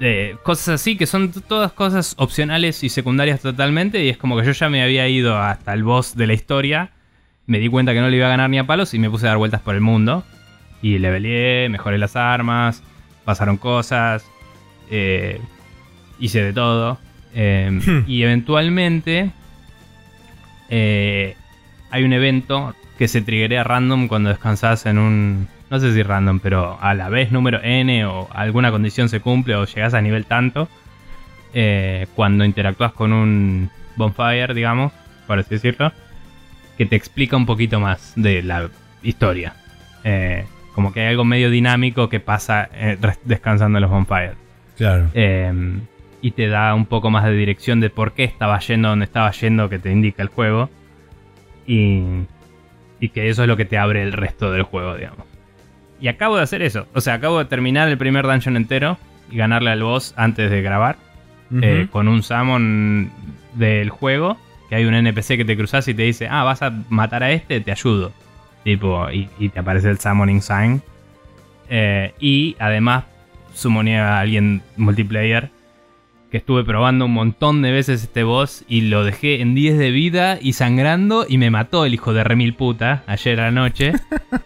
Eh, 0.00 0.36
cosas 0.42 0.80
así 0.80 0.96
que 0.96 1.06
son 1.06 1.30
todas 1.30 1.72
cosas 1.72 2.14
opcionales 2.18 2.82
y 2.82 2.88
secundarias 2.88 3.40
totalmente. 3.40 4.02
Y 4.02 4.08
es 4.08 4.16
como 4.16 4.36
que 4.36 4.44
yo 4.44 4.52
ya 4.52 4.68
me 4.68 4.82
había 4.82 5.08
ido 5.08 5.38
hasta 5.38 5.72
el 5.72 5.84
boss 5.84 6.16
de 6.16 6.26
la 6.26 6.32
historia. 6.34 6.90
Me 7.46 7.58
di 7.58 7.68
cuenta 7.68 7.92
que 7.92 8.00
no 8.00 8.08
le 8.08 8.16
iba 8.16 8.26
a 8.26 8.30
ganar 8.30 8.48
ni 8.48 8.58
a 8.58 8.66
palos 8.66 8.94
y 8.94 8.98
me 8.98 9.10
puse 9.10 9.26
a 9.26 9.30
dar 9.30 9.38
vueltas 9.38 9.60
por 9.60 9.74
el 9.74 9.80
mundo. 9.80 10.24
Y 10.82 10.98
leveleé, 10.98 11.68
mejoré 11.68 11.98
las 11.98 12.16
armas, 12.16 12.82
pasaron 13.24 13.56
cosas. 13.56 14.24
Eh, 14.90 15.40
hice 16.18 16.42
de 16.42 16.52
todo. 16.52 16.98
Em, 17.34 17.80
hmm. 17.86 18.04
Y 18.06 18.22
eventualmente 18.22 19.30
eh, 20.70 21.36
hay 21.90 22.04
un 22.04 22.12
evento 22.12 22.74
que 22.98 23.08
se 23.08 23.20
triggerea 23.20 23.64
random 23.64 24.08
cuando 24.08 24.30
descansas 24.30 24.86
en 24.86 24.98
un... 24.98 25.48
No 25.70 25.80
sé 25.80 25.92
si 25.92 26.02
random, 26.02 26.40
pero 26.40 26.78
a 26.80 26.94
la 26.94 27.08
vez 27.08 27.32
número 27.32 27.60
n 27.62 28.04
o 28.06 28.28
alguna 28.32 28.70
condición 28.70 29.08
se 29.08 29.20
cumple 29.20 29.56
o 29.56 29.64
llegas 29.64 29.94
a 29.94 30.00
nivel 30.00 30.26
tanto. 30.26 30.68
Eh, 31.52 32.06
cuando 32.14 32.44
interactúas 32.44 32.92
con 32.92 33.12
un 33.12 33.70
bonfire, 33.96 34.54
digamos, 34.54 34.92
por 35.26 35.38
así 35.38 35.50
decirlo, 35.50 35.92
que 36.76 36.86
te 36.86 36.96
explica 36.96 37.36
un 37.36 37.46
poquito 37.46 37.80
más 37.80 38.12
de 38.16 38.42
la 38.42 38.70
historia. 39.02 39.54
Eh, 40.04 40.44
como 40.74 40.92
que 40.92 41.00
hay 41.00 41.08
algo 41.08 41.24
medio 41.24 41.50
dinámico 41.50 42.08
que 42.08 42.20
pasa 42.20 42.68
descansando 43.24 43.78
en 43.78 43.82
los 43.82 43.90
bonfires. 43.90 44.34
Claro. 44.76 45.08
Em, 45.14 45.82
y 46.20 46.32
te 46.32 46.48
da 46.48 46.74
un 46.74 46.86
poco 46.86 47.10
más 47.10 47.24
de 47.24 47.32
dirección 47.32 47.80
de 47.80 47.90
por 47.90 48.12
qué 48.12 48.24
estaba 48.24 48.58
yendo 48.58 48.88
donde 48.88 49.04
estaba 49.04 49.30
yendo 49.30 49.68
que 49.68 49.78
te 49.78 49.92
indica 49.92 50.22
el 50.22 50.28
juego. 50.28 50.68
Y, 51.66 52.02
y 53.00 53.10
que 53.10 53.28
eso 53.28 53.42
es 53.42 53.48
lo 53.48 53.56
que 53.56 53.64
te 53.64 53.78
abre 53.78 54.02
el 54.02 54.12
resto 54.12 54.50
del 54.50 54.62
juego, 54.62 54.96
digamos. 54.96 55.26
Y 56.00 56.08
acabo 56.08 56.36
de 56.36 56.42
hacer 56.42 56.62
eso. 56.62 56.86
O 56.94 57.00
sea, 57.00 57.14
acabo 57.14 57.38
de 57.38 57.44
terminar 57.44 57.88
el 57.88 57.96
primer 57.96 58.26
dungeon 58.26 58.56
entero 58.56 58.98
y 59.30 59.36
ganarle 59.36 59.70
al 59.70 59.82
boss 59.82 60.12
antes 60.16 60.50
de 60.50 60.62
grabar. 60.62 60.96
Eh, 61.62 61.86
con 61.90 62.08
un 62.08 62.22
summon 62.22 63.12
del 63.54 63.90
juego. 63.90 64.36
Que 64.74 64.78
hay 64.78 64.86
un 64.86 64.94
NPC 64.94 65.36
que 65.36 65.44
te 65.44 65.56
cruzas 65.56 65.86
y 65.86 65.94
te 65.94 66.02
dice, 66.02 66.26
ah, 66.28 66.42
vas 66.42 66.60
a 66.60 66.72
matar 66.88 67.22
a 67.22 67.30
este, 67.30 67.60
te 67.60 67.70
ayudo. 67.70 68.12
Tipo, 68.64 69.08
y, 69.08 69.48
te 69.50 69.60
aparece 69.60 69.88
el 69.88 70.00
summoning 70.00 70.42
sign. 70.42 70.82
Eh, 71.68 72.12
y 72.18 72.56
además 72.58 73.04
summoné 73.52 74.00
a 74.00 74.18
alguien 74.18 74.62
multiplayer 74.76 75.50
que 76.28 76.38
estuve 76.38 76.64
probando 76.64 77.04
un 77.04 77.12
montón 77.12 77.62
de 77.62 77.70
veces 77.70 78.02
este 78.02 78.24
boss 78.24 78.64
y 78.66 78.80
lo 78.80 79.04
dejé 79.04 79.42
en 79.42 79.54
10 79.54 79.78
de 79.78 79.92
vida 79.92 80.38
y 80.42 80.54
sangrando 80.54 81.24
y 81.28 81.38
me 81.38 81.50
mató 81.50 81.84
el 81.84 81.94
hijo 81.94 82.12
de 82.12 82.24
remil 82.24 82.54
puta 82.54 83.04
ayer 83.06 83.38
a 83.38 83.44
la 83.44 83.50
noche. 83.52 83.92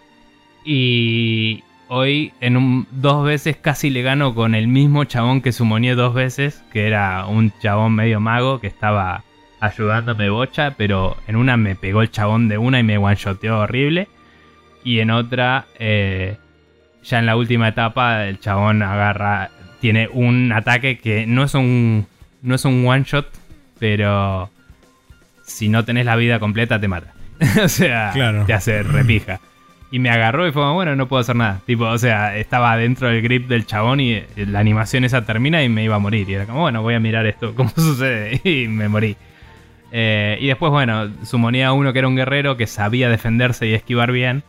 y 0.66 1.64
hoy 1.88 2.34
en 2.40 2.58
un, 2.58 2.86
dos 2.90 3.24
veces 3.24 3.56
casi 3.56 3.88
le 3.88 4.02
gano 4.02 4.34
con 4.34 4.54
el 4.54 4.68
mismo 4.68 5.04
chabón 5.04 5.40
que 5.40 5.52
sumoné 5.52 5.94
dos 5.94 6.12
veces, 6.12 6.62
que 6.70 6.86
era 6.86 7.24
un 7.24 7.50
chabón 7.62 7.94
medio 7.94 8.20
mago 8.20 8.60
que 8.60 8.66
estaba 8.66 9.24
ayudándome 9.60 10.30
bocha, 10.30 10.74
pero 10.76 11.16
en 11.26 11.36
una 11.36 11.56
me 11.56 11.74
pegó 11.74 12.02
el 12.02 12.10
chabón 12.10 12.48
de 12.48 12.58
una 12.58 12.80
y 12.80 12.82
me 12.82 12.98
one-shoteó 12.98 13.60
horrible. 13.60 14.08
Y 14.84 15.00
en 15.00 15.10
otra, 15.10 15.66
eh, 15.78 16.36
ya 17.02 17.18
en 17.18 17.26
la 17.26 17.36
última 17.36 17.68
etapa, 17.68 18.26
el 18.26 18.40
chabón 18.40 18.82
agarra 18.82 19.50
tiene 19.80 20.08
un 20.12 20.52
ataque 20.52 20.98
que 20.98 21.26
no 21.26 21.44
es 21.44 21.54
un, 21.54 22.06
no 22.42 22.54
es 22.54 22.64
un 22.64 22.86
one 22.86 23.04
shot, 23.04 23.28
pero 23.78 24.50
si 25.42 25.68
no 25.68 25.84
tenés 25.84 26.04
la 26.04 26.16
vida 26.16 26.38
completa 26.38 26.80
te 26.80 26.88
mata. 26.88 27.14
o 27.62 27.68
sea, 27.68 28.12
te 28.46 28.52
hace 28.52 28.82
repija. 28.82 29.40
Y 29.90 30.00
me 30.00 30.10
agarró 30.10 30.46
y 30.46 30.52
fue 30.52 30.70
bueno, 30.72 30.96
no 30.96 31.08
puedo 31.08 31.20
hacer 31.20 31.36
nada. 31.36 31.60
Tipo, 31.64 31.84
o 31.84 31.98
sea, 31.98 32.36
estaba 32.36 32.76
dentro 32.76 33.08
del 33.08 33.22
grip 33.22 33.48
del 33.48 33.64
chabón 33.64 34.00
y 34.00 34.22
la 34.36 34.58
animación 34.58 35.04
esa 35.04 35.24
termina 35.24 35.62
y 35.64 35.70
me 35.70 35.82
iba 35.82 35.96
a 35.96 35.98
morir. 35.98 36.28
Y 36.28 36.34
era 36.34 36.44
como, 36.44 36.60
bueno, 36.60 36.82
voy 36.82 36.94
a 36.94 37.00
mirar 37.00 37.24
esto, 37.26 37.54
cómo 37.56 37.70
sucede. 37.70 38.40
Y 38.44 38.68
me 38.68 38.88
morí. 38.88 39.16
Eh, 39.92 40.38
y 40.40 40.46
después, 40.48 40.70
bueno, 40.70 41.10
sumonía 41.24 41.68
a 41.68 41.72
uno 41.72 41.92
que 41.92 41.98
era 42.00 42.08
un 42.08 42.16
guerrero 42.16 42.56
que 42.56 42.66
sabía 42.66 43.08
defenderse 43.08 43.66
y 43.66 43.74
esquivar 43.74 44.12
bien. 44.12 44.42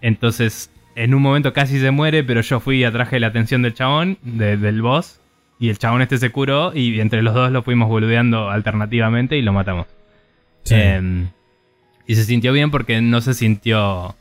Entonces 0.00 0.70
en 0.94 1.14
un 1.14 1.22
momento 1.22 1.52
casi 1.52 1.78
se 1.80 1.90
muere, 1.90 2.24
pero 2.24 2.40
yo 2.40 2.60
fui 2.60 2.78
y 2.78 2.84
atraje 2.84 3.20
la 3.20 3.28
atención 3.28 3.62
del 3.62 3.74
chabón, 3.74 4.18
del 4.22 4.82
boss, 4.82 5.20
y 5.58 5.68
el 5.68 5.78
chabón 5.78 6.02
este 6.02 6.18
se 6.18 6.30
curó 6.30 6.72
y 6.74 7.00
entre 7.00 7.22
los 7.22 7.34
dos 7.34 7.50
lo 7.50 7.62
fuimos 7.62 7.88
boludeando 7.88 8.50
alternativamente 8.50 9.36
y 9.36 9.42
lo 9.42 9.52
matamos. 9.52 9.86
Em, 10.68 11.28
y 12.06 12.14
se 12.14 12.24
sintió 12.24 12.52
bien 12.52 12.70
porque 12.70 13.00
no 13.00 13.20
se 13.20 13.34
sintió 13.34 14.14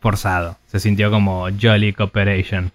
forzado. 0.00 0.58
Se 0.66 0.80
sintió 0.80 1.10
como 1.10 1.48
Jolly 1.60 1.92
Cooperation. 1.92 2.72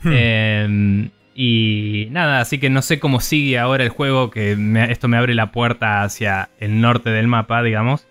Hmm. 0.00 0.12
Eh, 0.12 1.10
y 1.38 2.08
nada, 2.10 2.40
así 2.40 2.58
que 2.58 2.70
no 2.70 2.80
sé 2.80 2.98
cómo 2.98 3.20
sigue 3.20 3.58
ahora 3.58 3.84
el 3.84 3.90
juego, 3.90 4.30
que 4.30 4.56
esto 4.88 5.06
me 5.06 5.18
abre 5.18 5.34
la 5.34 5.52
puerta 5.52 6.02
hacia 6.02 6.48
el 6.58 6.80
norte 6.80 7.10
del 7.10 7.28
mapa, 7.28 7.62
digamos. 7.62 8.06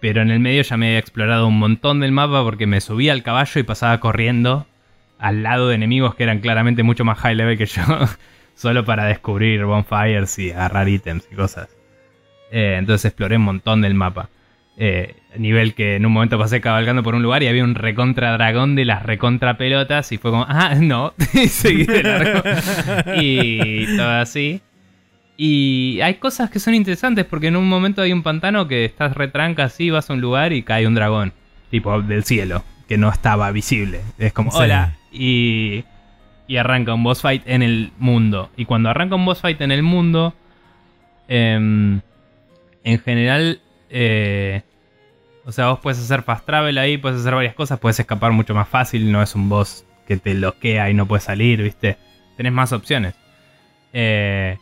Pero 0.00 0.20
en 0.20 0.30
el 0.30 0.40
medio 0.40 0.62
ya 0.62 0.76
me 0.76 0.88
había 0.88 0.98
explorado 0.98 1.46
un 1.46 1.58
montón 1.58 2.00
del 2.00 2.12
mapa 2.12 2.42
porque 2.42 2.66
me 2.66 2.80
subía 2.80 3.12
al 3.12 3.22
caballo 3.22 3.60
y 3.60 3.62
pasaba 3.62 4.00
corriendo 4.00 4.66
al 5.18 5.44
lado 5.44 5.68
de 5.68 5.76
enemigos 5.76 6.16
que 6.16 6.24
eran 6.24 6.40
claramente 6.40 6.82
mucho 6.82 7.04
más 7.04 7.18
high 7.18 7.36
level 7.36 7.56
que 7.56 7.66
yo. 7.66 7.82
solo 8.56 8.84
para 8.84 9.04
descubrir 9.04 9.64
bonfires 9.64 10.36
y 10.38 10.50
agarrar 10.50 10.88
ítems 10.88 11.28
y 11.30 11.36
cosas. 11.36 11.68
Eh, 12.50 12.76
entonces 12.78 13.04
exploré 13.04 13.36
un 13.36 13.42
montón 13.42 13.82
del 13.82 13.94
mapa. 13.94 14.28
Eh, 14.78 15.16
nivel 15.38 15.74
que 15.74 15.96
en 15.96 16.04
un 16.04 16.12
momento 16.12 16.38
pasé 16.38 16.60
cabalgando 16.60 17.02
por 17.02 17.14
un 17.14 17.22
lugar 17.22 17.42
y 17.42 17.46
había 17.46 17.64
un 17.64 17.74
recontra 17.74 18.32
dragón 18.32 18.74
de 18.74 18.84
las 18.84 19.02
recontra 19.02 19.56
pelotas 19.56 20.12
y 20.12 20.18
fue 20.18 20.30
como, 20.30 20.44
ah, 20.48 20.74
no, 20.78 21.14
y 21.34 21.48
seguí 21.48 21.84
de 21.84 22.02
largo. 22.02 22.42
y 23.16 23.96
todo 23.96 24.10
así. 24.10 24.60
Y 25.38 26.00
hay 26.02 26.14
cosas 26.14 26.50
que 26.50 26.58
son 26.58 26.74
interesantes 26.74 27.24
porque 27.24 27.48
en 27.48 27.56
un 27.56 27.68
momento 27.68 28.02
hay 28.02 28.12
un 28.12 28.22
pantano 28.22 28.68
que 28.68 28.84
estás 28.84 29.14
retranca 29.14 29.64
así, 29.64 29.90
vas 29.90 30.08
a 30.08 30.12
un 30.14 30.20
lugar 30.20 30.52
y 30.52 30.62
cae 30.62 30.86
un 30.86 30.94
dragón, 30.94 31.32
tipo 31.70 32.00
del 32.02 32.24
cielo, 32.24 32.62
que 32.88 32.96
no 32.98 33.10
estaba 33.10 33.50
visible. 33.52 34.00
Es 34.18 34.32
como, 34.32 34.50
Sí. 34.50 34.58
hola, 34.60 34.96
y, 35.12 35.84
y 36.48 36.56
arranca 36.56 36.94
un 36.94 37.02
boss 37.02 37.20
fight 37.20 37.42
en 37.46 37.62
el 37.62 37.92
mundo. 37.98 38.50
Y 38.56 38.64
cuando 38.64 38.88
arranca 38.88 39.14
un 39.14 39.24
boss 39.26 39.40
fight 39.40 39.60
en 39.60 39.72
el 39.72 39.82
mundo, 39.82 40.34
em, 41.28 42.00
en 42.84 42.98
general, 43.00 43.60
eh, 43.90 44.62
o 45.44 45.52
sea, 45.52 45.68
vos 45.68 45.78
puedes 45.80 45.98
hacer 45.98 46.22
fast 46.22 46.44
travel 46.44 46.76
ahí, 46.78 46.98
puedes 46.98 47.20
hacer 47.20 47.34
varias 47.34 47.54
cosas, 47.54 47.78
puedes 47.78 47.98
escapar 48.00 48.32
mucho 48.32 48.54
más 48.54 48.68
fácil, 48.68 49.10
no 49.12 49.22
es 49.22 49.34
un 49.34 49.48
boss 49.48 49.84
que 50.06 50.16
te 50.16 50.34
bloquea 50.34 50.90
y 50.90 50.94
no 50.94 51.06
puedes 51.06 51.24
salir, 51.24 51.62
¿viste? 51.62 51.96
Tenés 52.36 52.52
más 52.52 52.72
opciones. 52.72 53.14
Eh, 53.92 54.58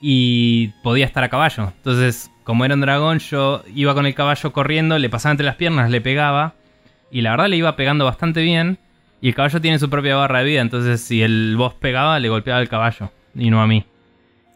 y 0.00 0.68
podía 0.82 1.04
estar 1.04 1.22
a 1.22 1.28
caballo. 1.28 1.72
Entonces, 1.76 2.30
como 2.44 2.64
era 2.64 2.74
un 2.74 2.80
dragón, 2.80 3.18
yo 3.18 3.62
iba 3.74 3.94
con 3.94 4.06
el 4.06 4.14
caballo 4.14 4.52
corriendo, 4.52 4.98
le 4.98 5.10
pasaba 5.10 5.32
entre 5.32 5.46
las 5.46 5.56
piernas, 5.56 5.90
le 5.90 6.00
pegaba. 6.00 6.54
Y 7.10 7.20
la 7.20 7.32
verdad 7.32 7.48
le 7.48 7.56
iba 7.56 7.76
pegando 7.76 8.04
bastante 8.04 8.42
bien. 8.42 8.78
Y 9.20 9.28
el 9.28 9.34
caballo 9.34 9.60
tiene 9.60 9.78
su 9.78 9.90
propia 9.90 10.16
barra 10.16 10.38
de 10.38 10.46
vida, 10.46 10.60
entonces 10.62 11.02
si 11.02 11.22
el 11.22 11.54
boss 11.56 11.74
pegaba, 11.74 12.18
le 12.18 12.30
golpeaba 12.30 12.58
al 12.58 12.68
caballo 12.70 13.12
y 13.34 13.50
no 13.50 13.60
a 13.60 13.66
mí. 13.66 13.84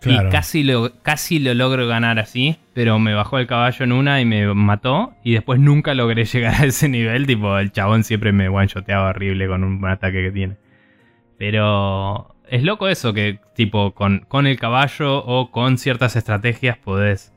Y 0.07 0.31
casi 0.31 0.63
lo, 0.63 0.93
casi 1.03 1.39
lo 1.39 1.55
logro 1.55 1.87
ganar 1.87 2.19
así, 2.19 2.57
pero 2.73 2.99
me 2.99 3.15
bajó 3.15 3.39
el 3.39 3.47
caballo 3.47 3.85
en 3.85 3.93
una 3.93 4.21
y 4.21 4.25
me 4.25 4.53
mató. 4.55 5.15
Y 5.23 5.33
después 5.33 5.61
nunca 5.61 5.95
logré 5.95 6.25
llegar 6.33 6.55
a 6.61 6.67
ese 6.67 6.89
nivel. 6.89 7.27
Tipo, 7.27 7.59
el 7.59 7.73
chabón 7.73 8.05
siempre 8.05 8.33
me 8.33 8.49
one-shoteaba 8.49 9.11
horrible 9.11 9.47
con 9.47 9.65
un 9.65 9.85
ataque 9.87 10.23
que 10.23 10.31
tiene. 10.31 10.57
Pero 11.39 12.35
es 12.49 12.63
loco 12.63 12.89
eso, 12.89 13.13
que 13.13 13.39
tipo 13.55 13.93
con, 13.93 14.21
con 14.29 14.47
el 14.47 14.59
caballo 14.59 15.25
o 15.25 15.51
con 15.51 15.79
ciertas 15.79 16.17
estrategias 16.17 16.79
podés 16.79 17.33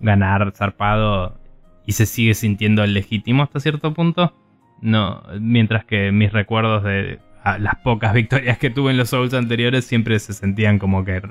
ganar 0.00 0.52
zarpado 0.54 1.38
y 1.86 1.92
se 1.92 2.06
sigue 2.06 2.34
sintiendo 2.34 2.86
legítimo 2.86 3.42
hasta 3.42 3.60
cierto 3.60 3.92
punto. 3.94 4.34
No, 4.80 5.22
mientras 5.38 5.84
que 5.84 6.12
mis 6.12 6.32
recuerdos 6.32 6.84
de 6.84 7.18
las 7.58 7.76
pocas 7.76 8.12
victorias 8.14 8.58
que 8.58 8.70
tuve 8.70 8.90
en 8.90 8.96
los 8.96 9.10
Souls 9.10 9.34
anteriores 9.34 9.84
siempre 9.84 10.18
se 10.18 10.32
sentían 10.32 10.78
como 10.78 11.04
que 11.04 11.22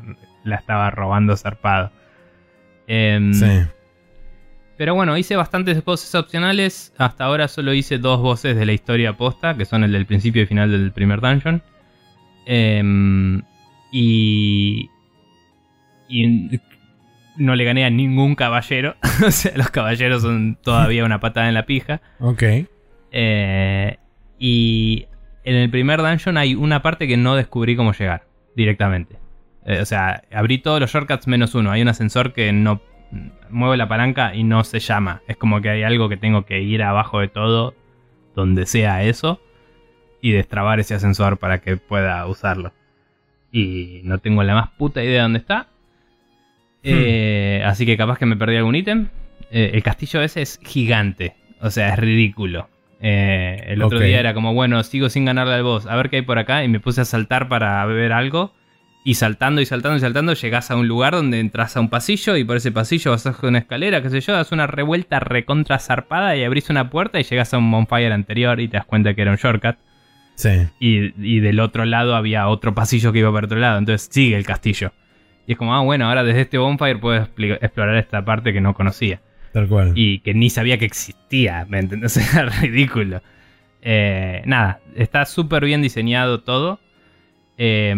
la 0.44 0.56
estaba 0.56 0.90
robando 0.90 1.36
zarpado. 1.38 1.92
Em, 2.88 3.34
Sí. 3.34 3.46
pero 4.78 4.96
bueno, 4.96 5.18
hice 5.18 5.36
bastantes 5.36 5.84
voces 5.84 6.14
opcionales. 6.16 6.94
Hasta 6.98 7.26
ahora 7.26 7.48
solo 7.48 7.74
hice 7.74 7.98
dos 8.00 8.22
voces 8.22 8.56
de 8.56 8.66
la 8.66 8.74
historia 8.74 9.18
posta, 9.18 9.56
que 9.56 9.66
son 9.66 9.84
el 9.84 9.92
del 9.92 10.06
principio 10.06 10.42
y 10.44 10.46
final 10.48 10.72
del 10.72 10.92
primer 10.92 11.22
dungeon. 11.22 11.62
Em, 12.46 13.42
y. 13.92 14.90
Y 16.08 16.60
no 17.38 17.56
le 17.56 17.64
gané 17.64 17.86
a 17.86 17.90
ningún 17.92 18.34
caballero. 18.36 18.96
o 19.26 19.32
sea, 19.32 19.52
los 19.56 19.70
caballeros 19.70 20.24
son 20.24 20.58
todavía 20.64 21.06
una 21.06 21.20
patada 21.20 21.48
en 21.48 21.54
la 21.54 21.66
pija. 21.68 22.02
Ok. 22.20 22.44
Eh, 23.12 23.98
y 24.40 25.06
en 25.50 25.56
el 25.56 25.70
primer 25.72 26.00
dungeon 26.00 26.38
hay 26.38 26.54
una 26.54 26.84
parte 26.84 27.08
que 27.08 27.18
no 27.18 27.36
descubrí 27.36 27.76
cómo 27.76 27.92
llegar 27.94 28.28
directamente. 28.56 29.18
Eh, 29.66 29.80
o 29.82 29.86
sea, 29.86 30.24
abrí 30.32 30.60
todos 30.60 30.80
los 30.80 30.92
shortcuts 30.92 31.28
menos 31.28 31.56
uno. 31.56 31.72
Hay 31.72 31.82
un 31.82 31.88
ascensor 31.88 32.34
que 32.34 32.54
no 32.54 32.82
mueve 33.50 33.76
la 33.76 33.88
palanca 33.88 34.36
y 34.36 34.44
no 34.44 34.64
se 34.64 34.80
llama. 34.80 35.24
Es 35.28 35.38
como 35.38 35.60
que 35.60 35.70
hay 35.70 35.82
algo 35.82 36.08
que 36.08 36.18
tengo 36.18 36.46
que 36.46 36.62
ir 36.62 36.84
abajo 36.84 37.20
de 37.20 37.30
todo, 37.30 37.74
donde 38.36 38.68
sea 38.68 39.04
eso, 39.04 39.42
y 40.22 40.32
destrabar 40.34 40.80
ese 40.80 40.94
ascensor 40.94 41.38
para 41.40 41.62
que 41.62 41.78
pueda 41.78 42.26
usarlo. 42.28 42.72
Y 43.52 44.02
no 44.04 44.20
tengo 44.20 44.44
la 44.44 44.54
más 44.54 44.70
puta 44.70 45.04
idea 45.04 45.16
de 45.16 45.22
dónde 45.22 45.40
está. 45.40 45.68
Eh, 46.84 47.64
así 47.66 47.88
que 47.88 47.98
capaz 47.98 48.20
que 48.20 48.28
me 48.28 48.38
perdí 48.38 48.56
algún 48.56 48.76
ítem. 48.76 49.08
Eh, 49.50 49.72
el 49.74 49.82
castillo 49.82 50.22
ese 50.22 50.44
es 50.44 50.60
gigante. 50.62 51.36
O 51.60 51.72
sea, 51.72 51.90
es 51.90 51.98
ridículo. 51.98 52.70
Eh, 53.02 53.64
el 53.68 53.82
otro 53.82 54.00
día 54.00 54.20
era 54.20 54.34
como, 54.34 54.54
bueno, 54.54 54.84
sigo 54.84 55.10
sin 55.10 55.26
ganarle 55.26 55.54
al 55.54 55.64
boss. 55.64 55.88
A 55.88 55.96
ver 55.96 56.10
qué 56.10 56.18
hay 56.18 56.22
por 56.22 56.38
acá. 56.38 56.64
Y 56.64 56.68
me 56.68 56.80
puse 56.80 57.02
a 57.02 57.06
saltar 57.06 57.48
para 57.48 57.86
ver 57.86 58.12
algo. 58.12 58.54
Y 59.06 59.16
saltando 59.16 59.62
y 59.62 59.66
saltando 59.66 59.98
y 59.98 60.02
saltando, 60.02 60.34
llegás 60.34 60.72
a 60.72 60.76
un 60.76 60.88
lugar 60.88 61.14
donde 61.14 61.40
entras 61.40 61.78
a 61.78 61.80
un 61.80 61.90
pasillo. 61.90 62.36
Y 62.36 62.44
por 62.44 62.58
ese 62.58 62.72
pasillo 62.72 63.12
vas 63.12 63.26
a 63.26 63.36
una 63.44 63.60
escalera, 63.60 64.02
qué 64.02 64.10
sé 64.10 64.22
yo. 64.22 64.34
Das 64.34 64.52
una 64.52 64.68
revuelta 64.68 65.20
recontra 65.20 65.80
zarpada 65.80 66.36
y 66.36 66.44
abrís 66.44 66.70
una 66.70 66.90
puerta. 66.90 67.20
Y 67.20 67.24
llegás 67.24 67.54
a 67.54 67.58
un 67.58 67.72
bonfire 67.72 68.14
anterior 68.14 68.60
y 68.60 68.68
te 68.68 68.78
das 68.78 68.86
cuenta 68.86 69.14
que 69.14 69.22
era 69.22 69.32
un 69.32 69.38
shortcut. 69.38 69.78
Sí. 70.36 70.68
Y, 70.80 71.14
y 71.22 71.40
del 71.40 71.60
otro 71.60 71.86
lado 71.86 72.16
había 72.16 72.48
otro 72.48 72.74
pasillo 72.76 73.12
que 73.12 73.20
iba 73.20 73.32
para 73.32 73.46
otro 73.46 73.60
lado. 73.60 73.78
Entonces 73.78 74.10
sigue 74.12 74.36
el 74.36 74.46
castillo. 74.46 74.92
Y 75.48 75.54
es 75.54 75.58
como, 75.58 75.74
ah, 75.76 75.82
bueno, 75.82 76.08
ahora 76.08 76.24
desde 76.24 76.42
este 76.42 76.58
bonfire 76.60 76.98
puedo 76.98 77.28
explorar 77.36 77.96
esta 77.96 78.24
parte 78.24 78.54
que 78.54 78.62
no 78.62 78.76
conocía. 78.76 79.22
Tal 79.54 79.68
cual. 79.68 79.94
Y 79.96 80.20
que 80.20 80.34
ni 80.34 80.50
sabía 80.50 80.78
que 80.78 80.86
existía. 80.86 81.66
¿Me 81.70 81.80
entendés? 81.80 82.18
Era 82.34 82.50
ridículo. 82.50 83.22
Eh, 83.82 84.42
nada, 84.46 84.82
está 84.96 85.26
súper 85.26 85.66
bien 85.66 85.82
diseñado 85.82 86.42
todo. 86.42 86.80
Eh, 87.58 87.96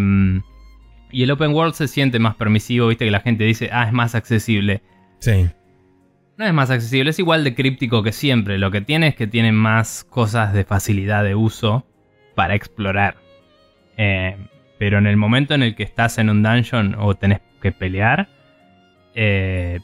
y 1.11 1.23
el 1.23 1.31
open 1.31 1.53
world 1.53 1.73
se 1.73 1.87
siente 1.87 2.19
más 2.19 2.36
permisivo. 2.36 2.87
Viste 2.87 3.05
que 3.05 3.11
la 3.11 3.19
gente 3.19 3.43
dice, 3.43 3.69
ah, 3.71 3.86
es 3.86 3.93
más 3.93 4.15
accesible. 4.15 4.82
Sí. 5.19 5.49
No 6.37 6.45
es 6.45 6.53
más 6.53 6.71
accesible, 6.71 7.11
es 7.11 7.19
igual 7.19 7.43
de 7.43 7.53
críptico 7.53 8.01
que 8.01 8.11
siempre. 8.11 8.57
Lo 8.57 8.71
que 8.71 8.82
tiene 8.82 9.07
es 9.07 9.15
que 9.15 9.28
tiene 9.28 9.51
más 9.51 10.03
cosas 10.03 10.53
de 10.53 10.63
facilidad 10.63 11.23
de 11.23 11.36
uso 11.36 11.86
para 12.36 12.55
explorar. 12.55 13.17
Eh, 13.97 14.37
pero 14.79 14.97
en 14.97 15.05
el 15.05 15.17
momento 15.17 15.53
en 15.53 15.63
el 15.63 15.75
que 15.75 15.83
estás 15.83 16.17
en 16.17 16.29
un 16.29 16.41
dungeon 16.41 16.95
o 16.97 17.13
tenés 17.15 17.41
que 17.61 17.71
pelear, 17.71 18.29
eh, 19.13 19.79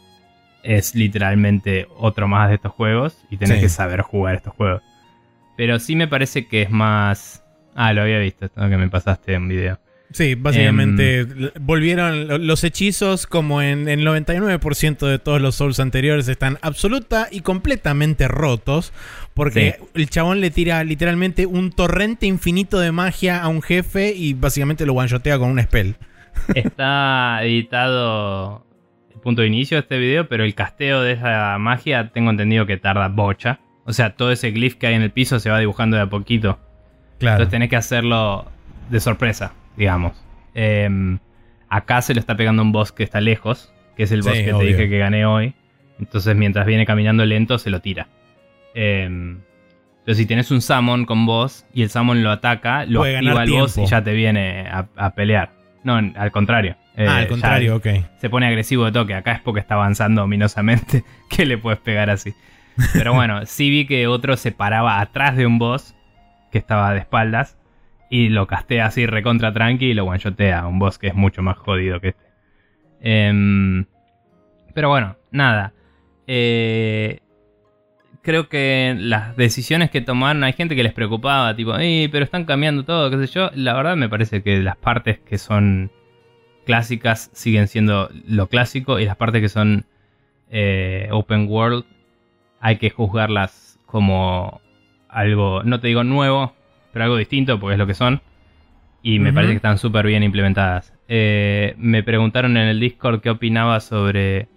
es 0.67 0.93
literalmente 0.95 1.87
otro 1.97 2.27
más 2.27 2.49
de 2.49 2.55
estos 2.55 2.71
juegos 2.73 3.17
y 3.29 3.37
tenés 3.37 3.55
Sí. 3.57 3.61
que 3.63 3.69
saber 3.69 4.01
jugar 4.01 4.35
estos 4.35 4.53
juegos. 4.53 4.81
Pero 5.55 5.79
sí 5.79 5.95
me 5.95 6.07
parece 6.07 6.47
que 6.47 6.61
es 6.63 6.69
más... 6.69 7.43
Ah, 7.75 7.93
lo 7.93 8.01
había 8.01 8.19
visto, 8.19 8.45
esto 8.45 8.67
que 8.69 8.77
me 8.77 8.89
pasaste 8.89 9.37
un 9.37 9.47
video. 9.47 9.79
Sí, 10.11 10.35
básicamente 10.35 11.19
Em. 11.21 11.49
volvieron 11.59 12.27
lo- 12.29 12.37
los 12.37 12.63
hechizos 12.63 13.27
como 13.27 13.61
en 13.61 13.89
el 13.89 14.05
99% 14.05 15.05
de 15.05 15.19
todos 15.19 15.41
los 15.41 15.55
Souls 15.55 15.79
anteriores 15.81 16.27
están 16.29 16.57
absoluta 16.61 17.27
y 17.29 17.41
completamente 17.41 18.27
rotos 18.29 18.93
porque 19.33 19.75
Sí. 19.79 19.85
el 19.95 20.09
chabón 20.09 20.39
le 20.39 20.49
tira 20.49 20.81
literalmente 20.85 21.45
un 21.45 21.71
torrente 21.71 22.25
infinito 22.25 22.79
de 22.79 22.91
magia 22.93 23.41
a 23.43 23.47
un 23.49 23.61
jefe 23.61 24.13
y 24.15 24.33
básicamente 24.33 24.85
lo 24.85 24.93
one-shotea 24.93 25.37
con 25.39 25.49
un 25.51 25.61
spell. 25.61 25.95
Está 26.55 27.39
editado 27.43 28.65
punto 29.27 29.41
de 29.41 29.49
inicio 29.49 29.75
de 29.75 29.81
este 29.81 29.97
video, 29.97 30.29
pero 30.29 30.45
el 30.45 30.55
casteo 30.55 31.01
de 31.01 31.11
esa 31.11 31.57
magia 31.57 32.11
tengo 32.13 32.31
entendido 32.31 32.65
que 32.65 32.77
tarda 32.77 33.09
bocha. 33.09 33.59
O 33.83 33.91
sea, 33.91 34.11
todo 34.15 34.31
ese 34.31 34.51
glyph 34.51 34.75
que 34.75 34.87
hay 34.87 34.93
en 34.93 35.01
el 35.01 35.11
piso 35.11 35.41
se 35.41 35.49
va 35.49 35.59
dibujando 35.59 35.97
de 35.97 36.03
a 36.03 36.05
poquito. 36.05 36.59
Claro. 37.19 37.35
Entonces 37.35 37.51
tenés 37.51 37.69
que 37.69 37.75
hacerlo 37.75 38.49
de 38.89 39.01
sorpresa, 39.01 39.51
digamos. 39.75 40.13
Em, 40.53 41.19
acá 41.67 42.01
se 42.01 42.13
lo 42.13 42.21
está 42.21 42.37
pegando 42.37 42.61
un 42.61 42.71
boss 42.71 42.93
que 42.93 43.03
está 43.03 43.19
lejos, 43.19 43.73
que 43.97 44.03
es 44.03 44.13
el 44.13 44.21
boss 44.21 44.31
Sí, 44.31 44.45
que 44.45 44.53
obvio. 44.53 44.59
te 44.59 44.65
dije 44.65 44.89
que 44.89 44.97
gané 44.97 45.25
hoy. 45.25 45.53
Entonces 45.99 46.33
mientras 46.33 46.65
viene 46.65 46.85
caminando 46.85 47.25
lento 47.25 47.57
se 47.57 47.69
lo 47.69 47.81
tira. 47.81 48.07
Em, 48.75 49.39
entonces 49.99 50.19
si 50.19 50.25
tenés 50.25 50.51
un 50.51 50.61
summon 50.61 51.03
con 51.03 51.25
boss 51.25 51.65
y 51.73 51.81
el 51.81 51.89
summon 51.89 52.23
lo 52.23 52.31
ataca, 52.31 52.85
lo 52.85 53.01
Puede 53.01 53.17
activa 53.17 53.43
el 53.43 53.51
boss 53.51 53.77
y 53.77 53.87
ya 53.87 54.01
te 54.01 54.13
viene 54.13 54.69
a, 54.71 54.87
a 54.95 55.15
pelear. 55.15 55.51
No, 55.83 55.97
al 55.97 56.31
contrario. 56.31 56.77
Eh, 56.97 57.05
ah, 57.07 57.17
al 57.17 57.27
contrario, 57.27 57.75
ok. 57.75 57.87
se 58.17 58.29
pone 58.29 58.47
agresivo 58.47 58.85
de 58.85 58.91
toque. 58.91 59.13
Acá 59.13 59.33
es 59.33 59.41
porque 59.41 59.59
está 59.59 59.75
avanzando 59.75 60.23
ominosamente 60.23 61.03
que 61.29 61.45
le 61.45 61.57
puedes 61.59 61.79
pegar 61.79 62.09
así. 62.09 62.33
Pero 62.93 63.13
bueno, 63.13 63.41
sí 63.45 63.69
vi 63.69 63.85
que 63.85 64.07
otro 64.07 64.35
se 64.35 64.51
paraba 64.51 64.99
atrás 64.99 65.37
de 65.37 65.45
un 65.45 65.59
boss 65.59 65.95
que 66.51 66.57
estaba 66.57 66.91
de 66.93 66.99
espaldas 66.99 67.57
y 68.09 68.29
lo 68.29 68.47
castea 68.47 68.87
así 68.87 69.05
recontra 69.05 69.53
tranqui 69.53 69.87
y 69.87 69.93
lo 69.93 70.05
one-shotea. 70.05 70.65
Un 70.65 70.79
boss 70.79 70.97
que 70.97 71.07
es 71.07 71.13
mucho 71.15 71.43
más 71.43 71.57
jodido 71.57 72.01
que 72.01 72.09
este. 72.09 72.25
Em, 73.01 73.85
pero 74.73 74.89
bueno, 74.89 75.17
nada. 75.29 75.73
Eh, 76.25 77.19
creo 78.23 78.49
que 78.49 78.95
las 78.97 79.37
decisiones 79.37 79.91
que 79.91 80.01
tomaron, 80.01 80.43
hay 80.43 80.53
gente 80.53 80.75
que 80.75 80.83
les 80.83 80.93
preocupaba, 80.93 81.55
tipo, 81.55 81.77
"Eh, 81.77 82.09
pero 82.11 82.25
están 82.25 82.45
cambiando 82.45 82.83
todo, 82.85 83.11
qué 83.11 83.17
sé 83.27 83.27
yo. 83.33 83.51
La 83.53 83.73
verdad 83.75 83.95
me 83.95 84.09
parece 84.09 84.41
que 84.41 84.59
las 84.61 84.77
partes 84.77 85.19
que 85.19 85.37
son 85.37 85.91
clásicas 86.67 87.31
siguen 87.33 87.67
siendo 87.67 88.09
lo 88.27 88.47
clásico 88.47 88.99
y 88.99 89.05
las 89.05 89.15
partes 89.15 89.41
que 89.41 89.49
son 89.49 89.85
eh, 90.51 91.07
open 91.11 91.47
world 91.47 91.85
hay 92.59 92.75
que 92.75 92.89
juzgarlas 92.89 93.79
como 93.85 94.59
algo, 95.07 95.63
no 95.63 95.79
te 95.79 95.87
digo 95.87 96.03
nuevo, 96.03 96.53
pero 96.91 97.05
algo 97.05 97.17
distinto 97.17 97.59
porque 97.59 97.75
es 97.75 97.79
lo 97.79 97.87
que 97.87 97.93
son. 97.93 98.21
Y 99.01 99.19
me 99.19 99.31
parece 99.31 99.53
que 99.53 99.57
están 99.57 99.77
súper 99.77 100.05
bien 100.05 100.23
implementadas. 100.23 100.93
Eh, 101.07 101.75
me 101.77 102.03
preguntaron 102.03 102.57
en 102.57 102.67
el 102.67 102.79
Discord 102.81 103.21
qué 103.21 103.29
opinaba 103.29 103.79
sobre 103.79 104.49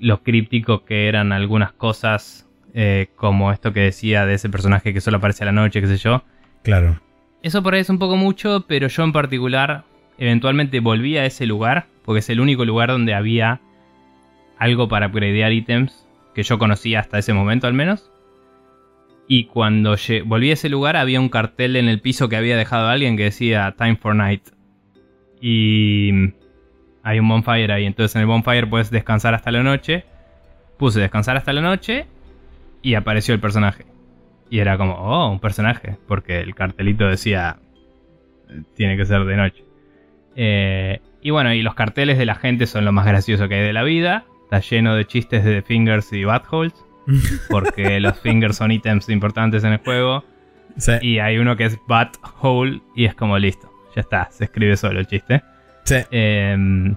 lo 0.00 0.24
críptico 0.24 0.84
que 0.84 1.06
eran 1.06 1.30
algunas 1.30 1.72
cosas, 1.72 2.48
eh, 2.74 3.10
como 3.14 3.52
esto 3.52 3.72
que 3.72 3.80
decía 3.80 4.26
de 4.26 4.34
ese 4.34 4.48
personaje 4.48 4.92
que 4.92 5.00
solo 5.00 5.18
aparece 5.18 5.44
a 5.44 5.46
la 5.46 5.52
noche, 5.52 5.80
qué 5.80 5.86
sé 5.86 5.98
yo. 5.98 6.24
Claro. 6.64 7.00
Eso 7.42 7.62
por 7.62 7.74
ahí 7.74 7.82
es 7.82 7.90
un 7.90 8.00
poco 8.00 8.16
mucho, 8.16 8.64
pero 8.66 8.88
yo 8.88 9.04
en 9.04 9.12
particular 9.12 9.84
eventualmente 10.18 10.80
volví 10.80 11.16
a 11.16 11.26
ese 11.26 11.46
lugar, 11.46 11.86
porque 12.04 12.20
es 12.20 12.30
el 12.30 12.40
único 12.40 12.64
lugar 12.64 12.90
donde 12.90 13.14
había 13.14 13.60
algo 14.58 14.88
para 14.88 15.08
upgradear 15.08 15.52
ítems 15.52 16.06
que 16.34 16.42
yo 16.42 16.58
conocía 16.58 17.00
hasta 17.00 17.18
ese 17.18 17.32
momento 17.32 17.66
al 17.66 17.74
menos. 17.74 18.10
Y 19.26 19.46
cuando 19.46 19.96
volví 20.26 20.50
a 20.50 20.52
ese 20.52 20.68
lugar 20.68 20.96
había 20.96 21.20
un 21.20 21.28
cartel 21.28 21.76
en 21.76 21.88
el 21.88 22.00
piso 22.00 22.28
que 22.28 22.36
había 22.36 22.56
dejado 22.56 22.88
alguien 22.88 23.16
que 23.16 23.24
decía 23.24 23.74
Time 23.78 23.96
for 23.96 24.14
Night. 24.14 24.48
Y 25.40 26.10
hay 27.02 27.18
un 27.18 27.28
bonfire 27.28 27.72
ahí, 27.72 27.86
entonces 27.86 28.14
en 28.16 28.22
el 28.22 28.26
bonfire 28.26 28.66
puedes 28.66 28.90
descansar 28.90 29.34
hasta 29.34 29.50
la 29.50 29.62
noche. 29.62 30.04
Puse 30.78 31.00
descansar 31.00 31.36
hasta 31.36 31.52
la 31.52 31.62
noche 31.62 32.06
y 32.82 32.94
apareció 32.94 33.34
el 33.34 33.40
personaje. 33.40 33.86
Y 34.50 34.58
era 34.58 34.76
como, 34.76 34.94
oh, 34.94 35.30
un 35.30 35.40
personaje, 35.40 35.96
porque 36.06 36.40
el 36.40 36.54
cartelito 36.54 37.06
decía, 37.06 37.58
tiene 38.76 38.96
que 38.96 39.06
ser 39.06 39.24
de 39.24 39.36
noche. 39.36 39.63
Eh, 40.36 41.00
y 41.22 41.30
bueno, 41.30 41.52
y 41.54 41.62
los 41.62 41.74
carteles 41.74 42.18
de 42.18 42.26
la 42.26 42.34
gente 42.34 42.66
son 42.66 42.84
lo 42.84 42.92
más 42.92 43.06
gracioso 43.06 43.48
que 43.48 43.56
hay 43.56 43.62
de 43.66 43.72
la 43.72 43.82
vida. 43.82 44.24
Está 44.44 44.60
lleno 44.60 44.94
de 44.94 45.04
chistes 45.06 45.44
de 45.44 45.62
fingers 45.62 46.12
y 46.12 46.24
buttholes, 46.24 46.74
porque 47.48 48.00
los 48.00 48.18
fingers 48.20 48.56
son 48.56 48.70
ítems 48.72 49.08
importantes 49.08 49.64
en 49.64 49.72
el 49.72 49.78
juego. 49.78 50.24
Sí, 50.76 50.92
Y 51.02 51.18
hay 51.20 51.38
uno 51.38 51.56
que 51.56 51.66
es 51.66 51.78
butthole 51.86 52.80
y 52.96 53.04
es 53.04 53.14
como 53.14 53.38
listo, 53.38 53.70
ya 53.94 54.00
está, 54.00 54.28
se 54.32 54.44
escribe 54.44 54.76
solo 54.76 54.98
el 55.00 55.06
chiste. 55.06 55.42
sí. 55.84 55.96
Eh, 56.10 56.94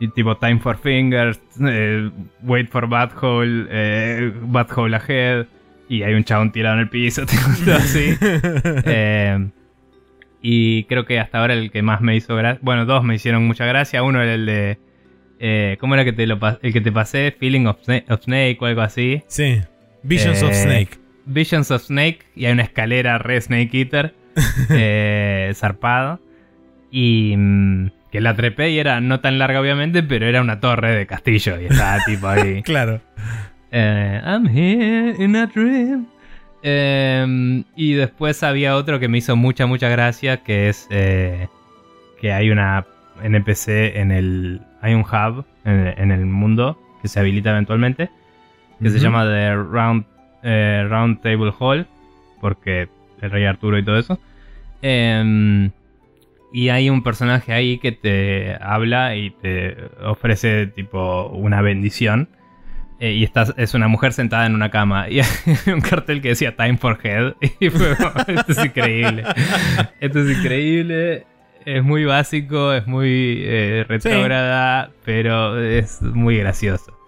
y 0.00 0.08
tipo 0.08 0.36
Time 0.36 0.60
for 0.60 0.78
Fingers, 0.78 1.40
eh, 1.60 2.10
Wait 2.42 2.70
for 2.70 2.86
Butthole, 2.86 3.66
eh, 3.70 4.32
Butthole 4.42 4.96
Ahead. 4.96 5.46
Y 5.88 6.02
hay 6.02 6.14
un 6.14 6.22
chabón 6.22 6.52
tirado 6.52 6.74
en 6.76 6.82
el 6.82 6.88
piso, 6.88 7.24
todo 7.64 7.74
así. 7.76 8.14
Eh, 8.84 9.48
y 10.42 10.84
creo 10.84 11.04
que 11.04 11.18
hasta 11.18 11.38
ahora 11.40 11.54
el 11.54 11.70
que 11.70 11.82
más 11.82 12.00
me 12.00 12.14
hizo 12.16 12.36
gracia. 12.36 12.60
Bueno, 12.62 12.84
dos 12.86 13.02
me 13.04 13.14
hicieron 13.14 13.46
mucha 13.46 13.64
gracia. 13.66 14.02
Uno 14.02 14.22
era 14.22 14.34
el 14.34 14.46
de. 14.46 14.78
eh, 15.40 15.76
¿Cómo 15.80 15.94
era 15.94 16.04
que 16.04 16.12
te 16.12 16.26
lo 16.26 16.38
el 16.62 16.72
que 16.72 16.80
te 16.80 16.92
pasé? 16.92 17.34
Feeling 17.38 17.66
of, 17.66 17.78
Sna- 17.86 18.04
of 18.08 18.22
Snake 18.22 18.58
o 18.60 18.66
algo 18.66 18.80
así. 18.82 19.22
Sí. 19.26 19.60
Visions 20.02 20.42
of 20.42 20.50
Eh, 20.50 20.54
Snake. 20.54 20.98
Visions 21.26 21.70
of 21.70 21.82
Snake 21.82 22.20
y 22.34 22.46
hay 22.46 22.52
una 22.52 22.62
escalera 22.62 23.18
re 23.18 23.40
Snake 23.40 23.70
Eater 23.72 24.14
eh, 24.70 25.52
zarpado. 25.54 26.20
Y 26.90 27.34
mm, 27.36 27.90
que 28.10 28.20
la 28.20 28.34
trepé 28.34 28.70
y 28.70 28.78
era 28.78 29.00
no 29.00 29.20
tan 29.20 29.38
larga 29.38 29.60
obviamente, 29.60 30.02
pero 30.02 30.26
era 30.26 30.40
una 30.40 30.60
torre 30.60 30.94
de 30.94 31.06
castillo 31.06 31.60
y 31.60 31.66
estaba 31.66 31.98
tipo 32.06 32.28
ahí. 32.28 32.62
Claro. 32.64 33.00
I'm 33.70 34.46
here 34.48 35.14
in 35.22 35.36
a 35.36 35.46
dream. 35.46 36.06
Eh, 36.62 37.62
y 37.76 37.92
después 37.94 38.42
había 38.42 38.76
otro 38.76 38.98
que 38.98 39.08
me 39.08 39.18
hizo 39.18 39.36
mucha, 39.36 39.66
mucha 39.66 39.88
gracia, 39.88 40.38
que 40.38 40.68
es 40.68 40.86
eh, 40.90 41.48
que 42.20 42.32
hay 42.32 42.50
una 42.50 42.86
NPC 43.22 43.96
en 43.96 44.12
el... 44.12 44.60
Hay 44.80 44.94
un 44.94 45.02
hub 45.02 45.44
en, 45.64 45.94
en 45.96 46.12
el 46.12 46.24
mundo 46.26 46.78
que 47.02 47.08
se 47.08 47.20
habilita 47.20 47.50
eventualmente, 47.50 48.10
que 48.80 48.90
se 48.90 48.98
llama 48.98 49.24
The 49.24 49.54
Round, 49.54 50.04
eh, 50.42 50.86
Round 50.88 51.20
Table 51.20 51.52
Hall, 51.58 51.86
porque 52.40 52.88
el 53.20 53.30
rey 53.30 53.44
Arturo 53.44 53.78
y 53.78 53.84
todo 53.84 53.98
eso. 53.98 54.18
Em, 54.82 55.70
y 56.52 56.68
hay 56.68 56.90
un 56.90 57.02
personaje 57.02 57.52
ahí 57.52 57.78
que 57.78 57.92
te 57.92 58.56
habla 58.60 59.16
y 59.16 59.30
te 59.30 59.76
ofrece 60.02 60.66
tipo 60.68 61.26
una 61.28 61.60
bendición. 61.60 62.28
Eh, 63.00 63.12
y 63.12 63.22
estás, 63.24 63.54
es 63.56 63.74
una 63.74 63.86
mujer 63.88 64.12
sentada 64.12 64.44
en 64.46 64.54
una 64.54 64.70
cama. 64.70 65.08
Y 65.08 65.20
hay 65.20 65.26
un 65.72 65.80
cartel 65.80 66.20
que 66.20 66.28
decía 66.30 66.56
Time 66.56 66.76
for 66.78 66.98
Head. 67.02 67.34
Y 67.60 67.70
fue 67.70 67.96
como, 67.96 68.10
esto 68.26 68.52
es 68.52 68.64
increíble. 68.64 69.24
Esto 70.00 70.20
es 70.20 70.38
increíble. 70.38 71.26
Es 71.64 71.82
muy 71.84 72.04
básico, 72.04 72.72
es 72.72 72.86
muy 72.86 73.42
eh, 73.44 73.84
retrógrada, 73.86 74.90
pero 75.04 75.60
es 75.62 76.00
muy 76.02 76.38
gracioso. 76.38 76.98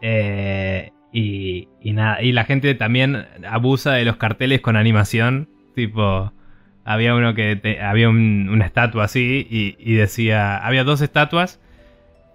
Eh, 0.00 0.90
y, 1.12 1.68
y 1.80 1.92
nada, 1.92 2.22
y 2.22 2.32
la 2.32 2.44
gente 2.44 2.74
también 2.74 3.24
abusa 3.48 3.92
de 3.92 4.04
los 4.04 4.16
carteles 4.16 4.60
con 4.60 4.76
animación. 4.76 5.48
Tipo, 5.74 6.32
había 6.84 7.14
uno 7.14 7.34
que 7.34 7.56
te- 7.56 7.80
había 7.80 8.08
un- 8.08 8.48
una 8.50 8.66
estatua 8.66 9.04
así 9.04 9.46
y, 9.50 9.76
y 9.78 9.94
decía, 9.94 10.56
había 10.58 10.84
dos 10.84 11.00
estatuas 11.00 11.60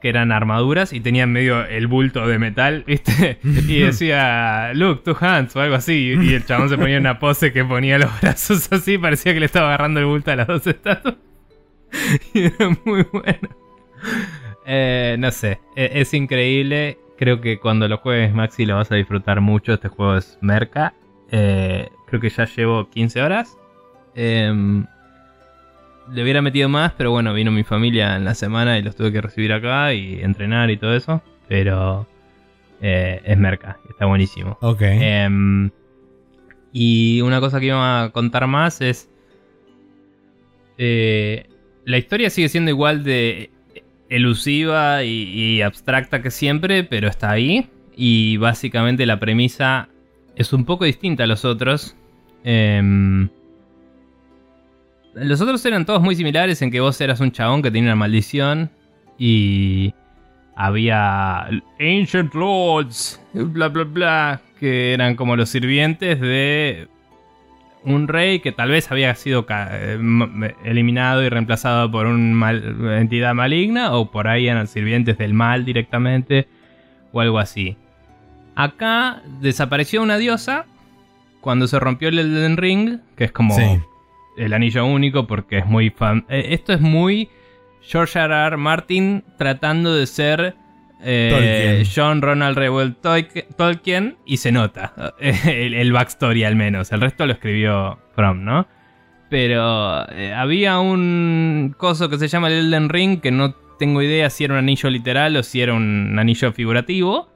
que 0.01 0.09
eran 0.09 0.31
armaduras 0.31 0.93
y 0.93 0.99
tenían 0.99 1.31
medio 1.31 1.65
el 1.65 1.87
bulto 1.87 2.27
de 2.27 2.39
metal, 2.39 2.83
¿viste? 2.87 3.39
Y 3.43 3.79
decía, 3.79 4.71
look, 4.73 5.03
two 5.03 5.17
hands 5.19 5.55
o 5.55 5.61
algo 5.61 5.75
así. 5.75 6.15
Y 6.21 6.33
el 6.33 6.45
chabón 6.45 6.69
se 6.69 6.77
ponía 6.77 6.97
una 6.97 7.19
pose 7.19 7.51
que 7.53 7.63
ponía 7.65 7.97
los 7.97 8.21
brazos 8.21 8.67
así, 8.71 8.97
parecía 8.97 9.33
que 9.33 9.39
le 9.39 9.45
estaba 9.45 9.67
agarrando 9.67 9.99
el 9.99 10.05
bulto 10.05 10.31
a 10.31 10.35
las 10.35 10.47
dos 10.47 10.65
estatuas. 10.67 11.15
Y 12.33 12.43
era 12.45 12.69
muy 12.85 13.03
bueno. 13.11 13.49
Eh, 14.65 15.15
no 15.19 15.31
sé, 15.31 15.59
e- 15.75 15.89
es 15.95 16.13
increíble. 16.13 16.99
Creo 17.17 17.41
que 17.41 17.59
cuando 17.59 17.87
lo 17.87 17.97
juegues, 17.97 18.33
Maxi, 18.33 18.65
lo 18.65 18.75
vas 18.75 18.91
a 18.91 18.95
disfrutar 18.95 19.41
mucho. 19.41 19.73
Este 19.73 19.87
juego 19.89 20.15
es 20.17 20.37
merca. 20.41 20.93
Eh, 21.31 21.89
creo 22.07 22.21
que 22.21 22.29
ya 22.29 22.45
llevo 22.45 22.89
15 22.89 23.21
horas. 23.21 23.57
Em, 24.15 24.85
le 26.11 26.23
hubiera 26.23 26.41
metido 26.41 26.69
más, 26.69 26.93
pero 26.97 27.11
bueno, 27.11 27.33
vino 27.33 27.51
mi 27.51 27.63
familia 27.63 28.15
en 28.15 28.25
la 28.25 28.35
semana 28.35 28.77
y 28.77 28.81
los 28.81 28.95
tuve 28.95 29.11
que 29.11 29.21
recibir 29.21 29.53
acá 29.53 29.93
y 29.93 30.21
entrenar 30.21 30.69
y 30.71 30.77
todo 30.77 30.95
eso. 30.95 31.21
Pero 31.47 32.07
eh, 32.81 33.21
es 33.25 33.37
merca, 33.37 33.79
está 33.89 34.05
buenísimo. 34.05 34.57
Ok. 34.61 34.81
Em, 34.81 35.71
y 36.71 37.21
una 37.21 37.39
cosa 37.39 37.59
que 37.59 37.67
iba 37.67 38.03
a 38.03 38.09
contar 38.11 38.47
más 38.47 38.81
es. 38.81 39.09
eh, 40.77 41.47
la 41.85 41.97
historia 41.97 42.29
sigue 42.29 42.49
siendo 42.49 42.69
igual 42.71 43.03
de 43.03 43.49
elusiva 44.09 45.03
y, 45.03 45.23
y 45.57 45.61
abstracta 45.61 46.21
que 46.21 46.31
siempre, 46.31 46.83
pero 46.83 47.07
está 47.07 47.31
ahí. 47.31 47.69
Y 47.95 48.37
básicamente 48.37 49.05
la 49.05 49.19
premisa 49.19 49.89
es 50.35 50.53
un 50.53 50.65
poco 50.65 50.85
distinta 50.85 51.23
a 51.23 51.27
los 51.27 51.45
otros. 51.45 51.95
Em, 52.43 53.29
los 55.21 55.41
otros 55.41 55.65
eran 55.65 55.85
todos 55.85 56.01
muy 56.01 56.15
similares 56.15 56.61
en 56.61 56.71
que 56.71 56.79
vos 56.79 56.99
eras 57.01 57.19
un 57.19 57.31
chabón 57.31 57.61
que 57.61 57.71
tenía 57.71 57.89
una 57.89 57.95
maldición 57.95 58.69
y 59.17 59.93
había 60.55 61.47
Ancient 61.79 62.33
Lords, 62.33 63.21
bla 63.33 63.69
bla 63.69 63.83
bla, 63.83 64.41
que 64.59 64.93
eran 64.93 65.15
como 65.15 65.35
los 65.35 65.49
sirvientes 65.49 66.19
de 66.19 66.87
un 67.83 68.07
rey 68.07 68.39
que 68.39 68.51
tal 68.51 68.69
vez 68.69 68.91
había 68.91 69.15
sido 69.15 69.45
eh, 69.49 70.55
eliminado 70.65 71.23
y 71.23 71.29
reemplazado 71.29 71.89
por 71.89 72.07
una 72.07 72.99
entidad 72.99 73.33
maligna 73.33 73.93
o 73.93 74.11
por 74.11 74.27
ahí 74.27 74.47
eran 74.47 74.67
sirvientes 74.67 75.17
del 75.17 75.33
mal 75.33 75.65
directamente 75.65 76.47
o 77.13 77.21
algo 77.21 77.39
así. 77.39 77.77
Acá 78.55 79.21
desapareció 79.39 80.01
una 80.01 80.17
diosa 80.17 80.65
cuando 81.39 81.67
se 81.67 81.79
rompió 81.79 82.09
el 82.09 82.19
Elden 82.19 82.57
Ring, 82.57 82.99
que 83.15 83.25
es 83.25 83.31
como. 83.31 83.55
El 84.39 84.53
anillo 84.53 84.85
único 84.85 85.27
porque 85.27 85.59
es 85.59 85.65
muy 85.65 85.89
fan. 85.89 86.25
eh, 86.29 86.47
esto 86.49 86.73
es 86.73 86.81
muy 86.81 87.29
George 87.81 88.19
R. 88.19 88.33
R. 88.33 88.57
Martin 88.57 89.23
tratando 89.37 89.93
de 89.95 90.05
ser 90.07 90.55
eh. 91.01 91.83
John 91.95 92.21
Ronald 92.21 92.57
Reuel 92.57 92.95
Tolk- 93.01 93.55
Tolkien 93.55 94.17
y 94.25 94.37
se 94.37 94.51
nota 94.51 94.93
el, 95.19 95.73
el 95.73 95.91
backstory 95.93 96.43
al 96.43 96.55
menos. 96.55 96.91
El 96.91 97.01
resto 97.01 97.25
lo 97.25 97.33
escribió 97.33 97.99
From, 98.15 98.43
¿no? 98.43 98.67
Pero 99.29 100.09
eh, 100.11 100.33
había 100.33 100.79
un 100.79 101.73
coso 101.77 102.09
que 102.09 102.17
se 102.17 102.27
llama 102.27 102.47
el 102.47 102.65
Elden 102.67 102.89
Ring 102.89 103.21
que 103.21 103.31
no 103.31 103.53
tengo 103.77 104.01
idea 104.01 104.29
si 104.29 104.43
era 104.43 104.53
un 104.55 104.59
anillo 104.59 104.89
literal 104.89 105.37
o 105.37 105.43
si 105.43 105.61
era 105.61 105.73
un 105.73 106.17
anillo 106.19 106.51
figurativo. 106.51 107.29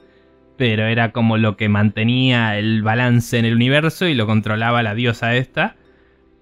Pero 0.57 0.85
era 0.85 1.11
como 1.11 1.37
lo 1.37 1.55
que 1.57 1.69
mantenía 1.69 2.57
el 2.57 2.83
balance 2.83 3.37
en 3.39 3.45
el 3.45 3.55
universo 3.55 4.07
y 4.07 4.13
lo 4.13 4.25
controlaba 4.27 4.83
la 4.83 4.93
diosa 4.93 5.35
esta. 5.35 5.75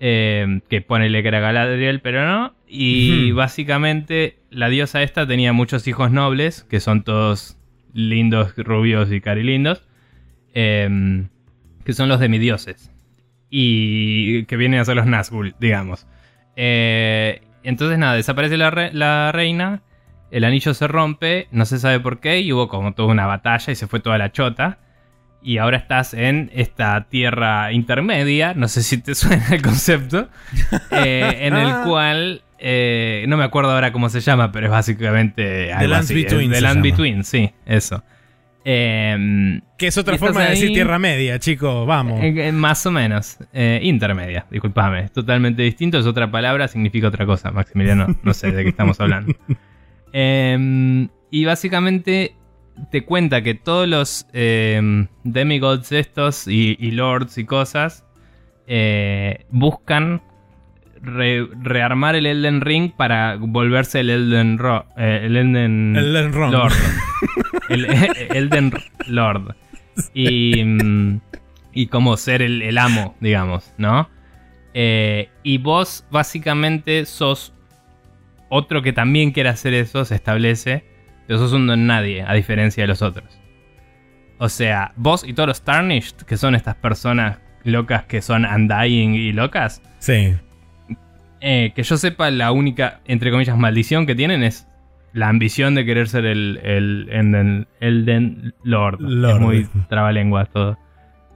Eh, 0.03 0.59
que 0.67 0.81
ponele 0.81 1.21
que 1.21 1.27
era 1.29 1.39
Galadriel, 1.39 2.01
pero 2.01 2.25
no. 2.25 2.55
Y 2.67 3.31
básicamente 3.31 4.39
la 4.49 4.67
diosa 4.67 5.03
esta 5.03 5.25
tenía 5.27 5.53
muchos 5.53 5.87
hijos 5.87 6.11
nobles, 6.11 6.63
que 6.63 6.79
son 6.79 7.03
todos 7.03 7.57
lindos, 7.93 8.53
rubios 8.57 9.11
y 9.11 9.21
carilindos. 9.21 9.83
Eh, 10.53 11.25
que 11.85 11.93
son 11.93 12.09
los 12.09 12.19
demidioses. 12.19 12.91
Y 13.49 14.45
que 14.45 14.57
vienen 14.57 14.79
a 14.79 14.85
ser 14.85 14.95
los 14.95 15.05
Nazgûl, 15.05 15.55
digamos. 15.59 16.07
Eh, 16.55 17.41
entonces 17.63 17.97
nada, 17.97 18.15
desaparece 18.15 18.57
la, 18.57 18.71
re- 18.71 18.93
la 18.93 19.31
reina, 19.31 19.81
el 20.31 20.43
anillo 20.45 20.73
se 20.73 20.87
rompe, 20.87 21.47
no 21.51 21.65
se 21.65 21.77
sabe 21.77 21.99
por 21.99 22.19
qué, 22.19 22.39
y 22.41 22.53
hubo 22.53 22.67
como 22.67 22.93
toda 22.93 23.09
una 23.09 23.25
batalla 23.27 23.71
y 23.71 23.75
se 23.75 23.87
fue 23.87 23.99
toda 23.99 24.17
la 24.17 24.31
chota. 24.31 24.79
Y 25.43 25.57
ahora 25.57 25.77
estás 25.77 26.13
en 26.13 26.51
esta 26.53 27.07
tierra 27.09 27.71
intermedia, 27.73 28.53
no 28.53 28.67
sé 28.67 28.83
si 28.83 28.97
te 28.97 29.15
suena 29.15 29.47
el 29.51 29.61
concepto, 29.61 30.29
eh, 30.91 31.37
en 31.41 31.55
el 31.55 31.83
cual, 31.83 32.43
eh, 32.59 33.25
no 33.27 33.37
me 33.37 33.43
acuerdo 33.43 33.71
ahora 33.71 33.91
cómo 33.91 34.09
se 34.09 34.19
llama, 34.19 34.51
pero 34.51 34.67
es 34.67 34.71
básicamente... 34.71 35.71
Between 36.13 36.51
The 36.51 36.61
Land 36.61 36.75
llama. 36.77 36.81
Between, 36.83 37.23
sí, 37.23 37.51
eso. 37.65 38.03
Em, 38.63 39.61
Que 39.77 39.87
es 39.87 39.97
otra 39.97 40.17
forma 40.17 40.43
de 40.43 40.51
decir 40.51 40.71
Tierra 40.73 40.99
Media, 40.99 41.39
chicos. 41.39 41.87
Vamos. 41.87 42.21
eh, 42.23 42.33
eh, 42.47 42.51
más 42.51 42.85
o 42.85 42.91
menos. 42.91 43.37
Eh, 43.53 43.79
intermedia, 43.83 44.45
discúlpame. 44.51 45.05
Es 45.05 45.11
totalmente 45.11 45.63
distinto, 45.63 45.97
es 45.97 46.05
otra 46.05 46.29
palabra, 46.29 46.67
significa 46.67 47.07
otra 47.07 47.25
cosa, 47.25 47.51
Maximiliano. 47.51 48.15
No 48.23 48.33
sé 48.33 48.51
de 48.51 48.63
qué 48.63 48.69
estamos 48.69 48.99
hablando. 48.99 49.33
Em, 50.13 51.07
y 51.29 51.45
básicamente 51.45 52.35
te 52.91 53.03
cuenta 53.05 53.41
que 53.41 53.53
todos 53.55 53.87
los 53.87 54.27
em, 54.33 55.07
demigods 55.23 55.91
estos 55.91 56.47
y, 56.47 56.77
y 56.79 56.91
lords 56.91 57.37
y 57.37 57.45
cosas 57.45 58.05
eh, 58.67 59.45
buscan 59.49 60.21
re- 61.01 61.47
rearmar 61.61 62.15
el 62.15 62.25
Elden 62.25 62.61
Ring 62.61 62.91
para 62.95 63.35
volverse 63.37 63.99
el 64.01 64.09
Elden, 64.09 64.57
Ro- 64.57 64.85
eh, 64.97 65.21
el 65.23 65.35
Elden. 65.37 65.93
Lord. 66.51 66.73
El, 67.69 67.85
Elden 68.35 68.73
Lord. 69.07 69.55
Y, 70.13 70.63
mm, 70.63 71.21
y 71.73 71.87
como 71.87 72.17
ser 72.17 72.41
el, 72.41 72.61
el 72.61 72.77
amo, 72.77 73.15
digamos, 73.21 73.73
¿no? 73.77 74.09
Eh, 74.73 75.29
y 75.43 75.57
vos 75.57 76.05
básicamente 76.11 77.05
sos 77.05 77.53
otro 78.49 78.81
que 78.81 78.91
también 78.93 79.31
quiere 79.31 79.49
hacer 79.49 79.73
eso, 79.73 80.03
se 80.05 80.15
establece, 80.15 80.83
pero 81.31 81.39
sos 81.39 81.53
un 81.53 81.65
don 81.65 81.87
nadie, 81.87 82.25
a 82.27 82.33
diferencia 82.33 82.83
de 82.83 82.87
los 82.89 83.01
otros. 83.01 83.39
O 84.37 84.49
sea, 84.49 84.91
vos 84.97 85.23
y 85.25 85.31
todos 85.31 85.47
los 85.47 85.61
Tarnished, 85.61 86.17
que 86.27 86.35
son 86.35 86.55
estas 86.55 86.75
personas 86.75 87.39
locas 87.63 88.03
que 88.03 88.21
son 88.21 88.43
undying 88.43 89.13
y 89.15 89.31
locas, 89.31 89.81
Sí. 89.99 90.35
eh, 91.39 91.71
que 91.73 91.83
yo 91.83 91.95
sepa, 91.95 92.29
la 92.31 92.51
única, 92.51 92.99
entre 93.05 93.31
comillas, 93.31 93.57
maldición 93.57 94.05
que 94.05 94.13
tienen 94.13 94.43
es 94.43 94.67
la 95.13 95.29
ambición 95.29 95.73
de 95.73 95.85
querer 95.85 96.09
ser 96.09 96.25
el, 96.25 96.59
el, 96.65 97.07
Elden, 97.09 97.65
Elden 97.79 98.53
Lord. 98.65 98.99
Lord. 98.99 99.35
Es 99.35 99.39
muy 99.39 99.69
trabalenguas 99.87 100.49
todo. 100.49 100.77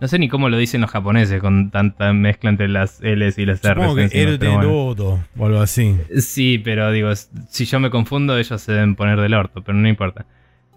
No 0.05 0.09
sé 0.09 0.19
ni 0.19 0.29
cómo 0.29 0.49
lo 0.49 0.57
dicen 0.59 0.81
los 0.81 0.91
japoneses 0.91 1.41
con 1.41 1.71
tanta 1.71 2.13
mezcla 2.13 2.51
entre 2.51 2.67
las 2.67 3.01
L's 3.01 3.39
y 3.39 3.45
las 3.47 3.63
R's. 3.63 3.69
Supongo 3.69 3.95
que 3.95 4.03
encima, 4.03 4.29
el 4.29 4.37
de 4.37 4.49
lodo 4.49 5.19
o 5.35 5.45
algo 5.47 5.59
así. 5.61 5.97
Sí, 6.19 6.61
pero 6.63 6.91
digo, 6.91 7.09
si 7.15 7.65
yo 7.65 7.79
me 7.79 7.89
confundo, 7.89 8.37
ellos 8.37 8.61
se 8.61 8.71
deben 8.71 8.93
poner 8.93 9.19
del 9.19 9.33
orto, 9.33 9.63
pero 9.63 9.75
no 9.75 9.87
importa. 9.89 10.27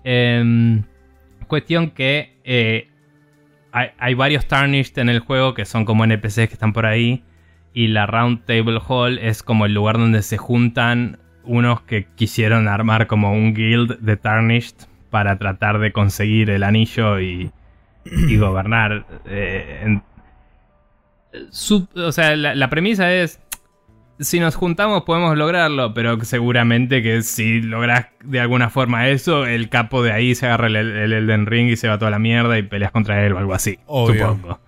Em, 0.02 0.82
cuestión 1.46 1.90
que 1.90 2.38
eh, 2.42 2.88
hay, 3.70 3.88
hay 3.98 4.14
varios 4.14 4.48
Tarnished 4.48 4.96
en 4.96 5.10
el 5.10 5.18
juego 5.18 5.52
que 5.52 5.66
son 5.66 5.84
como 5.84 6.04
NPCs 6.04 6.48
que 6.48 6.54
están 6.54 6.72
por 6.72 6.86
ahí. 6.86 7.22
Y 7.74 7.88
la 7.88 8.06
Round 8.06 8.46
Table 8.46 8.80
Hall 8.88 9.18
es 9.18 9.42
como 9.42 9.66
el 9.66 9.74
lugar 9.74 9.98
donde 9.98 10.22
se 10.22 10.38
juntan 10.38 11.18
unos 11.44 11.82
que 11.82 12.06
quisieron 12.14 12.66
armar 12.66 13.06
como 13.06 13.30
un 13.32 13.52
guild 13.52 13.98
de 13.98 14.16
Tarnished 14.16 14.88
para 15.10 15.36
tratar 15.36 15.80
de 15.80 15.92
conseguir 15.92 16.48
el 16.48 16.62
anillo 16.62 17.20
y, 17.20 17.50
y 18.12 18.36
gobernar. 18.36 19.04
eh, 19.26 19.80
en- 19.84 20.02
su- 21.50 21.88
o 21.94 22.12
sea, 22.12 22.36
la, 22.36 22.54
la 22.54 22.70
premisa 22.70 23.12
es 23.12 23.40
si 24.20 24.40
nos 24.40 24.56
juntamos 24.56 25.02
podemos 25.02 25.36
lograrlo, 25.36 25.94
pero 25.94 26.18
seguramente 26.24 27.02
que 27.02 27.22
si 27.22 27.60
logras 27.62 28.08
de 28.24 28.40
alguna 28.40 28.68
forma 28.68 29.08
eso, 29.08 29.46
el 29.46 29.68
capo 29.68 30.02
de 30.02 30.10
ahí 30.12 30.34
se 30.34 30.46
agarra 30.46 30.66
el, 30.66 30.74
el 30.76 31.12
Elden 31.12 31.46
Ring 31.46 31.68
y 31.68 31.76
se 31.76 31.86
va 31.88 31.98
toda 31.98 32.10
la 32.10 32.18
mierda 32.18 32.58
y 32.58 32.62
peleas 32.62 32.90
contra 32.90 33.24
él 33.24 33.34
o 33.34 33.38
algo 33.38 33.54
así. 33.54 33.78
Obvio. 33.86 34.30
Supongo. 34.30 34.60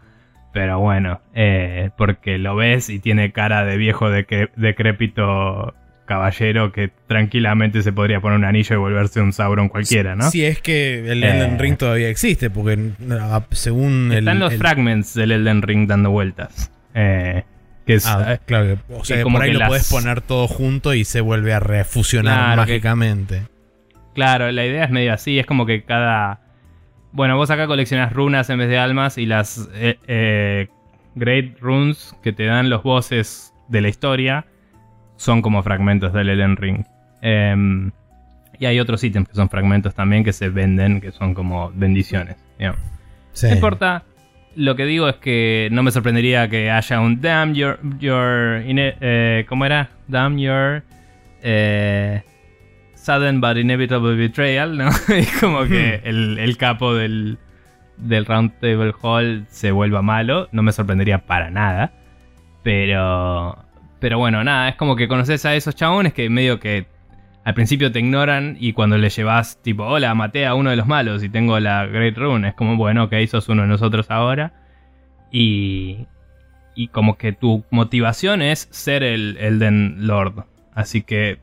Pero 0.53 0.79
bueno, 0.81 1.21
eh, 1.35 1.91
porque 1.97 2.39
lo 2.39 2.55
ves 2.57 2.91
y 2.91 2.99
tiene 3.01 3.33
cara 3.33 3.65
de 3.65 3.77
viejo 3.77 4.09
decre- 4.11 4.51
decrépito 4.57 5.75
caballero 6.11 6.73
que 6.73 6.91
tranquilamente 7.07 7.83
se 7.83 7.93
podría 7.93 8.21
poner 8.21 8.37
un 8.39 8.45
anillo 8.45 8.75
y 8.75 8.79
volverse 8.79 9.21
un 9.21 9.33
Sauron 9.33 9.69
cualquiera, 9.69 10.17
¿no? 10.17 10.29
Si 10.29 10.45
es 10.45 10.61
que 10.61 11.09
el 11.11 11.23
Eh. 11.23 11.31
Elden 11.31 11.57
Ring 11.61 11.77
todavía 11.77 12.09
existe, 12.09 12.51
porque 12.51 12.91
ah, 13.13 13.45
según 13.53 14.11
el. 14.11 14.19
Están 14.19 14.41
los 14.41 14.53
el- 14.53 14.59
fragments 14.59 15.15
del 15.15 15.31
Elden 15.31 15.63
Ring 15.63 15.87
dando 15.87 16.11
vueltas. 16.11 16.73
Eh, 16.95 17.45
que 17.87 17.95
es, 17.95 18.07
Ah, 18.07 18.35
eh, 18.35 18.39
claro, 18.45 18.79
o 18.91 19.05
sea, 19.05 19.19
que 19.19 19.23
como 19.23 19.37
por 19.37 19.45
ahí 19.45 19.51
que 19.51 19.55
lo 19.55 19.61
las- 19.61 19.69
puedes 19.69 19.89
poner 19.91 20.21
todo 20.21 20.49
junto 20.49 20.95
y 20.95 21.05
se 21.05 21.21
vuelve 21.21 21.53
a 21.55 21.61
refusionar 21.61 22.35
Claro, 22.37 22.65
que- 22.67 22.73
mágicamente. 22.73 23.43
Claro, 24.15 24.51
la 24.51 24.67
idea 24.67 24.85
es 24.85 24.91
medio 24.91 25.13
así, 25.15 25.39
es 25.39 25.47
como 25.47 25.65
que 25.65 25.85
cada... 25.85 26.41
Bueno, 27.13 27.37
vos 27.37 27.51
acá 27.51 27.69
coleccionás 27.69 28.13
runas 28.13 28.51
en 28.51 28.59
vez 28.59 28.69
de 28.69 28.79
almas 28.79 29.17
y 29.17 29.27
las 29.27 29.69
eh, 29.75 29.97
eh, 30.09 30.67
Great 31.15 31.59
Runes 31.61 32.15
que 32.23 32.33
te 32.33 32.45
dan 32.47 32.69
los 32.69 32.83
bosses 32.83 33.55
de 33.69 33.81
la 33.81 33.89
historia 33.89 34.47
son 35.21 35.43
como 35.43 35.63
fragmentos 35.63 36.15
del 36.15 36.31
Elden 36.31 36.57
Ring. 36.57 36.87
Em, 37.21 37.91
y 38.59 38.65
hay 38.65 38.81
otros 38.81 39.05
ítems 39.05 39.29
que 39.29 39.35
son 39.35 39.51
fragmentos 39.51 39.95
también 39.95 40.25
que 40.25 40.33
se 40.33 40.49
venden, 40.49 41.03
que 41.03 41.13
son 41.13 41.35
como 41.35 41.71
bendiciones. 41.75 42.37
Sí. 43.33 43.47
No 43.49 43.55
importa. 43.55 44.05
Lo 44.57 44.77
que 44.77 44.87
digo 44.87 45.09
es 45.11 45.17
que 45.17 45.69
no 45.73 45.83
me 45.83 45.91
sorprendería 45.91 46.49
que 46.49 46.71
haya 46.71 47.01
un 47.01 47.21
damn 47.21 47.55
your. 47.55 47.79
your 47.99 48.63
eh, 48.65 49.45
¿Cómo 49.47 49.67
era? 49.67 49.91
Damn 50.09 50.39
your. 50.39 50.83
eh, 51.43 52.23
sudden 52.95 53.43
but 53.43 53.59
inevitable 53.59 54.15
betrayal, 54.15 54.77
¿no? 54.79 54.89
es 55.15 55.39
como 55.39 55.65
que 55.65 56.01
el, 56.05 56.39
el 56.39 56.57
capo 56.57 56.95
del, 56.95 57.39
del 57.99 58.25
Round 58.25 58.59
Table 58.59 58.95
Hall 59.03 59.45
se 59.51 59.71
vuelva 59.71 60.01
malo. 60.01 60.49
No 60.53 60.63
me 60.63 60.73
sorprendería 60.73 61.19
para 61.27 61.51
nada. 61.51 61.93
Pero. 62.63 63.70
Pero 64.01 64.19
bueno, 64.19 64.43
nada, 64.43 64.71
es 64.71 64.77
como 64.77 64.97
que 64.97 65.09
conoces 65.09 65.45
a 65.45 65.55
esos 65.55 65.75
chabones 65.75 66.15
que 66.15 66.29
medio 66.31 66.59
que 66.59 66.87
al 67.45 67.55
principio 67.55 67.93
te 67.93 68.01
ignoran 68.01 68.57
y 68.59 68.73
cuando 68.73 68.99
le 68.99 69.09
llevas 69.09 69.61
tipo, 69.63 69.85
hola, 69.85 70.15
maté 70.15 70.47
a 70.47 70.55
uno 70.55 70.71
de 70.71 70.77
los 70.77 70.87
malos 70.87 71.23
y 71.23 71.29
tengo 71.29 71.59
la 71.61 71.87
Great 71.87 72.17
Rune, 72.17 72.49
es 72.49 72.55
como, 72.55 72.77
bueno, 72.77 73.05
ok, 73.05 73.15
sos 73.29 73.49
uno 73.49 73.63
de 73.63 73.69
nosotros 73.69 74.11
ahora. 74.11 74.53
Y, 75.31 76.07
y 76.75 76.89
como 76.89 77.17
que 77.17 77.33
tu 77.33 77.65
motivación 77.71 78.43
es 78.43 78.69
ser 78.71 79.03
el 79.03 79.37
Elden 79.39 80.07
Lord. 80.07 80.45
Así 80.75 81.03
que 81.03 81.39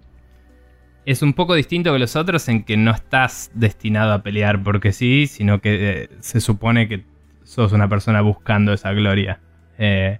es 1.05 1.21
un 1.21 1.33
poco 1.33 1.55
distinto 1.55 1.93
que 1.93 1.99
los 1.99 2.15
otros 2.15 2.49
en 2.49 2.63
que 2.63 2.75
no 2.75 2.91
estás 2.91 3.49
destinado 3.53 4.13
a 4.13 4.23
pelear 4.23 4.61
porque 4.61 4.91
sí, 4.91 5.27
sino 5.27 5.61
que 5.61 6.03
eh, 6.03 6.09
se 6.19 6.41
supone 6.41 6.87
que 6.87 7.05
sos 7.43 7.71
una 7.71 7.87
persona 7.87 8.21
buscando 8.21 8.73
esa 8.73 8.91
gloria. 8.91 9.39
Eh, 9.77 10.19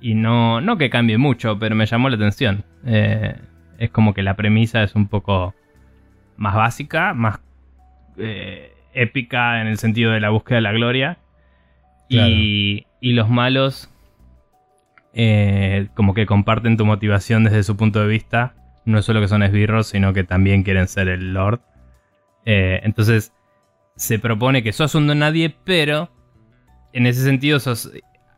y 0.00 0.14
no, 0.14 0.60
no 0.60 0.78
que 0.78 0.90
cambie 0.90 1.18
mucho, 1.18 1.58
pero 1.58 1.74
me 1.74 1.86
llamó 1.86 2.08
la 2.08 2.16
atención. 2.16 2.64
Eh, 2.84 3.34
es 3.78 3.90
como 3.90 4.14
que 4.14 4.22
la 4.22 4.36
premisa 4.36 4.82
es 4.82 4.94
un 4.94 5.08
poco 5.08 5.54
más 6.36 6.54
básica, 6.54 7.14
más 7.14 7.40
eh, 8.18 8.74
épica 8.92 9.60
en 9.60 9.66
el 9.66 9.78
sentido 9.78 10.12
de 10.12 10.20
la 10.20 10.30
búsqueda 10.30 10.56
de 10.56 10.62
la 10.62 10.72
gloria. 10.72 11.18
Y, 12.08 12.86
y 13.00 13.12
los 13.14 13.28
malos 13.28 13.90
eh, 15.12 15.88
como 15.94 16.14
que 16.14 16.24
comparten 16.24 16.76
tu 16.76 16.86
motivación 16.86 17.44
desde 17.44 17.62
su 17.64 17.76
punto 17.76 18.00
de 18.00 18.06
vista. 18.06 18.54
No 18.84 18.98
es 18.98 19.04
solo 19.04 19.20
que 19.20 19.28
son 19.28 19.42
esbirros, 19.42 19.88
sino 19.88 20.12
que 20.12 20.22
también 20.22 20.62
quieren 20.62 20.86
ser 20.86 21.08
el 21.08 21.32
Lord. 21.34 21.60
Entonces 22.44 23.32
se 23.96 24.20
propone 24.20 24.62
que 24.62 24.72
sos 24.72 24.94
un 24.94 25.08
don 25.08 25.18
nadie, 25.18 25.56
pero 25.64 26.12
en 26.92 27.06
ese 27.06 27.24
sentido 27.24 27.58
sos, 27.58 27.90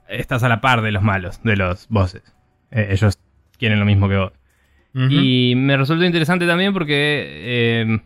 estás 0.08 0.42
a 0.42 0.48
la 0.48 0.60
par 0.60 0.82
de 0.82 0.92
los 0.92 1.02
malos, 1.02 1.40
de 1.42 1.56
los 1.56 1.86
bosses. 1.88 2.22
Eh, 2.70 2.88
ellos 2.90 3.18
quieren 3.58 3.78
lo 3.78 3.84
mismo 3.84 4.08
que 4.08 4.16
vos. 4.16 4.32
Y 4.94 5.54
me 5.54 5.76
resultó 5.76 6.04
interesante 6.04 6.44
también 6.44 6.72
porque 6.72 6.96
eh, 6.96 8.00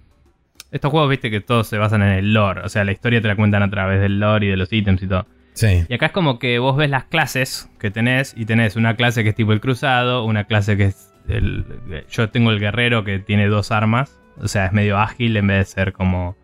estos 0.73 0.91
juegos, 0.91 1.09
viste, 1.09 1.31
que 1.31 1.41
todos 1.41 1.67
se 1.67 1.79
basan 1.79 2.03
en 2.03 2.11
el 2.11 2.35
lore. 2.35 2.61
O 2.63 2.69
sea, 2.69 2.85
la 2.85 2.93
historia 2.93 3.23
te 3.23 3.29
la 3.29 3.37
cuentan 3.37 3.63
a 3.63 3.71
través 3.71 3.99
del 3.99 4.21
lore 4.21 4.47
y 4.47 4.49
de 4.51 4.57
los 4.59 4.71
ítems 4.71 5.03
y 5.03 5.07
todo. 5.07 5.27
Sí. 5.55 5.85
Y 5.89 5.95
acá 5.95 6.07
es 6.07 6.13
como 6.13 6.39
que 6.39 6.59
vos 6.59 6.77
ves 6.77 6.91
las 6.91 7.05
clases 7.05 7.71
que 7.79 7.91
tenés 7.91 8.35
y 8.37 8.45
tenés 8.45 8.77
una 8.77 8.95
clase 8.97 9.23
que 9.23 9.31
es 9.31 9.35
tipo 9.35 9.53
el 9.53 9.61
cruzado, 9.61 10.25
una 10.25 10.45
clase 10.45 10.77
que 10.77 10.87
es 10.87 11.15
el... 11.29 11.65
Yo 12.11 12.29
tengo 12.29 12.51
el 12.51 12.61
guerrero 12.61 13.05
que 13.05 13.19
tiene 13.21 13.47
dos 13.47 13.71
armas. 13.71 14.21
O 14.39 14.49
sea, 14.49 14.67
es 14.67 14.73
medio 14.73 14.99
ágil 14.99 15.37
en 15.39 15.47
vez 15.47 15.59
de 15.59 15.65
ser 15.65 15.93
como... 15.95 16.37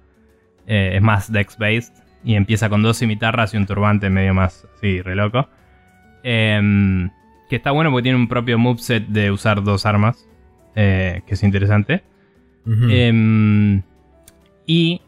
eh, 0.67 0.93
es 0.95 1.03
más 1.03 1.31
dex-based. 1.31 1.93
Y 2.25 2.35
empieza 2.35 2.69
con 2.69 2.83
dos 2.83 2.99
cimitarras 2.99 3.55
y 3.55 3.57
un 3.57 3.67
turbante 3.67 4.11
medio 4.11 4.35
más 4.35 4.67
así, 4.77 5.01
re 5.03 5.15
loco. 5.15 5.49
Em, 6.23 7.11
que 7.49 7.57
está 7.57 7.71
bueno 7.71 7.91
porque 7.91 8.03
tiene 8.05 8.19
un 8.19 8.29
propio 8.29 8.59
moveset 8.59 9.07
de 9.07 9.31
usar 9.31 9.63
dos 9.63 9.87
armas. 9.87 10.25
eh, 10.81 11.23
que 11.27 11.35
es 11.35 11.43
interesante. 11.43 12.03
Em, 12.91 13.83
y 14.67 15.01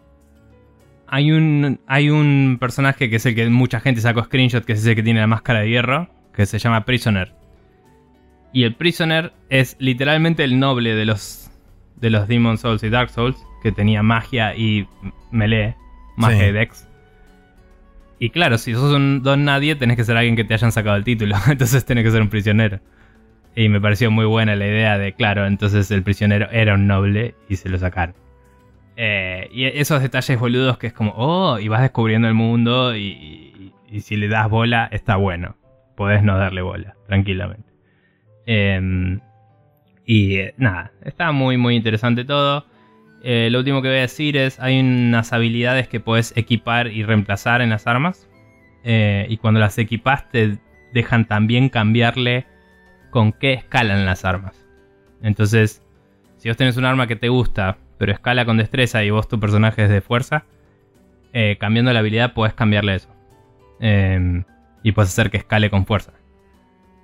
hay 1.07 1.31
un, 1.33 1.79
hay 1.87 2.11
un 2.11 2.57
personaje 2.59 3.09
que 3.11 3.17
es 3.17 3.27
el 3.27 3.35
que 3.37 3.49
mucha 3.51 3.79
gente 3.81 4.01
sacó 4.01 4.25
screenshot, 4.25 4.65
que 4.65 4.73
es 4.73 4.81
ese 4.81 4.97
que 4.97 5.03
tiene 5.05 5.21
la 5.21 5.27
máscara 5.29 5.61
de 5.61 5.69
hierro, 5.69 6.09
que 6.35 6.47
se 6.47 6.59
llama 6.59 6.85
Prisoner. 6.85 7.35
Y 8.53 8.65
el 8.65 8.75
Prisoner 8.75 9.33
es 9.49 9.77
literalmente 9.79 10.43
el 10.43 10.59
noble 10.59 10.95
de 10.97 11.05
los, 11.05 11.51
de 12.01 12.11
los 12.11 12.27
Demon 12.27 12.59
Souls 12.59 12.83
y 12.83 12.89
Dark 12.89 13.11
Souls, 13.11 13.37
que 13.63 13.71
tenía 13.71 14.03
magia 14.03 14.57
y 14.57 14.89
melee, 15.31 15.77
magia 16.17 16.39
Sí. 16.41 16.45
y 16.47 16.53
dex. 16.53 16.89
Y 18.23 18.29
claro, 18.29 18.59
si 18.59 18.75
sos 18.75 18.95
un 18.95 19.23
don 19.23 19.47
nadie, 19.47 19.75
tenés 19.77 19.97
que 19.97 20.05
ser 20.05 20.15
alguien 20.19 20.37
que 20.37 20.45
te 20.45 20.53
hayan 20.53 20.73
sacado 20.73 20.95
el 20.95 21.05
título, 21.05 21.37
entonces 21.49 21.85
tenés 21.87 22.05
que 22.05 22.11
ser 22.11 22.21
un 22.21 22.29
prisionero. 22.29 22.79
Y 23.57 23.71
me 23.71 23.81
pareció 23.81 24.11
muy 24.11 24.27
buena 24.27 24.55
la 24.55 24.67
idea 24.67 24.99
de, 24.99 25.15
claro, 25.15 25.47
entonces 25.47 25.91
el 25.91 26.03
prisionero 26.03 26.49
era 26.53 26.75
un 26.75 26.87
noble 26.87 27.35
y 27.49 27.57
se 27.57 27.71
lo 27.71 27.79
sacaron. 27.79 28.15
Eh, 28.97 29.49
y 29.53 29.65
esos 29.65 30.03
detalles 30.03 30.39
boludos 30.39 30.77
que 30.77 30.89
es 30.89 30.93
como, 30.93 31.15
oh, 31.17 31.59
y 31.59 31.69
vas 31.69 31.81
descubriendo 31.81 32.29
el 32.29 32.35
mundo 32.35 32.95
y, 32.95 33.73
si 34.01 34.17
le 34.17 34.29
das 34.29 34.51
bola, 34.51 34.89
está 34.93 35.17
bueno. 35.17 35.57
Podés 35.97 36.23
no 36.23 36.37
darle 36.37 36.61
bola, 36.61 36.97
tranquilamente. 37.07 37.71
Em, 38.45 39.21
y 40.05 40.37
eh, 40.37 40.55
nada, 40.59 40.93
está 41.03 41.33
muy, 41.33 41.57
muy 41.57 41.75
interesante 41.75 42.27
todo. 42.27 42.67
Eh, 43.23 43.49
lo 43.51 43.59
último 43.59 43.83
que 43.83 43.89
voy 43.89 43.99
a 43.99 44.03
decir 44.03 44.37
es, 44.37 44.59
hay 44.61 44.81
unas 44.81 45.33
habilidades 45.33 45.89
que 45.89 46.01
podés 46.01 46.33
equipar 46.37 46.89
y 46.89 47.03
reemplazar 47.03 47.61
en 47.61 47.71
las 47.71 47.87
armas. 47.87 48.29
Eh, 48.83 49.27
y 49.29 49.37
cuando 49.37 49.61
las 49.61 49.77
equipas 49.79 50.31
te 50.31 50.59
dejan 50.93 51.27
también 51.27 51.69
cambiarle 51.69 52.47
con 53.11 53.33
qué 53.33 53.53
escalan 53.53 54.07
las 54.07 54.25
armas. 54.25 54.67
Entonces, 55.23 55.83
si 56.39 56.49
vos 56.49 56.57
tenés 56.57 56.77
un 56.77 56.87
arma 56.87 57.07
que 57.07 57.17
te 57.17 57.29
gusta, 57.29 57.77
pero 57.99 58.13
escala 58.13 58.47
con 58.47 58.57
destreza 58.57 59.05
y 59.05 59.11
vos 59.11 59.29
tu 59.29 59.39
personaje 59.39 59.85
es 59.85 59.91
de 59.91 60.01
fuerza, 60.01 60.45
eh, 61.33 61.57
cambiando 61.61 61.93
la 61.93 61.99
habilidad 61.99 62.33
podés 62.33 62.55
cambiarle 62.55 62.95
eso. 62.95 63.11
Eh, 63.81 64.43
y 64.83 64.93
puedes 64.93 65.11
hacer 65.11 65.31
que 65.31 65.37
escale 65.37 65.69
con 65.71 65.85
fuerza. 65.85 66.13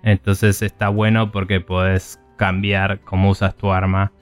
Entonces 0.02 0.62
está 0.62 0.88
bueno 0.88 1.32
porque 1.32 1.60
podés 1.60 2.20
cambiar 2.36 3.00
cómo 3.00 3.30
usas 3.30 3.56
tu 3.56 3.72
arma 3.72 4.12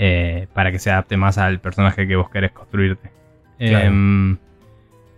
eh, 0.00 0.46
para 0.54 0.70
que 0.70 0.78
se 0.78 0.92
adapte 0.92 1.16
más 1.16 1.38
al 1.38 1.60
personaje 1.60 2.06
que 2.06 2.14
vos 2.14 2.30
querés 2.30 2.52
construirte. 2.52 3.10
Claro. 3.58 3.86
Em, 3.86 4.38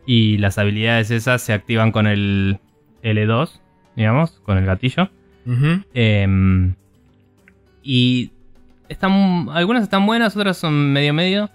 y 0.06 0.38
las 0.38 0.56
habilidades 0.56 1.10
esas 1.10 1.42
se 1.42 1.52
activan 1.52 1.92
con 1.92 2.06
el 2.06 2.58
L2, 3.02 3.60
digamos, 3.94 4.40
con 4.42 4.56
el 4.56 4.64
gatillo. 4.64 5.10
Em, 5.94 6.74
y 7.82 8.32
están, 8.88 9.48
algunas 9.52 9.82
están 9.82 10.06
buenas, 10.06 10.34
otras 10.36 10.56
son 10.56 10.92
medio 10.92 11.12
medio. 11.12 11.50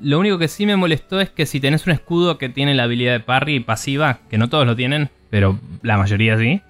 Lo 0.00 0.18
único 0.18 0.38
que 0.38 0.48
sí 0.48 0.64
me 0.64 0.76
molestó 0.76 1.20
es 1.20 1.28
que 1.28 1.44
si 1.46 1.60
tenés 1.60 1.86
un 1.86 1.92
escudo 1.92 2.38
que 2.38 2.48
tiene 2.48 2.74
la 2.74 2.84
habilidad 2.84 3.12
de 3.12 3.20
parry 3.20 3.60
pasiva, 3.60 4.20
que 4.30 4.38
no 4.38 4.48
todos 4.48 4.66
lo 4.66 4.74
tienen, 4.74 5.10
pero 5.30 5.58
la 5.82 5.98
mayoría 5.98 6.38
sí, 6.38 6.62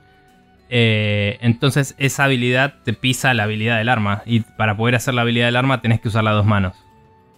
eh, 0.70 1.38
entonces 1.40 1.94
esa 1.98 2.24
habilidad 2.24 2.74
te 2.84 2.92
pisa 2.92 3.34
la 3.34 3.44
habilidad 3.44 3.78
del 3.78 3.88
arma. 3.88 4.22
Y 4.26 4.40
para 4.40 4.76
poder 4.76 4.94
hacer 4.94 5.14
la 5.14 5.22
habilidad 5.22 5.46
del 5.46 5.56
arma 5.56 5.80
tenés 5.80 6.00
que 6.00 6.08
usar 6.08 6.24
las 6.24 6.34
dos 6.34 6.46
manos. 6.46 6.76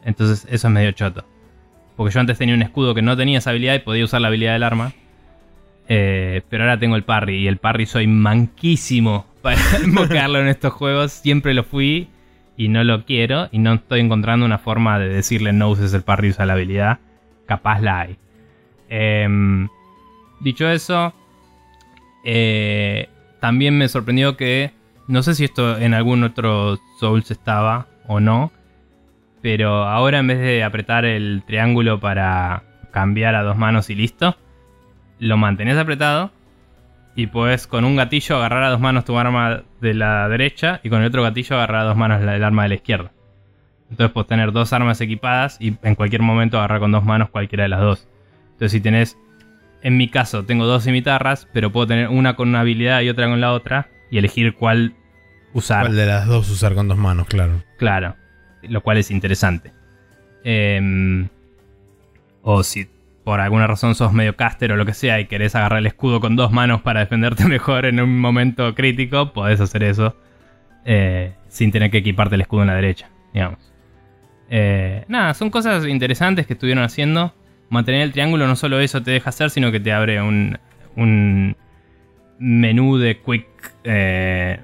Entonces 0.05 0.47
eso 0.51 0.69
es 0.69 0.73
medio 0.73 0.93
choto. 0.93 1.25
Porque 1.97 2.15
yo 2.15 2.21
antes 2.21 2.39
tenía 2.39 2.55
un 2.55 2.63
escudo 2.63 2.95
que 2.95 3.03
no 3.03 3.17
tenía 3.17 3.39
esa 3.39 3.51
habilidad 3.51 3.75
y 3.75 3.81
podía 3.81 4.05
usar 4.05 4.21
la 4.21 4.29
habilidad 4.29 4.53
del 4.53 4.63
arma. 4.63 4.93
Eh, 5.89 6.43
pero 6.49 6.65
ahora 6.65 6.79
tengo 6.79 6.97
el 6.97 7.05
parry 7.05 7.37
y 7.37 7.47
el 7.47 7.59
parry 7.59 7.87
soy 7.87 8.07
manquísimo 8.07 9.27
para 9.43 9.61
invocarlo 9.83 10.41
en 10.41 10.49
estos 10.49 10.73
juegos. 10.73 11.13
Siempre 11.13 11.55
lo 11.55 11.65
fui 11.65 12.09
y 12.57 12.69
no 12.69 12.85
lo 12.85 13.05
quiero 13.05 13.49
y 13.53 13.59
no 13.59 13.75
estoy 13.75 14.01
encontrando 14.01 14.47
una 14.47 14.59
forma 14.59 14.99
de 14.99 15.09
decirle 15.09 15.53
no 15.53 15.71
uses 15.71 15.93
el 15.95 16.03
parry, 16.03 16.31
usa 16.31 16.47
la 16.47 16.55
habilidad. 16.55 16.99
Capaz 17.47 17.81
la 17.81 18.01
hay. 18.01 18.17
Em, 18.89 19.69
dicho 20.41 20.69
eso, 20.69 21.15
eh, 22.25 23.09
también 23.47 23.79
me 23.79 23.89
sorprendió 23.89 24.37
que, 24.37 24.73
no 25.07 25.23
sé 25.23 25.37
si 25.37 25.45
esto 25.45 25.79
en 25.79 25.95
algún 25.95 26.25
otro 26.25 26.81
Souls 26.99 27.31
estaba 27.31 27.87
o 28.09 28.19
no, 28.19 28.51
pero 29.41 29.85
ahora 29.85 30.19
en 30.19 30.27
vez 30.27 30.41
de 30.41 30.65
apretar 30.65 31.05
el 31.05 31.45
triángulo 31.47 32.01
para 32.01 32.65
cambiar 32.91 33.37
a 33.37 33.45
dos 33.45 33.57
manos 33.57 33.89
y 33.89 33.95
listo, 33.95 34.37
lo 35.21 35.37
mantenés 35.37 35.79
apretado 35.79 36.33
y 37.15 37.29
puedes 37.29 37.69
con 37.69 37.85
un 37.85 37.95
gatillo 37.95 38.35
agarrar 38.35 38.65
a 38.65 38.71
dos 38.71 38.81
manos 38.81 39.05
tu 39.05 39.17
arma 39.17 39.63
de 39.81 39.95
la 39.95 40.29
derecha 40.29 40.81
y 40.83 40.89
con 40.91 41.03
el 41.03 41.07
otro 41.07 41.23
gatillo 41.23 41.55
agarrar 41.55 41.83
a 41.83 41.85
dos 41.85 41.97
manos 41.97 42.21
el 42.21 42.43
arma 42.43 42.65
de 42.65 42.71
la 42.71 42.75
izquierda. 42.75 43.13
Entonces 43.89 44.13
puedes 44.13 44.27
tener 44.27 44.51
dos 44.51 44.73
armas 44.73 45.01
equipadas 45.01 45.57
y 45.61 45.77
en 45.85 45.95
cualquier 45.95 46.23
momento 46.23 46.59
agarrar 46.59 46.81
con 46.81 46.91
dos 46.91 47.05
manos 47.05 47.31
cualquiera 47.31 47.63
de 47.63 47.69
las 47.69 47.81
dos. 47.81 48.09
Entonces 48.55 48.73
si 48.73 48.81
tenés, 48.81 49.17
en 49.87 49.97
mi 49.97 50.09
caso 50.09 50.45
tengo 50.45 50.67
dos 50.67 50.83
cimitarras, 50.83 51.47
pero 51.53 51.71
puedo 51.71 51.87
tener 51.87 52.09
una 52.09 52.35
con 52.35 52.49
una 52.49 52.59
habilidad 52.59 53.03
y 53.03 53.09
otra 53.09 53.29
con 53.29 53.41
la 53.41 53.53
otra 53.53 53.89
y 54.11 54.19
elegir 54.19 54.57
cuál 54.57 54.95
usar. 55.53 55.85
¿Cuál 55.85 55.95
de 55.95 56.07
las 56.07 56.27
dos 56.27 56.51
usar 56.51 56.75
con 56.75 56.89
dos 56.89 56.99
manos? 56.99 57.29
Claro. 57.29 57.63
Claro, 57.79 58.17
lo 58.63 58.81
cual 58.81 58.99
es 58.99 59.13
interesante. 59.13 59.73
Em, 60.43 61.29
o 62.43 62.65
si 62.65 62.89
por 63.23 63.39
alguna 63.39 63.69
razón 63.69 63.95
sos 63.95 64.13
medio 64.13 64.35
caster 64.35 64.73
o 64.73 64.77
lo 64.77 64.85
que 64.87 64.93
sea 64.93 65.21
y 65.21 65.27
querés 65.27 65.55
agarrar 65.55 65.79
el 65.79 65.87
escudo 65.87 66.19
con 66.19 66.35
dos 66.35 66.51
manos 66.51 66.83
para 66.83 66.99
defenderte 66.99 67.45
mejor 67.49 67.87
en 67.87 68.01
un 68.01 68.19
momento 68.19 68.75
crítico, 68.75 69.33
podés 69.33 69.61
hacer 69.61 69.85
eso 69.85 70.17
eh, 70.85 71.35
sin 71.47 71.71
tener 71.71 71.93
que 71.93 71.99
equiparte 71.99 72.35
el 72.35 72.41
escudo 72.41 72.63
en 72.63 72.67
la 72.67 72.75
derecha, 72.75 73.09
digamos. 73.33 73.73
Eh, 74.51 75.05
nada, 75.07 75.33
son 75.35 75.49
cosas 75.51 75.87
interesantes 75.87 76.45
que 76.45 76.55
estuvieron 76.55 76.83
haciendo. 76.83 77.33
Mantener 77.69 78.03
el 78.03 78.13
triángulo 78.13 78.47
no 78.47 78.57
solo 78.57 78.81
eso 78.81 79.03
te 79.03 79.11
deja 79.11 79.31
hacer, 79.31 79.51
sino 79.51 79.73
que 79.73 79.81
te 79.81 79.93
abre 79.93 80.21
un, 80.23 80.59
un 80.95 81.57
menú 82.39 82.97
de 82.99 83.19
quick 83.21 83.47
eh, 83.85 84.61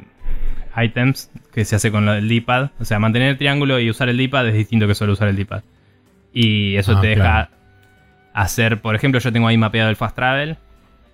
items 0.77 1.31
que 1.53 1.65
se 1.65 1.77
hace 1.77 1.91
con 1.91 2.09
el 2.09 2.29
D-pad. 2.29 2.71
O 2.81 2.85
sea, 2.85 2.99
mantener 2.99 3.31
el 3.31 3.39
triángulo 3.39 3.79
y 3.81 3.91
usar 3.91 4.09
el 4.09 4.17
D-pad 4.17 4.49
es 4.49 4.55
distinto 4.55 4.87
que 4.87 4.95
solo 4.95 5.13
usar 5.15 5.29
el 5.29 5.37
D-pad. 5.37 5.63
Y 6.33 6.77
eso 6.77 6.97
Ah, 6.97 7.01
te 7.01 7.09
deja 7.09 7.23
claro. 7.23 7.49
hacer, 8.35 8.81
por 8.81 8.95
ejemplo, 8.95 9.21
yo 9.21 9.33
tengo 9.33 9.49
ahí 9.49 9.59
mapeado 9.59 9.91
el 9.91 9.97
fast 9.97 10.15
travel 10.17 10.57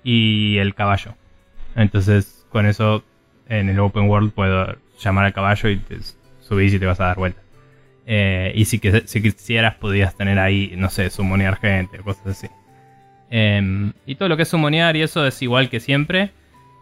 y 0.05 0.59
el 0.59 0.75
caballo. 0.75 1.15
Entonces, 1.75 2.47
con 2.51 2.67
eso 2.67 3.03
en 3.49 3.69
el 3.69 3.79
open 3.81 4.09
world 4.09 4.33
puedo 4.33 4.77
llamar 5.01 5.25
al 5.25 5.33
caballo 5.33 5.69
y 5.71 5.77
te 5.79 5.97
subís 6.41 6.75
y 6.75 6.79
te 6.79 6.87
vas 6.87 7.01
a 7.01 7.07
dar 7.07 7.17
vuelta. 7.17 7.41
Eh, 8.11 8.53
y 8.55 8.65
si, 8.65 8.79
que- 8.79 9.03
si 9.07 9.21
quisieras, 9.21 9.75
podías 9.75 10.17
tener 10.17 10.39
ahí, 10.39 10.73
no 10.79 10.89
sé, 10.89 11.11
sumonear 11.11 11.57
gente, 11.59 11.99
cosas 11.99 12.27
así. 12.29 12.47
Em, 13.31 13.93
y 14.07 14.15
todo 14.15 14.31
lo 14.31 14.37
que 14.39 14.45
es 14.45 14.49
sumonear 14.49 14.97
y 14.97 15.03
eso 15.03 15.27
es 15.27 15.43
igual 15.43 15.69
que 15.69 15.79
siempre, 15.81 16.31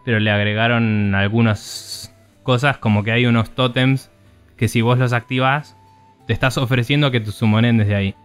pero 0.05 0.19
le 0.21 0.31
agregaron 0.31 1.13
algunas 1.15 2.15
cosas 2.43 2.77
como 2.77 3.03
que 3.03 3.11
hay 3.11 3.25
unos 3.25 3.49
tótems 3.53 4.09
que 4.55 4.69
si 4.69 4.79
vos 4.81 4.97
los 4.97 5.11
activas, 5.11 5.75
te 6.27 6.31
estás 6.33 6.57
ofreciendo 6.57 7.11
que 7.11 7.19
te 7.19 7.31
sumonen 7.31 7.77
desde 7.77 7.95
ahí. 7.95 8.15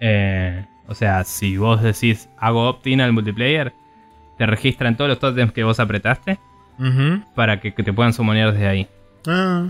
Eh, 0.00 0.64
o 0.88 0.94
sea, 0.94 1.22
si 1.24 1.56
vos 1.56 1.82
decís 1.82 2.28
hago 2.38 2.68
opt-in 2.68 3.00
al 3.00 3.12
multiplayer, 3.12 3.72
te 4.38 4.46
registran 4.46 4.96
todos 4.96 5.08
los 5.10 5.18
tótems 5.20 5.52
que 5.52 5.62
vos 5.62 5.78
apretaste 5.78 6.38
para 7.34 7.60
que, 7.60 7.74
que 7.74 7.82
te 7.82 7.92
puedan 7.92 8.12
sumonear 8.12 8.52
desde 8.52 8.66
ahí. 8.66 8.88
Ah, 9.26 9.68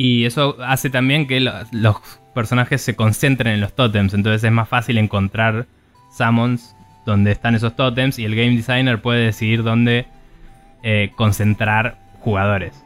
Y 0.00 0.24
eso 0.26 0.56
hace 0.64 0.90
también 0.90 1.26
que 1.26 1.40
lo- 1.40 1.52
los 1.72 1.96
personajes 2.34 2.80
se 2.82 2.94
concentren 2.94 3.54
en 3.54 3.60
los 3.60 3.72
tótems. 3.74 4.14
Entonces 4.14 4.44
es 4.44 4.52
más 4.52 4.68
fácil 4.68 4.96
encontrar 4.96 5.66
summons 6.16 6.76
donde 7.04 7.32
están 7.32 7.54
esos 7.56 7.74
tótems 7.74 8.18
y 8.20 8.24
el 8.24 8.36
game 8.36 8.54
designer 8.56 9.02
puede 9.02 9.24
decidir 9.24 9.62
dónde 9.64 10.06
eh, 10.84 11.10
concentrar 11.16 11.98
jugadores. 12.20 12.84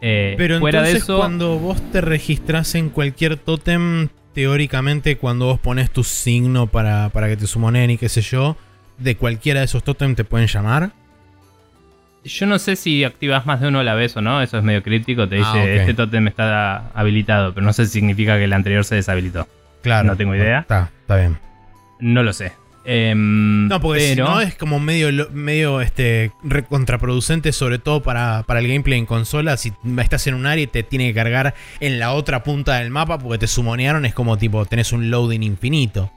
Eh, 0.00 0.34
Pero 0.36 0.58
fuera 0.58 0.78
entonces 0.80 0.94
de 0.94 0.98
eso, 1.04 1.18
cuando 1.18 1.58
vos 1.60 1.80
te 1.92 2.00
registras 2.00 2.74
en 2.74 2.90
cualquier 2.90 3.36
tótem, 3.36 4.08
teóricamente 4.34 5.16
cuando 5.18 5.46
vos 5.46 5.60
pones 5.60 5.92
tu 5.92 6.02
signo 6.02 6.66
para, 6.66 7.10
para 7.10 7.28
que 7.28 7.36
te 7.36 7.46
sumonen 7.46 7.90
y 7.90 7.98
qué 7.98 8.08
sé 8.08 8.20
yo, 8.22 8.56
de 8.98 9.16
cualquiera 9.16 9.60
de 9.60 9.66
esos 9.66 9.84
tótem 9.84 10.16
te 10.16 10.24
pueden 10.24 10.48
llamar. 10.48 10.90
Yo 12.24 12.46
no 12.46 12.58
sé 12.58 12.76
si 12.76 13.04
activas 13.04 13.46
más 13.46 13.60
de 13.60 13.68
uno 13.68 13.80
a 13.80 13.84
la 13.84 13.94
vez 13.94 14.16
o 14.16 14.22
no. 14.22 14.42
Eso 14.42 14.58
es 14.58 14.64
medio 14.64 14.82
crítico. 14.82 15.28
Te 15.28 15.36
dice, 15.36 15.48
Ah, 15.48 15.62
ok. 15.62 15.68
este 15.68 15.94
tótem 15.94 16.28
está 16.28 16.88
habilitado, 16.94 17.52
pero 17.54 17.64
no 17.66 17.72
sé 17.72 17.86
si 17.86 17.92
significa 17.92 18.36
que 18.38 18.44
el 18.44 18.52
anterior 18.52 18.84
se 18.84 18.94
deshabilitó. 18.96 19.48
Claro. 19.82 20.06
No 20.08 20.16
tengo 20.16 20.34
idea. 20.34 20.60
Está, 20.60 20.90
está 21.00 21.16
bien. 21.16 21.38
No 22.00 22.22
lo 22.22 22.32
sé. 22.32 22.52
Em, 22.84 23.68
No, 23.68 23.80
porque 23.80 24.00
si 24.14 24.16
no 24.16 24.40
es 24.40 24.56
como 24.56 24.80
medio, 24.80 25.28
medio 25.30 25.80
este, 25.80 26.32
contraproducente, 26.68 27.52
sobre 27.52 27.78
todo 27.78 28.02
para, 28.02 28.42
para 28.46 28.60
el 28.60 28.66
gameplay 28.68 28.98
en 28.98 29.06
consola. 29.06 29.56
Si 29.56 29.72
estás 29.98 30.26
en 30.26 30.34
un 30.34 30.46
área 30.46 30.64
y 30.64 30.66
te 30.66 30.82
tiene 30.82 31.06
que 31.08 31.14
cargar 31.14 31.54
en 31.80 31.98
la 31.98 32.12
otra 32.12 32.42
punta 32.42 32.76
del 32.78 32.90
mapa 32.90 33.18
porque 33.18 33.38
te 33.38 33.46
sumonearon, 33.46 34.04
es 34.04 34.14
como 34.14 34.36
tipo, 34.36 34.64
tenés 34.66 34.92
un 34.92 35.10
loading 35.10 35.42
infinito. 35.42 36.10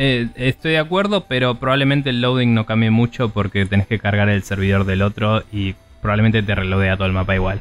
Eh, 0.00 0.28
estoy 0.36 0.72
de 0.72 0.78
acuerdo, 0.78 1.24
pero 1.24 1.56
probablemente 1.56 2.10
el 2.10 2.20
loading 2.20 2.54
no 2.54 2.66
cambie 2.66 2.88
mucho 2.88 3.30
porque 3.30 3.66
tenés 3.66 3.88
que 3.88 3.98
cargar 3.98 4.28
el 4.28 4.44
servidor 4.44 4.84
del 4.84 5.02
otro 5.02 5.42
y 5.50 5.74
probablemente 6.00 6.40
te 6.40 6.54
reloadea 6.54 6.96
todo 6.96 7.08
el 7.08 7.12
mapa 7.12 7.34
igual. 7.34 7.60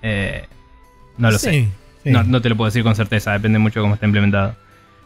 Eh, 0.00 0.46
no 1.18 1.30
lo 1.30 1.38
sé. 1.38 1.50
Sí, 1.50 1.68
sí. 2.02 2.10
No, 2.10 2.22
no 2.22 2.40
te 2.40 2.48
lo 2.48 2.56
puedo 2.56 2.70
decir 2.70 2.84
con 2.84 2.96
certeza, 2.96 3.32
depende 3.32 3.58
mucho 3.58 3.80
de 3.80 3.84
cómo 3.84 3.94
está 3.94 4.06
implementado. 4.06 4.56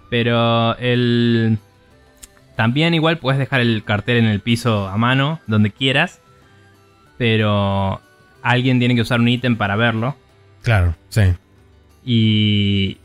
Pero 0.08 0.76
el... 0.78 1.58
También 2.54 2.94
igual 2.94 3.18
puedes 3.18 3.40
dejar 3.40 3.60
el 3.60 3.82
cartel 3.82 4.18
en 4.18 4.26
el 4.26 4.38
piso 4.38 4.86
a 4.86 4.96
mano, 4.96 5.40
donde 5.48 5.72
quieras. 5.72 6.20
Pero 7.16 8.00
alguien 8.40 8.78
tiene 8.78 8.94
que 8.94 9.00
usar 9.00 9.18
un 9.18 9.26
ítem 9.26 9.56
para 9.56 9.74
verlo. 9.74 10.14
Claro, 10.62 10.94
sí. 11.08 11.22
Y... 12.04 12.98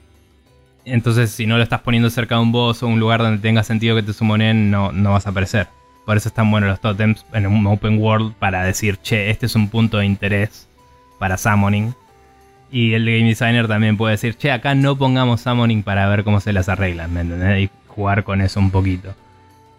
Entonces 0.85 1.31
si 1.31 1.45
no 1.45 1.57
lo 1.57 1.63
estás 1.63 1.81
poniendo 1.81 2.09
cerca 2.09 2.35
de 2.35 2.41
un 2.41 2.51
boss 2.51 2.83
o 2.83 2.87
un 2.87 2.99
lugar 2.99 3.21
donde 3.21 3.41
tenga 3.41 3.63
sentido 3.63 3.95
que 3.95 4.03
te 4.03 4.13
sumonen, 4.13 4.69
no, 4.69 4.91
no 4.91 5.11
vas 5.13 5.27
a 5.27 5.29
aparecer. 5.29 5.67
Por 6.05 6.17
eso 6.17 6.27
están 6.27 6.51
buenos 6.51 6.69
los 6.69 6.81
totems 6.81 7.25
en 7.33 7.47
un 7.47 7.65
open 7.67 7.97
world 7.97 8.33
para 8.33 8.63
decir, 8.63 8.97
che, 8.97 9.29
este 9.29 9.45
es 9.45 9.55
un 9.55 9.69
punto 9.69 9.97
de 9.97 10.05
interés 10.05 10.67
para 11.17 11.37
summoning. 11.37 11.95
Y 12.71 12.93
el 12.93 13.05
game 13.05 13.29
designer 13.29 13.67
también 13.67 13.95
puede 13.95 14.13
decir, 14.13 14.35
che, 14.35 14.51
acá 14.51 14.75
no 14.75 14.97
pongamos 14.97 15.41
summoning 15.41 15.83
para 15.83 16.09
ver 16.09 16.23
cómo 16.23 16.41
se 16.41 16.51
las 16.51 16.67
arreglan, 16.67 17.13
¿me 17.13 17.21
entendés? 17.21 17.63
Y 17.63 17.69
jugar 17.87 18.23
con 18.23 18.41
eso 18.41 18.59
un 18.59 18.71
poquito. 18.71 19.15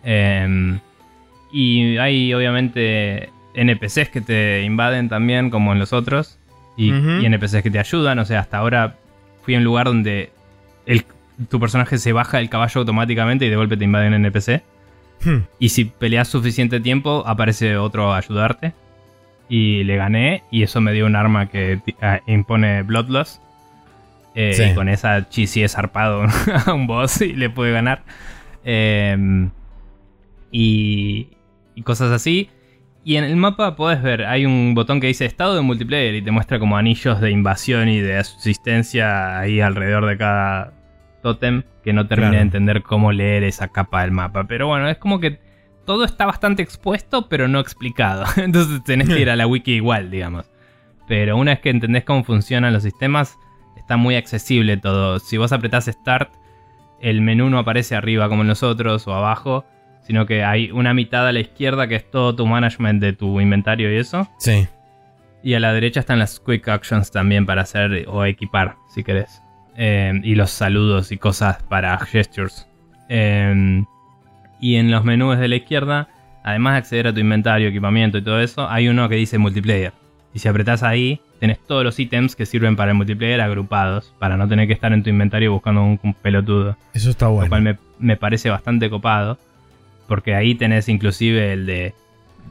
Em, 0.02 0.78
y 1.52 1.98
hay 1.98 2.32
obviamente 2.32 3.30
NPCs 3.54 4.08
que 4.08 4.20
te 4.20 4.62
invaden 4.62 5.08
también, 5.08 5.50
como 5.50 5.72
en 5.72 5.78
los 5.78 5.92
otros. 5.92 6.38
Y, 6.76 6.92
y 6.92 7.26
NPCs 7.26 7.62
que 7.62 7.70
te 7.70 7.78
ayudan. 7.78 8.18
O 8.18 8.24
sea, 8.24 8.40
hasta 8.40 8.58
ahora 8.58 8.96
fui 9.42 9.54
a 9.54 9.58
un 9.58 9.64
lugar 9.64 9.86
donde 9.86 10.32
el- 10.86 11.04
tu 11.48 11.58
personaje 11.60 11.98
se 11.98 12.12
baja 12.12 12.38
del 12.38 12.48
caballo 12.48 12.80
automáticamente 12.80 13.44
y 13.46 13.50
de 13.50 13.56
golpe 13.56 13.76
te 13.76 13.84
invade 13.84 14.08
un 14.08 14.14
NPC. 14.14 14.62
Hmm. 15.24 15.38
Y 15.58 15.70
si 15.70 15.84
peleas 15.86 16.28
suficiente 16.28 16.80
tiempo, 16.80 17.24
aparece 17.26 17.76
otro 17.76 18.12
a 18.12 18.18
ayudarte. 18.18 18.72
Y 19.48 19.84
le 19.84 19.96
gané. 19.96 20.42
Y 20.50 20.62
eso 20.62 20.80
me 20.80 20.92
dio 20.92 21.06
un 21.06 21.16
arma 21.16 21.46
que 21.48 21.80
ah, 22.00 22.20
impone 22.26 22.82
Bloodlust. 22.82 23.40
Eh, 24.36 24.52
Sí. 24.54 24.62
y 24.64 24.74
con 24.74 24.88
esa 24.88 25.28
chisi 25.28 25.62
he 25.62 25.68
zarpado 25.68 26.24
a 26.66 26.72
un 26.72 26.86
boss 26.86 27.20
y 27.20 27.32
le 27.34 27.50
pude 27.50 27.70
ganar. 27.72 28.02
Eh, 28.64 29.48
y, 30.50 31.28
y 31.74 31.82
cosas 31.82 32.10
así. 32.12 32.50
Y 33.04 33.16
en 33.16 33.24
el 33.24 33.36
mapa 33.36 33.76
podés 33.76 34.02
ver, 34.02 34.24
hay 34.24 34.46
un 34.46 34.74
botón 34.74 34.98
que 35.00 35.08
dice 35.08 35.26
estado 35.26 35.54
de 35.54 35.60
multiplayer 35.60 36.14
y 36.14 36.22
te 36.22 36.30
muestra 36.30 36.58
como 36.58 36.76
anillos 36.78 37.20
de 37.20 37.30
invasión 37.30 37.88
y 37.88 38.00
de 38.00 38.16
asistencia 38.16 39.38
ahí 39.38 39.60
alrededor 39.60 40.06
de 40.06 40.16
cada 40.16 40.72
tótem. 41.22 41.62
Que 41.82 41.92
no 41.92 42.06
terminé 42.06 42.30
Claro. 42.30 42.36
de 42.38 42.42
entender 42.42 42.82
cómo 42.82 43.12
leer 43.12 43.44
esa 43.44 43.68
capa 43.68 44.00
del 44.02 44.10
mapa. 44.10 44.44
Pero 44.44 44.68
bueno, 44.68 44.88
es 44.88 44.96
como 44.96 45.20
que 45.20 45.38
todo 45.84 46.04
está 46.04 46.24
bastante 46.24 46.62
expuesto, 46.62 47.28
pero 47.28 47.46
no 47.46 47.60
explicado. 47.60 48.24
Entonces 48.38 48.82
tenés 48.84 49.08
que 49.10 49.20
ir 49.20 49.28
a 49.28 49.36
la 49.36 49.46
wiki 49.46 49.72
igual, 49.74 50.10
digamos. 50.10 50.50
Pero 51.06 51.36
una 51.36 51.50
vez 51.52 51.60
que 51.60 51.68
entendés 51.68 52.04
cómo 52.04 52.24
funcionan 52.24 52.72
los 52.72 52.84
sistemas, 52.84 53.36
está 53.76 53.98
muy 53.98 54.16
accesible 54.16 54.78
todo. 54.78 55.18
Si 55.18 55.36
vos 55.36 55.52
apretás 55.52 55.84
Start, 55.84 56.32
el 57.02 57.20
menú 57.20 57.50
no 57.50 57.58
aparece 57.58 57.94
arriba 57.96 58.30
como 58.30 58.40
en 58.40 58.48
los 58.48 58.62
otros 58.62 59.06
o 59.06 59.12
abajo, 59.14 59.66
sino 60.06 60.26
que 60.26 60.44
hay 60.44 60.70
una 60.70 60.94
mitad 60.94 61.26
a 61.26 61.32
la 61.32 61.40
izquierda 61.40 61.88
que 61.88 61.96
es 61.96 62.10
todo 62.10 62.34
tu 62.36 62.46
management 62.46 63.00
de 63.02 63.12
tu 63.12 63.40
inventario 63.40 63.92
y 63.92 63.96
eso. 63.96 64.28
Sí. 64.38 64.66
Y 65.42 65.54
a 65.54 65.60
la 65.60 65.72
derecha 65.72 66.00
están 66.00 66.18
las 66.18 66.40
quick 66.40 66.68
actions 66.68 67.10
también 67.10 67.44
para 67.46 67.62
hacer 67.62 68.04
o 68.08 68.24
equipar, 68.24 68.76
si 68.94 69.02
querés. 69.04 69.42
Eh, 69.76 70.20
y 70.22 70.34
los 70.36 70.50
saludos 70.50 71.10
y 71.12 71.18
cosas 71.18 71.62
para 71.64 71.98
gestures. 71.98 72.66
Eh, 73.08 73.82
y 74.60 74.76
en 74.76 74.90
los 74.90 75.04
menús 75.04 75.38
de 75.38 75.48
la 75.48 75.56
izquierda, 75.56 76.08
además 76.44 76.74
de 76.74 76.78
acceder 76.78 77.06
a 77.08 77.12
tu 77.12 77.20
inventario, 77.20 77.68
equipamiento 77.68 78.18
y 78.18 78.22
todo 78.22 78.40
eso, 78.40 78.68
hay 78.70 78.88
uno 78.88 79.08
que 79.08 79.16
dice 79.16 79.36
multiplayer. 79.38 79.92
Y 80.32 80.38
si 80.38 80.48
apretás 80.48 80.82
ahí, 80.82 81.20
tenés 81.38 81.58
todos 81.64 81.84
los 81.84 81.98
ítems 82.00 82.34
que 82.34 82.46
sirven 82.46 82.74
para 82.76 82.90
el 82.92 82.96
multiplayer 82.96 83.40
agrupados, 83.40 84.14
para 84.18 84.36
no 84.36 84.48
tener 84.48 84.66
que 84.66 84.72
estar 84.72 84.92
en 84.92 85.02
tu 85.02 85.10
inventario 85.10 85.52
buscando 85.52 85.82
un, 85.84 86.00
un 86.02 86.14
pelotudo. 86.14 86.76
Eso 86.92 87.10
está 87.10 87.26
Lo 87.26 87.32
bueno. 87.32 87.48
cual 87.50 87.62
me, 87.62 87.76
me 87.98 88.16
parece 88.16 88.50
bastante 88.50 88.88
copado. 88.90 89.38
Porque 90.06 90.34
ahí 90.34 90.54
tenés 90.54 90.88
inclusive 90.88 91.52
el 91.52 91.66
de 91.66 91.94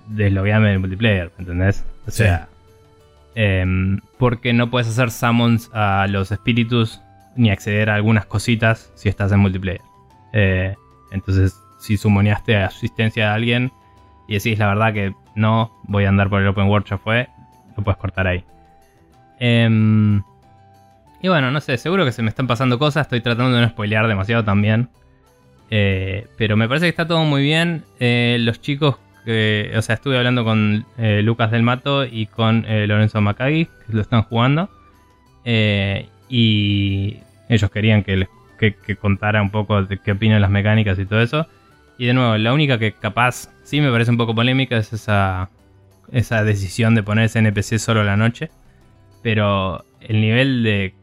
desloguearme 0.07 0.69
del 0.69 0.80
multiplayer, 0.80 1.31
¿entendés? 1.38 1.84
O 2.07 2.11
Sí. 2.11 2.23
sea, 2.23 2.47
em, 3.35 3.99
porque 4.17 4.53
no 4.53 4.69
puedes 4.69 4.88
hacer 4.88 5.11
summons 5.11 5.69
a 5.73 6.07
los 6.09 6.31
espíritus 6.31 7.01
ni 7.35 7.49
acceder 7.51 7.89
a 7.89 7.95
algunas 7.95 8.25
cositas 8.25 8.91
si 8.95 9.09
estás 9.09 9.31
en 9.31 9.39
multiplayer. 9.39 9.81
Eh, 10.34 10.75
entonces, 11.11 11.55
si 11.80 11.97
sumoneaste 11.97 12.55
asistencia 12.57 13.31
a 13.31 13.35
alguien 13.35 13.71
y 14.27 14.34
decís 14.35 14.57
la 14.57 14.67
verdad 14.67 14.93
que 14.93 15.13
no, 15.35 15.71
voy 15.84 16.05
a 16.05 16.09
andar 16.09 16.30
por 16.30 16.41
el 16.41 16.47
open 16.47 16.65
world, 16.67 16.85
ya 16.88 16.97
fue, 16.97 17.27
lo 17.77 17.84
puedes 17.84 17.97
cortar 17.97 18.27
ahí. 18.27 18.43
Em, 19.39 20.21
y 21.21 21.27
bueno, 21.27 21.51
no 21.51 21.59
sé, 21.61 21.77
seguro 21.77 22.05
que 22.05 22.11
se 22.11 22.21
me 22.21 22.30
están 22.30 22.47
pasando 22.47 22.77
cosas, 22.80 23.03
estoy 23.07 23.21
tratando 23.21 23.55
de 23.55 23.61
no 23.61 23.69
spoilear 23.69 24.07
demasiado 24.07 24.43
también. 24.43 24.89
Eh, 25.69 26.27
pero 26.38 26.56
me 26.57 26.68
parece 26.68 26.85
que 26.85 26.90
está 26.91 27.07
todo 27.07 27.23
muy 27.23 27.41
bien. 27.41 27.84
Eh, 27.99 28.38
los 28.40 28.61
chicos, 28.61 28.98
que, 29.26 29.72
o 29.76 29.81
sea, 29.81 29.95
estuve 29.95 30.18
hablando 30.18 30.44
con 30.44 30.85
eh, 30.98 31.22
Lucas 31.23 31.52
del 31.52 31.64
Mato 31.64 32.06
y 32.06 32.27
con 32.27 32.65
Lorenzo 32.68 33.22
Macagui, 33.22 33.65
que 33.65 33.94
lo 33.94 34.02
están 34.02 34.23
jugando. 34.23 34.69
Y 36.30 37.18
ellos 37.49 37.69
querían 37.72 38.03
que, 38.03 38.18
les- 38.18 38.30
que, 38.57 38.95
contara 38.95 39.41
un 39.41 39.49
poco 39.49 39.84
de 39.84 39.98
qué 39.98 40.14
opinan 40.14 40.41
las 40.41 40.49
mecánicas 40.49 40.98
y 40.99 41.06
todo 41.06 41.22
eso. 41.22 41.48
Y 41.98 42.07
de 42.07 42.14
nuevo, 42.14 42.38
la 42.38 42.53
única 42.53 42.77
que 42.80 42.94
capaz 42.94 43.49
sí 43.64 43.81
me 43.81 43.91
parece 43.91 44.11
un 44.11 44.18
poco 44.18 44.34
polémica 44.34 44.77
es 44.77 44.94
esa, 44.94 45.49
esa 46.11 46.44
decisión 46.44 46.95
de 46.95 47.03
poner 47.03 47.26
ese 47.26 47.40
NPC 47.40 47.77
solo 47.77 48.03
la 48.03 48.18
noche. 48.18 48.49
Pero 49.22 49.85
el 50.02 50.19
nivel 50.22 50.64
de 50.64 50.94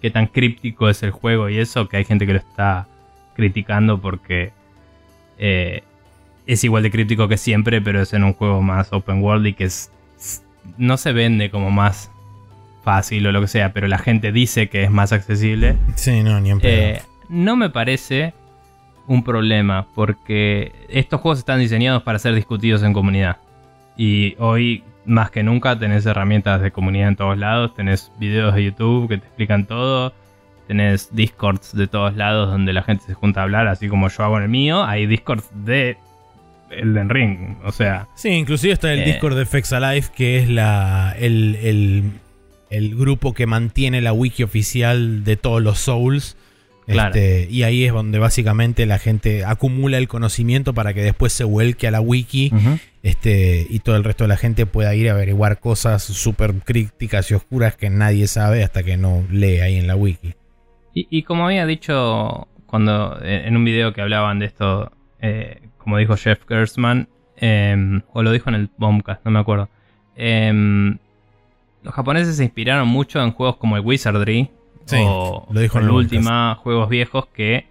qué 0.00 0.10
tan 0.10 0.26
críptico 0.26 0.88
es 0.88 1.02
el 1.02 1.10
juego 1.10 1.48
y 1.48 1.58
eso, 1.58 1.88
que 1.88 1.96
hay 1.98 2.04
gente 2.04 2.26
que 2.26 2.34
lo 2.34 2.38
está 2.38 2.86
criticando 3.34 4.00
porque 4.00 4.52
eh, 5.38 5.82
es 6.46 6.64
igual 6.64 6.82
de 6.82 6.90
críptico 6.90 7.28
que 7.28 7.36
siempre, 7.36 7.80
pero 7.80 8.00
es 8.00 8.12
en 8.12 8.24
un 8.24 8.34
juego 8.34 8.62
más 8.62 8.92
open 8.92 9.22
world 9.22 9.46
y 9.46 9.54
que 9.54 9.64
es, 9.64 9.90
no 10.78 10.96
se 10.96 11.12
vende 11.12 11.50
como 11.50 11.70
más 11.70 12.10
fácil 12.82 13.26
o 13.26 13.32
lo 13.32 13.40
que 13.40 13.48
sea, 13.48 13.72
pero 13.72 13.88
la 13.88 13.98
gente 13.98 14.30
dice 14.30 14.68
que 14.68 14.84
es 14.84 14.90
más 14.90 15.12
accesible. 15.12 15.76
Sí, 15.94 16.22
no, 16.22 16.40
ni 16.40 16.50
en. 16.50 16.60
Eh, 16.62 17.02
no 17.28 17.56
me 17.56 17.70
parece 17.70 18.34
un 19.06 19.24
problema 19.24 19.86
porque 19.94 20.72
estos 20.88 21.20
juegos 21.20 21.38
están 21.38 21.58
diseñados 21.58 22.02
para 22.02 22.18
ser 22.18 22.34
discutidos 22.34 22.82
en 22.82 22.92
comunidad. 22.92 23.38
Y 23.96 24.34
hoy, 24.38 24.84
más 25.06 25.30
que 25.30 25.42
nunca, 25.42 25.78
tenés 25.78 26.06
herramientas 26.06 26.60
de 26.60 26.70
comunidad 26.70 27.08
en 27.08 27.16
todos 27.16 27.38
lados, 27.38 27.74
tenés 27.74 28.12
videos 28.18 28.54
de 28.54 28.64
YouTube 28.64 29.08
que 29.08 29.18
te 29.18 29.26
explican 29.26 29.66
todo, 29.66 30.12
tenés 30.66 31.08
discords 31.14 31.74
de 31.74 31.86
todos 31.86 32.16
lados 32.16 32.50
donde 32.50 32.72
la 32.72 32.82
gente 32.82 33.04
se 33.06 33.14
junta 33.14 33.40
a 33.40 33.42
hablar, 33.44 33.66
así 33.68 33.88
como 33.88 34.08
yo 34.08 34.24
hago 34.24 34.36
en 34.38 34.44
el 34.44 34.48
mío, 34.48 34.84
hay 34.84 35.06
discords 35.06 35.44
de 35.64 35.96
Elden 36.70 37.08
Ring, 37.08 37.56
o 37.64 37.70
sea, 37.72 38.08
Sí, 38.16 38.30
inclusive 38.30 38.72
está 38.72 38.92
el 38.92 39.00
Eh. 39.00 39.04
Discord 39.04 39.36
de 39.36 39.46
Fex 39.46 39.72
Alive, 39.72 40.06
que 40.16 40.38
es 40.38 40.48
la, 40.48 41.14
el, 41.18 41.56
el- 41.62 42.10
el 42.70 42.96
grupo 42.96 43.34
que 43.34 43.46
mantiene 43.46 44.00
la 44.00 44.12
wiki 44.12 44.42
oficial 44.42 45.22
de 45.22 45.36
todos 45.36 45.62
los 45.62 45.78
Souls. 45.78 46.36
Claro. 46.86 47.08
Este, 47.14 47.46
y 47.50 47.62
ahí 47.62 47.84
es 47.84 47.92
donde 47.94 48.18
básicamente 48.18 48.84
la 48.84 48.98
gente 48.98 49.44
acumula 49.46 49.96
el 49.96 50.06
conocimiento 50.08 50.74
para 50.74 50.92
que 50.92 51.02
después 51.02 51.32
se 51.32 51.44
vuelque 51.44 51.86
a 51.86 51.90
la 51.90 52.00
wiki 52.02 52.52
este, 53.02 53.66
y 53.70 53.78
todo 53.78 53.96
el 53.96 54.04
resto 54.04 54.24
de 54.24 54.28
la 54.28 54.36
gente 54.36 54.66
pueda 54.66 54.94
ir 54.94 55.08
a 55.08 55.12
averiguar 55.12 55.60
cosas 55.60 56.02
súper 56.02 56.52
críticas 56.64 57.30
y 57.30 57.34
oscuras 57.34 57.76
que 57.76 57.88
nadie 57.88 58.26
sabe 58.26 58.62
hasta 58.64 58.82
que 58.82 58.96
no 58.98 59.24
lee 59.30 59.60
ahí 59.60 59.76
en 59.76 59.86
la 59.86 59.96
wiki. 59.96 60.34
Y, 60.94 61.06
y 61.10 61.22
como 61.22 61.46
había 61.46 61.66
dicho 61.66 62.48
cuando 62.66 63.18
eh, 63.22 63.42
en 63.46 63.56
un 63.56 63.64
video 63.64 63.92
que 63.92 64.00
hablaban 64.00 64.38
de 64.38 64.46
esto, 64.46 64.92
eh, 65.20 65.68
como 65.78 65.98
dijo 65.98 66.16
Jeff 66.16 66.40
Gersman, 66.48 67.08
em, 67.36 68.02
o 68.12 68.22
lo 68.22 68.32
dijo 68.32 68.48
en 68.48 68.56
el 68.56 68.70
Bombcast, 68.76 69.24
no 69.24 69.30
me 69.30 69.38
acuerdo. 69.40 69.68
em, 70.16 70.98
los 71.82 71.92
japoneses 71.92 72.36
se 72.36 72.44
inspiraron 72.44 72.88
mucho 72.88 73.22
en 73.22 73.32
juegos 73.32 73.56
como 73.56 73.76
el 73.76 73.82
Wizardry 73.84 74.48
Sí, 74.86 74.96
o, 75.00 75.46
lo 75.50 75.60
dijo 75.60 75.78
en 75.78 75.84
el 75.84 75.90
Ultima, 75.90 76.54
juegos 76.56 76.88
viejos 76.88 77.26
que 77.26 77.66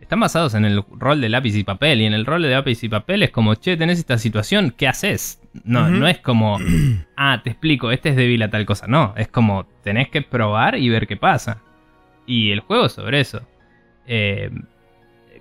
están 0.00 0.20
basados 0.20 0.54
en 0.54 0.64
el 0.64 0.84
rol 0.90 1.20
de 1.20 1.28
lápiz 1.28 1.54
y 1.56 1.64
papel. 1.64 2.00
Y 2.00 2.06
en 2.06 2.14
el 2.14 2.24
rol 2.24 2.42
de 2.42 2.50
lápiz 2.50 2.82
y 2.82 2.88
papel 2.88 3.22
es 3.22 3.30
como, 3.30 3.54
che, 3.54 3.76
tenés 3.76 3.98
esta 3.98 4.18
situación, 4.18 4.72
¿qué 4.76 4.88
haces? 4.88 5.40
No, 5.64 5.88
no 5.88 6.06
es 6.06 6.18
como, 6.18 6.58
ah, 7.16 7.40
te 7.42 7.50
explico, 7.50 7.90
este 7.90 8.10
es 8.10 8.16
débil 8.16 8.42
a 8.42 8.50
tal 8.50 8.64
cosa. 8.64 8.86
No, 8.86 9.14
es 9.16 9.28
como, 9.28 9.66
tenés 9.82 10.08
que 10.08 10.22
probar 10.22 10.78
y 10.78 10.88
ver 10.88 11.06
qué 11.06 11.16
pasa. 11.16 11.62
Y 12.26 12.50
el 12.50 12.60
juego 12.60 12.88
sobre 12.88 13.20
eso. 13.20 13.40
Eh, 14.06 14.50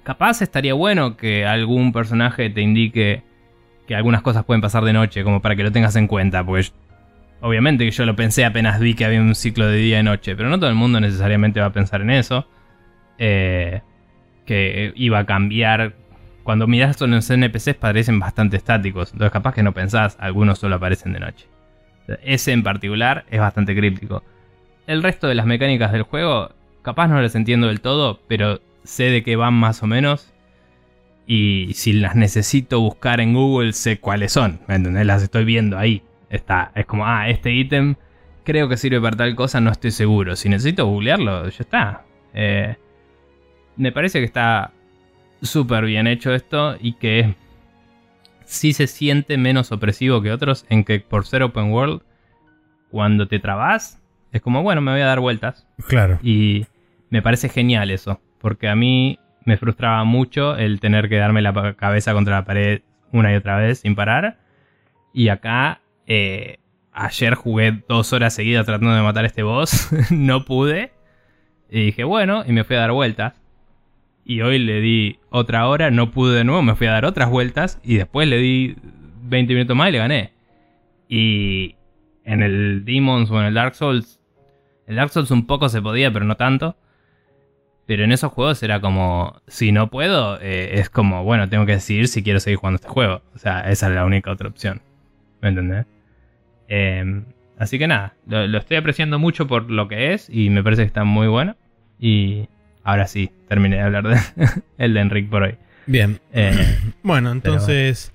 capaz 0.04 0.42
estaría 0.42 0.74
bueno 0.74 1.18
que 1.18 1.46
algún 1.46 1.92
personaje 1.92 2.50
te 2.50 2.62
indique 2.62 3.24
que 3.88 3.96
algunas 3.96 4.22
cosas 4.22 4.44
pueden 4.46 4.62
pasar 4.62 4.84
de 4.84 4.94
noche, 4.94 5.24
como 5.24 5.42
para 5.42 5.56
que 5.56 5.64
lo 5.64 5.72
tengas 5.72 5.96
en 5.96 6.08
cuenta, 6.08 6.44
porque 6.44 6.64
yo- 6.64 6.72
obviamente 7.42 7.86
que 7.86 7.92
yo 7.92 8.06
lo 8.06 8.16
pensé 8.16 8.46
apenas 8.46 8.80
vi 8.80 8.96
que 8.96 9.06
había 9.06 9.22
un 9.22 9.36
ciclo 9.36 9.68
de 9.68 9.78
día 9.78 10.00
y 10.00 10.04
noche, 10.04 10.36
pero 10.36 10.50
no 10.50 10.58
todo 10.60 10.70
el 10.70 10.76
mundo 10.76 11.00
necesariamente 11.00 11.60
va 11.60 11.68
a 11.68 11.74
pensar 11.74 12.02
en 12.02 12.10
eso. 12.12 12.48
Eh, 13.18 13.82
que 14.46 14.92
iba 14.96 15.20
a 15.20 15.26
cambiar. 15.26 15.96
Cuando 16.44 16.68
miras 16.68 17.00
los 17.02 17.30
NPCs 17.32 17.74
parecen 17.76 18.20
bastante 18.20 18.58
estáticos, 18.58 19.12
entonces 19.14 19.32
capaz 19.32 19.56
que 19.56 19.64
no 19.64 19.74
pensás, 19.74 20.16
algunos 20.20 20.60
solo 20.60 20.76
aparecen 20.76 21.14
de 21.14 21.20
noche. 21.20 21.48
Ese 22.24 22.52
en 22.52 22.62
particular 22.62 23.26
es 23.32 23.40
bastante 23.40 23.76
críptico. 23.76 24.24
El 24.86 25.02
resto 25.02 25.28
de 25.28 25.34
las 25.34 25.48
mecánicas 25.48 25.92
del 25.92 26.04
juego, 26.04 26.52
capaz 26.86 27.08
no 27.08 27.22
las 27.22 27.36
entiendo 27.36 27.68
del 27.68 27.82
todo, 27.82 28.22
pero 28.28 28.62
sé 28.84 29.06
de 29.06 29.24
qué 29.24 29.36
van 29.36 29.56
más 29.56 29.84
o 29.84 29.88
menos. 29.88 30.32
Y 31.28 31.72
si 31.74 31.92
las 31.92 32.16
necesito 32.16 32.80
buscar 32.80 33.20
en 33.20 33.34
Google, 33.34 33.74
sé 33.74 34.00
cuáles 34.00 34.32
son. 34.32 34.60
¿Me 34.68 34.76
entendés? 34.76 35.06
Las 35.06 35.24
estoy 35.24 35.44
viendo 35.44 35.78
ahí. 35.78 36.04
Está, 36.30 36.72
es 36.76 36.86
como, 36.86 37.06
ah, 37.06 37.28
este 37.28 37.52
ítem 37.52 37.96
creo 38.44 38.70
que 38.70 38.78
sirve 38.78 39.02
para 39.02 39.18
tal 39.18 39.36
cosa, 39.36 39.60
no 39.60 39.72
estoy 39.72 39.92
seguro. 39.92 40.36
Si 40.36 40.48
necesito 40.48 40.86
googlearlo, 40.86 41.50
ya 41.50 41.58
está. 41.60 42.06
Eh, 42.34 42.76
me 43.76 43.92
parece 43.92 44.20
que 44.20 44.26
está 44.26 44.72
súper 45.42 45.86
bien 45.86 46.06
hecho 46.08 46.34
esto 46.34 46.78
y 46.80 46.94
que 46.94 47.34
sí 48.46 48.74
se 48.74 48.86
siente 48.86 49.38
menos 49.38 49.72
opresivo 49.72 50.22
que 50.22 50.32
otros 50.32 50.66
en 50.70 50.84
que 50.84 51.00
por 51.00 51.26
ser 51.26 51.42
open 51.42 51.72
world, 51.72 52.04
cuando 52.92 53.28
te 53.28 53.40
trabas, 53.40 54.00
es 54.32 54.42
como, 54.42 54.62
bueno, 54.62 54.82
me 54.82 54.92
voy 54.92 55.02
a 55.02 55.08
dar 55.08 55.20
vueltas. 55.20 55.68
Claro. 55.88 56.20
Y 56.22 56.68
me 57.10 57.22
parece 57.22 57.50
genial 57.50 57.92
eso, 57.92 58.22
porque 58.40 58.68
a 58.68 58.76
mí 58.76 59.20
me 59.46 59.58
frustraba 59.58 60.04
mucho 60.04 60.58
el 60.58 60.80
tener 60.80 61.08
que 61.08 61.18
darme 61.18 61.42
la 61.42 61.76
cabeza 61.76 62.14
contra 62.14 62.36
la 62.36 62.46
pared 62.46 62.82
una 63.12 63.32
y 63.32 63.36
otra 63.36 63.58
vez 63.58 63.80
sin 63.80 63.96
parar. 63.96 64.40
Y 65.14 65.30
acá, 65.30 65.82
eh, 66.08 66.58
ayer 66.92 67.36
jugué 67.36 67.84
dos 67.88 68.12
horas 68.12 68.34
seguidas 68.34 68.66
tratando 68.66 68.94
de 68.94 69.02
matar 69.02 69.24
a 69.24 69.28
este 69.28 69.44
boss, 69.44 69.90
no 70.12 70.46
pude. 70.46 70.92
Y 71.70 71.86
dije, 71.86 72.04
bueno, 72.04 72.44
y 72.46 72.52
me 72.52 72.64
fui 72.64 72.76
a 72.76 72.82
dar 72.82 72.92
vueltas. 72.92 73.42
Y 74.26 74.42
hoy 74.42 74.58
le 74.58 74.82
di 74.82 75.20
otra 75.30 75.68
hora, 75.68 75.92
no 75.92 76.12
pude 76.12 76.38
de 76.38 76.44
nuevo, 76.44 76.64
me 76.64 76.76
fui 76.76 76.88
a 76.88 76.92
dar 76.92 77.06
otras 77.06 77.30
vueltas. 77.30 77.80
Y 77.84 77.96
después 77.96 78.28
le 78.28 78.38
di 78.38 78.76
20 79.24 79.54
minutos 79.54 79.76
más 79.76 79.90
y 79.90 79.92
le 79.92 79.98
gané. 80.00 80.34
Y 81.08 81.76
en 82.24 82.42
el 82.42 82.84
Demons 82.86 83.30
o 83.30 83.40
en 83.40 83.46
el 83.46 83.54
Dark 83.54 83.76
Souls, 83.76 84.20
el 84.88 84.96
Dark 84.96 85.12
Souls 85.12 85.32
un 85.32 85.46
poco 85.46 85.70
se 85.70 85.82
podía, 85.82 86.12
pero 86.12 86.26
no 86.26 86.36
tanto. 86.36 86.76
Pero 87.86 88.04
en 88.04 88.12
esos 88.12 88.32
juegos 88.32 88.62
era 88.64 88.82
como, 88.82 89.42
si 89.48 89.72
no 89.72 89.90
puedo, 89.90 90.40
eh, 90.42 90.80
es 90.80 90.90
como, 90.90 91.24
bueno, 91.24 91.50
tengo 91.50 91.66
que 91.66 91.74
decidir 91.74 92.08
si 92.08 92.24
quiero 92.24 92.40
seguir 92.40 92.58
jugando 92.58 92.78
este 92.78 92.88
juego. 92.88 93.22
O 93.36 93.38
sea, 93.38 93.70
esa 93.70 93.88
es 93.90 93.96
la 93.96 94.06
única 94.06 94.32
otra 94.32 94.50
opción. 94.50 94.82
¿Me 95.42 95.50
entendés? 95.50 95.86
Em, 96.68 97.26
así 97.60 97.78
que 97.78 97.88
nada, 97.88 98.16
lo, 98.26 98.58
estoy 98.58 98.78
apreciando 98.78 99.20
mucho 99.20 99.46
por 99.46 99.70
lo 99.70 99.88
que 99.88 100.14
es 100.14 100.30
y 100.32 100.50
me 100.50 100.64
parece 100.64 100.82
que 100.82 100.88
está 100.88 101.04
muy 101.04 101.28
bueno. 101.28 101.56
Y 102.00 102.50
ahora 102.84 103.06
sí, 103.06 103.30
terminé 103.48 103.76
de 103.76 103.82
hablar 103.84 104.08
de 104.08 104.18
Elden 104.80 105.12
Ring 105.12 105.30
por 105.30 105.44
hoy. 105.44 105.56
Bien. 105.86 106.20
Eh, 106.34 106.80
bueno, 107.04 107.32
entonces 107.32 108.12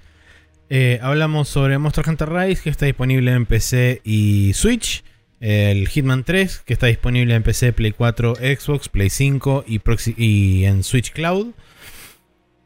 eh, 0.69 0.99
hablamos 1.03 1.49
sobre 1.49 1.79
Monster 1.79 2.09
Hunter 2.09 2.29
Rise 2.29 2.63
que 2.63 2.71
está 2.71 2.87
disponible 2.87 3.33
en 3.33 3.47
PC 3.47 4.01
y 4.05 4.53
Switch. 4.55 5.05
El 5.41 5.89
Hitman 5.89 6.25
3 6.25 6.63
que 6.67 6.75
está 6.75 6.87
disponible 6.87 7.35
en 7.35 7.43
PC, 7.43 7.73
Play 7.73 7.93
4, 7.93 8.37
Xbox, 8.37 8.89
Play 8.89 9.11
5 9.11 9.65
y, 9.67 9.81
y 10.17 10.65
en 10.65 10.85
Switch 10.85 11.13
Cloud. 11.13 11.49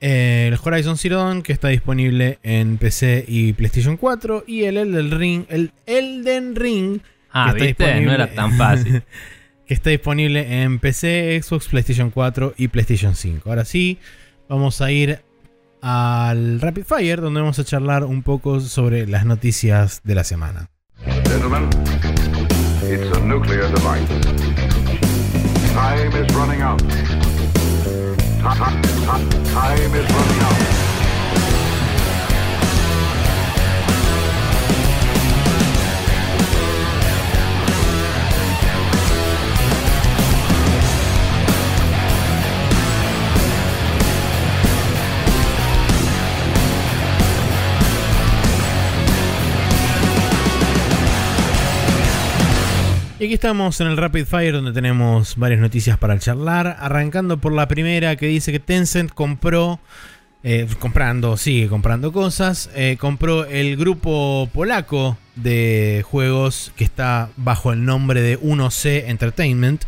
El 0.01 0.59
Horizon 0.63 0.99
Zero 0.99 1.17
Dawn, 1.17 1.43
que 1.43 1.55
está 1.55 1.69
disponible 1.69 2.39
en 2.43 2.77
PC 2.77 3.25
y 3.27 3.55
PlayStation 3.55 3.97
4. 3.97 4.45
Y 4.47 4.65
el 4.65 4.77
Elden 4.77 5.19
Ring. 5.19 5.45
El 5.49 5.73
Elden 5.87 6.57
Ring. 6.57 7.01
Ah, 7.31 7.55
que 7.57 7.71
está 7.71 7.99
no 8.01 8.13
era 8.13 8.35
tan 8.35 8.53
fácil. 8.59 9.03
que 9.67 9.73
está 9.73 9.91
disponible 9.91 10.63
en 10.63 10.79
PC, 10.79 11.41
Xbox, 11.43 11.69
PlayStation 11.69 12.11
4 12.11 12.55
y 12.57 12.69
PlayStation 12.69 13.15
5. 13.15 13.49
Ahora 13.49 13.65
sí, 13.65 13.99
vamos 14.49 14.81
a 14.81 14.91
ir 14.91 15.21
al 15.81 16.61
Rapid 16.61 16.85
Fire, 16.85 17.21
donde 17.21 17.41
vamos 17.41 17.59
a 17.59 17.65
charlar 17.65 18.05
un 18.05 18.23
poco 18.23 18.61
sobre 18.61 19.07
las 19.07 19.25
noticias 19.25 20.01
de 20.05 20.15
la 20.15 20.25
semana. 20.25 20.69
It's 22.97 23.19
a 23.19 23.27
nuclear 23.27 23.69
device. 23.73 24.09
Time 25.73 26.13
is 26.13 26.33
running 26.37 26.61
out. 26.61 26.79
Time 28.39 29.95
is 29.95 30.11
running 30.13 30.41
out. 30.43 30.94
Y 53.25 53.27
aquí 53.29 53.35
estamos 53.37 53.81
en 53.81 53.87
el 53.87 53.97
Rapid 53.97 54.27
Fire 54.27 54.53
donde 54.53 54.75
tenemos 54.75 55.37
varias 55.37 55.59
noticias 55.59 55.97
para 55.97 56.19
charlar. 56.19 56.77
Arrancando 56.79 57.39
por 57.39 57.55
la 57.55 57.67
primera 57.69 58.17
que 58.17 58.27
dice 58.27 58.53
que 58.53 58.61
Tencent 58.61 59.13
compró, 59.13 59.81
eh, 60.43 60.69
comprando, 60.79 61.39
sigue 61.39 61.69
comprando 61.69 62.13
cosas, 62.13 62.69
eh, 62.75 62.99
compró 63.01 63.47
el 63.47 63.79
grupo 63.79 64.51
polaco 64.53 65.17
de 65.37 66.05
juegos 66.07 66.71
que 66.77 66.85
está 66.85 67.31
bajo 67.39 67.73
el 67.73 67.87
nombre 67.87 68.21
de 68.21 68.39
1C 68.39 69.09
Entertainment. 69.09 69.85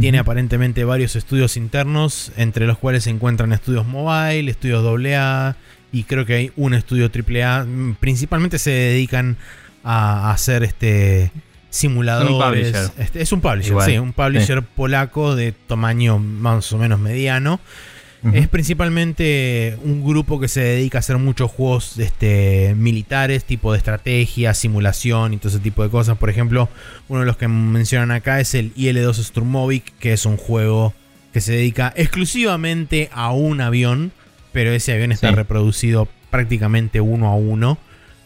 Tiene 0.00 0.18
aparentemente 0.18 0.84
varios 0.84 1.14
estudios 1.14 1.58
internos, 1.58 2.32
entre 2.38 2.66
los 2.66 2.78
cuales 2.78 3.04
se 3.04 3.10
encuentran 3.10 3.52
estudios 3.52 3.86
mobile, 3.86 4.50
estudios 4.50 4.82
AA 4.82 5.56
y 5.92 6.04
creo 6.04 6.24
que 6.24 6.32
hay 6.32 6.52
un 6.56 6.72
estudio 6.72 7.10
AAA. 7.14 7.66
Principalmente 8.00 8.58
se 8.58 8.70
dedican 8.70 9.36
a 9.84 10.32
hacer 10.32 10.64
este 10.64 11.30
simuladores. 11.76 12.92
Este, 12.98 13.22
es 13.22 13.32
un 13.32 13.40
publisher, 13.40 13.80
sí, 13.82 13.98
un 13.98 14.12
publisher 14.12 14.62
polaco 14.62 15.36
de 15.36 15.52
tamaño 15.52 16.18
más 16.18 16.72
o 16.72 16.78
menos 16.78 16.98
mediano. 16.98 17.60
Es 18.32 18.48
principalmente 18.48 19.78
un 19.84 20.04
grupo 20.04 20.40
que 20.40 20.48
se 20.48 20.60
dedica 20.60 20.98
a 20.98 21.00
hacer 21.00 21.16
muchos 21.16 21.48
juegos 21.48 21.96
este, 21.98 22.74
militares, 22.76 23.44
tipo 23.44 23.70
de 23.70 23.78
estrategia, 23.78 24.52
simulación 24.52 25.32
y 25.32 25.36
todo 25.36 25.50
ese 25.50 25.60
tipo 25.60 25.84
de 25.84 25.90
cosas. 25.90 26.18
Por 26.18 26.28
ejemplo, 26.28 26.68
uno 27.06 27.20
de 27.20 27.26
los 27.26 27.36
que 27.36 27.46
mencionan 27.46 28.10
acá 28.10 28.40
es 28.40 28.54
el 28.54 28.72
IL-2 28.74 29.22
Sturmovik, 29.22 29.96
que 29.98 30.12
es 30.12 30.26
un 30.26 30.38
juego 30.38 30.92
que 31.32 31.40
se 31.40 31.52
dedica 31.52 31.92
exclusivamente 31.94 33.10
a 33.12 33.30
un 33.30 33.60
avión, 33.60 34.10
pero 34.50 34.72
ese 34.72 34.92
avión 34.92 35.12
está 35.12 35.30
reproducido 35.30 36.08
prácticamente 36.30 37.00
uno 37.00 37.28
a 37.28 37.36
uno 37.36 37.78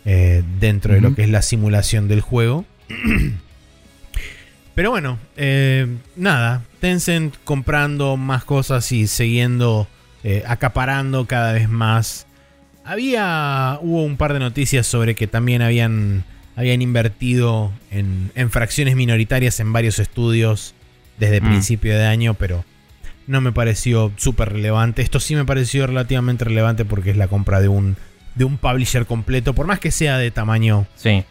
eh, 0.05 0.43
dentro 0.61 0.95
de 0.95 1.01
lo 1.03 1.15
que 1.15 1.25
es 1.25 1.29
la 1.29 1.43
simulación 1.43 2.09
del 2.09 2.23
juego. 2.23 2.65
Pero 4.75 4.91
bueno, 4.91 5.19
eh, 5.37 5.87
nada, 6.17 6.63
Tencent 6.81 7.35
comprando 7.45 8.17
más 8.17 8.45
cosas 8.45 8.91
y 8.93 9.07
siguiendo 9.07 9.89
eh, 10.25 10.43
acaparando 10.47 11.27
cada 11.27 11.53
vez 11.53 11.69
más. 11.69 12.27
Había, 12.85 13.79
hubo 13.83 14.03
un 14.05 14.17
par 14.17 14.33
de 14.33 14.39
noticias 14.39 14.87
sobre 14.87 15.15
que 15.15 15.27
también 15.27 15.63
habían, 15.63 16.25
habían 16.57 16.83
invertido 16.83 17.73
en, 17.91 18.31
fracciones 18.51 18.97
minoritarias 18.97 19.61
en 19.61 19.73
varios 19.73 19.99
estudios 19.99 20.75
desde 21.19 21.41
mm. 21.41 21.45
principio 21.45 21.97
de 21.97 22.07
año, 22.07 22.35
pero 22.35 22.65
no 23.27 23.41
me 23.41 23.53
pareció 23.53 24.13
súper 24.17 24.53
relevante. 24.53 25.03
Esto 25.03 25.21
sí 25.21 25.37
me 25.37 25.45
pareció 25.45 25.87
relativamente 25.87 26.45
relevante 26.45 26.85
porque 26.85 27.11
es 27.11 27.17
la 27.17 27.29
compra 27.29 27.61
de 27.61 27.69
un, 27.69 27.97
de 28.35 28.45
un 28.45 28.57
publisher 28.57 29.05
completo, 29.05 29.55
por 29.55 29.67
más 29.67 29.79
que 29.79 29.91
sea 29.91 30.17
de 30.17 30.31
tamaño 30.31 30.87
sí 30.97 31.25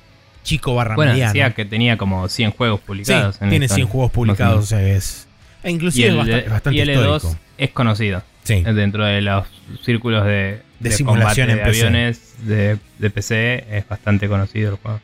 chico 0.49 0.73
barra 0.75 0.95
bueno, 0.95 1.13
decía 1.13 1.51
que 1.51 1.65
tenía 1.65 1.97
como 1.97 2.27
100 2.27 2.51
juegos 2.51 2.79
publicados. 2.79 3.35
Sí, 3.35 3.49
tiene 3.49 3.67
100 3.67 3.87
juegos 3.87 4.11
publicados, 4.11 4.63
o 4.63 4.67
sea, 4.67 4.81
es... 4.81 5.27
E 5.63 5.71
inclusive 5.71 6.07
y 6.07 6.09
el, 6.09 6.49
bastante, 6.49 6.79
y 6.79 6.85
2 6.85 7.37
es 7.57 7.69
conocido. 7.71 8.23
Sí. 8.43 8.63
Dentro 8.63 9.05
de 9.05 9.21
los 9.21 9.45
círculos 9.83 10.25
de, 10.25 10.61
de, 10.79 10.91
simulación 10.91 11.49
en 11.51 11.57
de 11.57 11.63
aviones 11.63 12.33
de, 12.39 12.77
de, 12.97 13.09
PC 13.09 13.65
es 13.69 13.87
bastante 13.87 14.27
conocido 14.27 14.71
el 14.71 14.77
juego. 14.77 14.99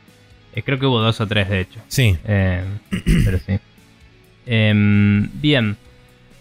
Eh, 0.55 0.63
creo 0.63 0.79
que 0.79 0.85
hubo 0.85 0.99
dos 0.99 1.19
o 1.19 1.27
tres, 1.27 1.49
de 1.49 1.59
hecho. 1.59 1.79
Sí. 1.89 2.17
Eh, 2.25 2.63
pero 3.25 3.37
sí. 3.45 3.59
Em, 4.47 5.29
bien. 5.41 5.77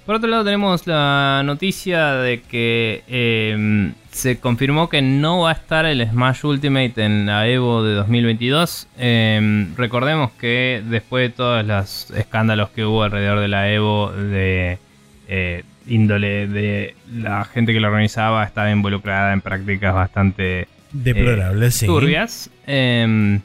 Por 0.06 0.16
otro 0.16 0.28
lado 0.28 0.44
tenemos 0.44 0.86
la 0.86 1.43
noticia 1.47 2.12
de 2.16 2.43
que 2.43 3.02
em, 3.09 3.94
se 4.10 4.39
confirmó 4.39 4.90
que 4.90 5.01
no 5.01 5.40
va 5.40 5.51
a 5.51 5.52
estar 5.55 5.86
el 5.86 6.06
Smash 6.06 6.44
Ultimate 6.44 7.02
en 7.02 7.24
la 7.24 7.48
Evo 7.48 7.82
de 7.82 7.94
2022. 7.94 8.86
Em, 8.98 9.74
recordemos 9.76 10.31
que 10.32 10.82
después 10.85 11.31
de 11.31 11.35
todos 11.35 11.64
los 11.64 12.10
escándalos 12.10 12.68
que 12.70 12.85
hubo 12.85 13.02
alrededor 13.02 13.40
de 13.40 13.48
la 13.48 13.72
Evo, 13.72 14.12
de 14.12 14.78
eh, 15.26 15.62
índole 15.86 16.48
de 16.48 16.97
la 17.10 17.47
gente 17.47 17.72
que 17.72 17.81
lo 17.81 17.89
organizaba, 17.89 18.44
estaba 18.44 18.70
involucrada 18.70 19.32
en 19.32 19.40
prácticas 19.40 19.94
bastante 19.94 20.68
deplorables, 20.93 21.82
eh, 21.82 21.86
turbias. 21.86 22.51
Em, 22.66 23.40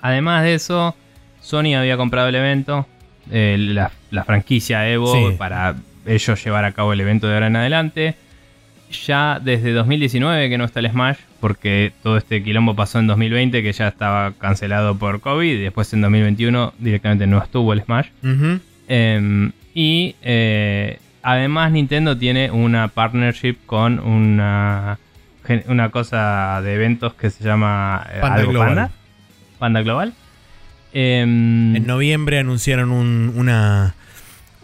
además 0.00 0.44
de 0.44 0.54
eso, 0.54 0.96
Sony 1.42 1.74
había 1.76 1.98
comprado 1.98 2.28
el 2.28 2.36
evento 2.36 2.86
la, 3.30 3.90
franquicia 4.24 4.88
Evo 4.88 5.36
para 5.36 5.76
ellos 6.06 6.42
llevar 6.44 6.64
a 6.64 6.72
cabo 6.72 6.92
el 6.92 7.00
evento 7.00 7.28
de 7.28 7.34
ahora 7.34 7.46
en 7.48 7.56
adelante. 7.56 8.14
Ya 9.06 9.38
desde 9.42 9.72
2019 9.72 10.48
que 10.48 10.56
no 10.56 10.64
está 10.64 10.80
el 10.80 10.90
Smash, 10.90 11.18
porque 11.40 11.92
todo 12.02 12.16
este 12.16 12.42
quilombo 12.42 12.74
pasó 12.74 12.98
en 12.98 13.06
2020 13.06 13.62
que 13.62 13.72
ya 13.72 13.88
estaba 13.88 14.32
cancelado 14.32 14.96
por 14.96 15.20
COVID, 15.20 15.58
y 15.58 15.62
después 15.62 15.92
en 15.92 16.00
2021 16.00 16.72
directamente 16.78 17.26
no 17.26 17.42
estuvo 17.42 17.72
el 17.74 17.82
Smash. 17.82 18.06
Em, 18.88 19.52
y 19.74 20.16
eh, 20.22 20.98
además 21.22 21.70
Nintendo 21.72 22.16
tiene 22.16 22.50
una 22.50 22.88
partnership 22.88 23.56
con 23.66 23.98
una, 23.98 24.98
una 25.66 25.90
cosa 25.90 26.62
de 26.62 26.74
eventos 26.74 27.12
que 27.12 27.28
se 27.28 27.44
llama 27.44 28.06
eh, 28.10 28.18
Panda 28.20 28.42
Global. 28.44 28.90
Panda, 29.58 29.82
Global. 29.82 30.14
Em, 30.94 31.76
en 31.76 31.86
noviembre 31.86 32.38
anunciaron 32.38 32.90
una, 32.90 33.94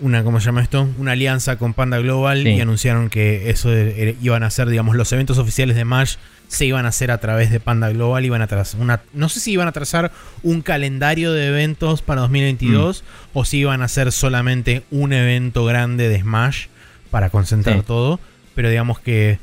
una, 0.04 0.22
¿cómo 0.22 0.38
se 0.38 0.46
llama 0.46 0.62
esto? 0.62 0.86
Una 0.98 1.12
alianza 1.12 1.56
con 1.56 1.72
Panda 1.72 1.98
Global 1.98 2.46
y 2.46 2.60
anunciaron 2.60 3.08
que 3.08 3.48
eso 3.48 3.70
iban 3.74 4.42
a 4.42 4.50
ser, 4.50 4.68
digamos, 4.68 4.96
los 4.96 5.10
eventos 5.12 5.38
oficiales 5.38 5.76
de 5.76 5.84
Mash 5.86 6.16
se 6.46 6.66
iban 6.66 6.84
a 6.84 6.90
hacer 6.90 7.10
a 7.10 7.18
través 7.18 7.50
de 7.50 7.58
Panda 7.58 7.88
Global, 7.88 8.22
iban 8.24 8.42
a 8.42 8.46
trazar 8.46 8.80
una, 8.80 9.00
no 9.14 9.30
sé 9.30 9.40
si 9.40 9.52
iban 9.52 9.66
a 9.66 9.72
trazar 9.72 10.12
un 10.42 10.60
calendario 10.60 11.32
de 11.32 11.48
eventos 11.48 12.02
para 12.02 12.20
2022 12.20 13.02
mm. 13.02 13.38
o 13.38 13.44
si 13.46 13.58
iban 13.58 13.80
a 13.80 13.86
hacer 13.86 14.12
solamente 14.12 14.82
un 14.90 15.14
evento 15.14 15.64
grande 15.64 16.08
de 16.08 16.20
Smash 16.20 16.66
para 17.10 17.30
concentrar 17.30 17.82
todo, 17.82 18.20
pero 18.54 18.68
digamos 18.68 19.00
que 19.00 19.38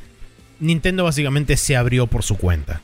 Nintendo 0.60 1.04
básicamente 1.04 1.58
se 1.58 1.76
abrió 1.76 2.06
por 2.06 2.22
su 2.22 2.38
cuenta. 2.38 2.82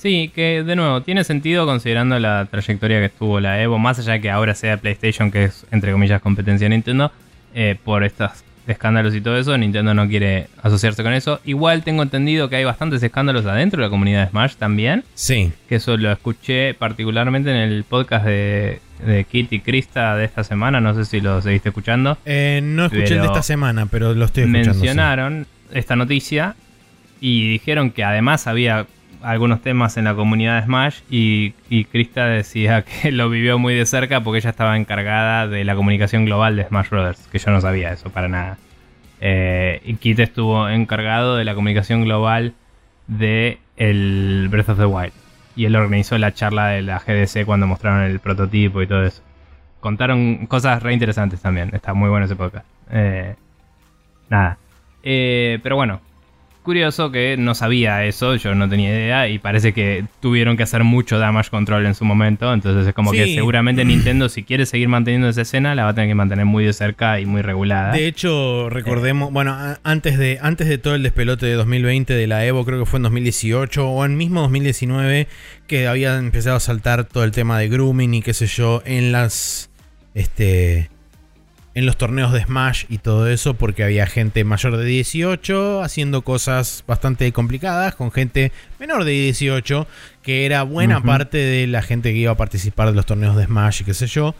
Sí, 0.00 0.32
que 0.34 0.62
de 0.62 0.76
nuevo, 0.76 1.02
tiene 1.02 1.24
sentido 1.24 1.66
considerando 1.66 2.18
la 2.18 2.46
trayectoria 2.46 3.02
que 3.02 3.10
tuvo 3.10 3.38
la 3.38 3.60
Evo, 3.60 3.78
más 3.78 3.98
allá 3.98 4.14
de 4.14 4.22
que 4.22 4.30
ahora 4.30 4.54
sea 4.54 4.78
PlayStation, 4.78 5.30
que 5.30 5.44
es 5.44 5.66
entre 5.70 5.92
comillas 5.92 6.22
competencia 6.22 6.64
de 6.64 6.70
Nintendo, 6.70 7.12
eh, 7.54 7.76
por 7.84 8.02
estas 8.02 8.42
escándalos 8.66 9.14
y 9.14 9.20
todo 9.20 9.36
eso, 9.36 9.58
Nintendo 9.58 9.92
no 9.92 10.08
quiere 10.08 10.46
asociarse 10.62 11.02
con 11.02 11.12
eso. 11.12 11.40
Igual 11.44 11.82
tengo 11.82 12.02
entendido 12.02 12.48
que 12.48 12.56
hay 12.56 12.64
bastantes 12.64 13.02
escándalos 13.02 13.44
adentro 13.44 13.82
de 13.82 13.88
la 13.88 13.90
comunidad 13.90 14.24
de 14.24 14.30
Smash 14.30 14.54
también. 14.54 15.04
Sí. 15.14 15.52
Que 15.68 15.74
eso 15.74 15.94
lo 15.98 16.10
escuché 16.10 16.72
particularmente 16.72 17.50
en 17.50 17.56
el 17.56 17.84
podcast 17.84 18.24
de, 18.24 18.80
de 19.04 19.24
Kit 19.24 19.52
y 19.52 19.60
Krista 19.60 20.16
de 20.16 20.24
esta 20.24 20.44
semana. 20.44 20.80
No 20.80 20.94
sé 20.94 21.04
si 21.04 21.20
lo 21.20 21.42
seguiste 21.42 21.68
escuchando. 21.68 22.16
Eh, 22.24 22.60
no 22.62 22.86
escuché 22.86 23.16
el 23.16 23.20
de 23.20 23.26
esta 23.26 23.42
semana, 23.42 23.84
pero 23.84 24.14
lo 24.14 24.24
estoy 24.24 24.44
escuchando. 24.44 24.70
Mencionaron 24.70 25.46
esta 25.74 25.94
noticia 25.94 26.54
y 27.20 27.50
dijeron 27.50 27.90
que 27.90 28.02
además 28.02 28.46
había 28.46 28.86
algunos 29.22 29.62
temas 29.62 29.96
en 29.96 30.04
la 30.04 30.14
comunidad 30.14 30.60
de 30.60 30.66
Smash 30.66 31.00
y, 31.10 31.54
y 31.68 31.84
Krista 31.84 32.26
decía 32.26 32.82
que 32.82 33.12
lo 33.12 33.28
vivió 33.28 33.58
muy 33.58 33.74
de 33.74 33.86
cerca 33.86 34.22
porque 34.22 34.38
ella 34.38 34.50
estaba 34.50 34.76
encargada 34.76 35.46
de 35.46 35.64
la 35.64 35.74
comunicación 35.74 36.24
global 36.24 36.56
de 36.56 36.64
Smash 36.64 36.88
Brothers, 36.88 37.28
que 37.28 37.38
yo 37.38 37.50
no 37.50 37.60
sabía 37.60 37.92
eso 37.92 38.10
para 38.10 38.28
nada. 38.28 38.58
Eh, 39.20 39.82
y 39.84 39.94
Kit 39.94 40.18
estuvo 40.18 40.68
encargado 40.68 41.36
de 41.36 41.44
la 41.44 41.54
comunicación 41.54 42.04
global 42.04 42.54
de 43.06 43.58
el 43.76 44.48
Breath 44.50 44.70
of 44.70 44.78
the 44.78 44.86
Wild. 44.86 45.12
Y 45.56 45.66
él 45.66 45.76
organizó 45.76 46.16
la 46.16 46.32
charla 46.32 46.68
de 46.68 46.82
la 46.82 46.98
GDC 46.98 47.44
cuando 47.44 47.66
mostraron 47.66 48.02
el 48.04 48.20
prototipo 48.20 48.80
y 48.82 48.86
todo 48.86 49.04
eso. 49.04 49.22
Contaron 49.80 50.46
cosas 50.46 50.82
re 50.82 50.92
interesantes 50.92 51.40
también. 51.40 51.70
Está 51.74 51.92
muy 51.92 52.08
bueno 52.08 52.26
ese 52.26 52.36
podcast. 52.36 52.66
Eh, 52.90 53.34
nada. 54.28 54.58
Eh, 55.02 55.58
pero 55.62 55.76
bueno, 55.76 56.00
curioso 56.70 57.10
que 57.10 57.36
no 57.36 57.56
sabía 57.56 58.04
eso, 58.04 58.36
yo 58.36 58.54
no 58.54 58.68
tenía 58.68 58.90
idea 58.90 59.28
y 59.28 59.40
parece 59.40 59.72
que 59.72 60.04
tuvieron 60.20 60.56
que 60.56 60.62
hacer 60.62 60.84
mucho 60.84 61.18
damage 61.18 61.50
control 61.50 61.84
en 61.84 61.96
su 61.96 62.04
momento, 62.04 62.54
entonces 62.54 62.86
es 62.86 62.94
como 62.94 63.10
que 63.10 63.34
seguramente 63.34 63.84
Nintendo 63.84 64.28
si 64.28 64.44
quiere 64.44 64.66
seguir 64.66 64.86
manteniendo 64.86 65.28
esa 65.28 65.42
escena 65.42 65.74
la 65.74 65.82
va 65.82 65.88
a 65.88 65.94
tener 65.96 66.10
que 66.10 66.14
mantener 66.14 66.44
muy 66.44 66.64
de 66.64 66.72
cerca 66.72 67.18
y 67.18 67.26
muy 67.26 67.42
regulada. 67.42 67.90
De 67.92 68.06
hecho, 68.06 68.70
recordemos, 68.70 69.32
bueno, 69.32 69.58
antes 69.82 70.16
de 70.16 70.38
antes 70.40 70.68
de 70.68 70.78
todo 70.78 70.94
el 70.94 71.02
despelote 71.02 71.44
de 71.44 71.54
2020 71.54 72.14
de 72.14 72.26
la 72.28 72.46
Evo, 72.46 72.64
creo 72.64 72.78
que 72.78 72.86
fue 72.86 72.98
en 72.98 73.02
2018 73.02 73.88
o 73.88 74.04
en 74.04 74.16
mismo 74.16 74.42
2019 74.42 75.26
que 75.66 75.88
había 75.88 76.16
empezado 76.18 76.54
a 76.54 76.60
saltar 76.60 77.02
todo 77.02 77.24
el 77.24 77.32
tema 77.32 77.58
de 77.58 77.68
grooming 77.68 78.14
y 78.14 78.22
qué 78.22 78.32
sé 78.32 78.46
yo 78.46 78.80
en 78.84 79.10
las 79.10 79.70
este 80.14 80.88
en 81.74 81.86
los 81.86 81.96
torneos 81.96 82.32
de 82.32 82.42
Smash 82.42 82.84
y 82.88 82.98
todo 82.98 83.28
eso, 83.28 83.54
porque 83.54 83.84
había 83.84 84.06
gente 84.06 84.42
mayor 84.44 84.76
de 84.76 84.84
18 84.84 85.82
haciendo 85.82 86.22
cosas 86.22 86.84
bastante 86.86 87.30
complicadas, 87.32 87.94
con 87.94 88.10
gente 88.10 88.52
menor 88.78 89.04
de 89.04 89.12
18, 89.12 89.86
que 90.22 90.46
era 90.46 90.64
buena 90.64 91.02
parte 91.02 91.38
de 91.38 91.66
la 91.66 91.82
gente 91.82 92.12
que 92.12 92.18
iba 92.18 92.32
a 92.32 92.36
participar 92.36 92.88
de 92.88 92.94
los 92.94 93.06
torneos 93.06 93.36
de 93.36 93.46
Smash 93.46 93.82
y 93.82 93.84
qué 93.84 93.94
sé 93.94 94.06
yo. 94.06 94.34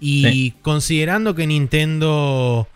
Y 0.00 0.52
considerando 0.62 1.34
que 1.34 1.46
Nintendo 1.46 2.68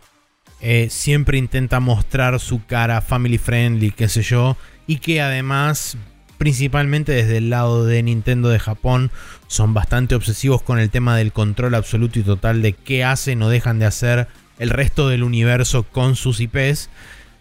eh, 0.61 0.89
siempre 0.91 1.39
intenta 1.39 1.79
mostrar 1.79 2.41
su 2.41 2.65
cara 2.67 3.01
family 3.01 3.39
friendly, 3.39 3.93
qué 3.93 4.09
sé 4.09 4.23
yo, 4.23 4.57
y 4.87 4.97
que 4.97 5.21
además 5.21 5.97
principalmente 6.43 7.13
desde 7.13 7.37
el 7.37 7.51
lado 7.51 7.87
de 7.87 8.03
Nintendo 8.03 8.49
de 8.49 8.59
Japón, 8.59 9.13
son 9.47 9.75
bastante 9.75 10.17
obsesivos 10.17 10.61
con 10.61 10.81
el 10.81 10.91
tema 10.91 11.17
del 11.17 11.33
control 11.33 11.77
absoluto 11.77 12.19
y 12.19 12.25
total 12.25 12.63
de 12.63 12.73
qué 12.73 13.05
hacen 13.05 13.41
o 13.43 13.49
dejan 13.49 13.79
de 13.79 13.87
hacer 13.87 14.27
el 14.59 14.71
resto 14.71 15.09
del 15.09 15.23
universo 15.23 15.85
con 15.85 16.17
sus 16.17 16.41
IPs. 16.41 16.91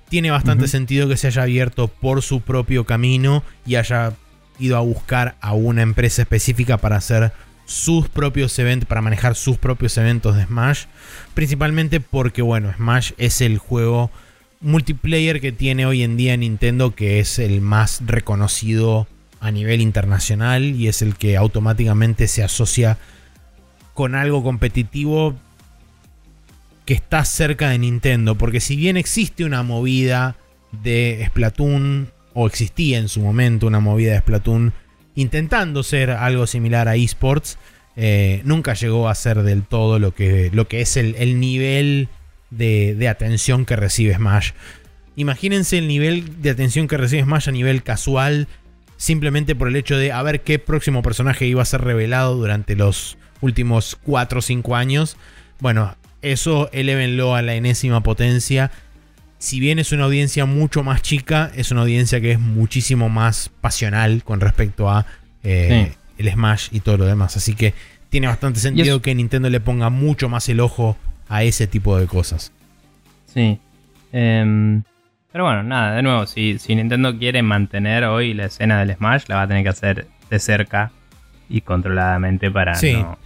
Tiene 0.07 0.29
bastante 0.29 0.67
sentido 0.67 1.09
que 1.09 1.17
se 1.17 1.25
haya 1.25 1.41
abierto 1.41 1.87
por 1.87 2.21
su 2.21 2.41
propio 2.41 2.85
camino 2.85 3.43
y 3.65 3.73
haya 3.73 4.13
ido 4.59 4.77
a 4.77 4.81
buscar 4.81 5.35
a 5.41 5.53
una 5.53 5.81
empresa 5.81 6.21
específica 6.21 6.77
para 6.77 6.97
hacer 6.97 7.33
sus 7.65 8.07
propios 8.07 8.59
eventos, 8.59 8.87
para 8.87 9.01
manejar 9.01 9.33
sus 9.33 9.57
propios 9.57 9.97
eventos 9.97 10.35
de 10.35 10.45
Smash. 10.45 10.85
Principalmente 11.33 12.01
porque, 12.01 12.43
bueno, 12.43 12.71
Smash 12.71 13.13
es 13.17 13.41
el 13.41 13.57
juego 13.57 14.11
multiplayer 14.61 15.41
que 15.41 15.51
tiene 15.51 15.85
hoy 15.85 16.03
en 16.03 16.17
día 16.17 16.37
Nintendo, 16.37 16.95
que 16.95 17.19
es 17.19 17.39
el 17.39 17.61
más 17.61 18.01
reconocido 18.05 19.07
a 19.39 19.51
nivel 19.51 19.81
internacional 19.81 20.75
y 20.75 20.87
es 20.87 21.01
el 21.01 21.15
que 21.15 21.35
automáticamente 21.35 22.27
se 22.27 22.43
asocia 22.43 22.97
con 23.93 24.15
algo 24.15 24.43
competitivo 24.43 25.35
que 26.85 26.93
está 26.93 27.25
cerca 27.25 27.69
de 27.69 27.79
Nintendo. 27.79 28.35
Porque 28.35 28.59
si 28.59 28.75
bien 28.75 28.97
existe 28.97 29.43
una 29.43 29.63
movida 29.63 30.35
de 30.83 31.23
Splatoon, 31.27 32.09
o 32.33 32.47
existía 32.47 32.97
en 32.97 33.09
su 33.09 33.19
momento 33.19 33.67
una 33.67 33.81
movida 33.81 34.13
de 34.13 34.19
Splatoon 34.19 34.73
intentando 35.15 35.83
ser 35.83 36.11
algo 36.11 36.47
similar 36.47 36.87
a 36.87 36.95
esports, 36.95 37.57
eh, 37.97 38.41
nunca 38.45 38.73
llegó 38.73 39.09
a 39.09 39.15
ser 39.15 39.43
del 39.43 39.63
todo 39.63 39.99
lo 39.99 40.13
que, 40.15 40.49
lo 40.53 40.67
que 40.67 40.81
es 40.81 40.95
el, 40.95 41.15
el 41.15 41.39
nivel 41.39 42.07
de, 42.51 43.07
atención 43.07 43.65
que 43.65 43.75
recibe 43.75 44.13
Smash. 44.13 44.51
Imagínense 45.15 45.77
el 45.77 45.87
nivel 45.87 46.41
de 46.41 46.51
atención 46.51 46.87
que 46.87 46.97
recibe 46.97 47.23
Smash 47.23 47.49
a 47.49 47.51
nivel 47.51 47.83
casual, 47.83 48.47
simplemente 48.97 49.55
por 49.55 49.67
el 49.67 49.75
hecho 49.75 49.97
de 49.97 50.11
a 50.11 50.21
ver 50.21 50.41
qué 50.41 50.59
próximo 50.59 51.01
personaje 51.01 51.47
iba 51.47 51.61
a 51.61 51.65
ser 51.65 51.81
revelado 51.81 52.35
durante 52.35 52.75
los 52.75 53.17
últimos 53.41 53.97
4 54.03 54.39
o 54.39 54.41
5 54.41 54.75
años. 54.75 55.17
Bueno, 55.59 55.95
eso 56.21 56.69
elévenlo 56.71 57.35
a 57.35 57.41
la 57.41 57.55
enésima 57.55 58.03
potencia. 58.03 58.71
Si 59.39 59.59
bien 59.59 59.79
es 59.79 59.91
una 59.91 60.03
audiencia 60.03 60.45
mucho 60.45 60.83
más 60.83 61.01
chica, 61.01 61.51
es 61.55 61.71
una 61.71 61.81
audiencia 61.81 62.21
que 62.21 62.33
es 62.33 62.39
muchísimo 62.39 63.09
más 63.09 63.49
pasional 63.59 64.23
con 64.23 64.39
respecto 64.39 64.89
a 64.89 65.07
eh, 65.43 65.93
el 66.19 66.31
Smash 66.31 66.67
y 66.71 66.81
todo 66.81 66.97
lo 66.97 67.05
demás. 67.05 67.37
Así 67.37 67.55
que 67.55 67.73
tiene 68.09 68.27
bastante 68.27 68.59
sentido 68.59 69.01
que 69.01 69.15
Nintendo 69.15 69.49
le 69.49 69.59
ponga 69.59 69.89
mucho 69.89 70.29
más 70.29 70.47
el 70.49 70.59
ojo 70.59 70.95
a 71.31 71.43
ese 71.43 71.65
tipo 71.65 71.97
de 71.97 72.07
cosas. 72.07 72.51
Sí. 73.25 73.57
Em, 74.11 74.83
pero 75.31 75.45
bueno, 75.45 75.63
nada, 75.63 75.95
de 75.95 76.01
nuevo, 76.01 76.27
si, 76.27 76.59
si 76.59 76.75
Nintendo 76.75 77.17
quiere 77.17 77.41
mantener 77.41 78.03
hoy 78.03 78.33
la 78.33 78.45
escena 78.45 78.79
del 78.83 78.93
Smash, 78.97 79.23
la 79.27 79.37
va 79.37 79.41
a 79.43 79.47
tener 79.47 79.63
que 79.63 79.69
hacer 79.69 80.07
de 80.29 80.39
cerca 80.39 80.91
y 81.49 81.61
controladamente 81.61 82.51
para 82.51 82.73
no 82.73 83.17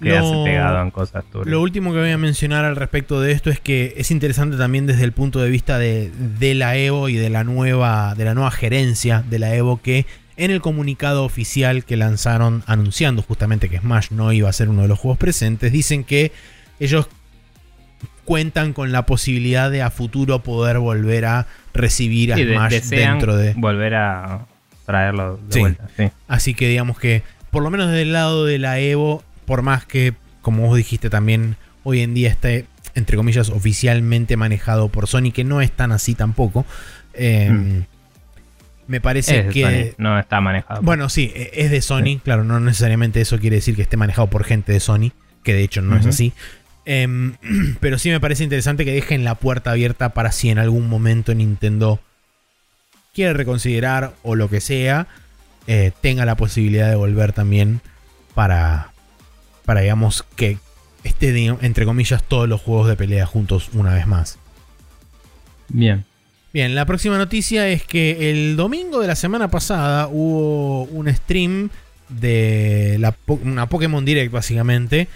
quedarse 0.00 0.42
pegado 0.42 0.80
en 0.80 0.90
cosas 0.90 1.22
turbias. 1.30 1.52
Lo 1.52 1.60
último 1.60 1.92
que 1.92 1.98
voy 1.98 2.10
a 2.10 2.16
mencionar 2.16 2.64
al 2.64 2.76
respecto 2.76 3.20
de 3.20 3.32
esto 3.32 3.50
es 3.50 3.60
que 3.60 3.92
es 3.98 4.10
interesante 4.10 4.56
también 4.56 4.86
desde 4.86 5.04
el 5.04 5.12
punto 5.12 5.42
de 5.42 5.50
vista 5.50 5.78
de, 5.78 6.10
de 6.38 6.54
la 6.54 6.76
Evo 6.76 7.10
y 7.10 7.16
de 7.16 7.28
la 7.28 7.44
nueva 7.44 8.14
de 8.14 8.24
la 8.24 8.32
nueva 8.32 8.50
gerencia 8.50 9.22
de 9.28 9.38
la 9.38 9.54
Evo 9.54 9.82
que 9.82 10.06
en 10.38 10.50
el 10.50 10.62
comunicado 10.62 11.26
oficial 11.26 11.84
que 11.84 11.98
lanzaron 11.98 12.62
anunciando 12.66 13.20
justamente 13.20 13.68
que 13.68 13.78
Smash 13.78 14.10
no 14.12 14.32
iba 14.32 14.48
a 14.48 14.52
ser 14.54 14.70
uno 14.70 14.80
de 14.80 14.88
los 14.88 14.98
juegos 14.98 15.18
presentes, 15.18 15.70
dicen 15.70 16.04
que 16.04 16.32
ellos 16.78 17.08
cuentan 18.24 18.72
con 18.72 18.92
la 18.92 19.06
posibilidad 19.06 19.70
de 19.70 19.82
a 19.82 19.90
futuro 19.90 20.42
poder 20.42 20.78
volver 20.78 21.24
a 21.24 21.46
recibir 21.74 22.32
a 22.32 22.36
Smash 22.36 22.82
dentro 22.88 23.36
de. 23.36 23.54
Volver 23.54 23.94
a 23.94 24.46
traerlo 24.86 25.38
de 25.48 25.60
vuelta. 25.60 25.88
Así 26.28 26.54
que 26.54 26.68
digamos 26.68 26.98
que, 26.98 27.22
por 27.50 27.62
lo 27.62 27.70
menos 27.70 27.90
del 27.90 28.12
lado 28.12 28.44
de 28.44 28.58
la 28.58 28.78
Evo, 28.78 29.22
por 29.44 29.62
más 29.62 29.84
que, 29.84 30.14
como 30.42 30.66
vos 30.66 30.76
dijiste 30.76 31.10
también, 31.10 31.56
hoy 31.82 32.00
en 32.00 32.14
día 32.14 32.28
esté, 32.28 32.66
entre 32.94 33.16
comillas, 33.16 33.50
oficialmente 33.50 34.36
manejado 34.36 34.88
por 34.88 35.06
Sony, 35.06 35.32
que 35.32 35.44
no 35.44 35.60
es 35.60 35.72
tan 35.72 35.92
así 35.92 36.14
tampoco. 36.14 36.64
Em, 37.14 37.78
mm. 37.78 37.86
Me 38.86 39.00
parece 39.00 39.46
que. 39.48 39.94
no 39.98 40.18
está 40.18 40.40
manejado. 40.40 40.82
Bueno, 40.82 41.08
sí, 41.08 41.32
e, 41.34 41.50
es 41.54 41.70
de 41.70 41.80
Sony, 41.80 42.18
claro, 42.22 42.42
no 42.42 42.58
necesariamente 42.58 43.20
eso 43.20 43.38
quiere 43.38 43.56
decir 43.56 43.76
que 43.76 43.82
esté 43.82 43.96
manejado 43.96 44.28
por 44.28 44.42
gente 44.42 44.72
de 44.72 44.80
Sony, 44.80 45.12
que 45.44 45.54
de 45.54 45.62
hecho 45.62 45.80
no 45.80 45.96
es 45.96 46.06
así. 46.06 46.32
Em, 46.84 47.36
pero 47.80 47.98
sí 47.98 48.10
me 48.10 48.20
parece 48.20 48.44
interesante 48.44 48.84
que 48.84 48.92
dejen 48.92 49.24
la 49.24 49.34
puerta 49.34 49.70
abierta 49.70 50.10
para 50.10 50.32
si 50.32 50.50
en 50.50 50.58
algún 50.58 50.88
momento 50.88 51.34
Nintendo 51.34 52.00
quiere 53.14 53.32
reconsiderar 53.32 54.14
o 54.22 54.34
lo 54.34 54.48
que 54.48 54.60
sea, 54.60 55.06
eh, 55.66 55.92
tenga 56.00 56.24
la 56.24 56.36
posibilidad 56.36 56.88
de 56.88 56.96
volver 56.96 57.32
también 57.32 57.80
para, 58.34 58.92
para 59.64 59.80
digamos, 59.80 60.24
que 60.36 60.58
esté, 61.04 61.46
entre 61.60 61.84
comillas, 61.84 62.22
todos 62.22 62.48
los 62.48 62.60
juegos 62.60 62.88
de 62.88 62.96
pelea 62.96 63.26
juntos 63.26 63.70
una 63.72 63.94
vez 63.94 64.06
más. 64.06 64.38
Bien. 65.68 66.04
Bien, 66.52 66.74
la 66.74 66.84
próxima 66.84 67.16
noticia 67.16 67.68
es 67.68 67.84
que 67.84 68.30
el 68.30 68.56
domingo 68.56 69.00
de 69.00 69.06
la 69.06 69.14
semana 69.14 69.48
pasada 69.48 70.08
hubo 70.08 70.82
un 70.84 71.12
stream 71.14 71.70
de 72.08 72.96
la, 72.98 73.14
una 73.28 73.66
Pokémon 73.66 74.04
Direct 74.04 74.32
básicamente, 74.32 75.06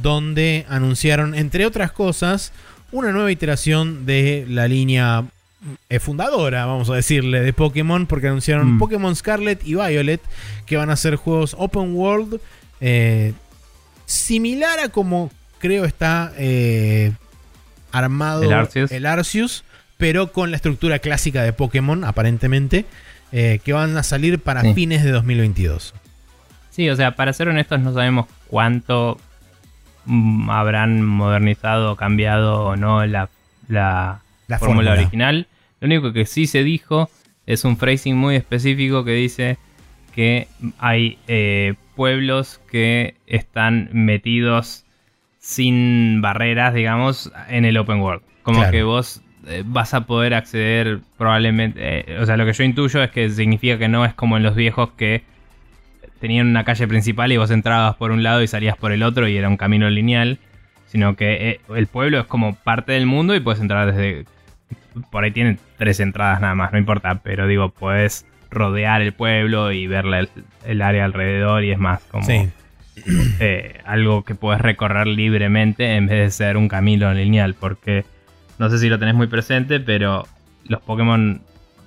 donde 0.00 0.64
anunciaron, 0.68 1.34
entre 1.34 1.66
otras 1.66 1.92
cosas, 1.92 2.52
una 2.92 3.12
nueva 3.12 3.30
iteración 3.32 4.06
de 4.06 4.46
la 4.48 4.68
línea 4.68 5.24
eh, 5.88 5.98
fundadora, 6.00 6.66
vamos 6.66 6.90
a 6.90 6.94
decirle, 6.94 7.40
de 7.40 7.52
Pokémon, 7.52 8.06
porque 8.06 8.28
anunciaron 8.28 8.74
Mm. 8.74 8.78
Pokémon 8.78 9.14
Scarlet 9.14 9.60
y 9.64 9.74
Violet, 9.74 10.20
que 10.66 10.76
van 10.76 10.90
a 10.90 10.96
ser 10.96 11.16
juegos 11.16 11.54
open 11.58 11.94
world, 11.94 12.40
eh, 12.80 13.32
similar 14.06 14.78
a 14.80 14.88
como 14.88 15.30
creo 15.58 15.84
está 15.84 16.32
eh, 16.36 17.12
armado 17.92 18.42
El 18.42 18.52
Arceus. 18.52 18.90
el 18.90 19.06
Arceus, 19.06 19.64
pero 19.96 20.32
con 20.32 20.50
la 20.50 20.56
estructura 20.56 20.98
clásica 20.98 21.42
de 21.44 21.52
Pokémon, 21.52 22.02
aparentemente, 22.04 22.84
eh, 23.30 23.60
que 23.64 23.72
van 23.72 23.96
a 23.96 24.02
salir 24.02 24.40
para 24.40 24.62
Sí. 24.62 24.74
fines 24.74 25.04
de 25.04 25.12
2022. 25.12 25.94
Sí, 26.70 26.88
o 26.90 26.96
sea, 26.96 27.14
para 27.14 27.32
ser 27.32 27.48
honestos, 27.48 27.80
no 27.80 27.94
sabemos 27.94 28.26
cuánto 28.48 29.18
habrán 30.48 31.02
modernizado, 31.04 31.96
cambiado 31.96 32.64
o 32.64 32.76
no 32.76 33.04
la, 33.06 33.28
la, 33.68 34.20
La 34.48 34.58
fórmula 34.58 34.92
original. 34.92 35.46
Lo 35.80 35.86
único 35.86 36.12
que 36.12 36.26
sí 36.26 36.46
se 36.46 36.62
dijo 36.64 37.10
es 37.46 37.64
un 37.64 37.76
phrasing 37.76 38.16
muy 38.16 38.36
específico 38.36 39.04
que 39.04 39.12
dice 39.12 39.58
que 40.14 40.46
hay 40.78 41.18
eh, 41.26 41.74
pueblos 41.96 42.60
que 42.70 43.14
están 43.26 43.88
metidos 43.92 44.84
sin 45.38 46.20
barreras, 46.20 46.74
digamos, 46.74 47.32
en 47.48 47.64
el 47.64 47.76
open 47.78 48.00
world. 48.00 48.22
Como 48.42 48.58
Claro. 48.58 48.72
que 48.72 48.82
vos 48.82 49.22
eh, 49.46 49.62
vas 49.66 49.94
a 49.94 50.06
poder 50.06 50.34
acceder 50.34 51.00
probablemente... 51.18 51.80
eh, 52.12 52.18
o 52.20 52.26
sea, 52.26 52.36
lo 52.36 52.44
que 52.46 52.52
yo 52.52 52.62
intuyo 52.64 53.02
es 53.02 53.10
que 53.10 53.28
significa 53.30 53.78
que 53.78 53.88
no 53.88 54.04
es 54.04 54.14
como 54.14 54.36
en 54.36 54.42
los 54.44 54.54
viejos 54.54 54.90
que 54.96 55.24
tenían 56.22 56.46
una 56.46 56.62
calle 56.62 56.86
principal 56.86 57.32
y 57.32 57.36
vos 57.36 57.50
entrabas 57.50 57.96
por 57.96 58.12
un 58.12 58.22
lado 58.22 58.42
y 58.42 58.46
salías 58.46 58.76
por 58.76 58.92
el 58.92 59.02
otro 59.02 59.26
y 59.26 59.36
era 59.36 59.48
un 59.48 59.56
camino 59.56 59.90
lineal, 59.90 60.38
sino 60.86 61.16
que 61.16 61.50
eh, 61.50 61.60
el 61.74 61.88
pueblo 61.88 62.20
es 62.20 62.26
como 62.26 62.54
parte 62.54 62.92
del 62.92 63.06
mundo 63.06 63.34
y 63.34 63.40
puedes 63.40 63.60
entrar 63.60 63.92
desde... 63.92 64.24
Por 65.10 65.24
ahí 65.24 65.32
tiene 65.32 65.58
tres 65.78 65.98
entradas 65.98 66.40
nada 66.40 66.54
más, 66.54 66.72
no 66.72 66.78
importa, 66.78 67.16
pero 67.24 67.48
digo, 67.48 67.70
puedes 67.70 68.24
rodear 68.50 69.02
el 69.02 69.12
pueblo 69.12 69.72
y 69.72 69.88
ver 69.88 70.04
el, 70.06 70.28
el 70.64 70.80
área 70.80 71.04
alrededor 71.06 71.64
y 71.64 71.72
es 71.72 71.78
más 71.78 72.00
como 72.04 72.24
Sí. 72.24 72.48
eh, 73.40 73.80
algo 73.84 74.22
que 74.22 74.36
puedes 74.36 74.60
recorrer 74.60 75.08
libremente 75.08 75.96
en 75.96 76.06
vez 76.06 76.18
de 76.18 76.30
ser 76.30 76.56
un 76.56 76.68
camino 76.68 77.12
lineal, 77.12 77.54
porque 77.54 78.04
no 78.58 78.70
sé 78.70 78.78
si 78.78 78.88
lo 78.88 78.98
tenés 79.00 79.14
muy 79.16 79.26
presente, 79.26 79.80
pero 79.80 80.26
los 80.68 80.80
Pokémon 80.82 81.42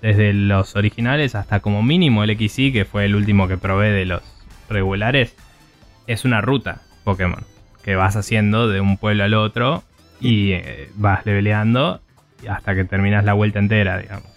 desde 0.06 0.34
los 0.34 0.76
originales 0.76 1.34
hasta 1.34 1.62
como 1.62 1.82
mínimo 1.82 2.24
el 2.24 2.38
XY, 2.38 2.72
que 2.72 2.86
fue 2.86 3.06
el 3.06 3.16
último 3.16 3.48
que 3.48 3.58
probé 3.58 3.90
de 3.90 4.06
los 4.06 4.22
regulares, 4.70 5.36
es 6.06 6.26
una 6.26 6.42
ruta 6.42 6.82
Pokémon 7.04 7.44
que 7.84 7.96
vas 7.96 8.16
haciendo 8.16 8.68
de 8.68 8.82
un 8.82 8.98
pueblo 8.98 9.24
al 9.24 9.34
otro 9.34 9.84
y 10.22 10.52
eh, 10.52 10.90
vas 10.94 11.26
leveleando 11.26 12.02
hasta 12.48 12.76
que 12.76 12.86
terminas 12.86 13.26
la 13.26 13.34
vuelta 13.34 13.58
entera, 13.58 13.98
digamos. 13.98 14.30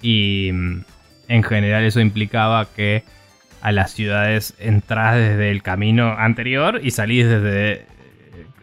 Y 0.00 0.50
mm, 0.50 0.84
en 1.28 1.42
general 1.42 1.84
eso 1.84 2.00
implicaba 2.00 2.66
que 2.74 3.02
a 3.60 3.72
las 3.72 3.90
ciudades 3.92 4.54
entras 4.58 5.16
desde 5.16 5.50
el 5.50 5.62
camino 5.62 6.12
anterior 6.16 6.80
y 6.82 6.92
salís 6.92 7.28
desde 7.28 7.72
eh, 7.72 7.84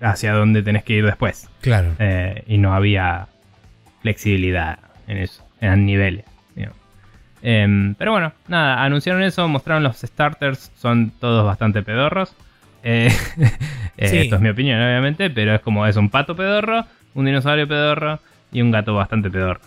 hacia 0.02 0.34
donde 0.34 0.64
tenés 0.64 0.84
que 0.84 0.94
ir 0.94 1.06
después. 1.06 1.48
Claro. 1.62 1.94
Eh, 2.00 2.44
y 2.48 2.58
no 2.58 2.74
había 2.74 3.28
flexibilidad 4.02 4.80
en 5.08 5.18
eso, 5.18 5.44
eran 5.60 5.86
niveles. 5.86 6.31
Em, 7.44 7.96
pero 7.96 8.12
bueno, 8.12 8.34
nada, 8.48 8.84
anunciaron 8.84 9.24
eso, 9.24 9.48
mostraron 9.48 9.84
los 9.84 9.98
starters, 9.98 10.72
son 10.78 11.12
todos 11.20 11.46
bastante 11.46 11.82
pedorros. 11.84 12.34
Eh, 12.84 13.10
eh, 13.98 14.08
Sí. 14.08 14.18
Esto 14.18 14.36
es 14.36 14.42
mi 14.42 14.50
opinión, 14.50 14.80
obviamente, 14.82 15.30
pero 15.30 15.54
es 15.56 15.62
como 15.62 15.86
es 15.88 15.96
un 15.96 16.10
pato 16.10 16.36
pedorro, 16.36 16.86
un 17.14 17.26
dinosaurio 17.26 17.68
pedorro 17.68 18.20
y 18.52 18.62
un 18.62 18.72
gato 18.72 18.94
bastante 18.96 19.30
pedorro. 19.30 19.60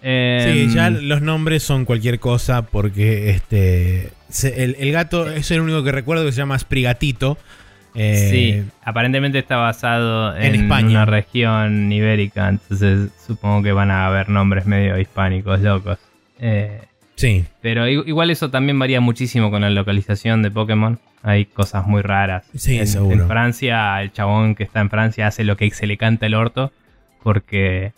Sí, 0.00 0.08
Em, 0.08 0.68
ya 0.72 0.90
los 0.90 1.22
nombres 1.22 1.62
son 1.64 1.84
cualquier 1.84 2.20
cosa 2.20 2.62
porque 2.62 3.30
este 3.30 4.10
se- 4.28 4.62
el, 4.62 4.76
el 4.78 4.92
gato 4.92 5.28
es 5.28 5.50
el 5.50 5.60
único 5.60 5.82
que 5.82 5.90
recuerdo 5.92 6.24
que 6.24 6.32
se 6.32 6.38
llama 6.38 6.58
Sprigatito. 6.58 7.36
Eh, 7.94 8.28
sí, 8.30 8.70
aparentemente 8.84 9.38
está 9.40 9.56
basado 9.56 10.36
en 10.36 10.54
en, 10.54 10.62
España. 10.62 10.88
una 10.90 11.04
región 11.04 11.90
ibérica, 11.90 12.48
entonces 12.48 13.10
supongo 13.26 13.62
que 13.62 13.72
van 13.72 13.90
a 13.90 14.06
haber 14.06 14.28
nombres 14.28 14.66
medio 14.66 14.98
hispánicos 15.00 15.60
locos. 15.60 15.98
Eh, 16.38 16.82
sí. 17.18 17.44
pero 17.60 17.86
igual 17.88 18.30
eso 18.30 18.50
también 18.50 18.78
varía 18.78 19.00
muchísimo 19.00 19.50
con 19.50 19.60
la 19.60 19.70
localización 19.70 20.42
de 20.42 20.50
Pokémon. 20.50 20.98
Hay 21.22 21.44
cosas 21.44 21.86
muy 21.86 22.02
raras. 22.02 22.44
Sí, 22.54 22.78
en, 22.78 22.86
seguro. 22.86 23.22
en 23.22 23.28
Francia, 23.28 24.00
el 24.00 24.12
chabón 24.12 24.54
que 24.54 24.62
está 24.62 24.80
en 24.80 24.88
Francia 24.88 25.26
hace 25.26 25.44
lo 25.44 25.56
que 25.56 25.70
se 25.70 25.86
le 25.86 25.96
canta 25.96 26.26
el 26.26 26.34
orto 26.34 26.72
porque 27.22 27.92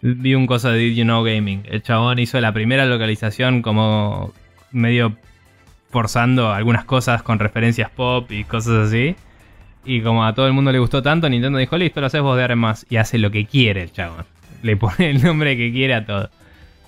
vi 0.00 0.34
un 0.34 0.46
cosa 0.46 0.70
de 0.70 0.78
Did 0.78 0.94
You 0.94 1.04
Know 1.04 1.24
Gaming. 1.24 1.64
El 1.68 1.82
chabón 1.82 2.18
hizo 2.18 2.40
la 2.40 2.52
primera 2.52 2.86
localización 2.86 3.62
como 3.62 4.32
medio 4.70 5.16
forzando 5.90 6.52
algunas 6.52 6.84
cosas 6.84 7.22
con 7.22 7.38
referencias 7.38 7.90
pop 7.90 8.30
y 8.32 8.44
cosas 8.44 8.88
así. 8.88 9.16
Y 9.84 10.00
como 10.00 10.24
a 10.24 10.34
todo 10.34 10.46
el 10.46 10.52
mundo 10.52 10.72
le 10.72 10.78
gustó 10.78 11.02
tanto, 11.02 11.28
Nintendo 11.28 11.58
dijo, 11.58 11.76
listo, 11.76 12.00
lo 12.00 12.06
haces 12.06 12.22
vos 12.22 12.36
de 12.36 12.54
más. 12.56 12.86
Y 12.88 12.96
hace 12.96 13.18
lo 13.18 13.30
que 13.30 13.46
quiere 13.46 13.82
el 13.82 13.92
chabón. 13.92 14.24
Le 14.62 14.76
pone 14.76 15.10
el 15.10 15.22
nombre 15.22 15.56
que 15.56 15.72
quiere 15.72 15.94
a 15.94 16.04
todo. 16.04 16.30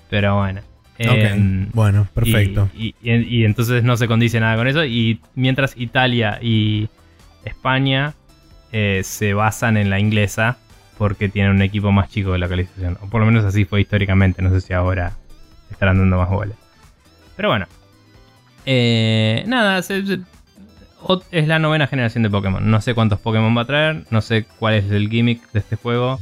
Pero 0.09 0.37
bueno. 0.37 0.61
Ok. 0.99 1.05
Em, 1.17 1.69
bueno, 1.73 2.07
perfecto. 2.13 2.69
y, 2.75 2.95
y- 3.01 3.37
y 3.41 3.45
entonces 3.45 3.83
no 3.83 3.97
se 3.97 4.07
condice 4.07 4.39
nada 4.39 4.55
con 4.55 4.67
eso. 4.67 4.83
Y 4.85 5.19
mientras 5.35 5.73
Italia 5.77 6.39
y 6.41 6.89
España 7.45 8.13
eh, 8.71 9.01
se 9.03 9.33
basan 9.33 9.77
en 9.77 9.89
la 9.89 9.99
inglesa 9.99 10.57
porque 10.97 11.29
tienen 11.29 11.51
un 11.51 11.61
equipo 11.61 11.91
más 11.91 12.09
chico 12.09 12.31
de 12.33 12.39
localización. 12.39 12.97
O 13.01 13.07
por 13.09 13.19
lo 13.21 13.27
menos 13.27 13.45
así 13.45 13.65
fue 13.65 13.81
históricamente. 13.81 14.41
No 14.41 14.49
sé 14.49 14.61
si 14.61 14.73
ahora 14.73 15.13
estarán 15.71 15.97
dando 15.99 16.17
más 16.17 16.29
bola. 16.29 16.53
Pero 17.35 17.49
bueno. 17.49 17.67
Eh, 18.65 19.43
nada, 19.47 19.81
se- 19.83 20.05
se- 20.05 20.19
ot- 21.01 21.23
es 21.31 21.47
la 21.47 21.59
novena 21.59 21.87
generación 21.87 22.23
de 22.23 22.29
Pokémon. 22.29 22.69
No 22.69 22.81
sé 22.81 22.93
cuántos 22.93 23.19
Pokémon 23.19 23.55
va 23.55 23.61
a 23.61 23.65
traer. 23.65 24.03
No 24.09 24.21
sé 24.21 24.45
cuál 24.59 24.73
es 24.75 24.91
el 24.91 25.09
gimmick 25.09 25.51
de 25.51 25.59
este 25.59 25.75
juego. 25.75 26.19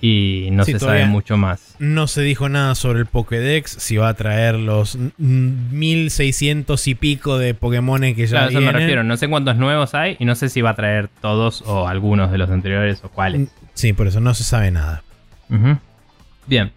Y 0.00 0.48
no 0.52 0.64
Sí, 0.64 0.72
se 0.72 0.78
sabe 0.78 1.06
mucho 1.06 1.36
más. 1.38 1.74
No 1.78 2.06
se 2.06 2.20
dijo 2.20 2.48
nada 2.50 2.74
sobre 2.74 3.00
el 3.00 3.06
Pokédex, 3.06 3.70
si 3.70 3.96
va 3.96 4.08
a 4.10 4.14
traer 4.14 4.54
los 4.56 4.96
mm, 5.16 5.70
1600 5.72 6.86
y 6.88 6.94
pico 6.94 7.38
de 7.38 7.54
Pokémon 7.54 8.00
que 8.14 8.26
ya 8.26 8.28
Claro, 8.28 8.46
a 8.46 8.48
eso 8.50 8.58
me 8.58 8.64
vienen. 8.66 8.80
refiero. 8.82 9.04
No 9.04 9.16
sé 9.16 9.28
cuántos 9.28 9.56
nuevos 9.56 9.94
hay 9.94 10.16
y 10.18 10.26
no 10.26 10.34
sé 10.34 10.50
si 10.50 10.60
va 10.60 10.70
a 10.70 10.74
traer 10.76 11.08
todos 11.22 11.62
o 11.66 11.88
algunos 11.88 12.30
de 12.30 12.38
los 12.38 12.50
anteriores 12.50 13.00
o 13.04 13.08
cuáles. 13.08 13.48
Sí, 13.74 13.92
por 13.94 14.06
eso 14.06 14.20
no 14.20 14.34
se 14.34 14.44
sabe 14.44 14.70
nada. 14.70 15.02
Bien. 16.46 16.72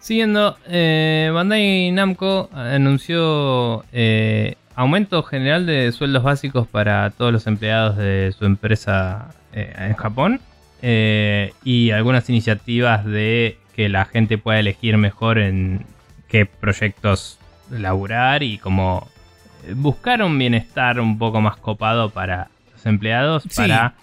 Siguiendo, 0.00 0.58
eh, 0.68 1.30
Bandai 1.32 1.90
Namco 1.92 2.50
anunció 2.52 3.84
eh, 3.92 4.56
aumento 4.74 5.22
general 5.22 5.66
de 5.66 5.92
sueldos 5.92 6.22
básicos 6.22 6.66
para 6.66 7.08
todos 7.10 7.32
los 7.32 7.46
empleados 7.46 7.96
de 7.96 8.34
su 8.36 8.44
empresa 8.44 9.28
eh, 9.52 9.72
en 9.78 9.94
Japón 9.94 10.40
eh, 10.86 11.54
y 11.64 11.92
algunas 11.92 12.28
iniciativas 12.28 13.06
de 13.06 13.56
que 13.74 13.88
la 13.88 14.04
gente 14.04 14.36
pueda 14.36 14.60
elegir 14.60 14.98
mejor 14.98 15.38
en 15.38 15.86
qué 16.28 16.44
proyectos 16.44 17.38
laburar 17.70 18.42
y 18.42 18.58
como 18.58 19.08
eh, 19.66 19.72
buscar 19.74 20.22
un 20.22 20.38
bienestar 20.38 21.00
un 21.00 21.16
poco 21.16 21.40
más 21.40 21.56
copado 21.56 22.10
para 22.10 22.48
los 22.72 22.84
empleados 22.84 23.44
Sí. 23.48 23.62
para 23.62 23.94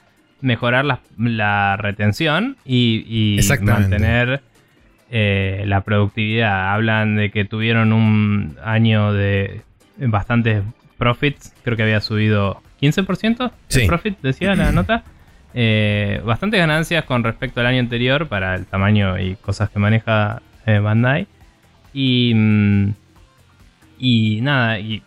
mejorar 0.41 0.85
la, 0.85 1.01
la 1.19 1.77
retención 1.77 2.57
y, 2.65 3.39
mantener 3.61 4.41
eh, 5.11 5.63
la 5.67 5.81
productividad. 5.81 6.73
Hablan 6.73 7.15
de 7.15 7.29
que 7.29 7.45
tuvieron 7.45 7.93
un 7.93 8.57
año 8.63 9.13
de 9.13 9.61
bastantes 9.97 10.63
profits. 10.97 11.53
Creo 11.63 11.77
que 11.77 11.83
había 11.83 12.01
subido 12.01 12.59
15% 12.81 13.51
Sí. 13.67 13.81
el 13.81 13.87
profit, 13.87 14.17
decía 14.23 14.55
la 14.55 14.71
nota. 14.71 15.03
Eh, 15.53 16.21
bastantes 16.25 16.59
ganancias 16.59 17.03
con 17.05 17.23
respecto 17.23 17.59
al 17.59 17.67
año 17.67 17.79
anterior 17.79 18.27
para 18.27 18.55
el 18.55 18.65
tamaño 18.65 19.19
y 19.19 19.35
cosas 19.35 19.69
que 19.69 19.79
maneja 19.79 20.41
eh, 20.65 20.79
Bandai. 20.79 21.27
Y, 21.93 22.33
mm, 22.33 22.93
y 23.99 24.39
nada, 24.41 24.79
y 24.79 25.03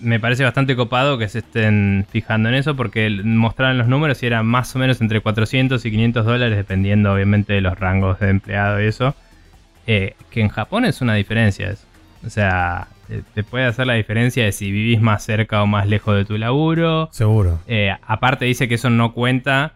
me 0.00 0.18
parece 0.18 0.44
bastante 0.44 0.74
copado 0.76 1.16
que 1.16 1.28
se 1.28 1.38
estén 1.38 2.06
fijando 2.10 2.48
en 2.48 2.56
eso 2.56 2.74
porque 2.76 3.08
mostraron 3.08 3.78
los 3.78 3.88
números 3.88 4.22
y 4.22 4.26
eran 4.26 4.46
más 4.46 4.74
o 4.74 4.78
menos 4.78 5.00
entre 5.00 5.20
400 5.20 5.84
y 5.84 5.90
500 5.90 6.26
dólares 6.26 6.56
dependiendo 6.56 7.12
obviamente 7.12 7.52
de 7.52 7.60
los 7.60 7.78
rangos 7.78 8.18
de 8.18 8.30
empleado 8.30 8.82
y 8.82 8.86
eso. 8.86 9.14
Eh, 9.86 10.14
que 10.30 10.40
en 10.40 10.48
Japón 10.48 10.84
es 10.84 11.00
una 11.00 11.14
diferencia 11.14 11.70
eso. 11.70 11.86
O 12.24 12.30
sea, 12.30 12.88
te 13.34 13.42
puede 13.42 13.66
hacer 13.66 13.86
la 13.86 13.94
diferencia 13.94 14.44
de 14.44 14.52
si 14.52 14.70
vivís 14.70 15.00
más 15.00 15.24
cerca 15.24 15.62
o 15.62 15.66
más 15.66 15.86
lejos 15.86 16.16
de 16.16 16.24
tu 16.24 16.38
laburo. 16.38 17.08
Seguro. 17.12 17.60
Eh, 17.66 17.94
aparte 18.06 18.44
dice 18.44 18.68
que 18.68 18.76
eso 18.76 18.90
no 18.90 19.12
cuenta 19.12 19.74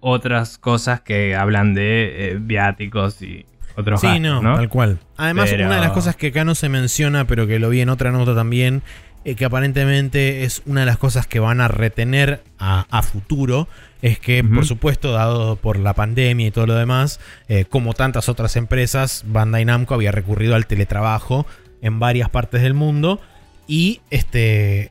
otras 0.00 0.58
cosas 0.58 1.00
que 1.00 1.34
hablan 1.34 1.74
de 1.74 2.30
eh, 2.30 2.38
viáticos 2.40 3.22
y 3.22 3.46
otros 3.76 4.00
Sí, 4.00 4.20
no, 4.20 4.40
tal 4.40 4.68
cual. 4.68 4.98
Además, 5.16 5.52
una 5.52 5.76
de 5.76 5.80
las 5.80 5.92
cosas 5.92 6.16
que 6.16 6.28
acá 6.28 6.44
no 6.44 6.54
se 6.54 6.68
menciona, 6.68 7.26
pero 7.26 7.46
que 7.46 7.58
lo 7.58 7.70
vi 7.70 7.80
en 7.80 7.88
otra 7.88 8.10
nota 8.10 8.34
también, 8.34 8.82
eh, 9.24 9.34
que 9.34 9.44
aparentemente 9.44 10.44
es 10.44 10.62
una 10.64 10.80
de 10.80 10.86
las 10.86 10.98
cosas 10.98 11.26
que 11.26 11.40
van 11.40 11.60
a 11.60 11.68
retener 11.68 12.42
a, 12.58 13.02
futuro, 13.02 13.68
es 14.00 14.18
que, 14.18 14.44
por 14.44 14.64
supuesto, 14.64 15.12
dado 15.12 15.56
por 15.56 15.78
la 15.78 15.94
pandemia 15.94 16.46
y 16.46 16.50
todo 16.50 16.66
lo 16.66 16.74
demás, 16.74 17.20
como 17.70 17.92
tantas 17.92 18.28
otras 18.28 18.56
empresas, 18.56 19.24
Bandai 19.26 19.64
Namco 19.64 19.94
había 19.94 20.12
recurrido 20.12 20.54
al 20.54 20.66
teletrabajo 20.66 21.46
en 21.82 21.98
varias 21.98 22.30
partes 22.30 22.62
del 22.62 22.74
mundo. 22.74 23.20
Y 23.66 24.00
este. 24.10 24.90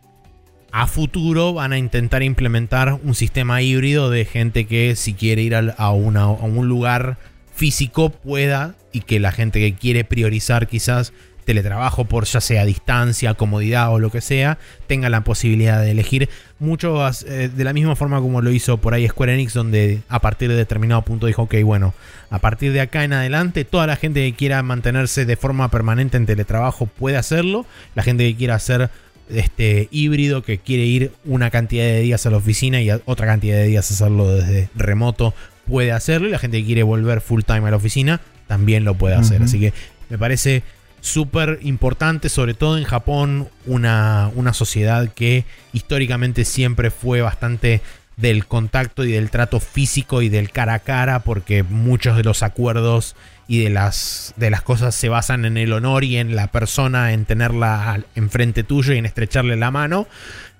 A 0.72 0.88
futuro 0.88 1.54
van 1.54 1.72
a 1.72 1.78
intentar 1.78 2.22
implementar 2.22 3.00
un 3.02 3.16
sistema 3.16 3.62
híbrido 3.62 4.10
de 4.10 4.26
gente 4.26 4.66
que 4.66 4.98
si 4.98 5.14
quiere 5.14 5.42
ir 5.42 5.56
a, 5.56 5.92
un 5.92 6.68
lugar 6.68 7.18
físico 7.54 8.10
pueda 8.10 8.76
y 8.92 9.00
que 9.00 9.22
la 9.22 9.32
gente 9.32 9.62
que 9.62 9.74
quiere 9.74 10.04
priorizar 10.04 10.68
quizás 10.68 11.14
teletrabajo 11.46 12.06
por 12.06 12.26
ya 12.26 12.42
sea 12.42 12.66
distancia, 12.66 13.36
comodidad 13.36 13.94
o 13.94 14.00
lo 14.00 14.12
que 14.12 14.22
sea, 14.22 14.58
tenga 14.88 15.10
la 15.10 15.22
posibilidad 15.22 15.82
de 15.82 15.92
elegir 15.92 16.30
mucho 16.60 17.08
eh, 17.28 17.50
de 17.54 17.64
la 17.64 17.74
misma 17.74 17.96
forma 17.96 18.20
como 18.20 18.42
lo 18.42 18.52
hizo 18.52 18.78
por 18.78 18.94
ahí 18.94 19.08
Square 19.08 19.34
Enix, 19.34 19.54
donde 19.54 20.02
a 20.10 20.20
partir 20.20 20.50
de 20.50 20.56
determinado 20.56 21.04
punto 21.04 21.28
dijo, 21.28 21.44
ok, 21.44 21.56
bueno, 21.64 21.94
a 22.30 22.40
partir 22.40 22.74
de 22.74 22.82
acá 22.82 23.04
en 23.04 23.14
adelante, 23.14 23.64
toda 23.64 23.88
la 23.88 23.96
gente 23.96 24.22
que 24.30 24.36
quiera 24.36 24.62
mantenerse 24.64 25.26
de 25.26 25.36
forma 25.36 25.70
permanente 25.70 26.18
en 26.18 26.26
teletrabajo 26.26 26.88
puede 26.88 27.18
hacerlo, 27.18 27.66
la 27.94 28.04
gente 28.04 28.30
que 28.30 28.36
quiera 28.36 28.56
hacer 28.56 28.90
este 29.30 29.88
híbrido, 29.92 30.44
que 30.44 30.58
quiere 30.58 30.84
ir 30.84 31.12
una 31.26 31.50
cantidad 31.50 31.86
de 31.86 32.02
días 32.02 32.26
a 32.26 32.30
la 32.30 32.38
oficina 32.38 32.82
y 32.82 32.90
otra 33.06 33.26
cantidad 33.26 33.56
de 33.56 33.66
días 33.66 33.90
hacerlo 33.90 34.30
desde 34.36 34.70
remoto, 34.76 35.34
puede 35.68 35.92
hacerlo, 35.92 36.28
y 36.28 36.32
la 36.32 36.40
gente 36.40 36.60
que 36.60 36.66
quiere 36.66 36.84
volver 36.84 37.22
full 37.22 37.42
time 37.44 37.68
a 37.68 37.72
la 37.72 37.78
oficina, 37.78 38.22
también 38.48 38.84
lo 38.84 38.96
puede 38.96 39.16
hacer. 39.16 39.42
Así 39.42 39.60
que 39.60 39.74
me 40.10 40.18
parece 40.18 40.64
súper 41.06 41.60
importante, 41.62 42.30
sobre 42.30 42.56
todo 42.56 42.80
en 42.80 42.84
Japón, 42.84 43.48
una, 43.68 44.32
una 44.34 44.54
sociedad 44.54 45.14
que 45.14 45.46
históricamente 45.72 46.46
siempre 46.46 46.90
fue 46.90 47.22
bastante 47.22 47.82
del 48.18 48.48
contacto 48.48 49.04
y 49.04 49.12
del 49.12 49.30
trato 49.30 49.60
físico 49.60 50.24
y 50.24 50.30
del 50.30 50.50
cara 50.50 50.74
a 50.74 50.80
cara, 50.80 51.20
porque 51.20 51.62
muchos 51.62 52.18
de 52.18 52.24
los 52.24 52.42
acuerdos 52.42 53.16
y 53.48 53.60
de 53.60 53.70
las, 53.70 54.34
de 54.36 54.50
las 54.50 54.64
cosas 54.64 54.96
se 54.96 55.08
basan 55.08 55.46
en 55.46 55.58
el 55.58 55.74
honor 55.74 56.04
y 56.04 56.18
en 56.18 56.36
la 56.36 56.48
persona, 56.48 57.14
en 57.14 57.26
tenerla 57.26 58.00
enfrente 58.16 58.64
tuyo 58.64 58.94
y 58.94 58.98
en 58.98 59.06
estrecharle 59.06 59.58
la 59.58 59.70
mano. 59.70 60.08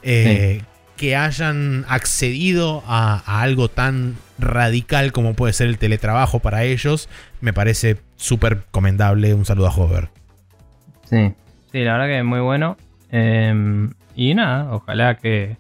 Eh, 0.04 0.62
que 0.96 1.16
hayan 1.16 1.86
accedido 1.90 2.84
a, 2.86 3.22
a, 3.26 3.42
algo 3.42 3.68
tan 3.68 4.16
radical 4.38 5.12
como 5.12 5.34
puede 5.34 5.52
ser 5.54 5.68
el 5.68 5.78
teletrabajo 5.78 6.40
para 6.40 6.64
ellos, 6.64 7.10
me 7.42 7.52
parece 7.52 7.98
súper 8.16 8.60
recomendable. 8.60 9.34
Un 9.34 9.46
saludo 9.46 9.68
a 9.68 9.76
Hover. 9.76 10.15
Sí, 11.06 11.34
sí, 11.72 11.84
la 11.84 11.94
verdad 11.94 12.08
que 12.08 12.20
es 12.20 12.26
muy 12.26 12.40
bueno. 12.40 12.78
Em, 13.12 13.92
y 14.16 14.34
nada, 14.34 14.74
ojalá 14.74 15.16
que 15.16 15.58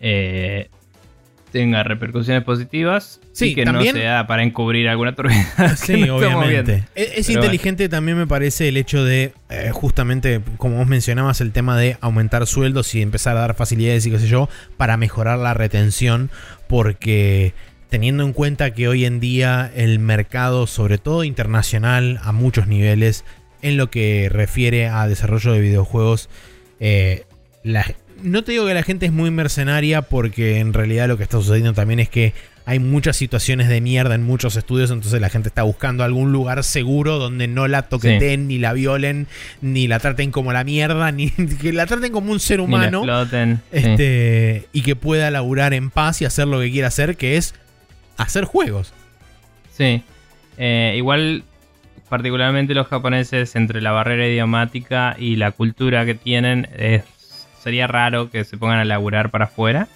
eh, 0.00 0.68
tenga 1.52 1.82
repercusiones 1.82 2.44
positivos 2.44 3.20
sí, 3.32 3.46
y 3.46 3.54
que 3.54 3.64
no 3.64 3.82
sea 3.82 4.26
para 4.26 4.42
encubrir 4.42 4.88
alguna 4.88 5.14
turbina. 5.14 5.46
Sí, 5.76 6.08
obviamente. 6.08 6.84
Es, 6.94 7.28
inteligente 7.28 7.88
también 7.88 8.18
me 8.18 8.26
parece 8.26 8.68
el 8.68 8.76
hecho 8.76 9.04
de, 9.04 9.32
eh, 9.50 9.70
justamente, 9.72 10.40
como 10.56 10.76
vos 10.76 10.86
mencionabas, 10.86 11.40
el 11.40 11.52
tema 11.52 11.76
de 11.76 11.96
aumentar 12.00 12.46
sueldos 12.46 12.94
y 12.94 13.02
empezar 13.02 13.36
a 13.36 13.40
dar 13.40 13.54
facilidades 13.54 14.06
y 14.06 14.10
qué 14.10 14.18
sé 14.18 14.28
yo, 14.28 14.48
para 14.76 14.96
mejorar 14.96 15.38
la 15.38 15.54
retención, 15.54 16.30
porque 16.66 17.54
teniendo 17.88 18.24
en 18.24 18.32
cuenta 18.32 18.72
que 18.72 18.88
hoy 18.88 19.04
en 19.04 19.20
día 19.20 19.70
el 19.74 19.98
mercado, 19.98 20.66
sobre 20.66 20.98
todo 20.98 21.24
internacional, 21.24 22.20
a 22.22 22.32
muchos 22.32 22.66
niveles, 22.66 23.24
en 23.62 23.76
lo 23.76 23.90
que 23.90 24.28
refiere 24.30 24.88
a 24.88 25.06
desarrollo 25.06 25.52
de 25.52 25.60
videojuegos. 25.60 26.28
Eh, 26.80 27.24
no 28.22 28.44
te 28.44 28.52
digo 28.52 28.66
que 28.66 28.74
la 28.74 28.82
gente 28.82 29.06
es 29.06 29.12
muy 29.12 29.30
mercenaria 29.30 30.02
porque 30.02 30.58
en 30.58 30.72
realidad 30.72 31.08
lo 31.08 31.16
que 31.16 31.22
está 31.22 31.38
sucediendo 31.38 31.74
también 31.74 32.00
es 32.00 32.08
que 32.08 32.34
hay 32.68 32.80
muchas 32.80 33.16
situaciones 33.16 33.68
de 33.68 33.80
mierda 33.80 34.14
en 34.14 34.22
muchos 34.22 34.54
estudios, 34.56 34.90
entonces 34.90 35.22
la 35.22 35.30
gente 35.30 35.48
está 35.48 35.62
buscando 35.62 36.04
algún 36.04 36.32
lugar 36.32 36.62
seguro 36.64 37.18
donde 37.18 37.48
no 37.48 37.66
la 37.66 37.82
toqueten, 37.82 38.46
ni 38.46 38.58
la 38.58 38.74
violen, 38.74 39.26
ni 39.62 39.88
la 39.88 39.98
traten 40.00 40.30
como 40.30 40.52
la 40.52 40.64
mierda, 40.64 41.10
ni 41.12 41.30
que 41.30 41.72
la 41.72 41.86
traten 41.86 42.12
como 42.12 42.30
un 42.30 42.40
ser 42.40 42.60
humano. 42.60 43.04
este, 43.72 44.66
Y 44.74 44.82
que 44.82 44.96
pueda 44.96 45.30
laburar 45.30 45.72
en 45.72 45.88
paz 45.88 46.20
y 46.20 46.26
hacer 46.26 46.46
lo 46.46 46.60
que 46.60 46.70
quiera 46.70 46.88
hacer, 46.88 47.16
que 47.16 47.38
es 47.38 47.54
hacer 48.18 48.44
juegos. 48.44 48.92
Sí. 49.74 50.02
Eh, 50.58 50.92
igual 50.96 51.44
particularmente 52.08 52.74
los 52.74 52.88
japoneses, 52.88 53.54
entre 53.56 53.80
la 53.80 53.92
barrera 53.92 54.26
idiomática 54.26 55.16
y 55.18 55.36
la 55.36 55.52
cultura 55.52 56.04
que 56.04 56.14
tienen, 56.14 56.68
sería 57.62 57.86
raro 57.86 58.30
que 58.30 58.44
se 58.44 58.56
pongan 58.56 58.78
a 58.78 58.84
laburar 58.84 59.30
para 59.30 59.46
afuera. 59.46 59.88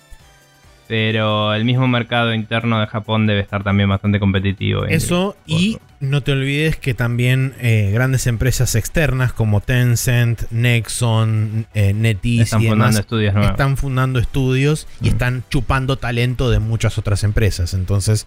Pero 0.88 1.54
el 1.54 1.64
mismo 1.64 1.88
mercado 1.88 2.34
interno 2.34 2.78
de 2.78 2.86
Japón 2.86 3.26
debe 3.26 3.40
estar 3.40 3.64
también 3.64 3.88
bastante 3.88 4.20
competitivo. 4.20 4.84
Eso, 4.84 5.36
y 5.46 5.78
no 6.00 6.20
te 6.22 6.32
olvides 6.32 6.76
que 6.76 6.92
también 6.92 7.54
eh, 7.60 7.90
grandes 7.94 8.26
empresas 8.26 8.74
externas 8.74 9.32
como 9.32 9.60
Tencent, 9.62 10.42
Nexon, 10.50 11.66
eh, 11.72 11.94
NetEase 11.94 12.42
están 12.42 12.62
fundando 12.62 13.00
estudios 13.00 13.34
están 13.36 13.76
fundando 13.78 14.18
estudios 14.18 14.86
y 15.00 15.04
mm. 15.04 15.12
están 15.12 15.44
chupando 15.48 15.96
talento 15.96 16.50
de 16.50 16.58
muchas 16.58 16.98
otras 16.98 17.24
empresas. 17.24 17.72
Entonces, 17.72 18.26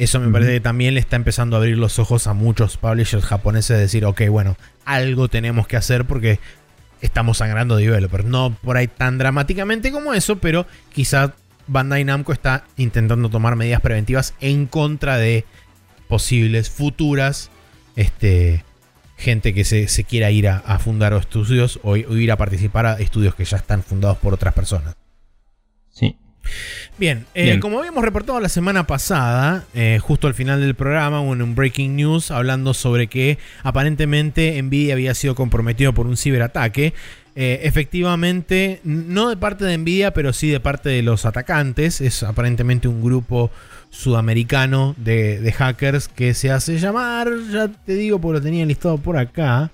eso 0.00 0.18
me 0.18 0.32
parece 0.32 0.52
que 0.52 0.60
también 0.60 0.94
le 0.94 1.00
está 1.00 1.16
empezando 1.16 1.56
a 1.56 1.58
abrir 1.58 1.76
los 1.76 1.98
ojos 1.98 2.26
a 2.26 2.32
muchos 2.32 2.78
publishers 2.78 3.22
japoneses 3.22 3.76
de 3.76 3.82
decir, 3.82 4.06
ok, 4.06 4.22
bueno, 4.30 4.56
algo 4.86 5.28
tenemos 5.28 5.66
que 5.66 5.76
hacer 5.76 6.06
porque 6.06 6.40
estamos 7.02 7.36
sangrando 7.36 7.76
developers. 7.76 8.24
No 8.24 8.56
por 8.62 8.78
ahí 8.78 8.88
tan 8.88 9.18
dramáticamente 9.18 9.92
como 9.92 10.14
eso, 10.14 10.36
pero 10.36 10.66
quizá 10.90 11.34
Bandai 11.66 12.04
Namco 12.04 12.32
está 12.32 12.64
intentando 12.78 13.28
tomar 13.28 13.56
medidas 13.56 13.82
preventivas 13.82 14.32
en 14.40 14.64
contra 14.64 15.18
de 15.18 15.44
posibles 16.08 16.70
futuras 16.70 17.50
este, 17.94 18.64
gente 19.18 19.52
que 19.52 19.66
se, 19.66 20.04
quiera 20.04 20.30
ir 20.30 20.48
a, 20.48 20.78
fundar 20.78 21.12
estudios 21.12 21.78
o 21.82 21.96
ir 21.96 22.32
a 22.32 22.38
participar 22.38 22.86
a 22.86 22.94
estudios 22.94 23.34
que 23.34 23.44
ya 23.44 23.58
están 23.58 23.82
fundados 23.82 24.16
por 24.16 24.32
otras 24.32 24.54
personas. 24.54 24.96
Sí. 25.90 26.16
Bien, 26.98 27.24
eh, 27.34 27.58
como 27.60 27.78
habíamos 27.78 28.04
reportado 28.04 28.40
la 28.40 28.50
semana 28.50 28.86
pasada, 28.86 29.64
eh, 29.74 29.98
justo 30.02 30.26
al 30.26 30.34
final 30.34 30.60
del 30.60 30.74
programa, 30.74 31.22
hubo 31.22 31.30
un 31.30 31.54
breaking 31.54 31.96
news 31.96 32.30
hablando 32.30 32.74
sobre 32.74 33.06
que 33.06 33.38
aparentemente 33.62 34.60
Nvidia 34.62 34.92
había 34.94 35.14
sido 35.14 35.34
comprometido 35.34 35.94
por 35.94 36.06
un 36.06 36.18
ciberataque. 36.18 36.92
Eh, 37.36 37.60
efectivamente, 37.62 38.80
no 38.84 39.30
de 39.30 39.36
parte 39.38 39.64
de 39.64 39.78
Nvidia, 39.78 40.12
pero 40.12 40.34
sí 40.34 40.50
de 40.50 40.60
parte 40.60 40.90
de 40.90 41.02
los 41.02 41.24
atacantes. 41.24 42.02
Es 42.02 42.22
aparentemente 42.22 42.86
un 42.86 43.02
grupo 43.02 43.50
sudamericano 43.88 44.94
de, 44.98 45.54
hackers 45.56 46.08
que 46.08 46.34
se 46.34 46.50
hace 46.50 46.78
llamar, 46.78 47.30
ya 47.50 47.68
te 47.68 47.94
digo 47.94 48.20
porque 48.20 48.40
lo 48.40 48.42
tenía 48.42 48.66
listado 48.66 48.98
por 48.98 49.16
acá. 49.16 49.70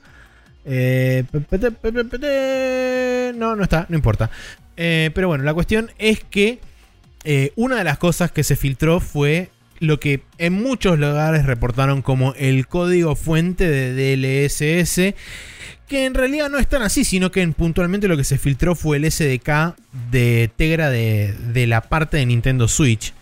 no, 3.34 3.56
no 3.56 3.62
está, 3.64 3.86
no 3.88 3.96
importa. 3.96 4.30
Pero 4.76 5.28
bueno, 5.28 5.44
la 5.44 5.54
cuestión 5.54 5.90
es 5.98 6.22
que 6.22 6.60
eh, 7.28 7.52
una 7.56 7.74
de 7.74 7.82
las 7.82 7.98
cosas 7.98 8.30
que 8.30 8.44
se 8.44 8.54
filtró 8.54 9.00
fue 9.00 9.50
lo 9.80 9.98
que 9.98 10.20
en 10.38 10.52
muchos 10.52 10.96
lugares 10.96 11.44
reportaron 11.44 12.00
como 12.00 12.34
el 12.34 12.68
código 12.68 13.16
fuente 13.16 13.68
de 13.68 14.16
DLSS, 14.16 15.14
que 15.88 16.06
en 16.06 16.14
realidad 16.14 16.48
no 16.50 16.58
es 16.58 16.68
tan 16.68 16.82
así, 16.82 17.04
sino 17.04 17.32
que 17.32 17.46
puntualmente 17.48 18.06
lo 18.06 18.16
que 18.16 18.22
se 18.22 18.38
filtró 18.38 18.76
fue 18.76 18.98
el 18.98 19.10
SDK 19.10 19.74
de 20.12 20.50
Tegra 20.56 20.88
de, 20.88 21.66
la 21.66 21.80
parte 21.80 22.16
de 22.16 22.26
Nintendo 22.26 22.68
Switch, 22.68 23.12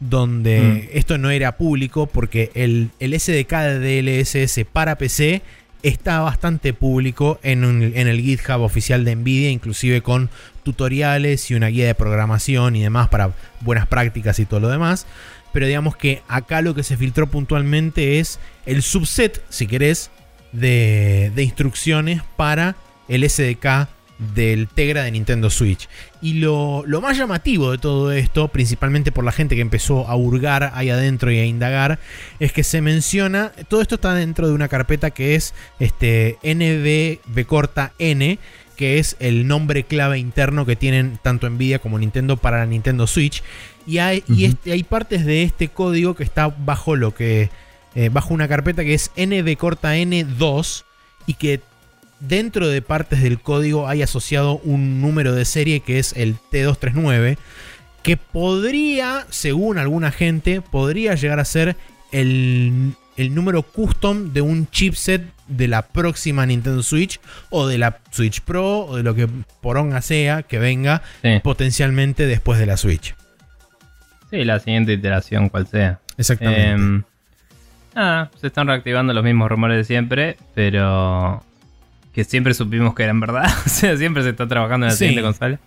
donde 0.00 0.88
mm. 0.92 0.98
esto 0.98 1.16
no 1.16 1.30
era 1.30 1.56
público 1.56 2.08
porque 2.08 2.50
el, 2.54 2.90
el 2.98 3.18
SDK 3.18 3.52
de 3.52 4.02
DLSS 4.02 4.66
para 4.72 4.98
PC 4.98 5.42
está 5.82 6.20
bastante 6.20 6.72
público 6.72 7.38
en, 7.42 7.64
el 7.94 8.20
GitHub 8.20 8.60
oficial 8.60 9.04
de 9.04 9.16
Nvidia, 9.16 9.50
inclusive 9.50 10.00
con 10.00 10.30
tutoriales 10.62 11.50
y 11.50 11.54
una 11.54 11.68
guía 11.68 11.86
de 11.86 11.94
programación 11.94 12.76
y 12.76 12.82
demás 12.82 13.08
para 13.08 13.32
buenas 13.60 13.86
prácticas 13.86 14.38
y 14.38 14.46
todo 14.46 14.60
lo 14.60 14.68
demás. 14.68 15.06
Pero 15.52 15.66
digamos 15.66 15.96
que 15.96 16.22
acá 16.28 16.62
lo 16.62 16.74
que 16.74 16.82
se 16.82 16.96
filtró 16.96 17.26
puntualmente 17.28 18.18
es 18.18 18.38
el 18.66 18.82
subset, 18.82 19.42
si 19.50 19.66
querés, 19.66 20.10
de, 20.52 21.32
instrucciones 21.36 22.22
para 22.36 22.76
el 23.08 23.28
SDK 23.28 23.88
del 24.34 24.68
Tegra 24.68 25.02
de 25.02 25.10
Nintendo 25.10 25.50
Switch. 25.50 25.88
Y 26.20 26.34
lo, 26.34 26.84
lo, 26.86 27.00
más 27.00 27.18
llamativo 27.18 27.72
de 27.72 27.78
todo 27.78 28.12
esto, 28.12 28.48
principalmente 28.48 29.10
por 29.10 29.24
la 29.24 29.32
gente 29.32 29.56
que 29.56 29.62
empezó 29.62 30.08
a 30.08 30.14
hurgar 30.14 30.70
ahí 30.74 30.90
adentro 30.90 31.32
y 31.32 31.38
a 31.38 31.44
indagar, 31.44 31.98
es 32.38 32.52
que 32.52 32.62
se 32.62 32.80
menciona, 32.80 33.50
todo 33.68 33.82
esto 33.82 33.96
está 33.96 34.14
dentro 34.14 34.46
de 34.46 34.54
una 34.54 34.68
carpeta 34.68 35.10
que 35.10 35.34
es 35.34 35.54
este 35.80 36.38
NVB 36.44 37.44
corta 37.46 37.92
N, 37.98 38.38
que 38.82 38.98
es 38.98 39.14
el 39.20 39.46
nombre 39.46 39.84
clave 39.84 40.18
interno 40.18 40.66
que 40.66 40.74
tienen 40.74 41.16
tanto 41.22 41.48
Nvidia 41.48 41.78
como 41.78 42.00
Nintendo 42.00 42.36
para 42.36 42.58
la 42.58 42.66
Nintendo 42.66 43.06
Switch. 43.06 43.40
Y 43.86 43.98
hay, 43.98 44.24
y 44.26 44.44
este, 44.44 44.72
hay 44.72 44.82
partes 44.82 45.24
de 45.24 45.44
este 45.44 45.68
código 45.68 46.14
que 46.14 46.24
está 46.24 46.48
bajo 46.48 46.96
lo 46.96 47.14
que. 47.14 47.48
Eh, 47.94 48.08
bajo 48.08 48.34
una 48.34 48.48
carpeta 48.48 48.82
que 48.82 48.94
es 48.94 49.12
NB 49.16 49.56
corta 49.56 49.94
N2 49.94 50.82
y 51.26 51.34
que 51.34 51.60
dentro 52.18 52.66
de 52.66 52.82
partes 52.82 53.22
del 53.22 53.38
código 53.38 53.86
hay 53.86 54.02
asociado 54.02 54.60
un 54.64 55.00
número 55.00 55.32
de 55.32 55.44
serie 55.44 55.78
que 55.78 56.00
es 56.00 56.12
el 56.16 56.34
T239, 56.50 57.38
que 58.02 58.16
podría, 58.16 59.28
según 59.30 59.78
alguna 59.78 60.10
gente, 60.10 60.60
podría 60.60 61.14
llegar 61.14 61.38
a 61.38 61.44
ser 61.44 61.76
el, 62.10 62.96
número 63.16 63.62
custom 63.62 64.32
de 64.32 64.40
un 64.40 64.68
chipset 64.70 65.22
de 65.48 65.68
la 65.68 65.82
próxima 65.82 66.46
Nintendo 66.46 66.82
Switch 66.82 67.20
o 67.50 67.66
de 67.66 67.78
la 67.78 67.98
Switch 68.10 68.40
Pro 68.40 68.86
o 68.86 68.96
de 68.96 69.02
lo 69.02 69.14
que 69.14 69.28
poronga 69.60 70.00
sea 70.02 70.42
que 70.42 70.58
venga 70.58 71.02
potencialmente 71.42 72.26
después 72.26 72.58
de 72.58 72.66
la 72.66 72.76
Switch. 72.76 73.14
Sí, 74.30 74.44
la 74.44 74.58
siguiente 74.60 74.92
iteración, 74.92 75.48
cual 75.48 75.66
sea. 75.66 76.00
Exactamente. 76.16 76.70
Em, 76.70 77.02
se 78.40 78.46
están 78.46 78.66
reactivando 78.66 79.12
los 79.12 79.22
mismos 79.22 79.50
rumores 79.50 79.76
de 79.76 79.84
siempre, 79.84 80.36
pero 80.54 81.44
que 82.14 82.24
siempre 82.24 82.54
supimos 82.54 82.94
que 82.94 83.02
eran 83.02 83.20
verdad. 83.20 83.44
o 83.66 83.68
sea, 83.68 83.96
siempre 83.96 84.22
se 84.22 84.30
está 84.30 84.46
trabajando 84.48 84.86
en 84.86 84.92
la 84.92 84.96
siguiente 84.96 85.22
consola. 85.22 85.58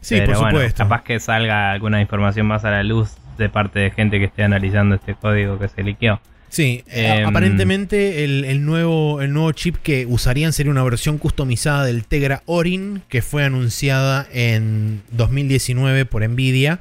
Sí, 0.00 0.20
por 0.20 0.36
supuesto. 0.36 0.84
Capaz 0.84 1.02
que 1.02 1.18
salga 1.18 1.72
alguna 1.72 2.00
información 2.00 2.46
más 2.46 2.64
a 2.64 2.70
la 2.70 2.82
luz 2.84 3.16
de 3.38 3.48
parte 3.48 3.80
de 3.80 3.90
gente 3.90 4.18
que 4.18 4.26
esté 4.26 4.44
analizando 4.44 4.94
este 4.94 5.14
código 5.14 5.58
que 5.58 5.68
se 5.68 5.82
liqueó. 5.82 6.20
Sí, 6.48 6.84
em, 6.88 7.26
aparentemente 7.26 8.24
el, 8.24 8.64
nuevo, 8.64 9.20
el 9.20 9.32
nuevo 9.32 9.52
chip 9.52 9.76
que 9.82 10.06
usarían 10.06 10.52
sería 10.52 10.72
una 10.72 10.84
versión 10.84 11.18
customizada 11.18 11.84
del 11.84 12.04
Tegra 12.04 12.42
Orin 12.46 13.02
que 13.08 13.20
fue 13.20 13.44
anunciada 13.44 14.26
en 14.32 15.02
2019 15.10 16.04
por 16.06 16.26
Nvidia 16.26 16.80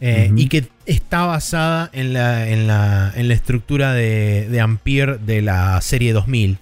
eh, 0.00 0.32
y 0.34 0.48
que 0.48 0.68
está 0.86 1.26
basada 1.26 1.90
en 1.92 2.14
la, 2.14 2.48
en 2.48 2.66
la, 2.66 3.12
en 3.14 3.28
la 3.28 3.34
estructura 3.34 3.92
de, 3.92 4.48
de, 4.48 4.60
Ampere 4.60 5.18
de 5.18 5.42
la 5.42 5.78
serie 5.82 6.14
2000. 6.14 6.58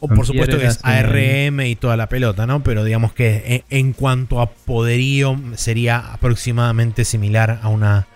O 0.00 0.08
por 0.08 0.26
supuesto 0.26 0.58
que 0.58 0.66
es 0.66 0.80
ARM 0.82 1.60
y 1.60 1.76
toda 1.76 1.96
la 1.96 2.08
pelota, 2.08 2.46
¿no? 2.46 2.62
Pero 2.62 2.84
digamos 2.84 3.12
que 3.12 3.64
en, 3.68 3.92
cuanto 3.92 4.40
a 4.40 4.50
poderío 4.50 5.38
sería 5.56 5.98
aproximadamente 5.98 7.04
similar 7.04 7.60
a 7.62 7.68
una, 7.68 8.06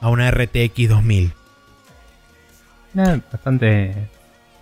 a 0.00 0.08
una 0.08 0.30
RTX 0.30 0.88
2000. 0.88 1.32
Eh, 2.98 3.20
bastante 3.30 4.08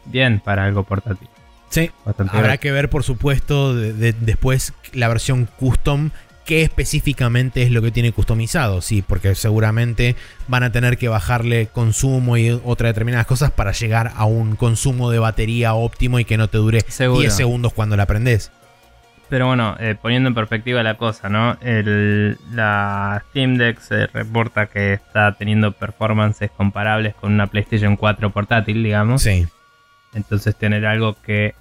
bien 0.06 0.40
para 0.40 0.65
algo 0.65 0.85
portátil. 0.85 1.28
Sí, 1.70 1.90
habrá 2.05 2.59
que 2.59 2.70
ver 2.70 2.89
por 2.89 3.02
supuesto 3.02 3.74
después 3.74 4.74
la 4.93 5.09
versión 5.09 5.48
custom 5.59 6.11
qué 6.44 6.62
específicamente 6.62 7.62
es 7.62 7.70
lo 7.70 7.82
que 7.82 7.90
tiene 7.90 8.12
customizado, 8.12 8.81
sí, 8.81 9.02
porque 9.02 9.35
seguramente 9.35 10.15
van 10.47 10.62
a 10.62 10.73
tener 10.73 10.98
que 10.98 11.09
bajarle 11.09 11.69
consumo 11.69 12.36
y 12.36 12.51
otras 12.51 12.90
determinadas 12.90 13.27
cosas 13.27 13.51
para 13.51 13.73
llegar 13.73 14.12
a 14.15 14.24
un 14.24 14.56
consumo 14.56 15.11
de 15.11 15.19
batería 15.19 15.74
óptimo 15.74 16.19
y 16.19 16.24
que 16.24 16.36
no 16.36 16.48
te 16.48 16.59
dure 16.59 16.85
10 16.98 17.35
segundos 17.35 17.73
cuando 17.73 17.97
la 17.97 18.05
aprendes. 18.05 18.51
Pero 19.28 19.46
bueno, 19.46 19.76
eh, 19.80 19.96
poniendo 20.01 20.28
en 20.28 20.34
perspectiva 20.34 20.82
la 20.82 20.96
cosa, 20.96 21.28
¿no? 21.28 21.56
la 22.52 23.22
Steam 23.30 23.56
Deck 23.56 23.80
se 23.80 24.06
reporta 24.06 24.66
que 24.66 24.92
está 24.92 25.32
teniendo 25.32 25.72
performances 25.72 26.51
comparables 26.51 27.14
con 27.14 27.32
una 27.32 27.46
PlayStation 27.46 27.96
4 27.96 28.30
portátil, 28.30 28.82
digamos. 28.82 29.22
Sí. 29.22 29.46
Entonces 30.14 30.56
tener 30.56 30.86
algo 30.86 31.16
que 31.22 31.55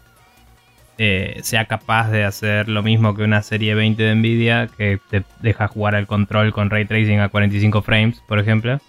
eh, 0.98 1.40
sea 1.42 1.66
capaz 1.66 2.12
de 2.12 2.24
hacer 2.24 2.70
lo 2.70 2.84
mismo 2.84 3.16
que 3.16 3.24
una 3.24 3.42
serie 3.42 3.74
20 3.74 4.04
de 4.04 4.16
Nvidia 4.16 4.68
que 4.78 5.00
te 5.10 5.24
deja 5.40 5.68
jugar 5.68 5.96
al 5.96 6.06
control 6.06 6.54
con 6.54 6.70
ray 6.70 6.86
tracing 6.86 7.20
a 7.20 7.30
45 7.30 7.82
frames, 7.82 8.22
por 8.28 8.38
ejemplo, 8.38 8.80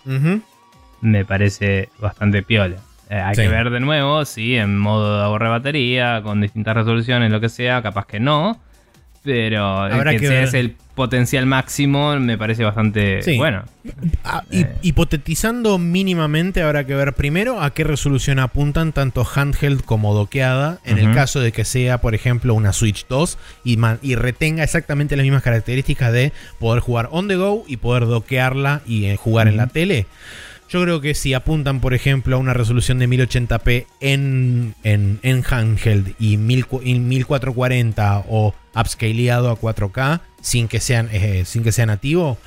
me 1.00 1.24
parece 1.24 1.88
bastante 1.98 2.42
piola. 2.42 2.76
Eh, 3.10 3.16
hay 3.16 3.34
que 3.34 3.48
ver 3.48 3.70
de 3.70 3.80
nuevo 3.80 4.24
si 4.24 4.56
en 4.56 4.78
modo 4.78 5.18
de 5.18 5.24
ahorro 5.24 5.46
de 5.46 5.50
batería, 5.50 6.20
con 6.22 6.40
distintas 6.40 6.74
resoluciones, 6.74 7.30
lo 7.30 7.40
que 7.40 7.48
sea, 7.48 7.82
capaz 7.82 8.06
que 8.06 8.20
no. 8.20 8.60
Pero 9.22 9.64
Habrá 9.64 10.12
que, 10.12 10.26
sea 10.26 10.42
ese 10.42 10.60
el 10.60 10.76
potencial 10.94 11.46
máximo 11.46 12.14
me 12.16 12.38
parece 12.38 12.62
bastante 12.62 13.20
bueno. 13.36 13.64
Ah, 14.22 14.42
eh. 14.50 14.66
Hipotetizando 14.82 15.78
mínimamente, 15.78 16.62
habrá 16.62 16.84
que 16.84 16.94
ver 16.94 17.14
primero 17.14 17.60
a 17.60 17.70
qué 17.70 17.84
resolución 17.84 18.38
apuntan 18.38 18.92
tanto 18.92 19.26
handheld 19.26 19.82
como 19.82 20.14
doqueada. 20.14 20.78
En 20.84 20.98
el 20.98 21.14
caso 21.14 21.40
de 21.40 21.52
que 21.52 21.64
sea, 21.64 22.02
por 22.02 22.14
ejemplo, 22.14 22.54
una 22.54 22.72
Switch 22.72 23.06
2 23.08 23.38
y, 23.64 23.78
y, 24.02 24.14
retenga 24.14 24.62
exactamente 24.62 25.16
las 25.16 25.24
mismas 25.24 25.42
características 25.42 26.12
de 26.12 26.32
poder 26.58 26.80
jugar 26.80 27.08
on 27.10 27.26
the 27.28 27.36
go 27.36 27.64
y 27.66 27.78
poder 27.78 28.06
doquearla 28.06 28.82
y 28.86 29.06
eh, 29.06 29.16
jugar 29.16 29.48
en 29.48 29.56
la 29.56 29.66
tele. 29.66 30.06
Yo 30.68 30.82
creo 30.82 31.00
que 31.00 31.14
si 31.14 31.34
apuntan, 31.34 31.80
por 31.80 31.94
ejemplo, 31.94 32.36
a 32.36 32.38
una 32.38 32.54
resolución 32.54 32.98
de 32.98 33.08
1080p 33.08 33.86
en, 34.00 34.74
en, 34.82 35.20
en 35.22 35.44
handheld 35.48 36.14
y, 36.18 36.36
1440 36.36 38.24
o 38.28 38.54
upscaleado 38.74 39.50
a 39.50 39.58
4K 39.58 40.20
sin 40.40 40.68
que, 40.68 40.80
sean, 40.80 41.08
eh, 41.12 41.44
sin 41.44 41.62
que 41.62 41.72
sea 41.72 41.86
nativo, 41.86 42.38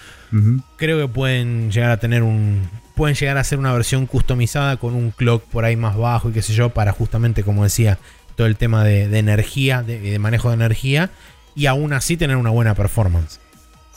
creo 0.76 1.00
que 1.00 1.08
pueden 1.08 1.72
llegar 1.72 1.92
a 1.92 1.98
tener 1.98 2.24
un. 2.24 2.70
Pueden 2.96 3.16
llegar 3.16 3.38
a 3.38 3.42
hacer 3.42 3.60
una 3.60 3.72
versión 3.74 4.08
customizada 4.08 4.78
con 4.78 4.96
un 4.96 5.12
clock 5.12 5.44
por 5.44 5.66
ahí 5.66 5.76
más 5.76 5.96
bajo 5.96 6.30
y 6.30 6.34
qué 6.34 6.42
sé 6.42 6.54
yo, 6.54 6.70
para 6.70 6.92
justamente, 6.92 7.44
como 7.44 7.64
decía, 7.64 8.00
todo 8.36 8.48
el 8.48 8.58
tema 8.58 8.84
de, 8.84 9.04
energía, 9.18 9.84
de, 9.84 10.00
de 10.00 10.20
manejo 10.20 10.50
de 10.50 10.56
energía, 10.56 11.12
y 11.56 11.68
aún 11.68 11.94
así 11.94 12.18
tener 12.18 12.38
una 12.38 12.50
buena 12.50 12.74
performance. 12.74 13.40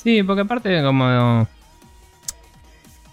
Sí, 0.03 0.23
porque 0.23 0.43
aparte, 0.43 0.83
como. 0.83 1.49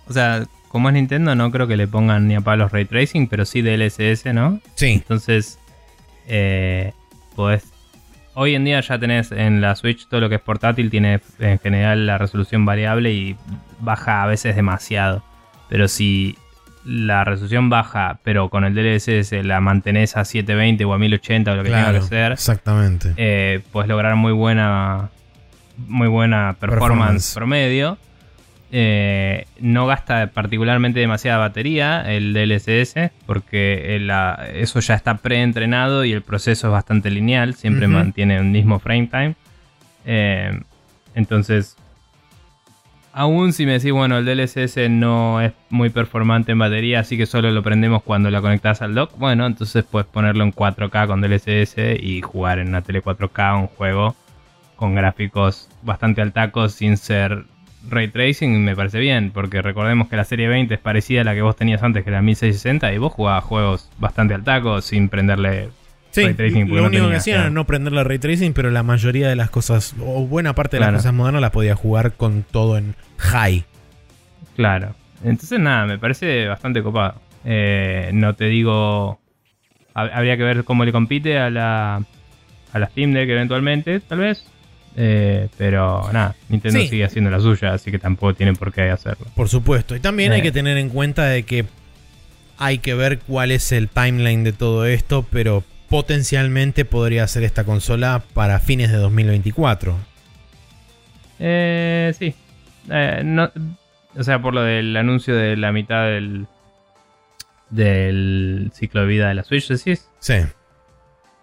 O 0.09 0.13
sea, 0.13 0.45
como 0.67 0.89
es 0.89 0.95
Nintendo, 0.95 1.35
no 1.35 1.51
creo 1.51 1.67
que 1.67 1.77
le 1.77 1.87
pongan 1.87 2.27
ni 2.27 2.35
a 2.35 2.41
palos 2.41 2.71
ray 2.71 2.85
tracing, 2.85 3.27
pero 3.27 3.45
sí 3.45 3.61
DLSS, 3.61 4.33
¿no? 4.33 4.59
Sí. 4.75 4.93
Entonces, 4.93 5.59
eh, 6.27 6.93
Hoy 8.33 8.55
en 8.55 8.65
día 8.65 8.79
ya 8.81 8.99
tenés 8.99 9.31
en 9.31 9.61
la 9.61 9.75
Switch 9.75 10.07
todo 10.07 10.21
lo 10.21 10.29
que 10.29 10.35
es 10.35 10.41
portátil, 10.41 10.89
tiene 10.89 11.21
en 11.39 11.59
general 11.59 12.05
la 12.05 12.17
resolución 12.17 12.65
variable 12.65 13.11
y 13.11 13.35
baja 13.79 14.23
a 14.23 14.27
veces 14.27 14.55
demasiado. 14.55 15.23
Pero 15.69 15.87
si 15.87 16.37
la 16.85 17.23
resolución 17.23 17.69
baja, 17.69 18.19
pero 18.23 18.49
con 18.49 18.63
el 18.63 18.73
DLSS 18.73 19.43
la 19.43 19.59
mantenés 19.59 20.17
a 20.17 20.23
720 20.23 20.85
o 20.85 20.93
a 20.93 20.97
1080 20.97 21.51
o 21.51 21.55
lo 21.55 21.63
que 21.63 21.69
tenga 21.69 21.93
que 21.93 22.01
ser, 22.01 22.31
exactamente. 22.33 23.13
Eh, 23.17 23.61
puedes 23.71 23.89
lograr 23.89 24.15
muy 24.15 24.33
buena, 24.33 25.09
muy 25.77 26.07
buena 26.07 26.55
performance. 26.59 27.33
promedio. 27.33 27.97
Eh, 28.69 29.45
no 29.61 29.87
gasta 29.87 30.27
particularmente 30.27 30.99
demasiada 30.99 31.37
batería 31.37 32.03
el 32.13 32.33
DLSS 32.33 33.11
porque 33.25 33.97
eso 34.55 34.79
ya 34.81 34.93
está 34.93 35.17
preentrenado 35.17 36.03
y 36.03 36.11
el 36.11 36.21
proceso 36.21 36.67
es 36.67 36.73
bastante 36.73 37.09
lineal, 37.09 37.53
siempre 37.53 37.87
mantiene 37.87 38.41
un 38.41 38.51
mismo 38.51 38.79
frame 38.79 39.07
time. 39.07 39.35
Eh, 40.05 40.59
entonces, 41.15 41.77
aún 43.13 43.53
si 43.53 43.65
me 43.65 43.73
decís, 43.73 43.93
bueno, 43.93 44.17
el 44.17 44.25
DLSS 44.25 44.89
no 44.89 45.39
es 45.41 45.53
muy 45.69 45.89
performante 45.89 46.51
en 46.51 46.59
batería, 46.59 46.99
así 46.99 47.17
que 47.17 47.25
solo 47.25 47.51
lo 47.51 47.63
prendemos 47.63 48.03
cuando 48.03 48.29
lo 48.29 48.41
conectas 48.41 48.81
al 48.81 48.93
dock, 48.95 49.17
bueno, 49.17 49.45
entonces 49.45 49.85
puedes 49.85 50.07
ponerlo 50.07 50.43
en 50.43 50.53
4K 50.53 51.07
con 51.07 51.21
DLSS 51.21 52.01
y 52.01 52.21
jugar 52.21 52.59
en 52.59 52.67
una 52.67 52.81
tele 52.81 53.01
4K 53.01 53.61
un 53.61 53.67
juego 53.67 54.15
con 54.75 54.93
gráficos 54.93 55.69
bastante 55.83 56.21
altacos 56.21 56.73
sin 56.73 56.97
ser 56.97 57.45
ray 57.89 58.07
tracing 58.07 58.63
me 58.63 58.75
parece 58.75 58.99
bien, 58.99 59.31
porque 59.31 59.61
recordemos 59.61 60.07
que 60.07 60.15
la 60.15 60.23
serie 60.23 60.47
20 60.47 60.73
es 60.73 60.79
parecida 60.79 61.21
a 61.21 61.23
la 61.23 61.33
que 61.33 61.41
vos 61.41 61.55
tenías 61.55 61.83
antes, 61.83 62.03
que 62.03 62.09
era 62.09 62.21
1660, 62.21 62.93
y 62.93 62.97
vos 62.97 63.13
jugabas 63.13 63.43
juegos 63.43 63.89
bastante 63.97 64.33
altacos 64.33 64.85
sin 64.85 65.09
prenderle 65.09 65.69
ray 66.15 66.33
tracing. 66.33 66.69
Lo 66.69 66.85
único 66.85 67.09
que 67.09 67.15
hacían 67.15 67.39
era 67.41 67.49
no 67.49 67.65
prenderle 67.65 68.03
ray 68.03 68.19
tracing, 68.19 68.53
pero 68.53 68.71
la 68.71 68.83
mayoría 68.83 69.29
de 69.29 69.35
las 69.35 69.49
cosas, 69.49 69.95
o 69.99 70.25
buena 70.25 70.53
parte 70.53 70.77
de 70.77 70.81
las 70.81 70.93
cosas 70.93 71.13
modernas, 71.13 71.41
las 71.41 71.51
podía 71.51 71.75
jugar 71.75 72.13
con 72.13 72.43
todo 72.43 72.77
en 72.77 72.95
high. 73.17 73.65
Claro. 74.55 74.95
Entonces, 75.23 75.59
nada, 75.59 75.85
me 75.85 75.97
parece 75.97 76.47
bastante 76.47 76.81
copado. 76.83 77.21
Eh, 77.45 78.11
no 78.13 78.35
te 78.35 78.45
digo. 78.45 79.19
Habría 79.93 80.37
que 80.37 80.43
ver 80.43 80.63
cómo 80.63 80.85
le 80.85 80.91
compite 80.91 81.39
a 81.39 81.49
la, 81.49 82.03
a 82.73 82.79
la 82.79 82.87
Steam 82.89 83.13
Deck 83.13 83.29
eventualmente, 83.29 83.99
tal 83.99 84.19
vez. 84.19 84.45
Eh, 84.99 85.49
pero 85.59 86.09
nada, 86.11 86.35
Nintendo 86.49 86.79
sigue 86.79 87.05
haciendo 87.05 87.29
la 87.29 87.39
suya, 87.39 87.73
así 87.73 87.91
que 87.91 87.99
tampoco 87.99 88.33
tienen 88.33 88.55
por 88.55 88.73
qué 88.73 88.89
hacerlo. 88.89 89.27
Por 89.35 89.47
supuesto. 89.47 89.95
Y 89.95 89.99
también 89.99 90.31
hay 90.31 90.39
eh. 90.39 90.43
que 90.43 90.51
tener 90.51 90.77
en 90.77 90.89
cuenta 90.89 91.25
de 91.25 91.43
que 91.43 91.65
hay 92.57 92.79
que 92.79 92.95
ver 92.95 93.19
cuál 93.19 93.51
es 93.51 93.71
el 93.71 93.89
timeline 93.89 94.43
de 94.43 94.53
todo 94.53 94.87
esto, 94.87 95.23
pero 95.31 95.63
potencialmente 95.87 96.83
podría 96.83 97.27
ser 97.27 97.43
esta 97.43 97.63
consola 97.63 98.23
para 98.33 98.59
fines 98.59 98.91
de 98.91 98.97
2024. 98.97 99.95
Eh, 101.39 102.13
sí. 102.17 102.33
Eh, 102.89 103.21
no, 103.23 103.51
o 104.15 104.23
sea, 104.23 104.41
por 104.41 104.55
lo 104.55 104.63
del 104.63 104.97
anuncio 104.97 105.35
de 105.35 105.55
la 105.57 105.71
mitad 105.71 106.05
del, 106.05 106.47
del 107.69 108.71
ciclo 108.73 109.01
de 109.01 109.07
vida 109.07 109.27
de 109.27 109.35
la 109.35 109.43
Switch, 109.43 109.67
decís. 109.67 110.09
Sí. 110.19 110.37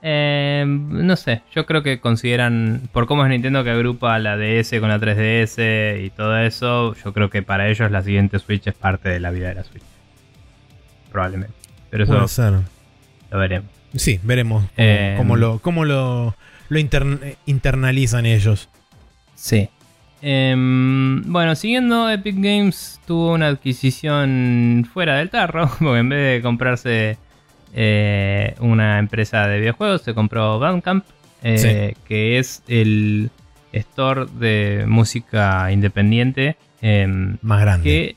Eh, 0.07 0.65
no 0.67 1.17
sé, 1.17 1.41
yo 1.55 1.65
creo 1.65 1.83
que 1.83 1.99
consideran, 1.99 2.83
por 2.93 3.07
cómo 3.07 3.25
es 3.25 3.31
Nintendo 3.31 3.65
que 3.65 3.71
agrupa 3.71 4.19
la 4.19 4.37
DS 4.37 4.79
con 4.79 4.91
la 4.91 4.99
3DS 5.01 6.05
y 6.05 6.11
todo 6.11 6.37
eso, 6.39 6.95
yo 7.03 7.13
creo 7.15 7.31
que 7.31 7.43
para 7.43 7.69
ellos 7.71 7.91
la 7.91 8.03
siguiente 8.03 8.39
Switch 8.39 8.67
es 8.67 8.75
parte 8.75 9.09
de 9.09 9.19
la 9.19 9.31
vida 9.31 9.49
de 9.49 9.55
la 9.55 9.65
Switch. 9.65 9.83
Probablemente. 11.11 11.55
Pero 11.91 12.05
eso 12.05 12.63
lo 13.31 13.39
veremos. 13.39 13.71
Sí, 13.95 14.21
veremos 14.25 14.63
cómo, 14.65 14.73
Eh, 14.77 15.15
cómo 15.17 15.37
lo, 15.37 15.59
cómo 15.61 15.85
lo, 15.87 16.35
lo 16.69 16.79
intern- 16.79 17.37
internalizan 17.47 18.27
ellos. 18.27 18.69
Sí. 19.35 19.71
Em, 20.21 21.23
bueno, 21.33 21.55
siguiendo, 21.55 22.11
Epic 22.11 22.35
Games 22.37 23.01
tuvo 23.07 23.33
una 23.33 23.47
adquisición 23.49 24.87
fuera 24.93 25.17
del 25.17 25.31
tarro, 25.31 25.71
porque 25.79 25.99
en 26.01 26.09
vez 26.11 26.35
de 26.37 26.43
comprarse 26.43 27.19
eh, 27.75 28.55
una 28.61 28.99
empresa 28.99 29.47
de 29.49 29.59
videojuegos, 29.61 30.03
se 30.03 30.15
compró 30.15 30.59
Bandcamp, 30.59 31.05
eh, 31.43 31.95
que 32.07 32.39
es 32.39 32.63
el 32.69 33.31
store 33.73 34.27
de 34.39 34.85
música 34.87 35.71
independiente. 35.73 36.57
em, 36.81 37.37
Más 37.43 37.61
grande. 37.61 37.83
que 37.85 38.17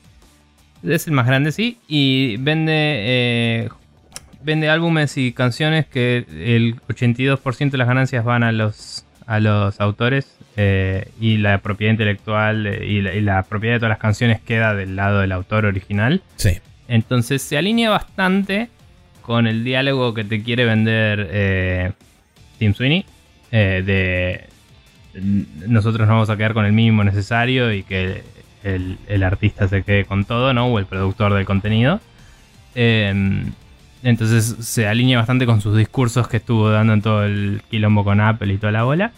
es 0.94 1.06
el 1.06 1.12
más 1.14 1.26
grande, 1.26 1.52
sí, 1.52 1.78
y 1.88 2.36
vende, 2.38 2.72
eh, 2.74 3.68
vende 4.42 4.68
álbumes 4.68 5.16
y 5.16 5.32
canciones 5.32 5.86
que 5.86 6.24
el 6.30 6.76
82% 6.88 7.70
de 7.72 7.78
las 7.78 7.88
ganancias 7.88 8.24
van 8.24 8.42
a 8.44 8.52
los, 8.52 9.04
a 9.26 9.40
los 9.40 9.80
autores 9.80 10.36
eh, 10.56 11.08
y 11.20 11.38
la 11.38 11.58
propiedad 11.58 11.92
intelectual 11.92 12.66
eh, 12.66 12.86
y, 12.86 13.00
la, 13.00 13.14
y 13.14 13.20
la 13.20 13.42
propiedad 13.42 13.74
de 13.76 13.78
todas 13.80 13.90
las 13.90 13.98
canciones 13.98 14.40
queda 14.40 14.74
del 14.74 14.96
lado 14.96 15.20
del 15.20 15.32
autor 15.32 15.64
original. 15.66 16.22
Sí. 16.36 16.58
Entonces 16.88 17.42
se 17.42 17.58
alinea 17.58 17.90
bastante 17.90 18.68
con 19.28 19.46
el 19.46 19.62
diálogo 19.62 20.14
que 20.14 20.24
te 20.24 20.42
quiere 20.42 20.64
vender 20.64 21.28
eh, 21.30 21.92
Tim 22.58 22.72
Sweeney. 22.72 23.04
eh, 23.52 23.82
de 23.84 24.48
nosotros 25.66 26.00
nos 26.00 26.14
vamos 26.14 26.30
a 26.30 26.36
quedar 26.38 26.54
con 26.54 26.64
el 26.64 26.72
mínimo 26.72 27.04
necesario 27.04 27.70
y 27.70 27.82
que 27.82 28.22
el, 28.64 28.96
el 29.06 29.22
artista 29.22 29.68
se 29.68 29.82
quede 29.82 30.06
con 30.06 30.24
todo, 30.24 30.54
¿no? 30.54 30.68
O 30.68 30.78
el 30.78 30.86
productor 30.86 31.34
del 31.34 31.44
contenido. 31.44 32.00
Eh, 32.74 33.42
entonces 34.02 34.56
se 34.60 34.88
alinea 34.88 35.18
bastante 35.18 35.44
con 35.44 35.60
sus 35.60 35.76
discursos 35.76 36.26
que 36.26 36.38
estuvo 36.38 36.70
dando 36.70 36.94
en 36.94 37.02
todo 37.02 37.26
el 37.26 37.60
quilombo 37.70 38.04
con 38.04 38.22
Apple 38.22 38.54
y 38.54 38.56
toda 38.56 38.72
la 38.72 38.84
bola. 38.84 39.12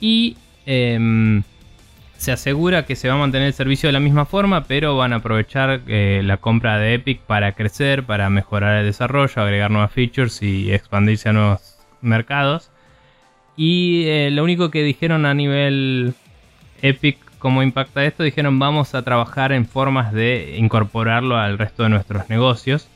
Y 0.00 0.36
em, 0.66 1.42
se 2.22 2.30
asegura 2.30 2.86
que 2.86 2.94
se 2.94 3.08
va 3.08 3.14
a 3.14 3.18
mantener 3.18 3.48
el 3.48 3.52
servicio 3.52 3.88
de 3.88 3.92
la 3.92 3.98
misma 3.98 4.26
forma, 4.26 4.62
pero 4.62 4.96
van 4.96 5.12
a 5.12 5.16
aprovechar 5.16 5.80
eh, 5.88 6.20
la 6.22 6.36
compra 6.36 6.78
de 6.78 6.94
Epic 6.94 7.18
para 7.18 7.50
crecer, 7.56 8.04
para 8.04 8.30
mejorar 8.30 8.76
el 8.76 8.86
desarrollo, 8.86 9.42
agregar 9.42 9.72
nuevas 9.72 9.90
features 9.90 10.40
y 10.40 10.72
expandirse 10.72 11.30
a 11.30 11.32
nuevos 11.32 11.78
mercados. 12.00 12.70
Y 13.56 14.04
eh, 14.04 14.30
lo 14.30 14.44
único 14.44 14.70
que 14.70 14.84
dijeron 14.84 15.26
a 15.26 15.34
nivel 15.34 16.14
Epic, 16.80 17.18
cómo 17.40 17.60
impacta 17.60 18.04
esto, 18.04 18.22
dijeron 18.22 18.56
vamos 18.56 18.94
a 18.94 19.02
trabajar 19.02 19.50
en 19.50 19.66
formas 19.66 20.12
de 20.12 20.54
incorporarlo 20.58 21.36
al 21.38 21.58
resto 21.58 21.82
de 21.82 21.88
nuestros 21.88 22.30
negocios. 22.30 22.86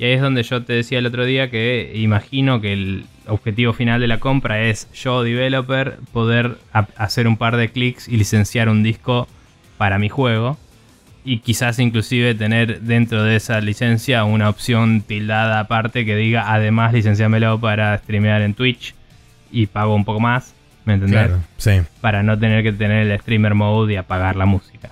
Y 0.00 0.06
ahí 0.06 0.14
es 0.14 0.20
donde 0.20 0.42
yo 0.42 0.64
te 0.64 0.72
decía 0.72 0.98
el 0.98 1.06
otro 1.06 1.24
día 1.24 1.52
que 1.52 1.92
imagino 1.94 2.60
que 2.60 2.72
el 2.72 3.04
objetivo 3.26 3.72
final 3.72 4.00
de 4.00 4.06
la 4.06 4.18
compra 4.18 4.62
es 4.62 4.90
yo, 4.92 5.22
developer, 5.22 5.98
poder 6.12 6.58
hacer 6.96 7.26
un 7.26 7.36
par 7.36 7.56
de 7.56 7.70
clics 7.70 8.08
y 8.08 8.16
licenciar 8.16 8.68
un 8.68 8.82
disco 8.82 9.28
para 9.78 9.98
mi 9.98 10.08
juego. 10.08 10.58
Y 11.24 11.38
quizás 11.38 11.78
inclusive 11.78 12.34
tener 12.34 12.80
dentro 12.80 13.22
de 13.22 13.36
esa 13.36 13.60
licencia 13.60 14.24
una 14.24 14.48
opción 14.48 15.02
tildada 15.02 15.60
aparte 15.60 16.04
que 16.04 16.16
diga 16.16 16.52
además 16.52 16.92
licenciámelo 16.92 17.60
para 17.60 17.96
streamear 17.98 18.42
en 18.42 18.54
Twitch 18.54 18.94
y 19.52 19.66
pago 19.66 19.94
un 19.94 20.04
poco 20.04 20.18
más. 20.18 20.54
¿Me 20.84 20.94
entendés? 20.94 21.26
Claro. 21.26 21.40
Sí. 21.58 21.80
para 22.00 22.24
no 22.24 22.36
tener 22.36 22.64
que 22.64 22.72
tener 22.72 23.06
el 23.06 23.20
streamer 23.20 23.54
mode 23.54 23.92
y 23.92 23.96
apagar 23.96 24.34
la 24.34 24.46
música. 24.46 24.90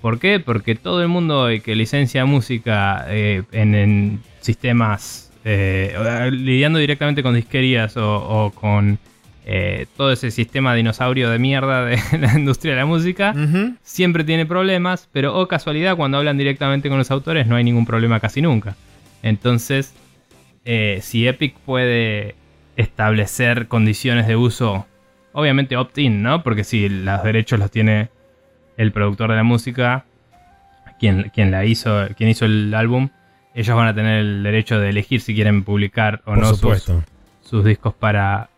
¿Por 0.00 0.20
qué? 0.20 0.38
Porque 0.38 0.76
todo 0.76 1.02
el 1.02 1.08
mundo 1.08 1.40
hoy 1.40 1.60
que 1.60 1.74
licencia 1.74 2.24
música 2.24 3.06
eh, 3.08 3.42
en, 3.50 3.74
en 3.74 4.20
sistemas 4.40 5.31
eh, 5.44 5.94
o- 5.98 6.30
lidiando 6.30 6.78
directamente 6.78 7.22
con 7.22 7.34
disquerías 7.34 7.96
o, 7.96 8.16
o 8.16 8.50
con 8.52 8.98
eh, 9.44 9.86
todo 9.96 10.12
ese 10.12 10.30
sistema 10.30 10.74
dinosaurio 10.74 11.28
de 11.30 11.38
mierda 11.38 11.84
de 11.84 11.98
la 12.20 12.38
industria 12.38 12.74
de 12.74 12.78
la 12.80 12.86
música, 12.86 13.34
siempre 13.82 14.22
tiene 14.24 14.46
problemas, 14.46 15.08
pero 15.12 15.36
oh 15.36 15.48
casualidad, 15.48 15.96
cuando 15.96 16.18
hablan 16.18 16.38
directamente 16.38 16.88
con 16.88 16.98
los 16.98 17.10
autores 17.10 17.46
no 17.46 17.56
hay 17.56 17.64
ningún 17.64 17.84
problema 17.86 18.20
casi 18.20 18.40
nunca. 18.40 18.76
Entonces, 19.22 19.94
eh, 20.64 21.00
si 21.02 21.26
Epic 21.26 21.54
puede 21.66 22.36
establecer 22.76 23.66
condiciones 23.68 24.26
de 24.26 24.36
uso, 24.36 24.86
obviamente 25.32 25.76
opt-in, 25.76 26.22
¿no? 26.22 26.42
Porque 26.42 26.62
si 26.64 26.88
los 26.88 27.22
derechos 27.24 27.58
los 27.58 27.70
tiene 27.70 28.08
el 28.76 28.92
productor 28.92 29.30
de 29.30 29.36
la 29.36 29.42
música, 29.44 30.04
quien, 31.00 31.30
quien 31.34 31.50
la 31.50 31.64
hizo, 31.64 32.06
quien 32.16 32.28
hizo 32.30 32.44
el 32.44 32.72
álbum, 32.74 33.08
ellos 33.54 33.76
van 33.76 33.88
a 33.88 33.94
tener 33.94 34.20
el 34.20 34.42
derecho 34.42 34.78
de 34.80 34.90
elegir 34.90 35.20
si 35.20 35.34
quieren 35.34 35.64
publicar 35.64 36.20
o 36.24 36.34
Por 36.34 36.38
no 36.38 36.54
sus, 37.42 37.64
discos 37.64 37.94
para, 37.94 38.48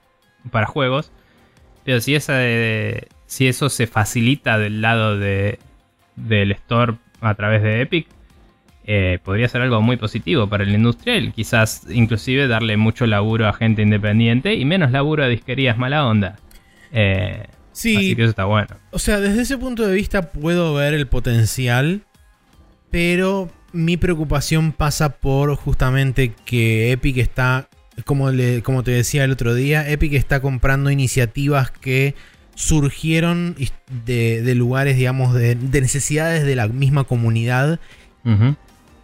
para 0.51 0.66
juegos. 0.66 1.11
Pero 1.85 2.01
si, 2.01 2.15
esa 2.15 2.35
de- 2.35 3.09
si 3.27 3.49
eso 3.49 3.69
se 3.69 3.87
facilita 3.87 4.59
del 4.59 4.81
lado 4.81 5.19
de, 5.19 5.59
del 6.16 6.53
store 6.53 6.95
a 7.21 7.35
través 7.35 7.62
de 7.62 7.81
Epic, 7.81 8.07
eh, 8.87 9.19
podría 9.25 9.49
ser 9.49 9.62
algo 9.62 9.81
muy 9.83 9.97
positivo 9.97 10.47
para 10.49 10.62
el 10.65 10.75
industrial. 10.75 11.33
Quizás 11.35 11.87
inclusive 11.91 12.47
darle 12.49 12.77
mucho 12.77 13.07
laburo 13.07 13.49
a 13.49 13.53
gente 13.53 13.83
independiente 13.83 14.55
y 14.55 14.65
menos 14.65 14.91
laburo 14.93 15.25
a 15.25 15.29
disquerías 15.29 15.77
mala 15.79 16.07
onda. 16.07 16.37
Eh, 16.93 17.47
Sí, 17.73 17.97
Así 17.97 18.15
que 18.15 18.23
eso 18.23 18.31
está 18.31 18.45
bueno. 18.45 18.69
O 18.93 19.01
sea, 19.01 19.19
desde 19.19 19.43
ese 19.43 19.59
punto 19.59 19.85
de 19.85 19.93
vista 19.93 20.31
puedo 20.31 20.75
ver 20.75 20.95
el 20.95 21.09
potencial, 21.09 22.03
pero 22.91 23.51
mi 23.75 23.97
preocupación 23.97 24.73
pasa 24.73 25.11
por 25.11 25.55
justamente 25.57 26.33
que 26.47 26.93
Epic 26.93 27.19
está, 27.19 27.69
como, 28.07 28.31
le- 28.31 28.63
como 28.63 28.83
te 28.83 28.93
decía 28.93 29.25
el 29.25 29.33
otro 29.33 29.55
día, 29.55 29.89
Epic 29.91 30.15
está 30.15 30.41
comprando 30.41 30.91
iniciativas 30.91 31.71
que 31.71 32.15
surgieron 32.55 33.57
de, 34.07 34.43
de 34.43 34.55
lugares, 34.55 34.97
digamos, 34.97 35.35
de, 35.35 35.55
de 35.57 35.81
necesidades 35.81 36.45
de 36.45 36.57
la 36.57 36.69
misma 36.69 37.05
comunidad 37.05 37.79
Ujú. 38.25 38.57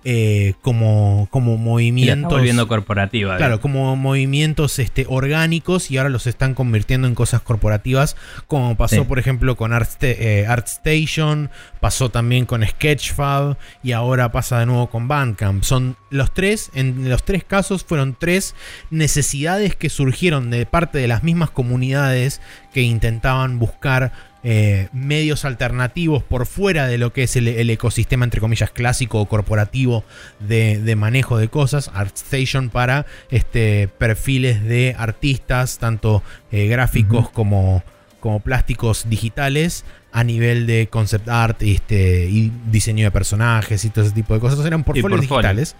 Eh, 0.05 0.55
como, 0.63 1.29
como 1.31 1.57
movimientos... 1.57 2.33
volviendo 2.33 2.67
corporativa. 2.69 3.37
Claro, 3.37 3.61
como 3.61 3.95
movimientos 3.97 4.79
este, 4.79 5.05
orgánicos 5.09 5.91
y 5.91 5.99
ahora 5.99 6.09
los 6.11 6.27
están 6.27 6.55
convirtiendo 6.55 7.07
en 7.07 7.15
cosas 7.15 7.43
corporativas, 7.43 8.17
como 8.47 8.77
pasó 8.77 8.97
Sí. 8.97 9.01
por 9.03 9.19
ejemplo 9.19 9.57
con 9.57 9.73
Artsta- 9.73 10.17
eh, 10.19 10.47
ArtStation, 10.49 11.51
pasó 11.81 12.11
también 12.11 12.47
con 12.47 12.67
Sketchfab 12.67 13.57
y 13.83 13.93
ahora 13.93 14.33
pasa 14.33 14.59
de 14.59 14.67
nuevo 14.67 14.89
con 14.91 15.07
Bandcamp. 15.09 15.63
Son 15.65 15.97
los 16.11 16.33
tres, 16.33 16.71
en 16.75 17.09
los 17.09 17.23
tres 17.25 17.45
casos 17.45 17.85
fueron 17.85 18.17
tres 18.19 18.55
necesidades 18.91 19.77
que 19.77 19.91
surgieron 19.91 20.51
de 20.51 20.67
parte 20.67 20.99
de 20.99 21.09
las 21.09 21.23
mismas 21.23 21.51
comunidades 21.51 22.41
que 22.73 22.83
intentaban 22.83 23.59
buscar 23.59 24.13
eh, 24.43 24.89
medios 24.93 25.45
alternativos 25.45 26.23
por 26.23 26.47
fuera 26.47 26.87
de 26.87 26.97
lo 26.97 27.13
que 27.13 27.25
es 27.25 27.37
el, 27.37 27.49
el 27.49 27.69
ecosistema, 27.71 28.25
entre 28.25 28.41
comillas, 28.41 28.71
clásico 28.71 29.21
o 29.21 29.27
corporativo 29.27 30.05
de, 30.39 30.81
de 30.81 30.97
manejo 30.97 31.37
de 31.37 31.49
cosas. 31.49 31.91
ArtStation 31.95 32.71
para 32.71 33.07
este, 33.31 33.89
perfiles 33.99 34.63
de 34.63 34.95
artistas, 34.99 35.79
tanto 35.79 36.23
eh, 36.53 36.67
gráficos 36.69 37.29
como, 37.31 37.83
como 38.21 38.41
plásticos 38.41 39.09
digitales, 39.09 39.85
a 40.13 40.25
nivel 40.25 40.67
de 40.67 40.89
concept 40.89 41.29
art 41.29 41.63
este, 41.63 42.27
y 42.29 42.51
diseño 42.71 43.05
de 43.05 43.11
personajes 43.11 43.85
y 43.85 43.91
todo 43.91 44.05
ese 44.05 44.15
tipo 44.15 44.35
de 44.35 44.41
cosas. 44.41 44.65
Eran 44.65 44.85
portfolios 44.85 45.21
portfolio. 45.21 45.51
digitales. 45.51 45.77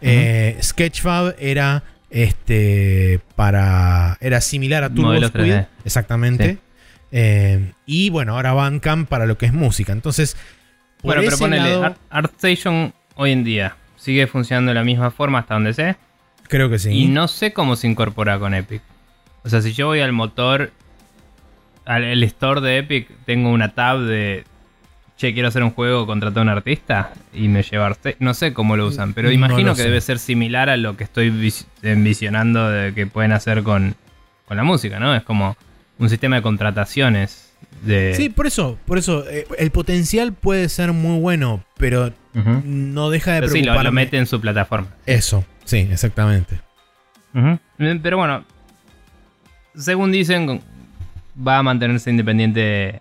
Eh, 0.00 0.58
Sketchfab 0.62 1.34
era 1.38 1.82
este 2.10 3.20
para 3.34 4.16
era 4.20 4.40
similar 4.40 4.84
a 4.84 4.88
Turbo 4.90 5.08
Modelo 5.08 5.28
Squid, 5.28 5.52
3D. 5.52 5.68
exactamente. 5.84 6.52
Sí. 6.52 6.58
Eh, 7.18 7.72
y 7.86 8.10
bueno, 8.10 8.34
ahora 8.34 8.52
Bandcamp 8.52 9.08
para 9.08 9.24
lo 9.24 9.38
que 9.38 9.46
es 9.46 9.52
música. 9.54 9.90
Entonces, 9.90 10.36
por 11.00 11.14
Bueno, 11.14 11.22
pero 11.24 11.38
ponele, 11.38 11.70
lado, 11.70 11.96
ArtStation 12.10 12.92
hoy 13.14 13.32
en 13.32 13.42
día 13.42 13.74
sigue 13.96 14.26
funcionando 14.26 14.68
de 14.68 14.74
la 14.74 14.84
misma 14.84 15.10
forma 15.10 15.38
hasta 15.38 15.54
donde 15.54 15.72
sé. 15.72 15.96
creo 16.46 16.68
que 16.68 16.78
sí. 16.78 16.90
Y 16.90 17.06
no 17.06 17.26
sé 17.26 17.54
cómo 17.54 17.74
se 17.74 17.86
incorpora 17.86 18.38
con 18.38 18.52
Epic. 18.52 18.82
O 19.44 19.48
sea, 19.48 19.62
si 19.62 19.72
yo 19.72 19.86
voy 19.86 20.00
al 20.00 20.12
motor, 20.12 20.72
al 21.86 22.04
el 22.04 22.22
store 22.24 22.60
de 22.60 22.76
Epic, 22.76 23.08
tengo 23.24 23.48
una 23.48 23.72
tab 23.72 24.00
de 24.00 24.44
che, 25.16 25.32
quiero 25.32 25.48
hacer 25.48 25.62
un 25.62 25.70
juego, 25.70 26.06
contratar 26.06 26.40
a 26.40 26.42
un 26.42 26.48
artista 26.50 27.14
y 27.32 27.48
me 27.48 27.62
llevar. 27.62 27.96
No 28.18 28.34
sé 28.34 28.52
cómo 28.52 28.76
lo 28.76 28.86
usan, 28.86 29.14
pero 29.14 29.32
imagino 29.32 29.74
que 29.74 29.84
debe 29.84 30.02
ser 30.02 30.18
similar 30.18 30.68
a 30.68 30.76
lo 30.76 30.98
que 30.98 31.04
estoy 31.04 31.32
envisionando 31.82 32.68
de 32.68 32.92
que 32.92 33.06
pueden 33.06 33.32
hacer 33.32 33.62
con, 33.62 33.94
con 34.44 34.58
la 34.58 34.64
música, 34.64 35.00
¿no? 35.00 35.16
Es 35.16 35.22
como 35.22 35.56
un 35.98 36.10
sistema 36.10 36.36
de 36.36 36.42
contrataciones. 36.42 37.52
De... 37.82 38.14
Sí, 38.14 38.28
por 38.28 38.46
eso, 38.46 38.78
por 38.86 38.98
eso, 38.98 39.28
eh, 39.28 39.46
el 39.58 39.70
potencial 39.70 40.32
puede 40.32 40.68
ser 40.68 40.92
muy 40.92 41.20
bueno, 41.20 41.64
pero 41.76 42.12
no 42.34 43.10
deja 43.10 43.32
de 43.32 43.40
pero 43.40 43.52
Sí, 43.52 43.62
lo, 43.62 43.92
mete 43.92 44.18
en 44.18 44.26
su 44.26 44.40
plataforma. 44.40 44.88
Eso, 45.06 45.44
sí, 45.64 45.88
exactamente. 45.90 46.60
Pero 47.78 48.16
bueno, 48.16 48.44
según 49.76 50.12
dicen, 50.12 50.60
va 51.46 51.58
a 51.58 51.62
mantenerse 51.62 52.10
independiente, 52.10 53.00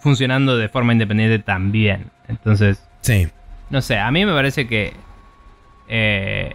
funcionando 0.00 0.56
de 0.56 0.68
forma 0.68 0.92
independiente 0.92 1.38
también. 1.38 2.10
Entonces, 2.28 2.82
sí. 3.00 3.28
No 3.70 3.82
sé, 3.82 3.98
a 3.98 4.10
mí 4.10 4.24
me 4.24 4.32
parece 4.32 4.66
que 4.66 4.92
eh, 5.88 6.54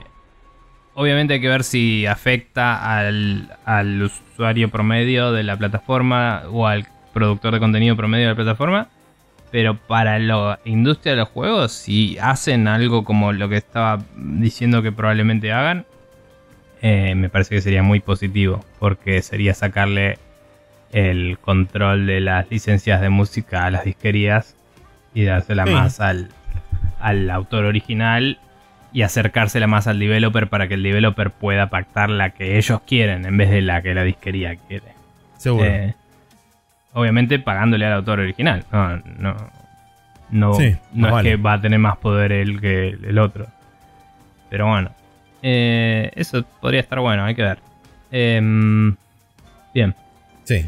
obviamente 0.93 1.35
hay 1.35 1.41
que 1.41 1.47
ver 1.47 1.63
si 1.63 2.05
afecta 2.05 2.97
al, 2.97 3.55
al, 3.65 4.03
usuario 4.03 4.69
promedio 4.69 5.31
de 5.31 5.43
la 5.43 5.57
plataforma 5.57 6.43
o 6.51 6.67
al 6.67 6.87
productor 7.13 7.53
de 7.53 7.59
contenido 7.59 7.95
promedio 7.95 8.25
de 8.25 8.31
la 8.31 8.35
plataforma. 8.35 8.87
Pero 9.51 9.75
para 9.75 10.19
la 10.19 10.59
industria 10.65 11.13
de 11.13 11.19
los 11.19 11.29
juegos, 11.29 11.71
si 11.71 12.17
hacen 12.19 12.67
algo 12.67 13.03
como 13.03 13.31
lo 13.31 13.49
que 13.49 13.57
estaba 13.57 14.03
diciendo 14.15 14.83
que 14.83 14.91
probablemente 14.91 15.51
hagan, 15.51 15.85
eh, 16.81 17.15
me 17.15 17.29
parece 17.29 17.55
que 17.55 17.61
sería 17.61 17.81
muy 17.81 17.99
positivo. 17.99 18.63
Porque 18.77 19.21
sería 19.21 19.53
sacarle 19.53 20.19
el 20.91 21.39
control 21.39 22.05
de 22.05 22.19
las 22.19 22.49
licencias 22.51 23.01
de 23.01 23.09
música 23.09 23.65
a 23.65 23.71
las 23.71 23.85
disquerías 23.85 24.55
y 25.13 25.23
dársela 25.23 25.65
más 25.65 25.99
al, 25.99 26.29
al 26.99 27.29
autor 27.29 27.65
original 27.65 28.39
y 28.91 29.03
acercársela 29.03 29.67
más 29.67 29.87
al 29.87 29.99
developer 29.99 30.47
para 30.47 30.67
que 30.67 30.73
el 30.73 30.83
developer 30.83 31.31
pueda 31.31 31.69
pactar 31.69 32.09
la 32.09 32.31
que 32.31 32.57
ellos 32.57 32.81
quieren 32.87 33.25
en 33.25 33.37
vez 33.37 33.49
de 33.49 33.61
la 33.61 33.81
que 33.81 33.93
la 33.93 34.03
disquería 34.03 34.55
quiere. 34.55 34.93
Seguro. 35.37 35.65
Eh, 35.65 35.95
obviamente 36.93 37.39
pagándole 37.39 37.85
al 37.85 37.93
autor 37.93 38.19
original. 38.19 38.65
No, 38.71 38.97
no, 38.97 39.35
no, 40.31 40.57
no 40.93 41.17
es 41.19 41.23
que 41.23 41.35
va 41.35 41.53
a 41.53 41.61
tener 41.61 41.79
más 41.79 41.97
poder 41.97 42.31
él 42.31 42.59
que 42.59 42.89
el 42.89 43.19
otro. 43.19 43.47
Pero 44.49 44.67
bueno, 44.67 44.91
eh, 45.41 46.11
eso 46.15 46.43
podría 46.59 46.81
estar 46.81 46.99
bueno, 46.99 47.23
hay 47.23 47.35
que 47.35 47.43
ver. 47.43 47.59
Em, 48.11 48.95
bien. 49.73 49.95
Sí. 50.43 50.67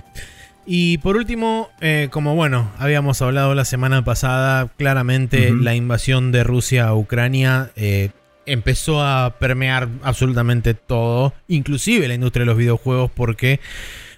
Y 0.65 0.99
por 0.99 1.17
último, 1.17 1.69
eh, 1.81 2.09
como 2.11 2.35
bueno, 2.35 2.71
habíamos 2.77 3.21
hablado 3.21 3.55
la 3.55 3.65
semana 3.65 4.03
pasada, 4.03 4.69
claramente 4.77 5.51
la 5.51 5.75
invasión 5.75 6.31
de 6.31 6.43
Rusia 6.43 6.87
a 6.87 6.95
Ucrania 6.95 7.71
eh, 7.75 8.11
empezó 8.45 9.03
a 9.03 9.37
permear 9.39 9.89
absolutamente 10.03 10.73
todo, 10.73 11.33
inclusive 11.47 12.07
la 12.07 12.13
industria 12.13 12.41
de 12.41 12.47
los 12.47 12.57
videojuegos, 12.57 13.09
porque 13.11 13.59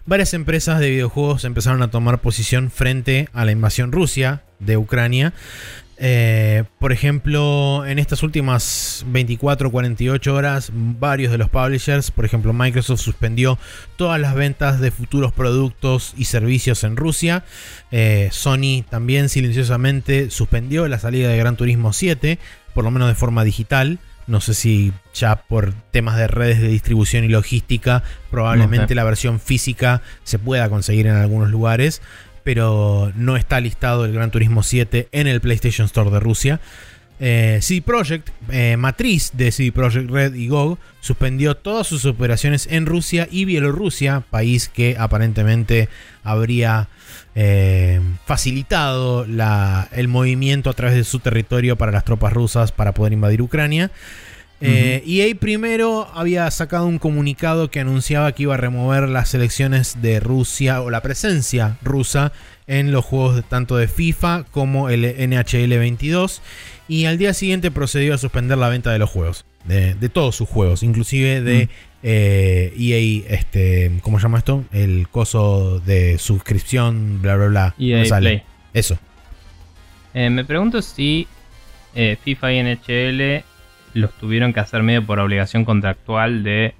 varias 0.05 0.33
empresas 0.33 0.79
de 0.79 0.89
videojuegos 0.89 1.45
empezaron 1.45 1.81
a 1.81 1.91
tomar 1.91 2.19
posición 2.19 2.71
frente 2.71 3.29
a 3.33 3.45
la 3.45 3.51
invasión 3.51 3.91
Rusia 3.91 4.43
de 4.59 4.75
Ucrania. 4.77 5.33
Eh, 5.97 6.63
por 6.79 6.91
ejemplo, 6.91 7.85
en 7.85 7.99
estas 7.99 8.23
últimas 8.23 9.05
24 9.07 9.71
48 9.71 10.33
horas, 10.33 10.71
varios 10.73 11.31
de 11.31 11.37
los 11.37 11.49
publishers, 11.49 12.11
por 12.11 12.25
ejemplo 12.25 12.51
Microsoft, 12.51 13.01
suspendió 13.01 13.59
todas 13.95 14.19
las 14.19 14.33
ventas 14.33 14.79
de 14.79 14.91
futuros 14.91 15.31
productos 15.31 16.13
y 16.17 16.25
servicios 16.25 16.83
en 16.83 16.97
Rusia. 16.97 17.45
Eh, 17.91 18.29
Sony 18.31 18.83
también 18.89 19.29
silenciosamente 19.29 20.29
suspendió 20.31 20.87
la 20.87 20.99
salida 20.99 21.29
de 21.29 21.37
Gran 21.37 21.57
Turismo 21.57 21.93
7, 21.93 22.39
por 22.73 22.83
lo 22.83 22.91
menos 22.91 23.07
de 23.07 23.15
forma 23.15 23.43
digital. 23.43 23.99
No 24.25 24.39
sé 24.39 24.53
si 24.53 24.93
ya 25.13 25.35
por 25.35 25.73
temas 25.91 26.17
de 26.17 26.27
redes 26.27 26.61
de 26.61 26.69
distribución 26.69 27.25
y 27.25 27.27
logística, 27.27 28.03
probablemente 28.31 28.95
la 28.95 29.03
versión 29.03 29.39
física 29.39 30.01
se 30.23 30.39
pueda 30.39 30.69
conseguir 30.69 31.07
en 31.07 31.15
algunos 31.15 31.49
lugares 31.49 32.01
pero 32.43 33.11
no 33.15 33.37
está 33.37 33.59
listado 33.59 34.05
el 34.05 34.13
Gran 34.13 34.31
Turismo 34.31 34.63
7 34.63 35.09
en 35.11 35.27
el 35.27 35.41
PlayStation 35.41 35.85
Store 35.85 36.11
de 36.11 36.19
Rusia. 36.19 36.59
Eh, 37.19 37.59
CD 37.61 37.81
Projekt, 37.81 38.29
eh, 38.49 38.75
matriz 38.75 39.31
de 39.33 39.51
CD 39.51 39.71
Projekt 39.71 40.09
Red 40.09 40.33
y 40.33 40.47
GOG, 40.47 40.77
suspendió 40.99 41.55
todas 41.55 41.87
sus 41.87 42.05
operaciones 42.05 42.67
en 42.69 42.85
Rusia 42.85 43.27
y 43.31 43.45
Bielorrusia, 43.45 44.23
país 44.29 44.67
que 44.67 44.95
aparentemente 44.97 45.89
habría 46.23 46.89
eh, 47.35 48.01
facilitado 48.25 49.25
el 49.25 50.07
movimiento 50.07 50.69
a 50.69 50.73
través 50.73 50.95
de 50.95 51.03
su 51.03 51.19
territorio 51.19 51.77
para 51.77 51.91
las 51.91 52.03
tropas 52.03 52.33
rusas 52.33 52.71
para 52.71 52.93
poder 52.93 53.13
invadir 53.13 53.41
Ucrania. 53.41 53.91
Eh, 54.65 55.03
EA 55.05 55.35
primero 55.35 56.07
había 56.13 56.49
sacado 56.49 56.85
un 56.85 56.97
comunicado 56.97 57.69
que 57.69 57.81
anunciaba 57.81 58.31
que 58.31 58.43
iba 58.43 58.53
a 58.53 58.57
remover 58.57 59.09
las 59.09 59.29
selecciones 59.29 60.01
de 60.01 60.19
Rusia 60.21 60.81
o 60.81 60.89
la 60.89 61.01
presencia 61.01 61.77
rusa 61.81 62.31
en 62.65 62.93
los 62.93 63.03
juegos 63.03 63.43
tanto 63.49 63.75
de 63.75 63.89
FIFA 63.89 64.45
como 64.51 64.89
el 64.89 65.01
NHL 65.03 65.77
22 65.77 66.41
y 66.87 67.05
al 67.05 67.17
día 67.17 67.33
siguiente 67.33 67.71
procedió 67.71 68.13
a 68.13 68.17
suspender 68.17 68.57
la 68.57 68.69
venta 68.69 68.91
de 68.91 68.99
los 68.99 69.09
juegos, 69.09 69.45
de, 69.65 69.95
todos 70.09 70.35
sus 70.35 70.47
juegos, 70.47 70.81
inclusive 70.81 71.41
de 71.41 71.69
EA, 72.01 72.69
e 72.73 73.25
este, 73.29 73.91
¿cómo 74.01 74.17
se 74.19 74.23
llama 74.23 74.37
esto? 74.37 74.63
El 74.71 75.09
coso 75.09 75.81
de 75.81 76.17
suscripción, 76.19 77.21
bla, 77.21 77.35
bla, 77.35 77.47
bla. 77.47 77.75
EA 77.77 78.19
Play. 78.19 78.43
Eso. 78.73 78.97
Eh, 80.13 80.29
me 80.29 80.45
pregunto 80.45 80.81
si 80.81 81.27
eh, 81.95 82.17
FIFA 82.23 82.53
y 82.53 82.63
NHL 82.63 83.43
los 83.93 84.11
tuvieron 84.13 84.53
que 84.53 84.59
hacer 84.59 84.83
medio 84.83 85.05
por 85.05 85.19
obligación 85.19 85.65
contractual 85.65 86.43
de... 86.43 86.73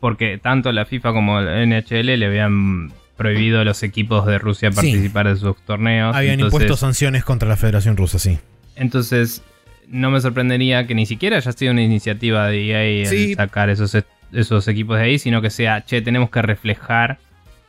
Porque 0.00 0.38
tanto 0.38 0.72
la 0.72 0.86
FIFA 0.86 1.12
como 1.12 1.40
el 1.40 1.68
NHL 1.68 2.18
le 2.18 2.26
habían 2.26 2.92
prohibido 3.16 3.60
a 3.60 3.64
los 3.64 3.82
equipos 3.82 4.24
de 4.24 4.38
Rusia 4.38 4.70
participar 4.70 5.28
de 5.28 5.36
sus 5.36 5.56
torneos. 5.58 6.16
Habían 6.16 6.40
impuesto 6.40 6.74
sanciones 6.76 7.22
contra 7.22 7.46
la 7.48 7.58
Federación 7.58 7.98
Rusa, 7.98 8.18
sí. 8.18 8.38
Entonces, 8.76 9.42
no 9.88 10.10
me 10.10 10.22
sorprendería 10.22 10.86
que 10.86 10.94
ni 10.94 11.04
siquiera 11.04 11.36
haya 11.36 11.52
sido 11.52 11.72
una 11.72 11.82
iniciativa 11.82 12.46
de 12.46 13.02
EA 13.02 13.36
sacar 13.36 13.68
esos, 13.68 13.94
esos 14.32 14.68
equipos 14.68 14.96
de 14.96 15.04
ahí, 15.04 15.18
sino 15.18 15.42
que 15.42 15.50
sea, 15.50 15.84
che, 15.84 16.00
tenemos 16.00 16.30
que 16.30 16.40
reflejar 16.40 17.18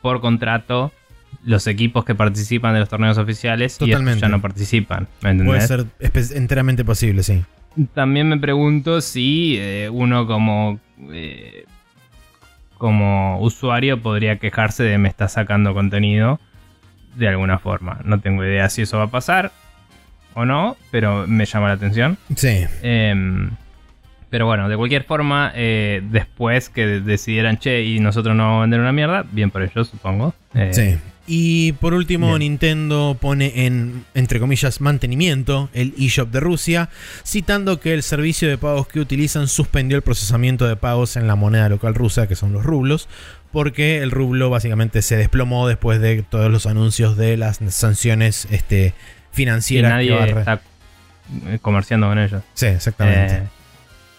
por 0.00 0.22
contrato 0.22 0.90
los 1.44 1.66
equipos 1.66 2.04
que 2.04 2.14
participan 2.14 2.72
de 2.72 2.80
los 2.80 2.88
torneos 2.88 3.18
oficiales 3.18 3.76
y 3.80 3.90
ya 3.90 4.28
no 4.28 4.40
participan. 4.40 5.08
Puede 5.20 5.60
ser 5.60 5.86
enteramente 6.34 6.84
posible, 6.84 7.22
sí. 7.22 7.42
También 7.94 8.28
me 8.28 8.38
pregunto 8.38 9.00
si 9.00 9.56
eh, 9.58 9.88
uno 9.90 10.26
como, 10.26 10.78
eh, 11.10 11.64
como 12.78 13.40
usuario 13.40 14.00
podría 14.00 14.38
quejarse 14.38 14.82
de 14.82 14.98
me 14.98 15.08
está 15.08 15.28
sacando 15.28 15.74
contenido 15.74 16.38
de 17.16 17.28
alguna 17.28 17.58
forma. 17.58 18.00
No 18.04 18.20
tengo 18.20 18.44
idea 18.44 18.68
si 18.68 18.82
eso 18.82 18.98
va 18.98 19.04
a 19.04 19.10
pasar 19.10 19.52
o 20.34 20.44
no, 20.44 20.76
pero 20.90 21.26
me 21.26 21.44
llama 21.44 21.68
la 21.68 21.74
atención. 21.74 22.18
Sí. 22.36 22.64
Em, 22.82 23.50
pero 24.30 24.46
bueno, 24.46 24.68
de 24.68 24.76
cualquier 24.76 25.04
forma, 25.04 25.52
eh, 25.54 26.02
después 26.10 26.70
que 26.70 26.86
decidieran, 26.86 27.58
che, 27.58 27.82
y 27.84 28.00
nosotros 28.00 28.34
no 28.34 28.44
vamos 28.44 28.58
a 28.58 28.60
vender 28.62 28.80
una 28.80 28.92
mierda, 28.92 29.26
bien 29.30 29.50
por 29.50 29.62
ellos, 29.62 29.88
supongo. 29.88 30.34
sí. 30.70 30.98
Y 31.26 31.72
por 31.74 31.94
último, 31.94 32.36
Nintendo 32.36 33.16
pone 33.20 33.66
en, 33.66 34.04
entre 34.14 34.40
comillas, 34.40 34.80
mantenimiento 34.80 35.70
el 35.72 35.94
eShop 35.96 36.30
de 36.30 36.40
Rusia, 36.40 36.88
citando 37.24 37.78
que 37.78 37.94
el 37.94 38.02
servicio 38.02 38.48
de 38.48 38.58
pagos 38.58 38.88
que 38.88 38.98
utilizan 38.98 39.46
suspendió 39.46 39.96
el 39.96 40.02
procesamiento 40.02 40.66
de 40.66 40.74
pagos 40.74 41.16
en 41.16 41.28
la 41.28 41.36
moneda 41.36 41.68
local 41.68 41.94
rusa, 41.94 42.26
que 42.26 42.34
son 42.34 42.52
los 42.52 42.64
rublos, 42.64 43.08
porque 43.52 43.98
el 43.98 44.10
rublo 44.10 44.50
básicamente 44.50 45.00
se 45.00 45.16
desplomó 45.16 45.68
después 45.68 46.00
de 46.00 46.22
todos 46.22 46.50
los 46.50 46.66
anuncios 46.66 47.16
de 47.16 47.36
las 47.36 47.60
sanciones 47.68 48.48
este, 48.50 48.94
financieras. 49.30 50.02
Y 50.02 50.10
nadie 50.10 50.38
está 50.38 50.60
eh, 51.46 51.58
comerciando 51.62 52.08
con 52.08 52.18
ellos. 52.18 52.42
Sí, 52.54 52.66
exactamente. 52.66 53.36
Eh, 53.36 53.42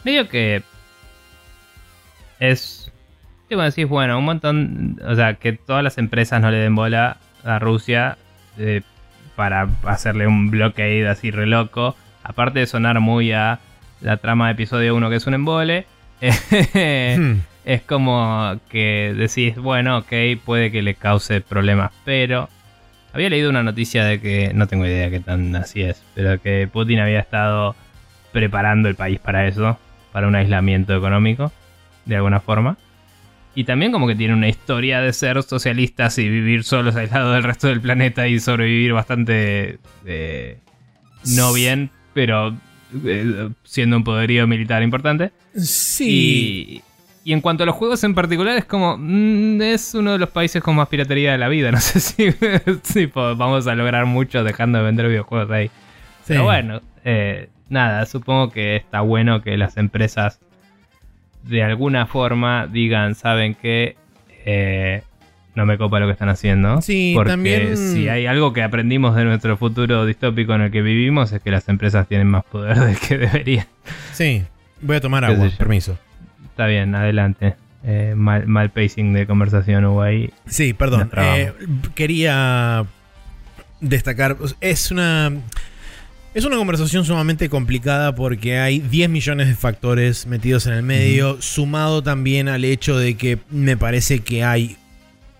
medio 0.05 0.29
que 0.29 0.63
es 2.39 2.82
cuando 3.53 3.71
decís, 3.71 3.87
bueno, 3.87 4.17
un 4.17 4.25
montón, 4.25 4.99
o 5.05 5.15
sea, 5.15 5.35
que 5.35 5.53
todas 5.53 5.83
las 5.83 5.97
empresas 5.97 6.41
no 6.41 6.51
le 6.51 6.57
den 6.57 6.75
bola 6.75 7.17
a 7.43 7.59
Rusia 7.59 8.17
eh, 8.57 8.81
para 9.35 9.67
hacerle 9.85 10.27
un 10.27 10.51
bloqueado 10.51 11.09
así 11.09 11.31
re 11.31 11.45
loco, 11.45 11.95
aparte 12.23 12.59
de 12.59 12.67
sonar 12.67 12.99
muy 12.99 13.31
a 13.31 13.59
la 14.01 14.17
trama 14.17 14.47
de 14.47 14.53
episodio 14.53 14.95
1 14.95 15.09
que 15.09 15.15
es 15.15 15.27
un 15.27 15.33
embole, 15.33 15.85
hmm. 16.21 17.39
es 17.65 17.81
como 17.81 18.59
que 18.69 19.13
decís, 19.17 19.55
bueno, 19.57 19.99
ok, 19.99 20.13
puede 20.45 20.71
que 20.71 20.81
le 20.81 20.95
cause 20.95 21.41
problemas, 21.41 21.91
pero 22.05 22.49
había 23.13 23.29
leído 23.29 23.49
una 23.49 23.63
noticia 23.63 24.03
de 24.05 24.19
que, 24.19 24.51
no 24.53 24.67
tengo 24.67 24.85
idea 24.85 25.09
qué 25.09 25.19
tan 25.19 25.55
así 25.55 25.81
es, 25.81 26.03
pero 26.15 26.41
que 26.41 26.67
Putin 26.71 26.99
había 26.99 27.19
estado 27.19 27.75
preparando 28.31 28.89
el 28.89 28.95
país 28.95 29.19
para 29.19 29.47
eso, 29.47 29.77
para 30.11 30.27
un 30.27 30.35
aislamiento 30.35 30.95
económico, 30.95 31.51
de 32.05 32.15
alguna 32.15 32.39
forma. 32.39 32.77
Y 33.55 33.63
también 33.65 33.91
como 33.91 34.07
que 34.07 34.15
tiene 34.15 34.33
una 34.33 34.47
historia 34.49 34.99
de 35.01 35.13
ser 35.13 35.41
socialistas 35.43 36.17
y 36.17 36.27
vivir 36.27 36.63
solos 36.63 36.95
aislados 36.95 37.33
del 37.33 37.43
resto 37.43 37.67
del 37.67 37.81
planeta 37.81 38.27
y 38.27 38.39
sobrevivir 38.39 38.93
bastante 38.93 39.79
eh, 40.05 40.57
no 41.35 41.53
bien, 41.53 41.89
pero 42.13 42.55
eh, 43.05 43.49
siendo 43.63 43.97
un 43.97 44.03
poderío 44.03 44.47
militar 44.47 44.81
importante. 44.83 45.31
Sí. 45.55 46.81
Y, 47.23 47.29
y 47.29 47.33
en 47.33 47.41
cuanto 47.41 47.63
a 47.63 47.65
los 47.65 47.75
juegos 47.75 48.03
en 48.03 48.13
particular, 48.15 48.57
es 48.57 48.65
como. 48.65 48.97
mm, 48.97 49.61
es 49.61 49.93
uno 49.93 50.11
de 50.13 50.17
los 50.19 50.29
países 50.29 50.61
con 50.61 50.75
más 50.75 50.89
piratería 50.89 51.31
de 51.31 51.37
la 51.37 51.47
vida. 51.47 51.71
No 51.71 51.79
sé 51.79 51.99
si, 51.99 53.05
vamos 53.13 53.67
a 53.67 53.75
lograr 53.75 54.05
mucho 54.05 54.43
dejando 54.43 54.79
de 54.79 54.83
vender 54.85 55.07
videojuegos 55.07 55.49
ahí. 55.51 55.69
Pero 56.27 56.41
Sí. 56.41 56.43
bueno, 56.45 56.81
eh, 57.05 57.49
nada, 57.69 58.05
supongo 58.05 58.49
que 58.51 58.75
está 58.75 59.01
bueno 59.01 59.41
que 59.41 59.57
las 59.57 59.77
empresas 59.77 60.39
de 61.43 61.63
alguna 61.63 62.05
forma 62.07 62.67
digan, 62.67 63.15
saben 63.15 63.55
que 63.55 63.95
no 65.55 65.65
me 65.65 65.77
copa 65.77 65.99
lo 65.99 66.07
que 66.07 66.13
están 66.13 66.29
haciendo. 66.29 66.81
Sí, 66.81 67.13
porque 67.15 67.31
también- 67.31 67.77
si 67.77 68.09
hay 68.09 68.25
algo 68.25 68.53
que 68.53 68.63
aprendimos 68.63 69.15
de 69.15 69.23
nuestro 69.25 69.55
futuro 69.57 70.05
distópico 70.05 70.55
en 70.55 70.61
el 70.61 70.71
que 70.71 70.81
vivimos 70.81 71.31
es 71.31 71.41
que 71.41 71.51
las 71.51 71.69
empresas 71.69 72.07
tienen 72.07 72.27
más 72.27 72.43
poder 72.45 72.77
del 72.79 72.97
que 72.97 73.17
deberían. 73.17 73.67
Sí. 74.13 74.43
Voy 74.81 74.95
a 74.97 75.01
tomar 75.01 75.23
agua, 75.25 75.49
permiso. 75.57 75.97
Está 76.45 76.65
bien, 76.67 76.93
adelante. 76.95 77.55
Eh, 77.85 78.13
mal, 78.15 78.47
mal 78.47 78.69
pacing 78.69 79.13
de 79.13 79.27
conversación 79.27 79.85
hubo 79.85 80.01
ahí. 80.01 80.31
Sí, 80.47 80.73
perdón. 80.73 81.09
Eh, 81.17 81.51
quería 81.95 82.85
destacar. 83.81 84.37
Es 84.61 84.89
una. 84.91 85.31
Es 86.33 86.45
una 86.45 86.57
conversación 86.57 87.05
sumamente 87.05 87.47
complicada 87.47 88.15
porque 88.15 88.57
hay 88.57 88.79
10 88.79 89.07
millones 89.07 89.47
de 89.49 89.53
factores 89.53 90.25
metidos 90.25 90.65
en 90.65 90.73
el 90.73 90.81
medio, 90.81 91.39
sumado 91.43 92.01
también 92.01 92.47
al 92.47 92.65
hecho 92.65 92.97
de 92.97 93.15
que 93.15 93.37
me 93.51 93.77
parece 93.77 94.21
que 94.21 94.43
hay 94.43 94.75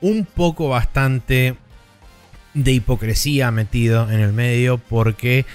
un 0.01 0.23
poco 0.23 0.69
bastante 0.69 1.55
de 2.53 2.73
hipocresía 2.73 3.49
metido 3.49 4.11
en 4.11 4.19
el 4.19 4.33
medio 4.33 4.77
porque 4.77 5.47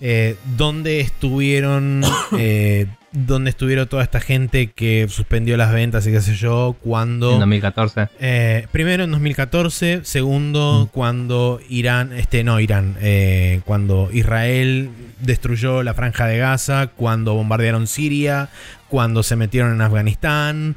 eh, 0.00 0.34
¿dónde 0.56 0.98
estuvieron 0.98 2.02
eh, 2.36 2.88
dónde 3.12 3.50
estuvieron 3.50 3.88
toda 3.88 4.02
esta 4.04 4.20
gente 4.20 4.68
que 4.68 5.06
suspendió 5.08 5.56
las 5.56 5.72
ventas 5.72 6.06
y 6.06 6.12
qué 6.12 6.20
sé 6.20 6.36
yo 6.36 6.76
cuando 6.80 7.32
En 7.32 7.40
2014. 7.40 8.08
eh, 8.20 8.66
primero 8.70 9.04
en 9.04 9.10
2014, 9.10 10.00
segundo 10.04 10.88
cuando 10.92 11.60
Irán, 11.68 12.12
este 12.12 12.44
no 12.44 12.60
Irán, 12.60 12.96
eh, 13.00 13.62
cuando 13.64 14.10
Israel 14.12 14.90
destruyó 15.20 15.82
la 15.82 15.94
franja 15.94 16.26
de 16.26 16.38
Gaza, 16.38 16.86
cuando 16.88 17.34
bombardearon 17.34 17.86
Siria, 17.86 18.48
cuando 18.88 19.22
se 19.22 19.36
metieron 19.36 19.72
en 19.74 19.80
Afganistán 19.80 20.76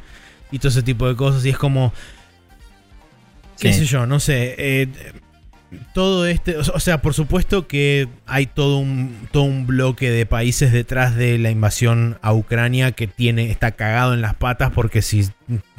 y 0.51 0.59
todo 0.59 0.69
ese 0.69 0.83
tipo 0.83 1.07
de 1.07 1.15
cosas. 1.15 1.45
Y 1.45 1.49
es 1.49 1.57
como, 1.57 1.93
qué 3.59 3.73
sé 3.73 3.85
yo, 3.85 4.05
no 4.07 4.19
sé, 4.19 4.55
eh, 4.57 4.87
todo 5.93 6.25
este, 6.25 6.57
o 6.57 6.79
sea, 6.79 7.01
por 7.01 7.13
supuesto 7.13 7.67
que 7.67 8.07
hay 8.25 8.45
todo 8.45 8.77
un, 8.77 9.27
todo 9.31 9.43
un 9.43 9.65
bloque 9.67 10.09
de 10.09 10.25
países 10.25 10.71
detrás 10.71 11.15
de 11.15 11.37
la 11.37 11.51
invasión 11.51 12.17
a 12.21 12.33
Ucrania 12.33 12.91
que 12.91 13.07
tiene, 13.07 13.51
está 13.51 13.71
cagado 13.71 14.13
en 14.13 14.21
las 14.21 14.35
patas 14.35 14.71
porque 14.71 15.01
si 15.01 15.27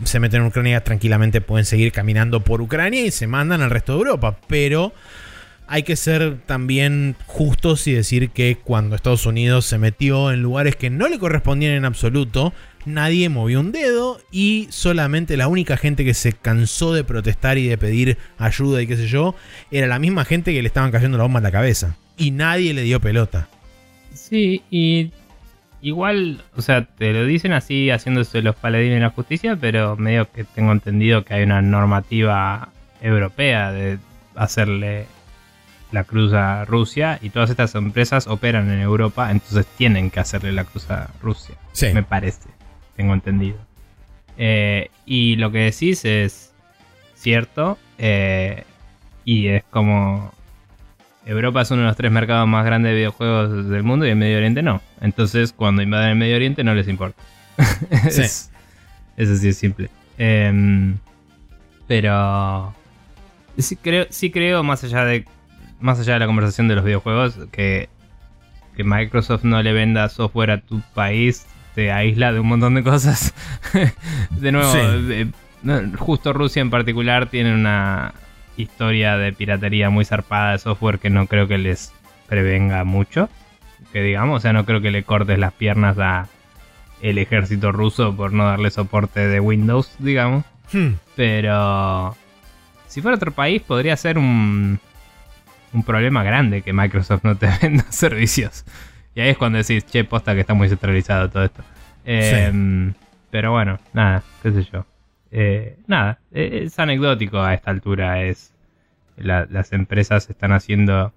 se 0.05 0.21
meten 0.21 0.43
en 0.43 0.49
Ucrania 0.49 0.83
tranquilamente 0.85 1.41
pueden 1.41 1.65
seguir 1.65 1.93
caminando 1.93 2.41
por 2.41 2.61
Ucrania 2.61 3.05
y 3.05 3.11
se 3.11 3.27
mandan 3.27 3.63
al 3.63 3.71
resto 3.71 3.93
de 3.93 3.99
Europa, 3.99 4.39
pero 4.47 4.93
hay 5.67 5.83
que 5.83 5.97
ser 5.97 6.39
también 6.47 7.17
justos 7.27 7.87
y 7.87 7.93
decir 7.93 8.31
que 8.31 8.57
cuando 8.63 8.97
Estados 8.97 9.27
Unidos 9.27 9.65
se 9.65 9.79
metió 9.79 10.31
en 10.31 10.43
lugares 10.43 10.77
que 10.77 10.91
no 10.91 11.09
le 11.09 11.19
correspondían 11.19 11.73
en 11.73 11.85
absoluto, 11.85 12.53
nadie 12.85 13.29
movió 13.29 13.61
un 13.61 13.73
dedo 13.73 14.21
y 14.31 14.69
solamente 14.71 15.37
la 15.37 15.49
única 15.49 15.77
gente 15.77 16.05
que 16.05 16.15
se 16.15 16.33
cansó 16.33 16.93
de 16.93 17.05
protestar 17.05 17.59
y 17.59 17.67
de 17.67 17.79
pedir 17.79 18.19
ayuda 18.39 18.83
y 18.83 18.87
qué 18.87 18.97
sé 18.97 19.07
yo, 19.07 19.35
era 19.71 19.87
la 19.87 19.99
misma 19.99 20.25
gente 20.25 20.53
que 20.53 20.63
le 20.63 20.69
estaban 20.69 20.91
cayendo 20.91 21.19
la 21.19 21.25
bomba 21.25 21.39
en 21.39 21.45
la 21.45 21.53
cabeza. 21.53 21.97
Y 22.17 22.31
nadie 22.31 22.75
le 22.75 22.83
dio 22.83 23.01
pelota. 23.01 23.49
Sí, 24.13 24.63
y 24.71 25.11
igual, 25.83 26.43
o 26.57 26.63
sea, 26.63 26.85
te 26.85 27.13
lo 27.13 27.25
dicen 27.27 27.53
así 27.53 27.91
haciéndose 27.91 28.43
los 28.43 28.57
paladines 28.57 28.97
de 28.97 29.01
la 29.01 29.11
justicia, 29.11 29.57
pero 29.61 29.97
medio 29.97 30.31
que 30.31 30.45
tengo 30.45 30.73
entendido 30.73 31.25
que 31.25 31.35
hay 31.35 31.43
una 31.43 31.61
normativa 31.61 32.71
europea 33.01 33.73
de 33.73 33.99
hacerle 34.35 35.07
la 35.93 36.05
cruz 36.05 36.33
a 36.33 36.65
Rusia 36.65 37.19
y 37.23 37.31
todas 37.31 37.51
estas 37.51 37.75
empresas 37.75 38.27
operan 38.27 38.71
en 38.71 38.81
Europa, 38.81 39.31
entonces 39.31 39.67
tienen 39.77 40.11
que 40.11 40.21
hacerle 40.21 40.53
la 40.53 40.65
cruz 40.65 40.91
a 40.91 41.11
Rusia. 41.23 41.55
Sí. 41.73 41.93
Me 41.95 42.03
parece, 42.03 42.49
tengo 42.97 43.15
entendido. 43.15 43.59
Eh, 44.37 44.91
y 45.07 45.37
lo 45.37 45.51
que 45.51 45.59
decís 45.59 46.05
es 46.05 46.53
cierto, 47.15 47.79
eh, 47.99 48.65
y 49.25 49.47
es 49.49 49.65
como 49.71 50.33
Europa 51.27 51.63
es 51.63 51.71
uno 51.71 51.83
de 51.83 51.89
los 51.89 51.97
tres 51.97 52.13
mercados 52.13 52.47
más 52.47 52.65
grandes 52.65 52.91
de 52.91 52.97
videojuegos 52.97 53.69
del 53.69 53.83
mundo 53.83 54.07
y 54.07 54.11
el 54.11 54.17
Medio 54.17 54.37
Oriente 54.37 54.63
no. 54.63 54.83
Entonces, 55.01 55.53
cuando 55.53 55.83
invaden 55.83 56.11
el 56.11 56.17
Medio 56.17 56.37
Oriente 56.37 56.65
no 56.65 56.75
les 56.75 56.89
importa. 56.89 57.23
Sí. 58.11 58.23
es, 58.23 58.51
eso 59.17 59.37
sí 59.37 59.49
es 59.49 59.57
simple. 59.57 59.89
Em, 60.19 60.97
pero 61.87 62.75
sí 63.59 63.77
creo, 63.77 64.07
sí 64.11 64.31
creo 64.31 64.63
más 64.63 64.85
allá 64.85 65.05
de 65.05 65.25
más 65.81 66.01
allá 66.01 66.15
de 66.15 66.21
la 66.21 66.27
conversación 66.27 66.69
de 66.69 66.77
los 66.77 66.85
videojuegos 66.85 67.39
que 67.53 67.89
que 68.77 68.85
Microsoft 68.85 69.45
no 69.45 69.63
le 69.63 69.73
venda 69.73 70.09
software 70.09 70.51
a 70.51 70.61
tu 70.61 70.81
país 70.95 71.47
te 71.75 71.93
aísla 71.93 72.33
de 72.33 72.41
un 72.41 72.49
montón 72.49 72.75
de 72.75 72.83
cosas. 72.83 73.35
de 74.31 74.53
nuevo, 74.53 74.73
Sí. 74.73 75.31
no, 75.63 75.81
justo 75.99 76.33
Rusia 76.33 76.61
en 76.63 76.71
particular 76.71 77.29
tiene 77.29 77.55
una 77.55 78.15
historia 78.57 79.17
de 79.17 79.33
piratería 79.33 79.91
muy 79.91 80.05
zarpada 80.05 80.53
de 80.53 80.59
software 80.59 80.99
que 80.99 81.11
no 81.11 81.27
creo 81.27 81.49
que 81.49 81.59
les 81.59 81.93
prevenga 82.29 82.85
mucho. 82.85 83.29
Que 83.93 84.03
digamos, 84.03 84.39
o 84.39 84.41
sea, 84.41 84.53
no 84.53 84.65
creo 84.65 84.81
que 84.81 84.91
le 84.91 85.03
cortes 85.05 85.39
las 85.39 85.53
piernas 85.53 85.99
a 85.99 86.29
el 87.03 87.19
ejército 87.19 87.71
ruso 87.73 88.17
por 88.17 88.33
no 88.33 88.47
darle 88.47 88.71
soporte 88.71 89.27
de 89.29 89.41
Windows, 89.41 89.95
digamos. 89.99 90.45
Hmm. 90.73 90.93
Pero 91.17 92.17
si 92.87 93.03
fuera 93.03 93.17
otro 93.17 93.33
país 93.33 93.61
podría 93.63 93.97
ser 93.97 94.17
un, 94.19 94.81
un 95.73 95.83
problema 95.83 96.23
grande 96.23 96.63
que 96.63 96.73
Microsoft 96.73 97.25
no 97.25 97.37
te 97.37 97.49
venda 97.63 97.85
servicios. 97.91 98.65
Y 99.15 99.21
ahí 99.21 99.31
es 99.31 99.39
cuando 99.39 99.59
decís, 99.59 99.85
che, 99.87 100.05
posta 100.05 100.35
que 100.35 100.41
está 100.41 100.55
muy 100.55 100.69
centralizado 100.69 101.29
todo 101.31 101.45
esto. 101.45 101.63
Eh, 102.05 102.93
Pero 103.31 103.53
bueno, 103.53 103.79
nada, 103.93 104.23
qué 104.43 104.53
sé 104.53 104.67
yo. 104.73 104.87
Eh, 105.31 105.77
nada, 105.89 106.19
eh, 106.33 106.63
es 106.67 106.79
anecdótico 106.79 107.41
a 107.41 107.55
esta 107.55 107.71
altura. 107.71 108.23
Es 108.23 108.53
la- 109.17 109.47
Las 109.51 109.73
empresas 109.73 110.29
están 110.31 110.53
haciendo 110.53 111.13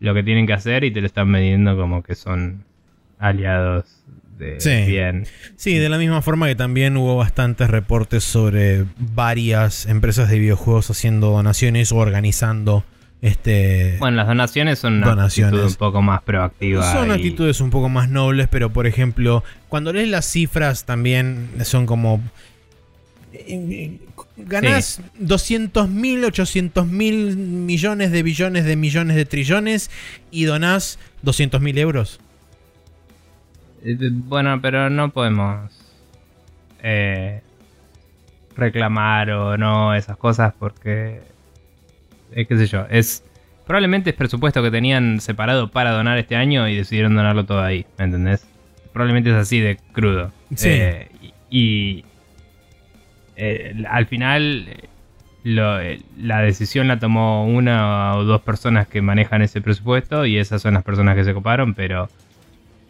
lo 0.00 0.14
que 0.14 0.22
tienen 0.22 0.46
que 0.46 0.52
hacer 0.52 0.84
y 0.84 0.90
te 0.90 1.00
lo 1.00 1.06
están 1.06 1.30
vendiendo 1.32 1.76
como 1.76 2.02
que 2.02 2.14
son 2.14 2.64
aliados 3.18 4.02
de 4.38 4.60
Sí. 4.60 4.84
bien. 4.90 5.26
Sí, 5.56 5.78
de 5.78 5.88
la 5.88 5.96
misma 5.98 6.20
forma 6.22 6.48
que 6.48 6.56
también 6.56 6.96
hubo 6.96 7.16
bastantes 7.16 7.70
reportes 7.70 8.24
sobre 8.24 8.84
varias 8.98 9.86
empresas 9.86 10.28
de 10.28 10.38
videojuegos 10.38 10.90
haciendo 10.90 11.30
donaciones 11.30 11.92
o 11.92 11.96
organizando 11.98 12.84
este 13.22 13.96
Bueno, 14.00 14.18
las 14.18 14.26
donaciones 14.26 14.78
son 14.80 14.94
una 14.98 15.06
Donaciones. 15.06 15.54
actitud 15.54 15.70
un 15.70 15.76
poco 15.76 16.02
más 16.02 16.22
proactiva. 16.22 16.92
Son 16.92 17.08
y- 17.08 17.12
actitudes 17.12 17.60
un 17.60 17.70
poco 17.70 17.88
más 17.88 18.10
nobles, 18.10 18.48
pero 18.50 18.70
por 18.70 18.86
ejemplo, 18.86 19.42
cuando 19.68 19.92
lees 19.92 20.08
las 20.08 20.26
cifras 20.26 20.84
también 20.84 21.48
son 21.64 21.86
como... 21.86 22.20
eh, 23.32 23.98
Ganás 24.36 25.00
200 25.18 25.88
mil, 25.88 26.24
800 26.24 26.86
mil 26.86 27.36
millones 27.36 28.10
de 28.10 28.22
billones 28.22 28.64
de 28.64 28.76
millones 28.76 29.14
de 29.16 29.24
trillones 29.24 29.90
y 30.30 30.44
donás 30.44 30.98
200 31.22 31.60
mil 31.60 31.78
euros. 31.78 32.18
Eh, 33.84 33.96
Bueno, 34.10 34.60
pero 34.60 34.90
no 34.90 35.10
podemos 35.10 35.70
eh, 36.82 37.40
reclamar 38.56 39.30
o 39.30 39.56
no 39.56 39.94
esas 39.94 40.16
cosas 40.16 40.52
porque, 40.58 41.20
eh, 42.34 42.46
qué 42.46 42.56
sé 42.56 42.66
yo, 42.66 42.86
es 42.90 43.24
probablemente 43.66 44.10
es 44.10 44.16
presupuesto 44.16 44.62
que 44.62 44.70
tenían 44.70 45.20
separado 45.20 45.70
para 45.70 45.92
donar 45.92 46.18
este 46.18 46.36
año 46.36 46.68
y 46.68 46.76
decidieron 46.76 47.14
donarlo 47.14 47.44
todo 47.44 47.62
ahí, 47.62 47.86
¿me 47.98 48.04
entendés? 48.06 48.46
Probablemente 48.92 49.30
es 49.30 49.36
así 49.36 49.60
de 49.60 49.78
crudo. 49.92 50.30
Sí. 50.54 50.68
Eh, 50.70 51.08
y 51.50 52.04
eh, 53.36 53.74
al 53.88 54.06
final 54.06 54.68
lo- 55.44 55.80
eh, 55.80 56.00
la 56.18 56.40
decisión 56.42 56.88
la 56.88 56.98
tomó 56.98 57.46
una 57.46 58.16
o 58.16 58.24
dos 58.24 58.42
personas 58.42 58.86
que 58.86 59.00
manejan 59.02 59.42
ese 59.42 59.60
presupuesto 59.60 60.26
y 60.26 60.38
esas 60.38 60.60
son 60.62 60.74
las 60.74 60.82
personas 60.82 61.16
que 61.16 61.24
se 61.24 61.32
coparon, 61.34 61.74
pero 61.74 62.08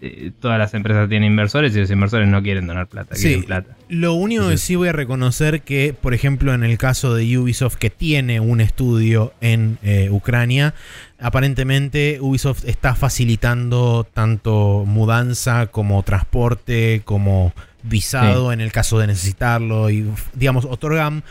eh, 0.04 0.32
todas 0.40 0.58
las 0.58 0.74
empresas 0.74 1.08
tienen 1.08 1.30
inversores 1.30 1.76
y 1.76 1.78
los 1.78 1.90
inversores 1.90 2.28
no 2.28 2.42
quieren 2.42 2.66
donar 2.66 2.88
plata, 2.88 3.14
Sí. 3.14 3.22
quieren 3.28 3.44
plata. 3.44 3.76
Lo 3.88 4.14
único 4.14 4.48
que 4.48 4.58
sí 4.58 4.74
voy 4.74 4.88
a 4.88 4.92
reconocer 4.92 5.62
que, 5.62 5.94
por 5.94 6.12
ejemplo, 6.12 6.52
en 6.54 6.64
el 6.64 6.76
caso 6.76 7.14
de 7.14 7.38
Ubisoft, 7.38 7.76
que 7.76 7.88
tiene 7.88 8.40
un 8.40 8.60
estudio 8.60 9.32
en 9.40 9.78
eh, 9.84 10.08
Ucrania, 10.10 10.74
aparentemente 11.20 12.18
Ubisoft 12.20 12.64
está 12.66 12.96
facilitando 12.96 14.04
tanto 14.12 14.82
mudanza 14.86 15.68
como 15.68 16.02
transporte, 16.02 17.02
como 17.04 17.52
visado 17.84 18.52
en 18.52 18.60
el 18.60 18.70
caso 18.70 18.98
de 19.00 19.08
necesitarlo 19.08 19.90
y 19.90 20.08
digamos 20.34 20.64
otorgan 20.64 21.24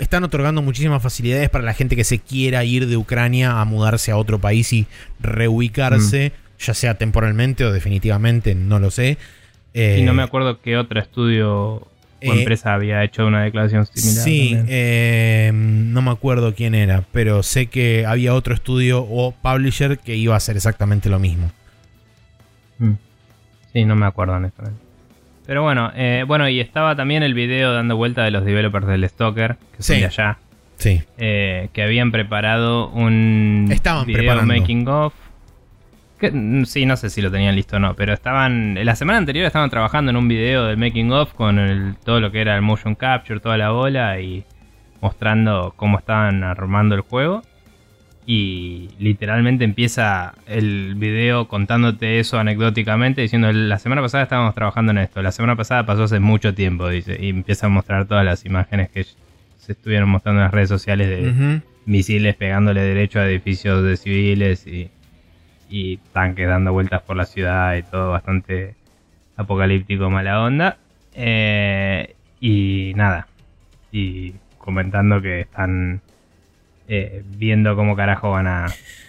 están 0.00 0.22
otorgando 0.22 0.60
muchísimas 0.60 1.02
facilidades 1.02 1.48
para 1.48 1.64
la 1.64 1.72
gente 1.72 1.96
que 1.96 2.04
se 2.04 2.18
quiera 2.18 2.62
ir 2.62 2.86
de 2.86 2.98
Ucrania 2.98 3.58
a 3.58 3.64
mudarse 3.64 4.10
a 4.10 4.18
otro 4.18 4.38
país 4.38 4.70
y 4.74 4.86
reubicarse 5.18 6.32
ya 6.58 6.74
sea 6.74 6.94
temporalmente 6.94 7.64
o 7.64 7.72
definitivamente 7.72 8.54
no 8.54 8.78
lo 8.78 8.90
sé 8.90 9.18
y 9.74 10.02
no 10.02 10.12
Eh, 10.12 10.14
me 10.14 10.22
acuerdo 10.22 10.60
qué 10.60 10.76
otro 10.76 11.00
estudio 11.00 11.52
o 11.54 11.88
eh, 12.20 12.30
empresa 12.38 12.74
había 12.74 13.02
hecho 13.04 13.26
una 13.26 13.42
declaración 13.42 13.84
similar. 13.86 14.24
Sí, 14.24 14.56
eh, 14.68 15.50
no 15.52 16.00
me 16.00 16.10
acuerdo 16.12 16.54
quién 16.54 16.74
era, 16.74 17.02
pero 17.12 17.42
sé 17.42 17.66
que 17.66 18.06
había 18.06 18.34
otro 18.34 18.54
estudio 18.54 19.02
o 19.02 19.32
publisher 19.32 19.98
que 19.98 20.14
iba 20.16 20.34
a 20.34 20.36
hacer 20.38 20.56
exactamente 20.56 21.10
lo 21.10 21.18
mismo. 21.18 21.50
Mm. 22.78 22.92
Sí, 23.72 23.84
no 23.84 23.96
me 23.96 24.06
acuerdo 24.06 24.34
honestamente. 24.34 24.78
Pero 25.46 25.62
bueno, 25.62 25.90
eh, 25.94 26.24
bueno, 26.26 26.48
y 26.48 26.60
estaba 26.60 26.96
también 26.96 27.22
el 27.22 27.34
video 27.34 27.72
dando 27.74 27.96
vuelta 27.96 28.22
de 28.24 28.30
los 28.30 28.44
developers 28.44 28.86
del 28.86 29.06
Stalker, 29.08 29.56
que 29.76 29.82
son 29.82 29.96
Sí. 29.96 30.00
de 30.00 30.06
allá, 30.06 30.38
Sí. 30.78 31.02
eh, 31.18 31.68
que 31.74 31.82
habían 31.82 32.10
preparado 32.12 32.88
un 32.90 33.68
Estaban 33.70 34.06
video 34.06 34.22
preparando. 34.22 34.54
making 34.54 34.88
of. 34.88 35.12
Mm, 36.32 36.64
sí, 36.64 36.86
no 36.86 36.96
sé 36.96 37.10
si 37.10 37.20
lo 37.22 37.30
tenían 37.30 37.54
listo 37.56 37.76
o 37.76 37.78
no, 37.80 37.94
pero 37.94 38.12
estaban. 38.12 38.74
La 38.84 38.94
semana 38.96 39.18
anterior 39.18 39.46
estaban 39.46 39.70
trabajando 39.70 40.10
en 40.10 40.16
un 40.16 40.28
video 40.28 40.66
del 40.66 40.76
making 40.76 41.12
of 41.12 41.32
con 41.34 41.58
el- 41.58 41.96
todo 42.04 42.20
lo 42.20 42.30
que 42.30 42.40
era 42.40 42.54
el 42.56 42.62
motion 42.62 42.94
capture, 42.94 43.40
toda 43.40 43.56
la 43.58 43.70
bola 43.70 44.20
y 44.20 44.44
mostrando 45.00 45.74
cómo 45.76 45.98
estaban 45.98 46.42
armando 46.44 46.94
el 46.94 47.02
juego. 47.02 47.42
Y 48.26 48.88
literalmente 48.98 49.64
empieza 49.64 50.32
el 50.46 50.94
video 50.94 51.46
contándote 51.46 52.20
eso 52.20 52.38
anecdóticamente, 52.38 53.20
diciendo 53.20 53.52
la 53.52 53.78
semana 53.78 54.00
pasada 54.00 54.22
estábamos 54.22 54.54
trabajando 54.54 54.92
en 54.92 54.98
esto, 54.98 55.20
la 55.20 55.30
semana 55.30 55.56
pasada 55.56 55.84
pasó 55.84 56.04
hace 56.04 56.20
mucho 56.20 56.54
tiempo, 56.54 56.88
dice, 56.88 57.18
y 57.20 57.28
empieza 57.28 57.66
a 57.66 57.68
mostrar 57.68 58.06
todas 58.06 58.24
las 58.24 58.46
imágenes 58.46 58.88
que 58.88 59.04
se 59.58 59.72
estuvieron 59.72 60.08
mostrando 60.08 60.40
en 60.40 60.44
las 60.44 60.54
redes 60.54 60.70
sociales 60.70 61.08
de 61.08 61.28
misiles 61.84 62.34
pegándole 62.34 62.80
derecho 62.80 63.20
a 63.20 63.26
edificios 63.26 63.82
de 63.84 63.98
civiles 63.98 64.66
y, 64.66 64.88
y 65.68 65.98
tanques 66.12 66.48
dando 66.48 66.72
vueltas 66.72 67.02
por 67.02 67.16
la 67.16 67.24
ciudad 67.24 67.74
y 67.76 67.82
todo 67.82 68.10
bastante 68.10 68.74
apocalíptico, 69.36 70.10
mala 70.10 70.42
onda. 70.42 70.78
Eh, 71.14 72.14
y 72.40 72.92
nada, 72.96 73.28
y 73.92 74.34
comentando 74.58 75.22
que 75.22 75.40
están 75.40 76.00
eh, 76.88 77.22
viendo 77.36 77.76
cómo 77.76 77.96
carajo 77.96 78.32
van 78.32 78.46
a 78.46 78.66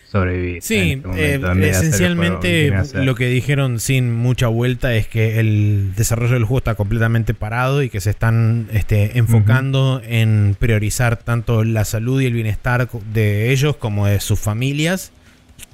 sobrevivir. 0.08 0.62
Sí, 0.62 1.02
este 1.04 1.08
momento, 1.08 1.54
eh, 1.54 1.70
esencialmente 1.70 2.74
lo 2.94 3.16
que 3.16 3.28
dijeron 3.28 3.80
sin 3.80 4.14
mucha 4.14 4.48
vuelta 4.48 4.94
es 4.94 5.08
que 5.08 5.40
el 5.40 5.94
desarrollo 5.96 6.36
del 6.36 6.44
juego 6.44 6.60
está 6.60 6.76
completamente 6.76 7.34
parado 7.34 7.84
y 7.84 7.90
que 7.90 8.00
se 8.00 8.12
están 8.12 8.70
este, 8.72 9.18
enfocando 9.18 10.02
en 10.06 10.56
priorizar 10.58 11.18
tanto 11.18 11.64
la 11.64 11.84
salud 11.84 12.22
y 12.22 12.28
el 12.28 12.34
bienestar 12.34 12.88
de 13.12 13.52
ellos 13.52 13.76
como 13.76 14.08
de 14.08 14.20
sus 14.20 14.40
familias, 14.40 15.12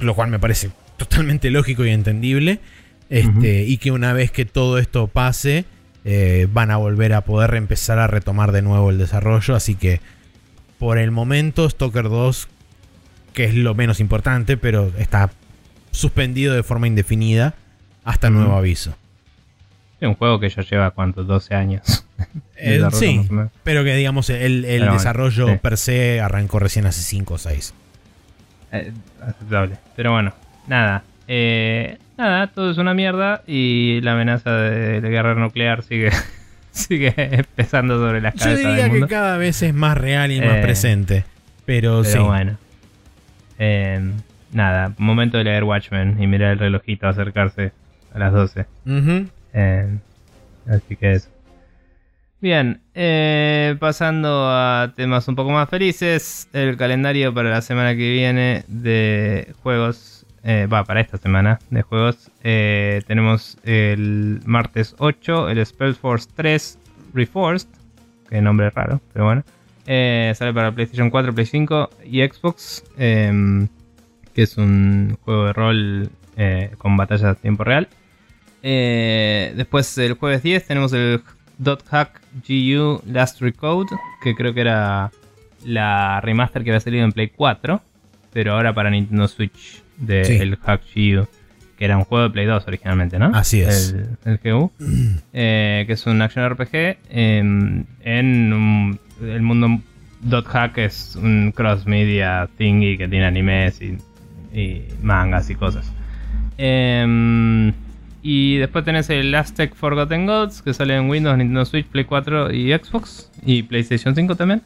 lo 0.01 0.15
cual 0.15 0.29
me 0.29 0.39
parece 0.39 0.71
totalmente 0.97 1.49
lógico 1.49 1.85
y 1.85 1.89
entendible. 1.89 2.59
Este, 3.09 3.63
Y 3.63 3.77
que 3.77 3.91
una 3.91 4.13
vez 4.13 4.31
que 4.31 4.45
todo 4.45 4.77
esto 4.77 5.07
pase, 5.07 5.65
eh, 6.05 6.47
van 6.51 6.71
a 6.71 6.77
volver 6.77 7.13
a 7.13 7.21
poder 7.21 7.53
empezar 7.55 7.99
a 7.99 8.07
retomar 8.07 8.51
de 8.53 8.61
nuevo 8.61 8.89
el 8.89 8.97
desarrollo. 8.97 9.55
Así 9.55 9.75
que 9.75 9.99
por 10.79 10.97
el 10.97 11.11
momento, 11.11 11.69
Stalker 11.69 12.05
2 12.05 12.47
que 13.33 13.45
es 13.45 13.55
lo 13.55 13.75
menos 13.75 13.99
importante, 13.99 14.57
pero 14.57 14.91
está 14.97 15.31
suspendido 15.91 16.53
de 16.53 16.63
forma 16.63 16.87
indefinida 16.87 17.53
hasta 18.03 18.29
nuevo 18.29 18.55
aviso. 18.55 18.95
Es 19.99 20.07
un 20.07 20.15
juego 20.15 20.39
que 20.39 20.49
ya 20.49 20.63
lleva, 20.63 20.91
¿cuánto? 20.91 21.23
12 21.23 21.55
años. 21.55 22.05
Eh, 22.55 22.79
sí, 22.91 23.27
pero 23.63 23.83
que 23.83 23.95
digamos 23.95 24.29
el, 24.29 24.63
el 24.65 24.81
Pero 24.81 24.93
desarrollo 24.93 25.47
sí. 25.47 25.53
per 25.59 25.77
se 25.77 26.21
arrancó 26.21 26.59
recién 26.59 26.85
hace 26.85 27.01
5 27.01 27.33
o 27.33 27.37
6. 27.39 27.73
Eh, 28.71 28.91
aceptable. 29.21 29.75
Pero 29.95 30.11
bueno, 30.11 30.33
nada. 30.67 31.03
Eh, 31.27 31.97
nada, 32.17 32.47
todo 32.47 32.71
es 32.71 32.77
una 32.77 32.93
mierda 32.93 33.41
y 33.47 34.01
la 34.01 34.13
amenaza 34.13 34.51
de, 34.55 35.01
de 35.01 35.09
guerra 35.09 35.35
nuclear 35.35 35.83
sigue, 35.83 36.09
sigue 36.71 37.45
pesando 37.55 37.97
sobre 37.97 38.21
las 38.21 38.33
Yo 38.35 38.39
cabezas 38.45 38.65
diría 38.67 38.83
del 38.89 39.01
que 39.01 39.07
cada 39.07 39.37
vez 39.37 39.61
es 39.61 39.73
más 39.73 39.97
real 39.97 40.31
y 40.31 40.39
más 40.41 40.57
Eh, 40.57 40.61
presente. 40.61 41.23
Pero, 41.65 42.01
Pero 42.01 42.03
sí. 42.03 42.17
bueno. 42.19 42.57
Eh, 43.59 43.99
nada, 44.51 44.93
momento 44.97 45.37
de 45.37 45.43
leer 45.45 45.63
Watchmen 45.63 46.21
y 46.21 46.27
mirar 46.27 46.51
el 46.53 46.59
relojito 46.59 47.07
acercarse 47.07 47.71
a 48.13 48.19
las 48.19 48.33
12. 48.33 48.65
Ujú. 48.85 49.27
Eh, 49.53 49.87
así 50.69 50.95
que 50.95 51.13
eso. 51.13 51.29
Bien, 52.41 52.81
eh, 52.95 53.75
pasando 53.79 54.49
a 54.49 54.93
temas 54.95 55.27
un 55.27 55.35
poco 55.35 55.51
más 55.51 55.69
felices, 55.69 56.49
el 56.53 56.75
calendario 56.75 57.31
para 57.31 57.51
la 57.51 57.61
semana 57.61 57.91
que 57.91 58.09
viene 58.09 58.63
de 58.67 59.53
juegos, 59.61 60.25
eh, 60.43 60.65
va, 60.65 60.83
para 60.83 61.01
esta 61.01 61.19
semana 61.19 61.59
de 61.69 61.83
juegos, 61.83 62.31
eh, 62.43 63.03
tenemos 63.05 63.59
el 63.63 64.39
martes 64.43 64.95
8, 64.97 65.49
el 65.49 65.63
Spellforce 65.63 66.29
3 66.35 66.79
Reforced, 67.13 67.69
que 68.27 68.41
nombre 68.41 68.71
raro, 68.71 68.99
pero 69.13 69.25
bueno, 69.25 69.43
sale 69.85 70.51
para 70.51 70.71
PlayStation 70.71 71.11
4, 71.11 71.35
Play 71.35 71.45
5 71.45 71.89
y 72.05 72.23
Xbox, 72.23 72.83
em, 72.97 73.67
que 74.33 74.41
es 74.41 74.57
un 74.57 75.15
juego 75.21 75.45
de 75.45 75.53
rol 75.53 76.09
con 76.79 76.97
batallas 76.97 77.23
a 77.23 77.35
tiempo 77.35 77.63
real. 77.63 77.87
Después 78.63 79.95
el 79.99 80.13
jueves 80.13 80.41
10 80.41 80.65
tenemos 80.65 80.91
el 80.93 81.21
.hack 81.63 82.21
GU 82.47 83.01
Last 83.05 83.41
Recode, 83.41 83.89
que 84.23 84.35
creo 84.35 84.53
que 84.53 84.61
era 84.61 85.11
la 85.65 86.19
remaster 86.21 86.63
que 86.63 86.71
había 86.71 86.79
salido 86.79 87.03
en 87.05 87.11
Play 87.11 87.31
4, 87.35 87.81
pero 88.33 88.53
ahora 88.53 88.73
para 88.73 88.89
Nintendo 88.89 89.27
Switch 89.27 89.81
del 89.97 90.25
Sí. 90.25 90.59
Hack 90.65 90.81
GU, 90.95 91.27
que 91.77 91.85
era 91.85 91.97
un 91.97 92.03
juego 92.03 92.23
de 92.25 92.29
Play 92.31 92.45
2 92.45 92.63
originalmente, 92.67 93.19
¿no? 93.19 93.27
Así 93.35 93.61
es. 93.61 93.93
El, 94.25 94.39
el 94.43 94.53
GU, 94.53 94.71
eh, 95.33 95.83
que 95.87 95.93
es 95.93 96.05
un 96.07 96.21
action 96.21 96.49
RPG 96.49 96.97
em, 97.09 97.85
en 98.03 98.53
un- 98.53 98.99
el 99.21 99.41
mundo 99.41 99.79
.hack 100.47 100.77
es 100.79 101.15
un 101.15 101.51
cross 101.51 101.85
media 101.87 102.47
thingy 102.57 102.97
que 102.97 103.07
tiene 103.07 103.25
animes 103.25 103.79
y, 103.81 103.97
y 104.57 104.83
mangas 105.01 105.49
y 105.49 105.55
cosas. 105.55 105.91
Em, 106.57 107.73
y 108.23 108.57
después 108.57 108.85
tenés 108.85 109.09
el 109.09 109.33
Aztec 109.33 109.73
Forgotten 109.75 110.25
Gods, 110.25 110.61
que 110.61 110.73
sale 110.73 110.95
en 110.95 111.09
Windows, 111.09 111.37
Nintendo 111.37 111.65
Switch, 111.65 111.87
Play 111.87 112.05
4 112.05 112.53
y 112.53 112.71
Xbox, 112.73 113.29
y 113.45 113.63
PlayStation 113.63 114.15
5 114.15 114.35
también. 114.35 114.61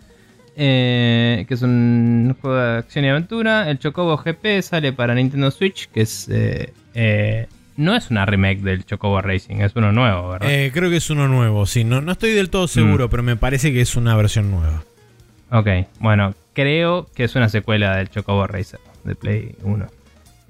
eh, 0.57 1.45
que 1.47 1.53
es 1.53 1.61
un 1.61 2.35
juego 2.41 2.55
de 2.57 2.77
acción 2.77 3.03
y 3.05 3.09
aventura. 3.09 3.69
El 3.69 3.77
Chocobo 3.79 4.15
GP 4.17 4.61
sale 4.61 4.93
para 4.93 5.13
Nintendo 5.13 5.51
Switch, 5.51 5.89
que 5.89 6.01
es. 6.01 6.27
eh, 6.29 6.71
eh, 6.93 7.47
no 7.77 7.93
es 7.93 8.09
una 8.09 8.25
remake 8.25 8.61
del 8.61 8.85
Chocobo 8.85 9.19
Racing, 9.21 9.57
es 9.57 9.75
uno 9.75 9.91
nuevo, 9.91 10.29
¿verdad? 10.29 10.47
Creo 10.71 10.89
que 10.89 10.95
es 10.95 11.09
uno 11.09 11.27
nuevo, 11.27 11.65
sí. 11.65 11.83
No, 11.83 11.99
no 11.99 12.13
estoy 12.13 12.31
del 12.31 12.49
todo 12.49 12.69
seguro, 12.69 13.09
pero 13.09 13.21
me 13.21 13.35
parece 13.35 13.73
que 13.73 13.81
es 13.81 13.97
una 13.97 14.15
versión 14.15 14.49
nueva. 14.49 14.83
Ok, 15.51 15.67
bueno, 15.99 16.33
creo 16.53 17.07
que 17.13 17.25
es 17.25 17.35
una 17.35 17.49
secuela 17.49 17.97
del 17.97 18.09
Chocobo 18.09 18.47
Racer 18.47 18.79
de 19.03 19.15
Play 19.15 19.55
1. 19.63 19.87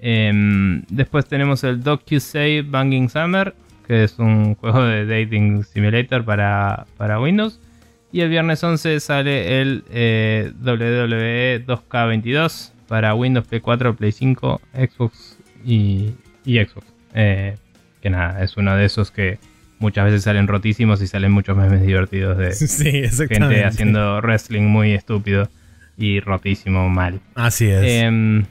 Em, 0.08 0.84
después 0.88 1.26
tenemos 1.26 1.64
el 1.64 1.82
DocuSave 1.82 2.62
Banging 2.62 3.10
Summer, 3.10 3.56
que 3.88 4.04
es 4.04 4.20
un 4.20 4.54
juego 4.54 4.84
de 4.84 5.04
dating 5.08 5.64
simulator 5.64 6.24
para, 6.24 6.86
para 6.96 7.20
Windows. 7.20 7.60
Y 8.12 8.22
el 8.22 8.30
viernes 8.30 8.64
11 8.64 9.00
sale 9.00 9.62
el 9.62 9.84
eh, 9.90 10.52
WWE 10.62 11.66
2K22 11.66 12.72
para 12.88 13.16
Windows, 13.16 13.48
Play 13.48 13.62
4, 13.62 13.96
Play 13.96 14.12
5, 14.12 14.62
Xbox 14.76 15.40
y, 15.66 16.12
y 16.46 16.64
Xbox. 16.64 16.86
Eh, 17.16 17.56
que 18.00 18.12
nada, 18.12 18.44
es 18.44 18.58
uno 18.58 18.76
de 18.76 18.86
esos 18.86 19.10
que 19.10 19.40
muchas 19.80 20.06
veces 20.06 20.22
salen 20.22 20.48
rotísimos 20.48 21.02
y 21.02 21.08
salen 21.08 21.32
muchos 21.32 21.58
memes 21.58 21.82
divertidos 21.84 22.38
de, 22.38 22.52
Sí, 22.54 23.06
gente 23.28 23.66
haciendo 23.66 24.22
wrestling 24.22 24.68
muy 24.68 24.94
estúpido 24.94 25.50
y 25.98 26.20
rotísimo 26.20 26.90
mal. 26.90 27.22
Así 27.34 27.66
es. 27.66 27.82
Em, 27.84 28.46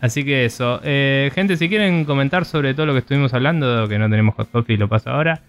así 0.00 0.24
que 0.24 0.44
eso. 0.44 0.80
Eh, 0.84 1.30
gente, 1.34 1.56
si 1.56 1.68
quieren 1.68 2.04
comentar 2.04 2.44
sobre 2.44 2.74
todo 2.74 2.86
lo 2.86 2.92
que 2.92 3.00
estuvimos 3.00 3.34
hablando, 3.34 3.88
que 3.88 3.98
no 3.98 4.08
tenemos 4.08 4.34
hot 4.34 4.50
coffee, 4.50 4.76
lo 4.76 4.88
paso 4.88 5.10
ahora. 5.10 5.40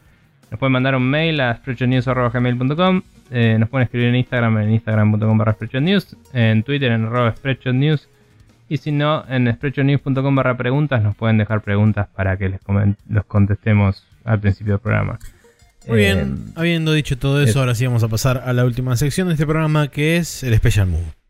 Nos 0.49 0.60
pueden 0.60 0.74
mandar 0.74 0.95
un 0.95 1.10
mail 1.10 1.40
a 1.41 1.56
spreadshotnews.com. 1.56 3.02
Eh, 3.32 3.57
nos 3.60 3.69
pueden 3.69 3.86
escribir 3.86 4.07
en 4.07 4.15
Instagram 4.15 4.57
en 4.60 4.72
instagram.com 4.72 5.38
barra 5.38 5.53
spreadshotnews. 5.53 6.15
En 6.34 6.64
Twitter 6.64 6.91
en 6.91 7.06
arroba 7.06 7.36
spreadshotnews. 7.36 8.07
Y 8.69 8.78
si 8.78 8.91
no, 8.91 9.26
en 9.30 9.52
spreadshotnews.com 9.53 10.36
barra 10.36 10.57
preguntas 10.57 11.02
nos 11.02 11.15
pueden 11.15 11.38
dejar 11.38 11.61
preguntas 11.61 12.07
para 12.15 12.38
que 12.38 12.49
les 12.49 12.61
los 13.10 13.26
contestemos 13.26 14.06
al 14.24 14.40
principio 14.40 14.74
del 14.74 14.82
programa. 14.82 15.19
Muy 15.88 15.99
bien, 15.99 16.52
habiendo 16.56 16.91
dicho 16.91 17.18
todo 17.18 17.41
eso, 17.41 17.52
eso. 17.52 17.60
ahora 17.61 17.76
sí 17.76 17.86
vamos 17.86 18.03
a 18.03 18.10
pasar 18.10 18.44
a 18.45 18.52
la 18.52 18.65
última 18.65 18.98
sección 18.98 19.28
de 19.30 19.36
este 19.36 19.45
programa 19.45 19.88
que 19.88 20.18
es 20.18 20.44
el 20.44 20.53
Special 20.57 20.88
Move. 20.88 21.27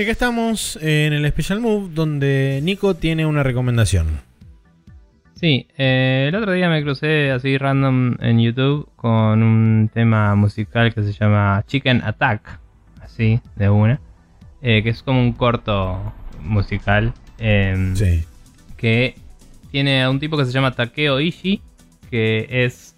Y 0.00 0.04
acá 0.04 0.12
estamos 0.12 0.78
en 0.80 1.12
el 1.12 1.28
Special 1.28 1.60
Move, 1.60 1.90
donde 1.92 2.60
Nico 2.62 2.94
tiene 2.94 3.26
una 3.26 3.42
recomendación. 3.42 4.22
Sí, 5.34 5.66
eh, 5.76 6.24
el 6.26 6.34
otro 6.36 6.52
día 6.52 6.70
me 6.70 6.82
crucé 6.82 7.30
así 7.30 7.58
random 7.58 8.16
en 8.20 8.40
YouTube 8.40 8.88
con 8.96 9.42
un 9.42 9.90
tema 9.92 10.34
musical 10.36 10.94
que 10.94 11.02
se 11.02 11.12
llama 11.12 11.62
Chicken 11.66 12.00
Attack, 12.02 12.60
así, 13.02 13.40
de 13.56 13.68
una, 13.68 14.00
eh, 14.62 14.82
que 14.82 14.88
es 14.88 15.02
como 15.02 15.20
un 15.20 15.34
corto 15.34 16.14
musical. 16.42 17.12
em, 17.36 17.94
Sí. 17.94 18.24
que 18.78 19.16
tiene 19.70 20.02
a 20.02 20.08
un 20.08 20.18
tipo 20.18 20.38
que 20.38 20.46
se 20.46 20.52
llama 20.52 20.70
Takeo 20.74 21.20
Ishii, 21.20 21.60
que 22.10 22.46
es 22.64 22.94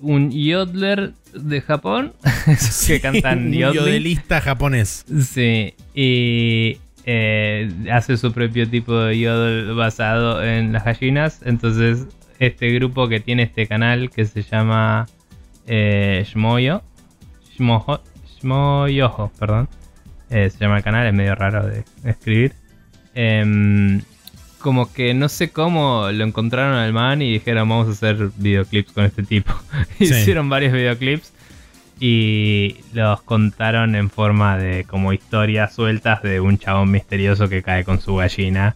un 0.00 0.30
yodler 0.30 1.14
de 1.34 1.60
Japón, 1.60 2.12
esos 2.46 2.86
que 2.86 3.00
cantan 3.00 3.52
yodelista 3.52 4.40
japonés. 4.40 5.04
Sí, 5.22 5.74
y 5.94 6.78
eh, 7.06 7.70
hace 7.92 8.16
su 8.16 8.32
propio 8.32 8.68
tipo 8.68 8.96
de 8.98 9.18
yodel 9.18 9.74
basado 9.74 10.42
en 10.42 10.72
las 10.72 10.84
gallinas. 10.84 11.40
Entonces, 11.44 12.06
este 12.38 12.70
grupo 12.72 13.08
que 13.08 13.20
tiene 13.20 13.42
este 13.44 13.66
canal 13.66 14.10
que 14.10 14.24
se 14.24 14.42
llama 14.42 15.06
eh, 15.66 16.24
Shmoyo, 16.26 16.82
Shmojo- 17.58 18.00
Shmoyojo, 18.40 19.30
perdón. 19.38 19.68
Eh, 20.30 20.50
se 20.50 20.58
llama 20.58 20.78
el 20.78 20.82
canal, 20.82 21.06
es 21.06 21.14
medio 21.14 21.34
raro 21.34 21.66
de 21.66 21.84
escribir. 22.04 22.52
Em, 23.14 24.00
como 24.64 24.90
que 24.90 25.12
no 25.12 25.28
sé 25.28 25.50
cómo 25.50 26.08
lo 26.10 26.24
encontraron 26.24 26.74
al 26.74 26.94
man 26.94 27.20
y 27.20 27.30
dijeron 27.34 27.68
vamos 27.68 27.86
a 27.86 27.90
hacer 27.90 28.30
videoclips 28.38 28.92
con 28.92 29.04
este 29.04 29.22
tipo. 29.22 29.52
Sí. 29.98 30.04
Hicieron 30.04 30.48
varios 30.48 30.72
videoclips 30.72 31.34
y 32.00 32.76
los 32.94 33.20
contaron 33.22 33.94
en 33.94 34.08
forma 34.08 34.56
de 34.56 34.84
como 34.84 35.12
historias 35.12 35.74
sueltas 35.74 36.22
de 36.22 36.40
un 36.40 36.56
chabón 36.58 36.90
misterioso 36.90 37.50
que 37.50 37.62
cae 37.62 37.84
con 37.84 38.00
su 38.00 38.16
gallina 38.16 38.74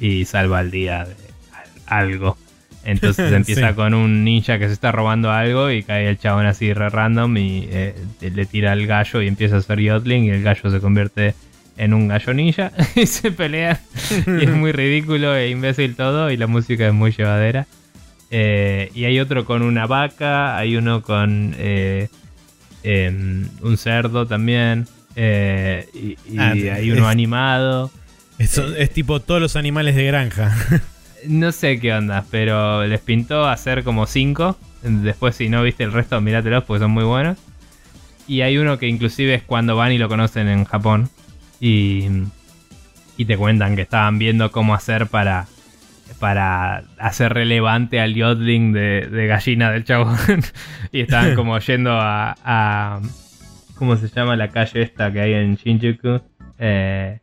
y 0.00 0.24
salva 0.24 0.60
el 0.60 0.72
día 0.72 1.04
de 1.04 1.14
al- 1.86 2.02
algo. 2.04 2.36
Entonces 2.84 3.32
empieza 3.40 3.68
Sí. 3.68 3.74
con 3.76 3.94
un 3.94 4.24
ninja 4.24 4.58
que 4.58 4.66
se 4.66 4.72
está 4.72 4.90
robando 4.90 5.30
algo 5.30 5.70
y 5.70 5.84
cae 5.84 6.08
el 6.08 6.18
chabón 6.18 6.46
así 6.46 6.72
re 6.72 6.88
random 6.90 7.36
y 7.36 7.68
eh, 7.70 7.94
le 8.20 8.44
tira 8.46 8.72
el 8.72 8.88
gallo 8.88 9.22
y 9.22 9.28
empieza 9.28 9.54
a 9.54 9.58
hacer 9.60 9.78
yodeling 9.78 10.24
y 10.24 10.30
el 10.30 10.42
gallo 10.42 10.68
se 10.68 10.80
convierte 10.80 11.34
en 11.78 11.94
un 11.94 12.08
gallo 12.08 12.34
ninja 12.34 12.72
y 12.94 13.06
se 13.06 13.30
pelean 13.30 13.78
y 14.26 14.44
es 14.44 14.50
muy 14.50 14.72
ridículo 14.72 15.34
e 15.34 15.48
imbécil 15.50 15.94
todo 15.96 16.30
y 16.30 16.36
la 16.36 16.46
música 16.46 16.86
es 16.86 16.92
muy 16.92 17.12
llevadera. 17.12 17.66
Eh, 18.30 18.90
y 18.94 19.04
hay 19.06 19.20
otro 19.20 19.46
con 19.46 19.62
una 19.62 19.86
vaca, 19.86 20.58
hay 20.58 20.76
uno 20.76 21.00
con 21.02 21.54
eh, 21.58 22.08
em, 22.82 23.48
un 23.62 23.76
cerdo 23.78 24.26
también 24.26 24.86
eh, 25.16 25.88
y, 25.94 26.16
y 26.32 26.38
Ah, 26.38 26.50
hay 26.74 26.90
uno 26.90 27.04
es- 27.06 27.12
animado. 27.12 27.90
Eso 28.38 28.74
es 28.76 28.90
tipo 28.90 29.20
todos 29.20 29.40
los 29.40 29.56
animales 29.56 29.94
de 29.96 30.04
granja. 30.04 30.54
No 31.26 31.50
sé 31.50 31.80
qué 31.80 31.92
onda, 31.92 32.24
pero 32.30 32.86
les 32.86 33.00
pintó 33.00 33.48
hacer 33.48 33.82
como 33.82 34.06
cinco. 34.06 34.56
Después 34.82 35.34
si 35.34 35.48
no 35.48 35.64
viste 35.64 35.82
el 35.82 35.90
resto, 35.90 36.20
mirátelos 36.20 36.62
porque 36.62 36.78
son 36.84 36.92
muy 36.92 37.02
buenos. 37.02 37.36
Y 38.28 38.42
hay 38.42 38.56
uno 38.56 38.78
que 38.78 38.86
inclusive 38.86 39.34
es 39.34 39.42
cuando 39.42 39.74
van 39.74 39.90
y 39.90 39.98
lo 39.98 40.08
conocen 40.08 40.46
en 40.46 40.64
Japón. 40.64 41.10
Y, 41.60 42.06
y 43.16 43.24
te 43.24 43.36
cuentan 43.36 43.74
que 43.76 43.82
estaban 43.82 44.18
viendo 44.18 44.50
cómo 44.52 44.74
hacer 44.74 45.06
para, 45.08 45.46
para 46.18 46.84
hacer 46.98 47.32
relevante 47.34 48.00
al 48.00 48.14
yodeling 48.14 48.72
de, 48.72 49.08
de 49.10 49.26
gallina 49.26 49.70
del 49.70 49.84
chabón. 49.84 50.16
y 50.92 51.00
estaban 51.00 51.34
como 51.34 51.58
yendo 51.60 51.92
a, 51.92 52.34
a- 52.44 53.00
¿Cómo 53.76 53.96
se 53.96 54.08
llama 54.08 54.34
la 54.36 54.48
calle 54.48 54.82
esta 54.82 55.12
que 55.12 55.20
hay 55.20 55.34
en 55.34 55.54
Shinjuku? 55.54 56.20
Eh, 56.58 57.20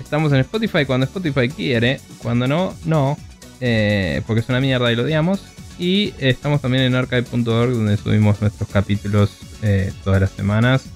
Estamos 0.00 0.32
en 0.32 0.38
Spotify 0.40 0.84
cuando 0.84 1.04
Spotify 1.06 1.48
quiere, 1.48 2.00
cuando 2.22 2.46
no, 2.46 2.74
no. 2.84 3.16
eh, 3.60 4.22
porque 4.26 4.40
es 4.40 4.48
una 4.48 4.60
mierda 4.60 4.92
y 4.92 4.96
lo 4.96 5.02
odiamos. 5.02 5.42
Y 5.78 6.14
estamos 6.18 6.62
también 6.62 6.84
en 6.84 6.94
archive.org 6.94 7.72
donde 7.72 7.96
subimos 7.96 8.40
nuestros 8.40 8.68
capítulos 8.70 9.30
eh, 9.62 9.92
todas 10.04 10.20
las 10.20 10.30
semanas. 10.30 10.86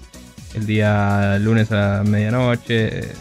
El 0.54 0.66
día 0.66 1.38
lunes 1.38 1.70
a 1.70 1.98
la 1.98 2.02
medianoche, 2.04 3.00
eh, 3.00 3.12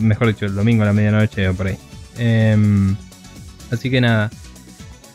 mejor 0.00 0.28
dicho, 0.28 0.46
el 0.46 0.54
domingo 0.54 0.82
a 0.82 0.86
la 0.86 0.92
medianoche 0.92 1.48
o 1.48 1.54
por 1.54 1.68
ahí. 1.68 1.78
Em, 2.18 2.96
Así 3.70 3.90
que 3.90 4.00
nada, 4.00 4.30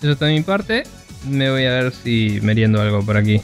eso 0.02 0.12
está 0.12 0.26
de 0.26 0.34
mi 0.34 0.42
parte. 0.42 0.84
Me 1.30 1.50
voy 1.50 1.66
a 1.66 1.72
ver 1.72 1.94
si 1.94 2.40
meriendo 2.42 2.82
algo 2.82 3.02
por 3.06 3.16
aquí. 3.18 3.42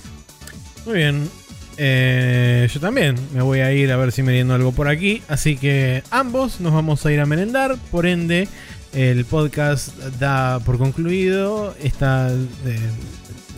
Muy 0.85 0.95
bien. 0.95 1.29
Eh, 1.77 2.67
yo 2.73 2.79
también 2.79 3.15
me 3.33 3.41
voy 3.41 3.59
a 3.59 3.71
ir 3.71 3.91
a 3.91 3.97
ver 3.97 4.11
si 4.11 4.23
meriendo 4.23 4.53
algo 4.53 4.71
por 4.71 4.87
aquí. 4.87 5.21
Así 5.27 5.57
que 5.57 6.03
ambos 6.11 6.59
nos 6.59 6.73
vamos 6.73 7.05
a 7.05 7.11
ir 7.11 7.19
a 7.19 7.25
merendar. 7.25 7.75
Por 7.91 8.05
ende, 8.05 8.47
el 8.93 9.25
podcast 9.25 9.95
da 10.19 10.59
por 10.59 10.77
concluido 10.77 11.75
esta, 11.81 12.29
eh, 12.31 12.79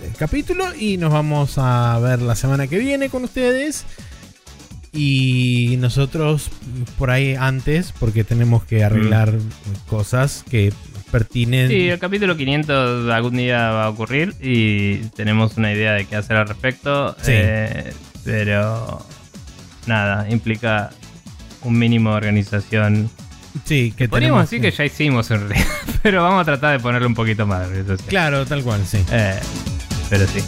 el 0.05 0.15
capítulo. 0.17 0.65
Y 0.77 0.97
nos 0.97 1.13
vamos 1.13 1.57
a 1.57 1.97
ver 1.99 2.21
la 2.21 2.35
semana 2.35 2.67
que 2.67 2.77
viene 2.77 3.09
con 3.09 3.23
ustedes. 3.23 3.85
Y 4.91 5.75
nosotros 5.79 6.49
por 6.97 7.11
ahí 7.11 7.35
antes, 7.35 7.93
porque 7.99 8.23
tenemos 8.23 8.63
que 8.63 8.83
arreglar 8.83 9.33
cosas 9.87 10.43
que 10.49 10.73
pertinen. 11.11 11.69
Sí, 11.69 11.89
el 11.89 11.99
capítulo 11.99 12.35
500 12.35 13.09
algún 13.11 13.37
día 13.37 13.69
va 13.71 13.85
a 13.85 13.89
ocurrir 13.89 14.33
y 14.41 14.97
tenemos 15.15 15.57
una 15.57 15.71
idea 15.73 15.93
de 15.93 16.05
qué 16.05 16.15
hacer 16.15 16.37
al 16.37 16.47
respecto. 16.47 17.15
Sí. 17.21 17.31
eh, 17.33 17.93
pero 18.23 19.05
nada, 19.87 20.29
implica 20.29 20.91
un 21.63 21.77
mínimo 21.77 22.11
de 22.11 22.17
organización. 22.17 23.09
Sí, 23.65 23.93
que 23.95 24.07
Podríamos 24.07 24.47
tenemos 24.47 24.49
decir 24.49 24.61
que 24.61 24.71
ya 24.71 24.85
hicimos 24.85 25.31
en 25.31 25.49
realidad, 25.49 25.67
pero 26.03 26.23
vamos 26.23 26.41
a 26.41 26.45
tratar 26.45 26.77
de 26.77 26.83
ponerle 26.83 27.07
un 27.07 27.15
poquito 27.15 27.45
más 27.45 27.61
de 27.61 27.65
organización. 27.65 28.07
Claro, 28.09 28.45
tal 28.45 28.63
cual, 28.63 28.85
sí. 28.85 29.03
Eh, 29.11 29.39
pero 30.09 30.25
sí. 30.27 30.39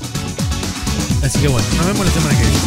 Así 1.23 1.39
que 1.39 1.47
bueno, 1.47 1.67
nos 1.77 1.85
vemos 1.85 2.05
la 2.05 2.11
semana 2.11 2.35
que 2.37 2.43
viene. 2.43 2.57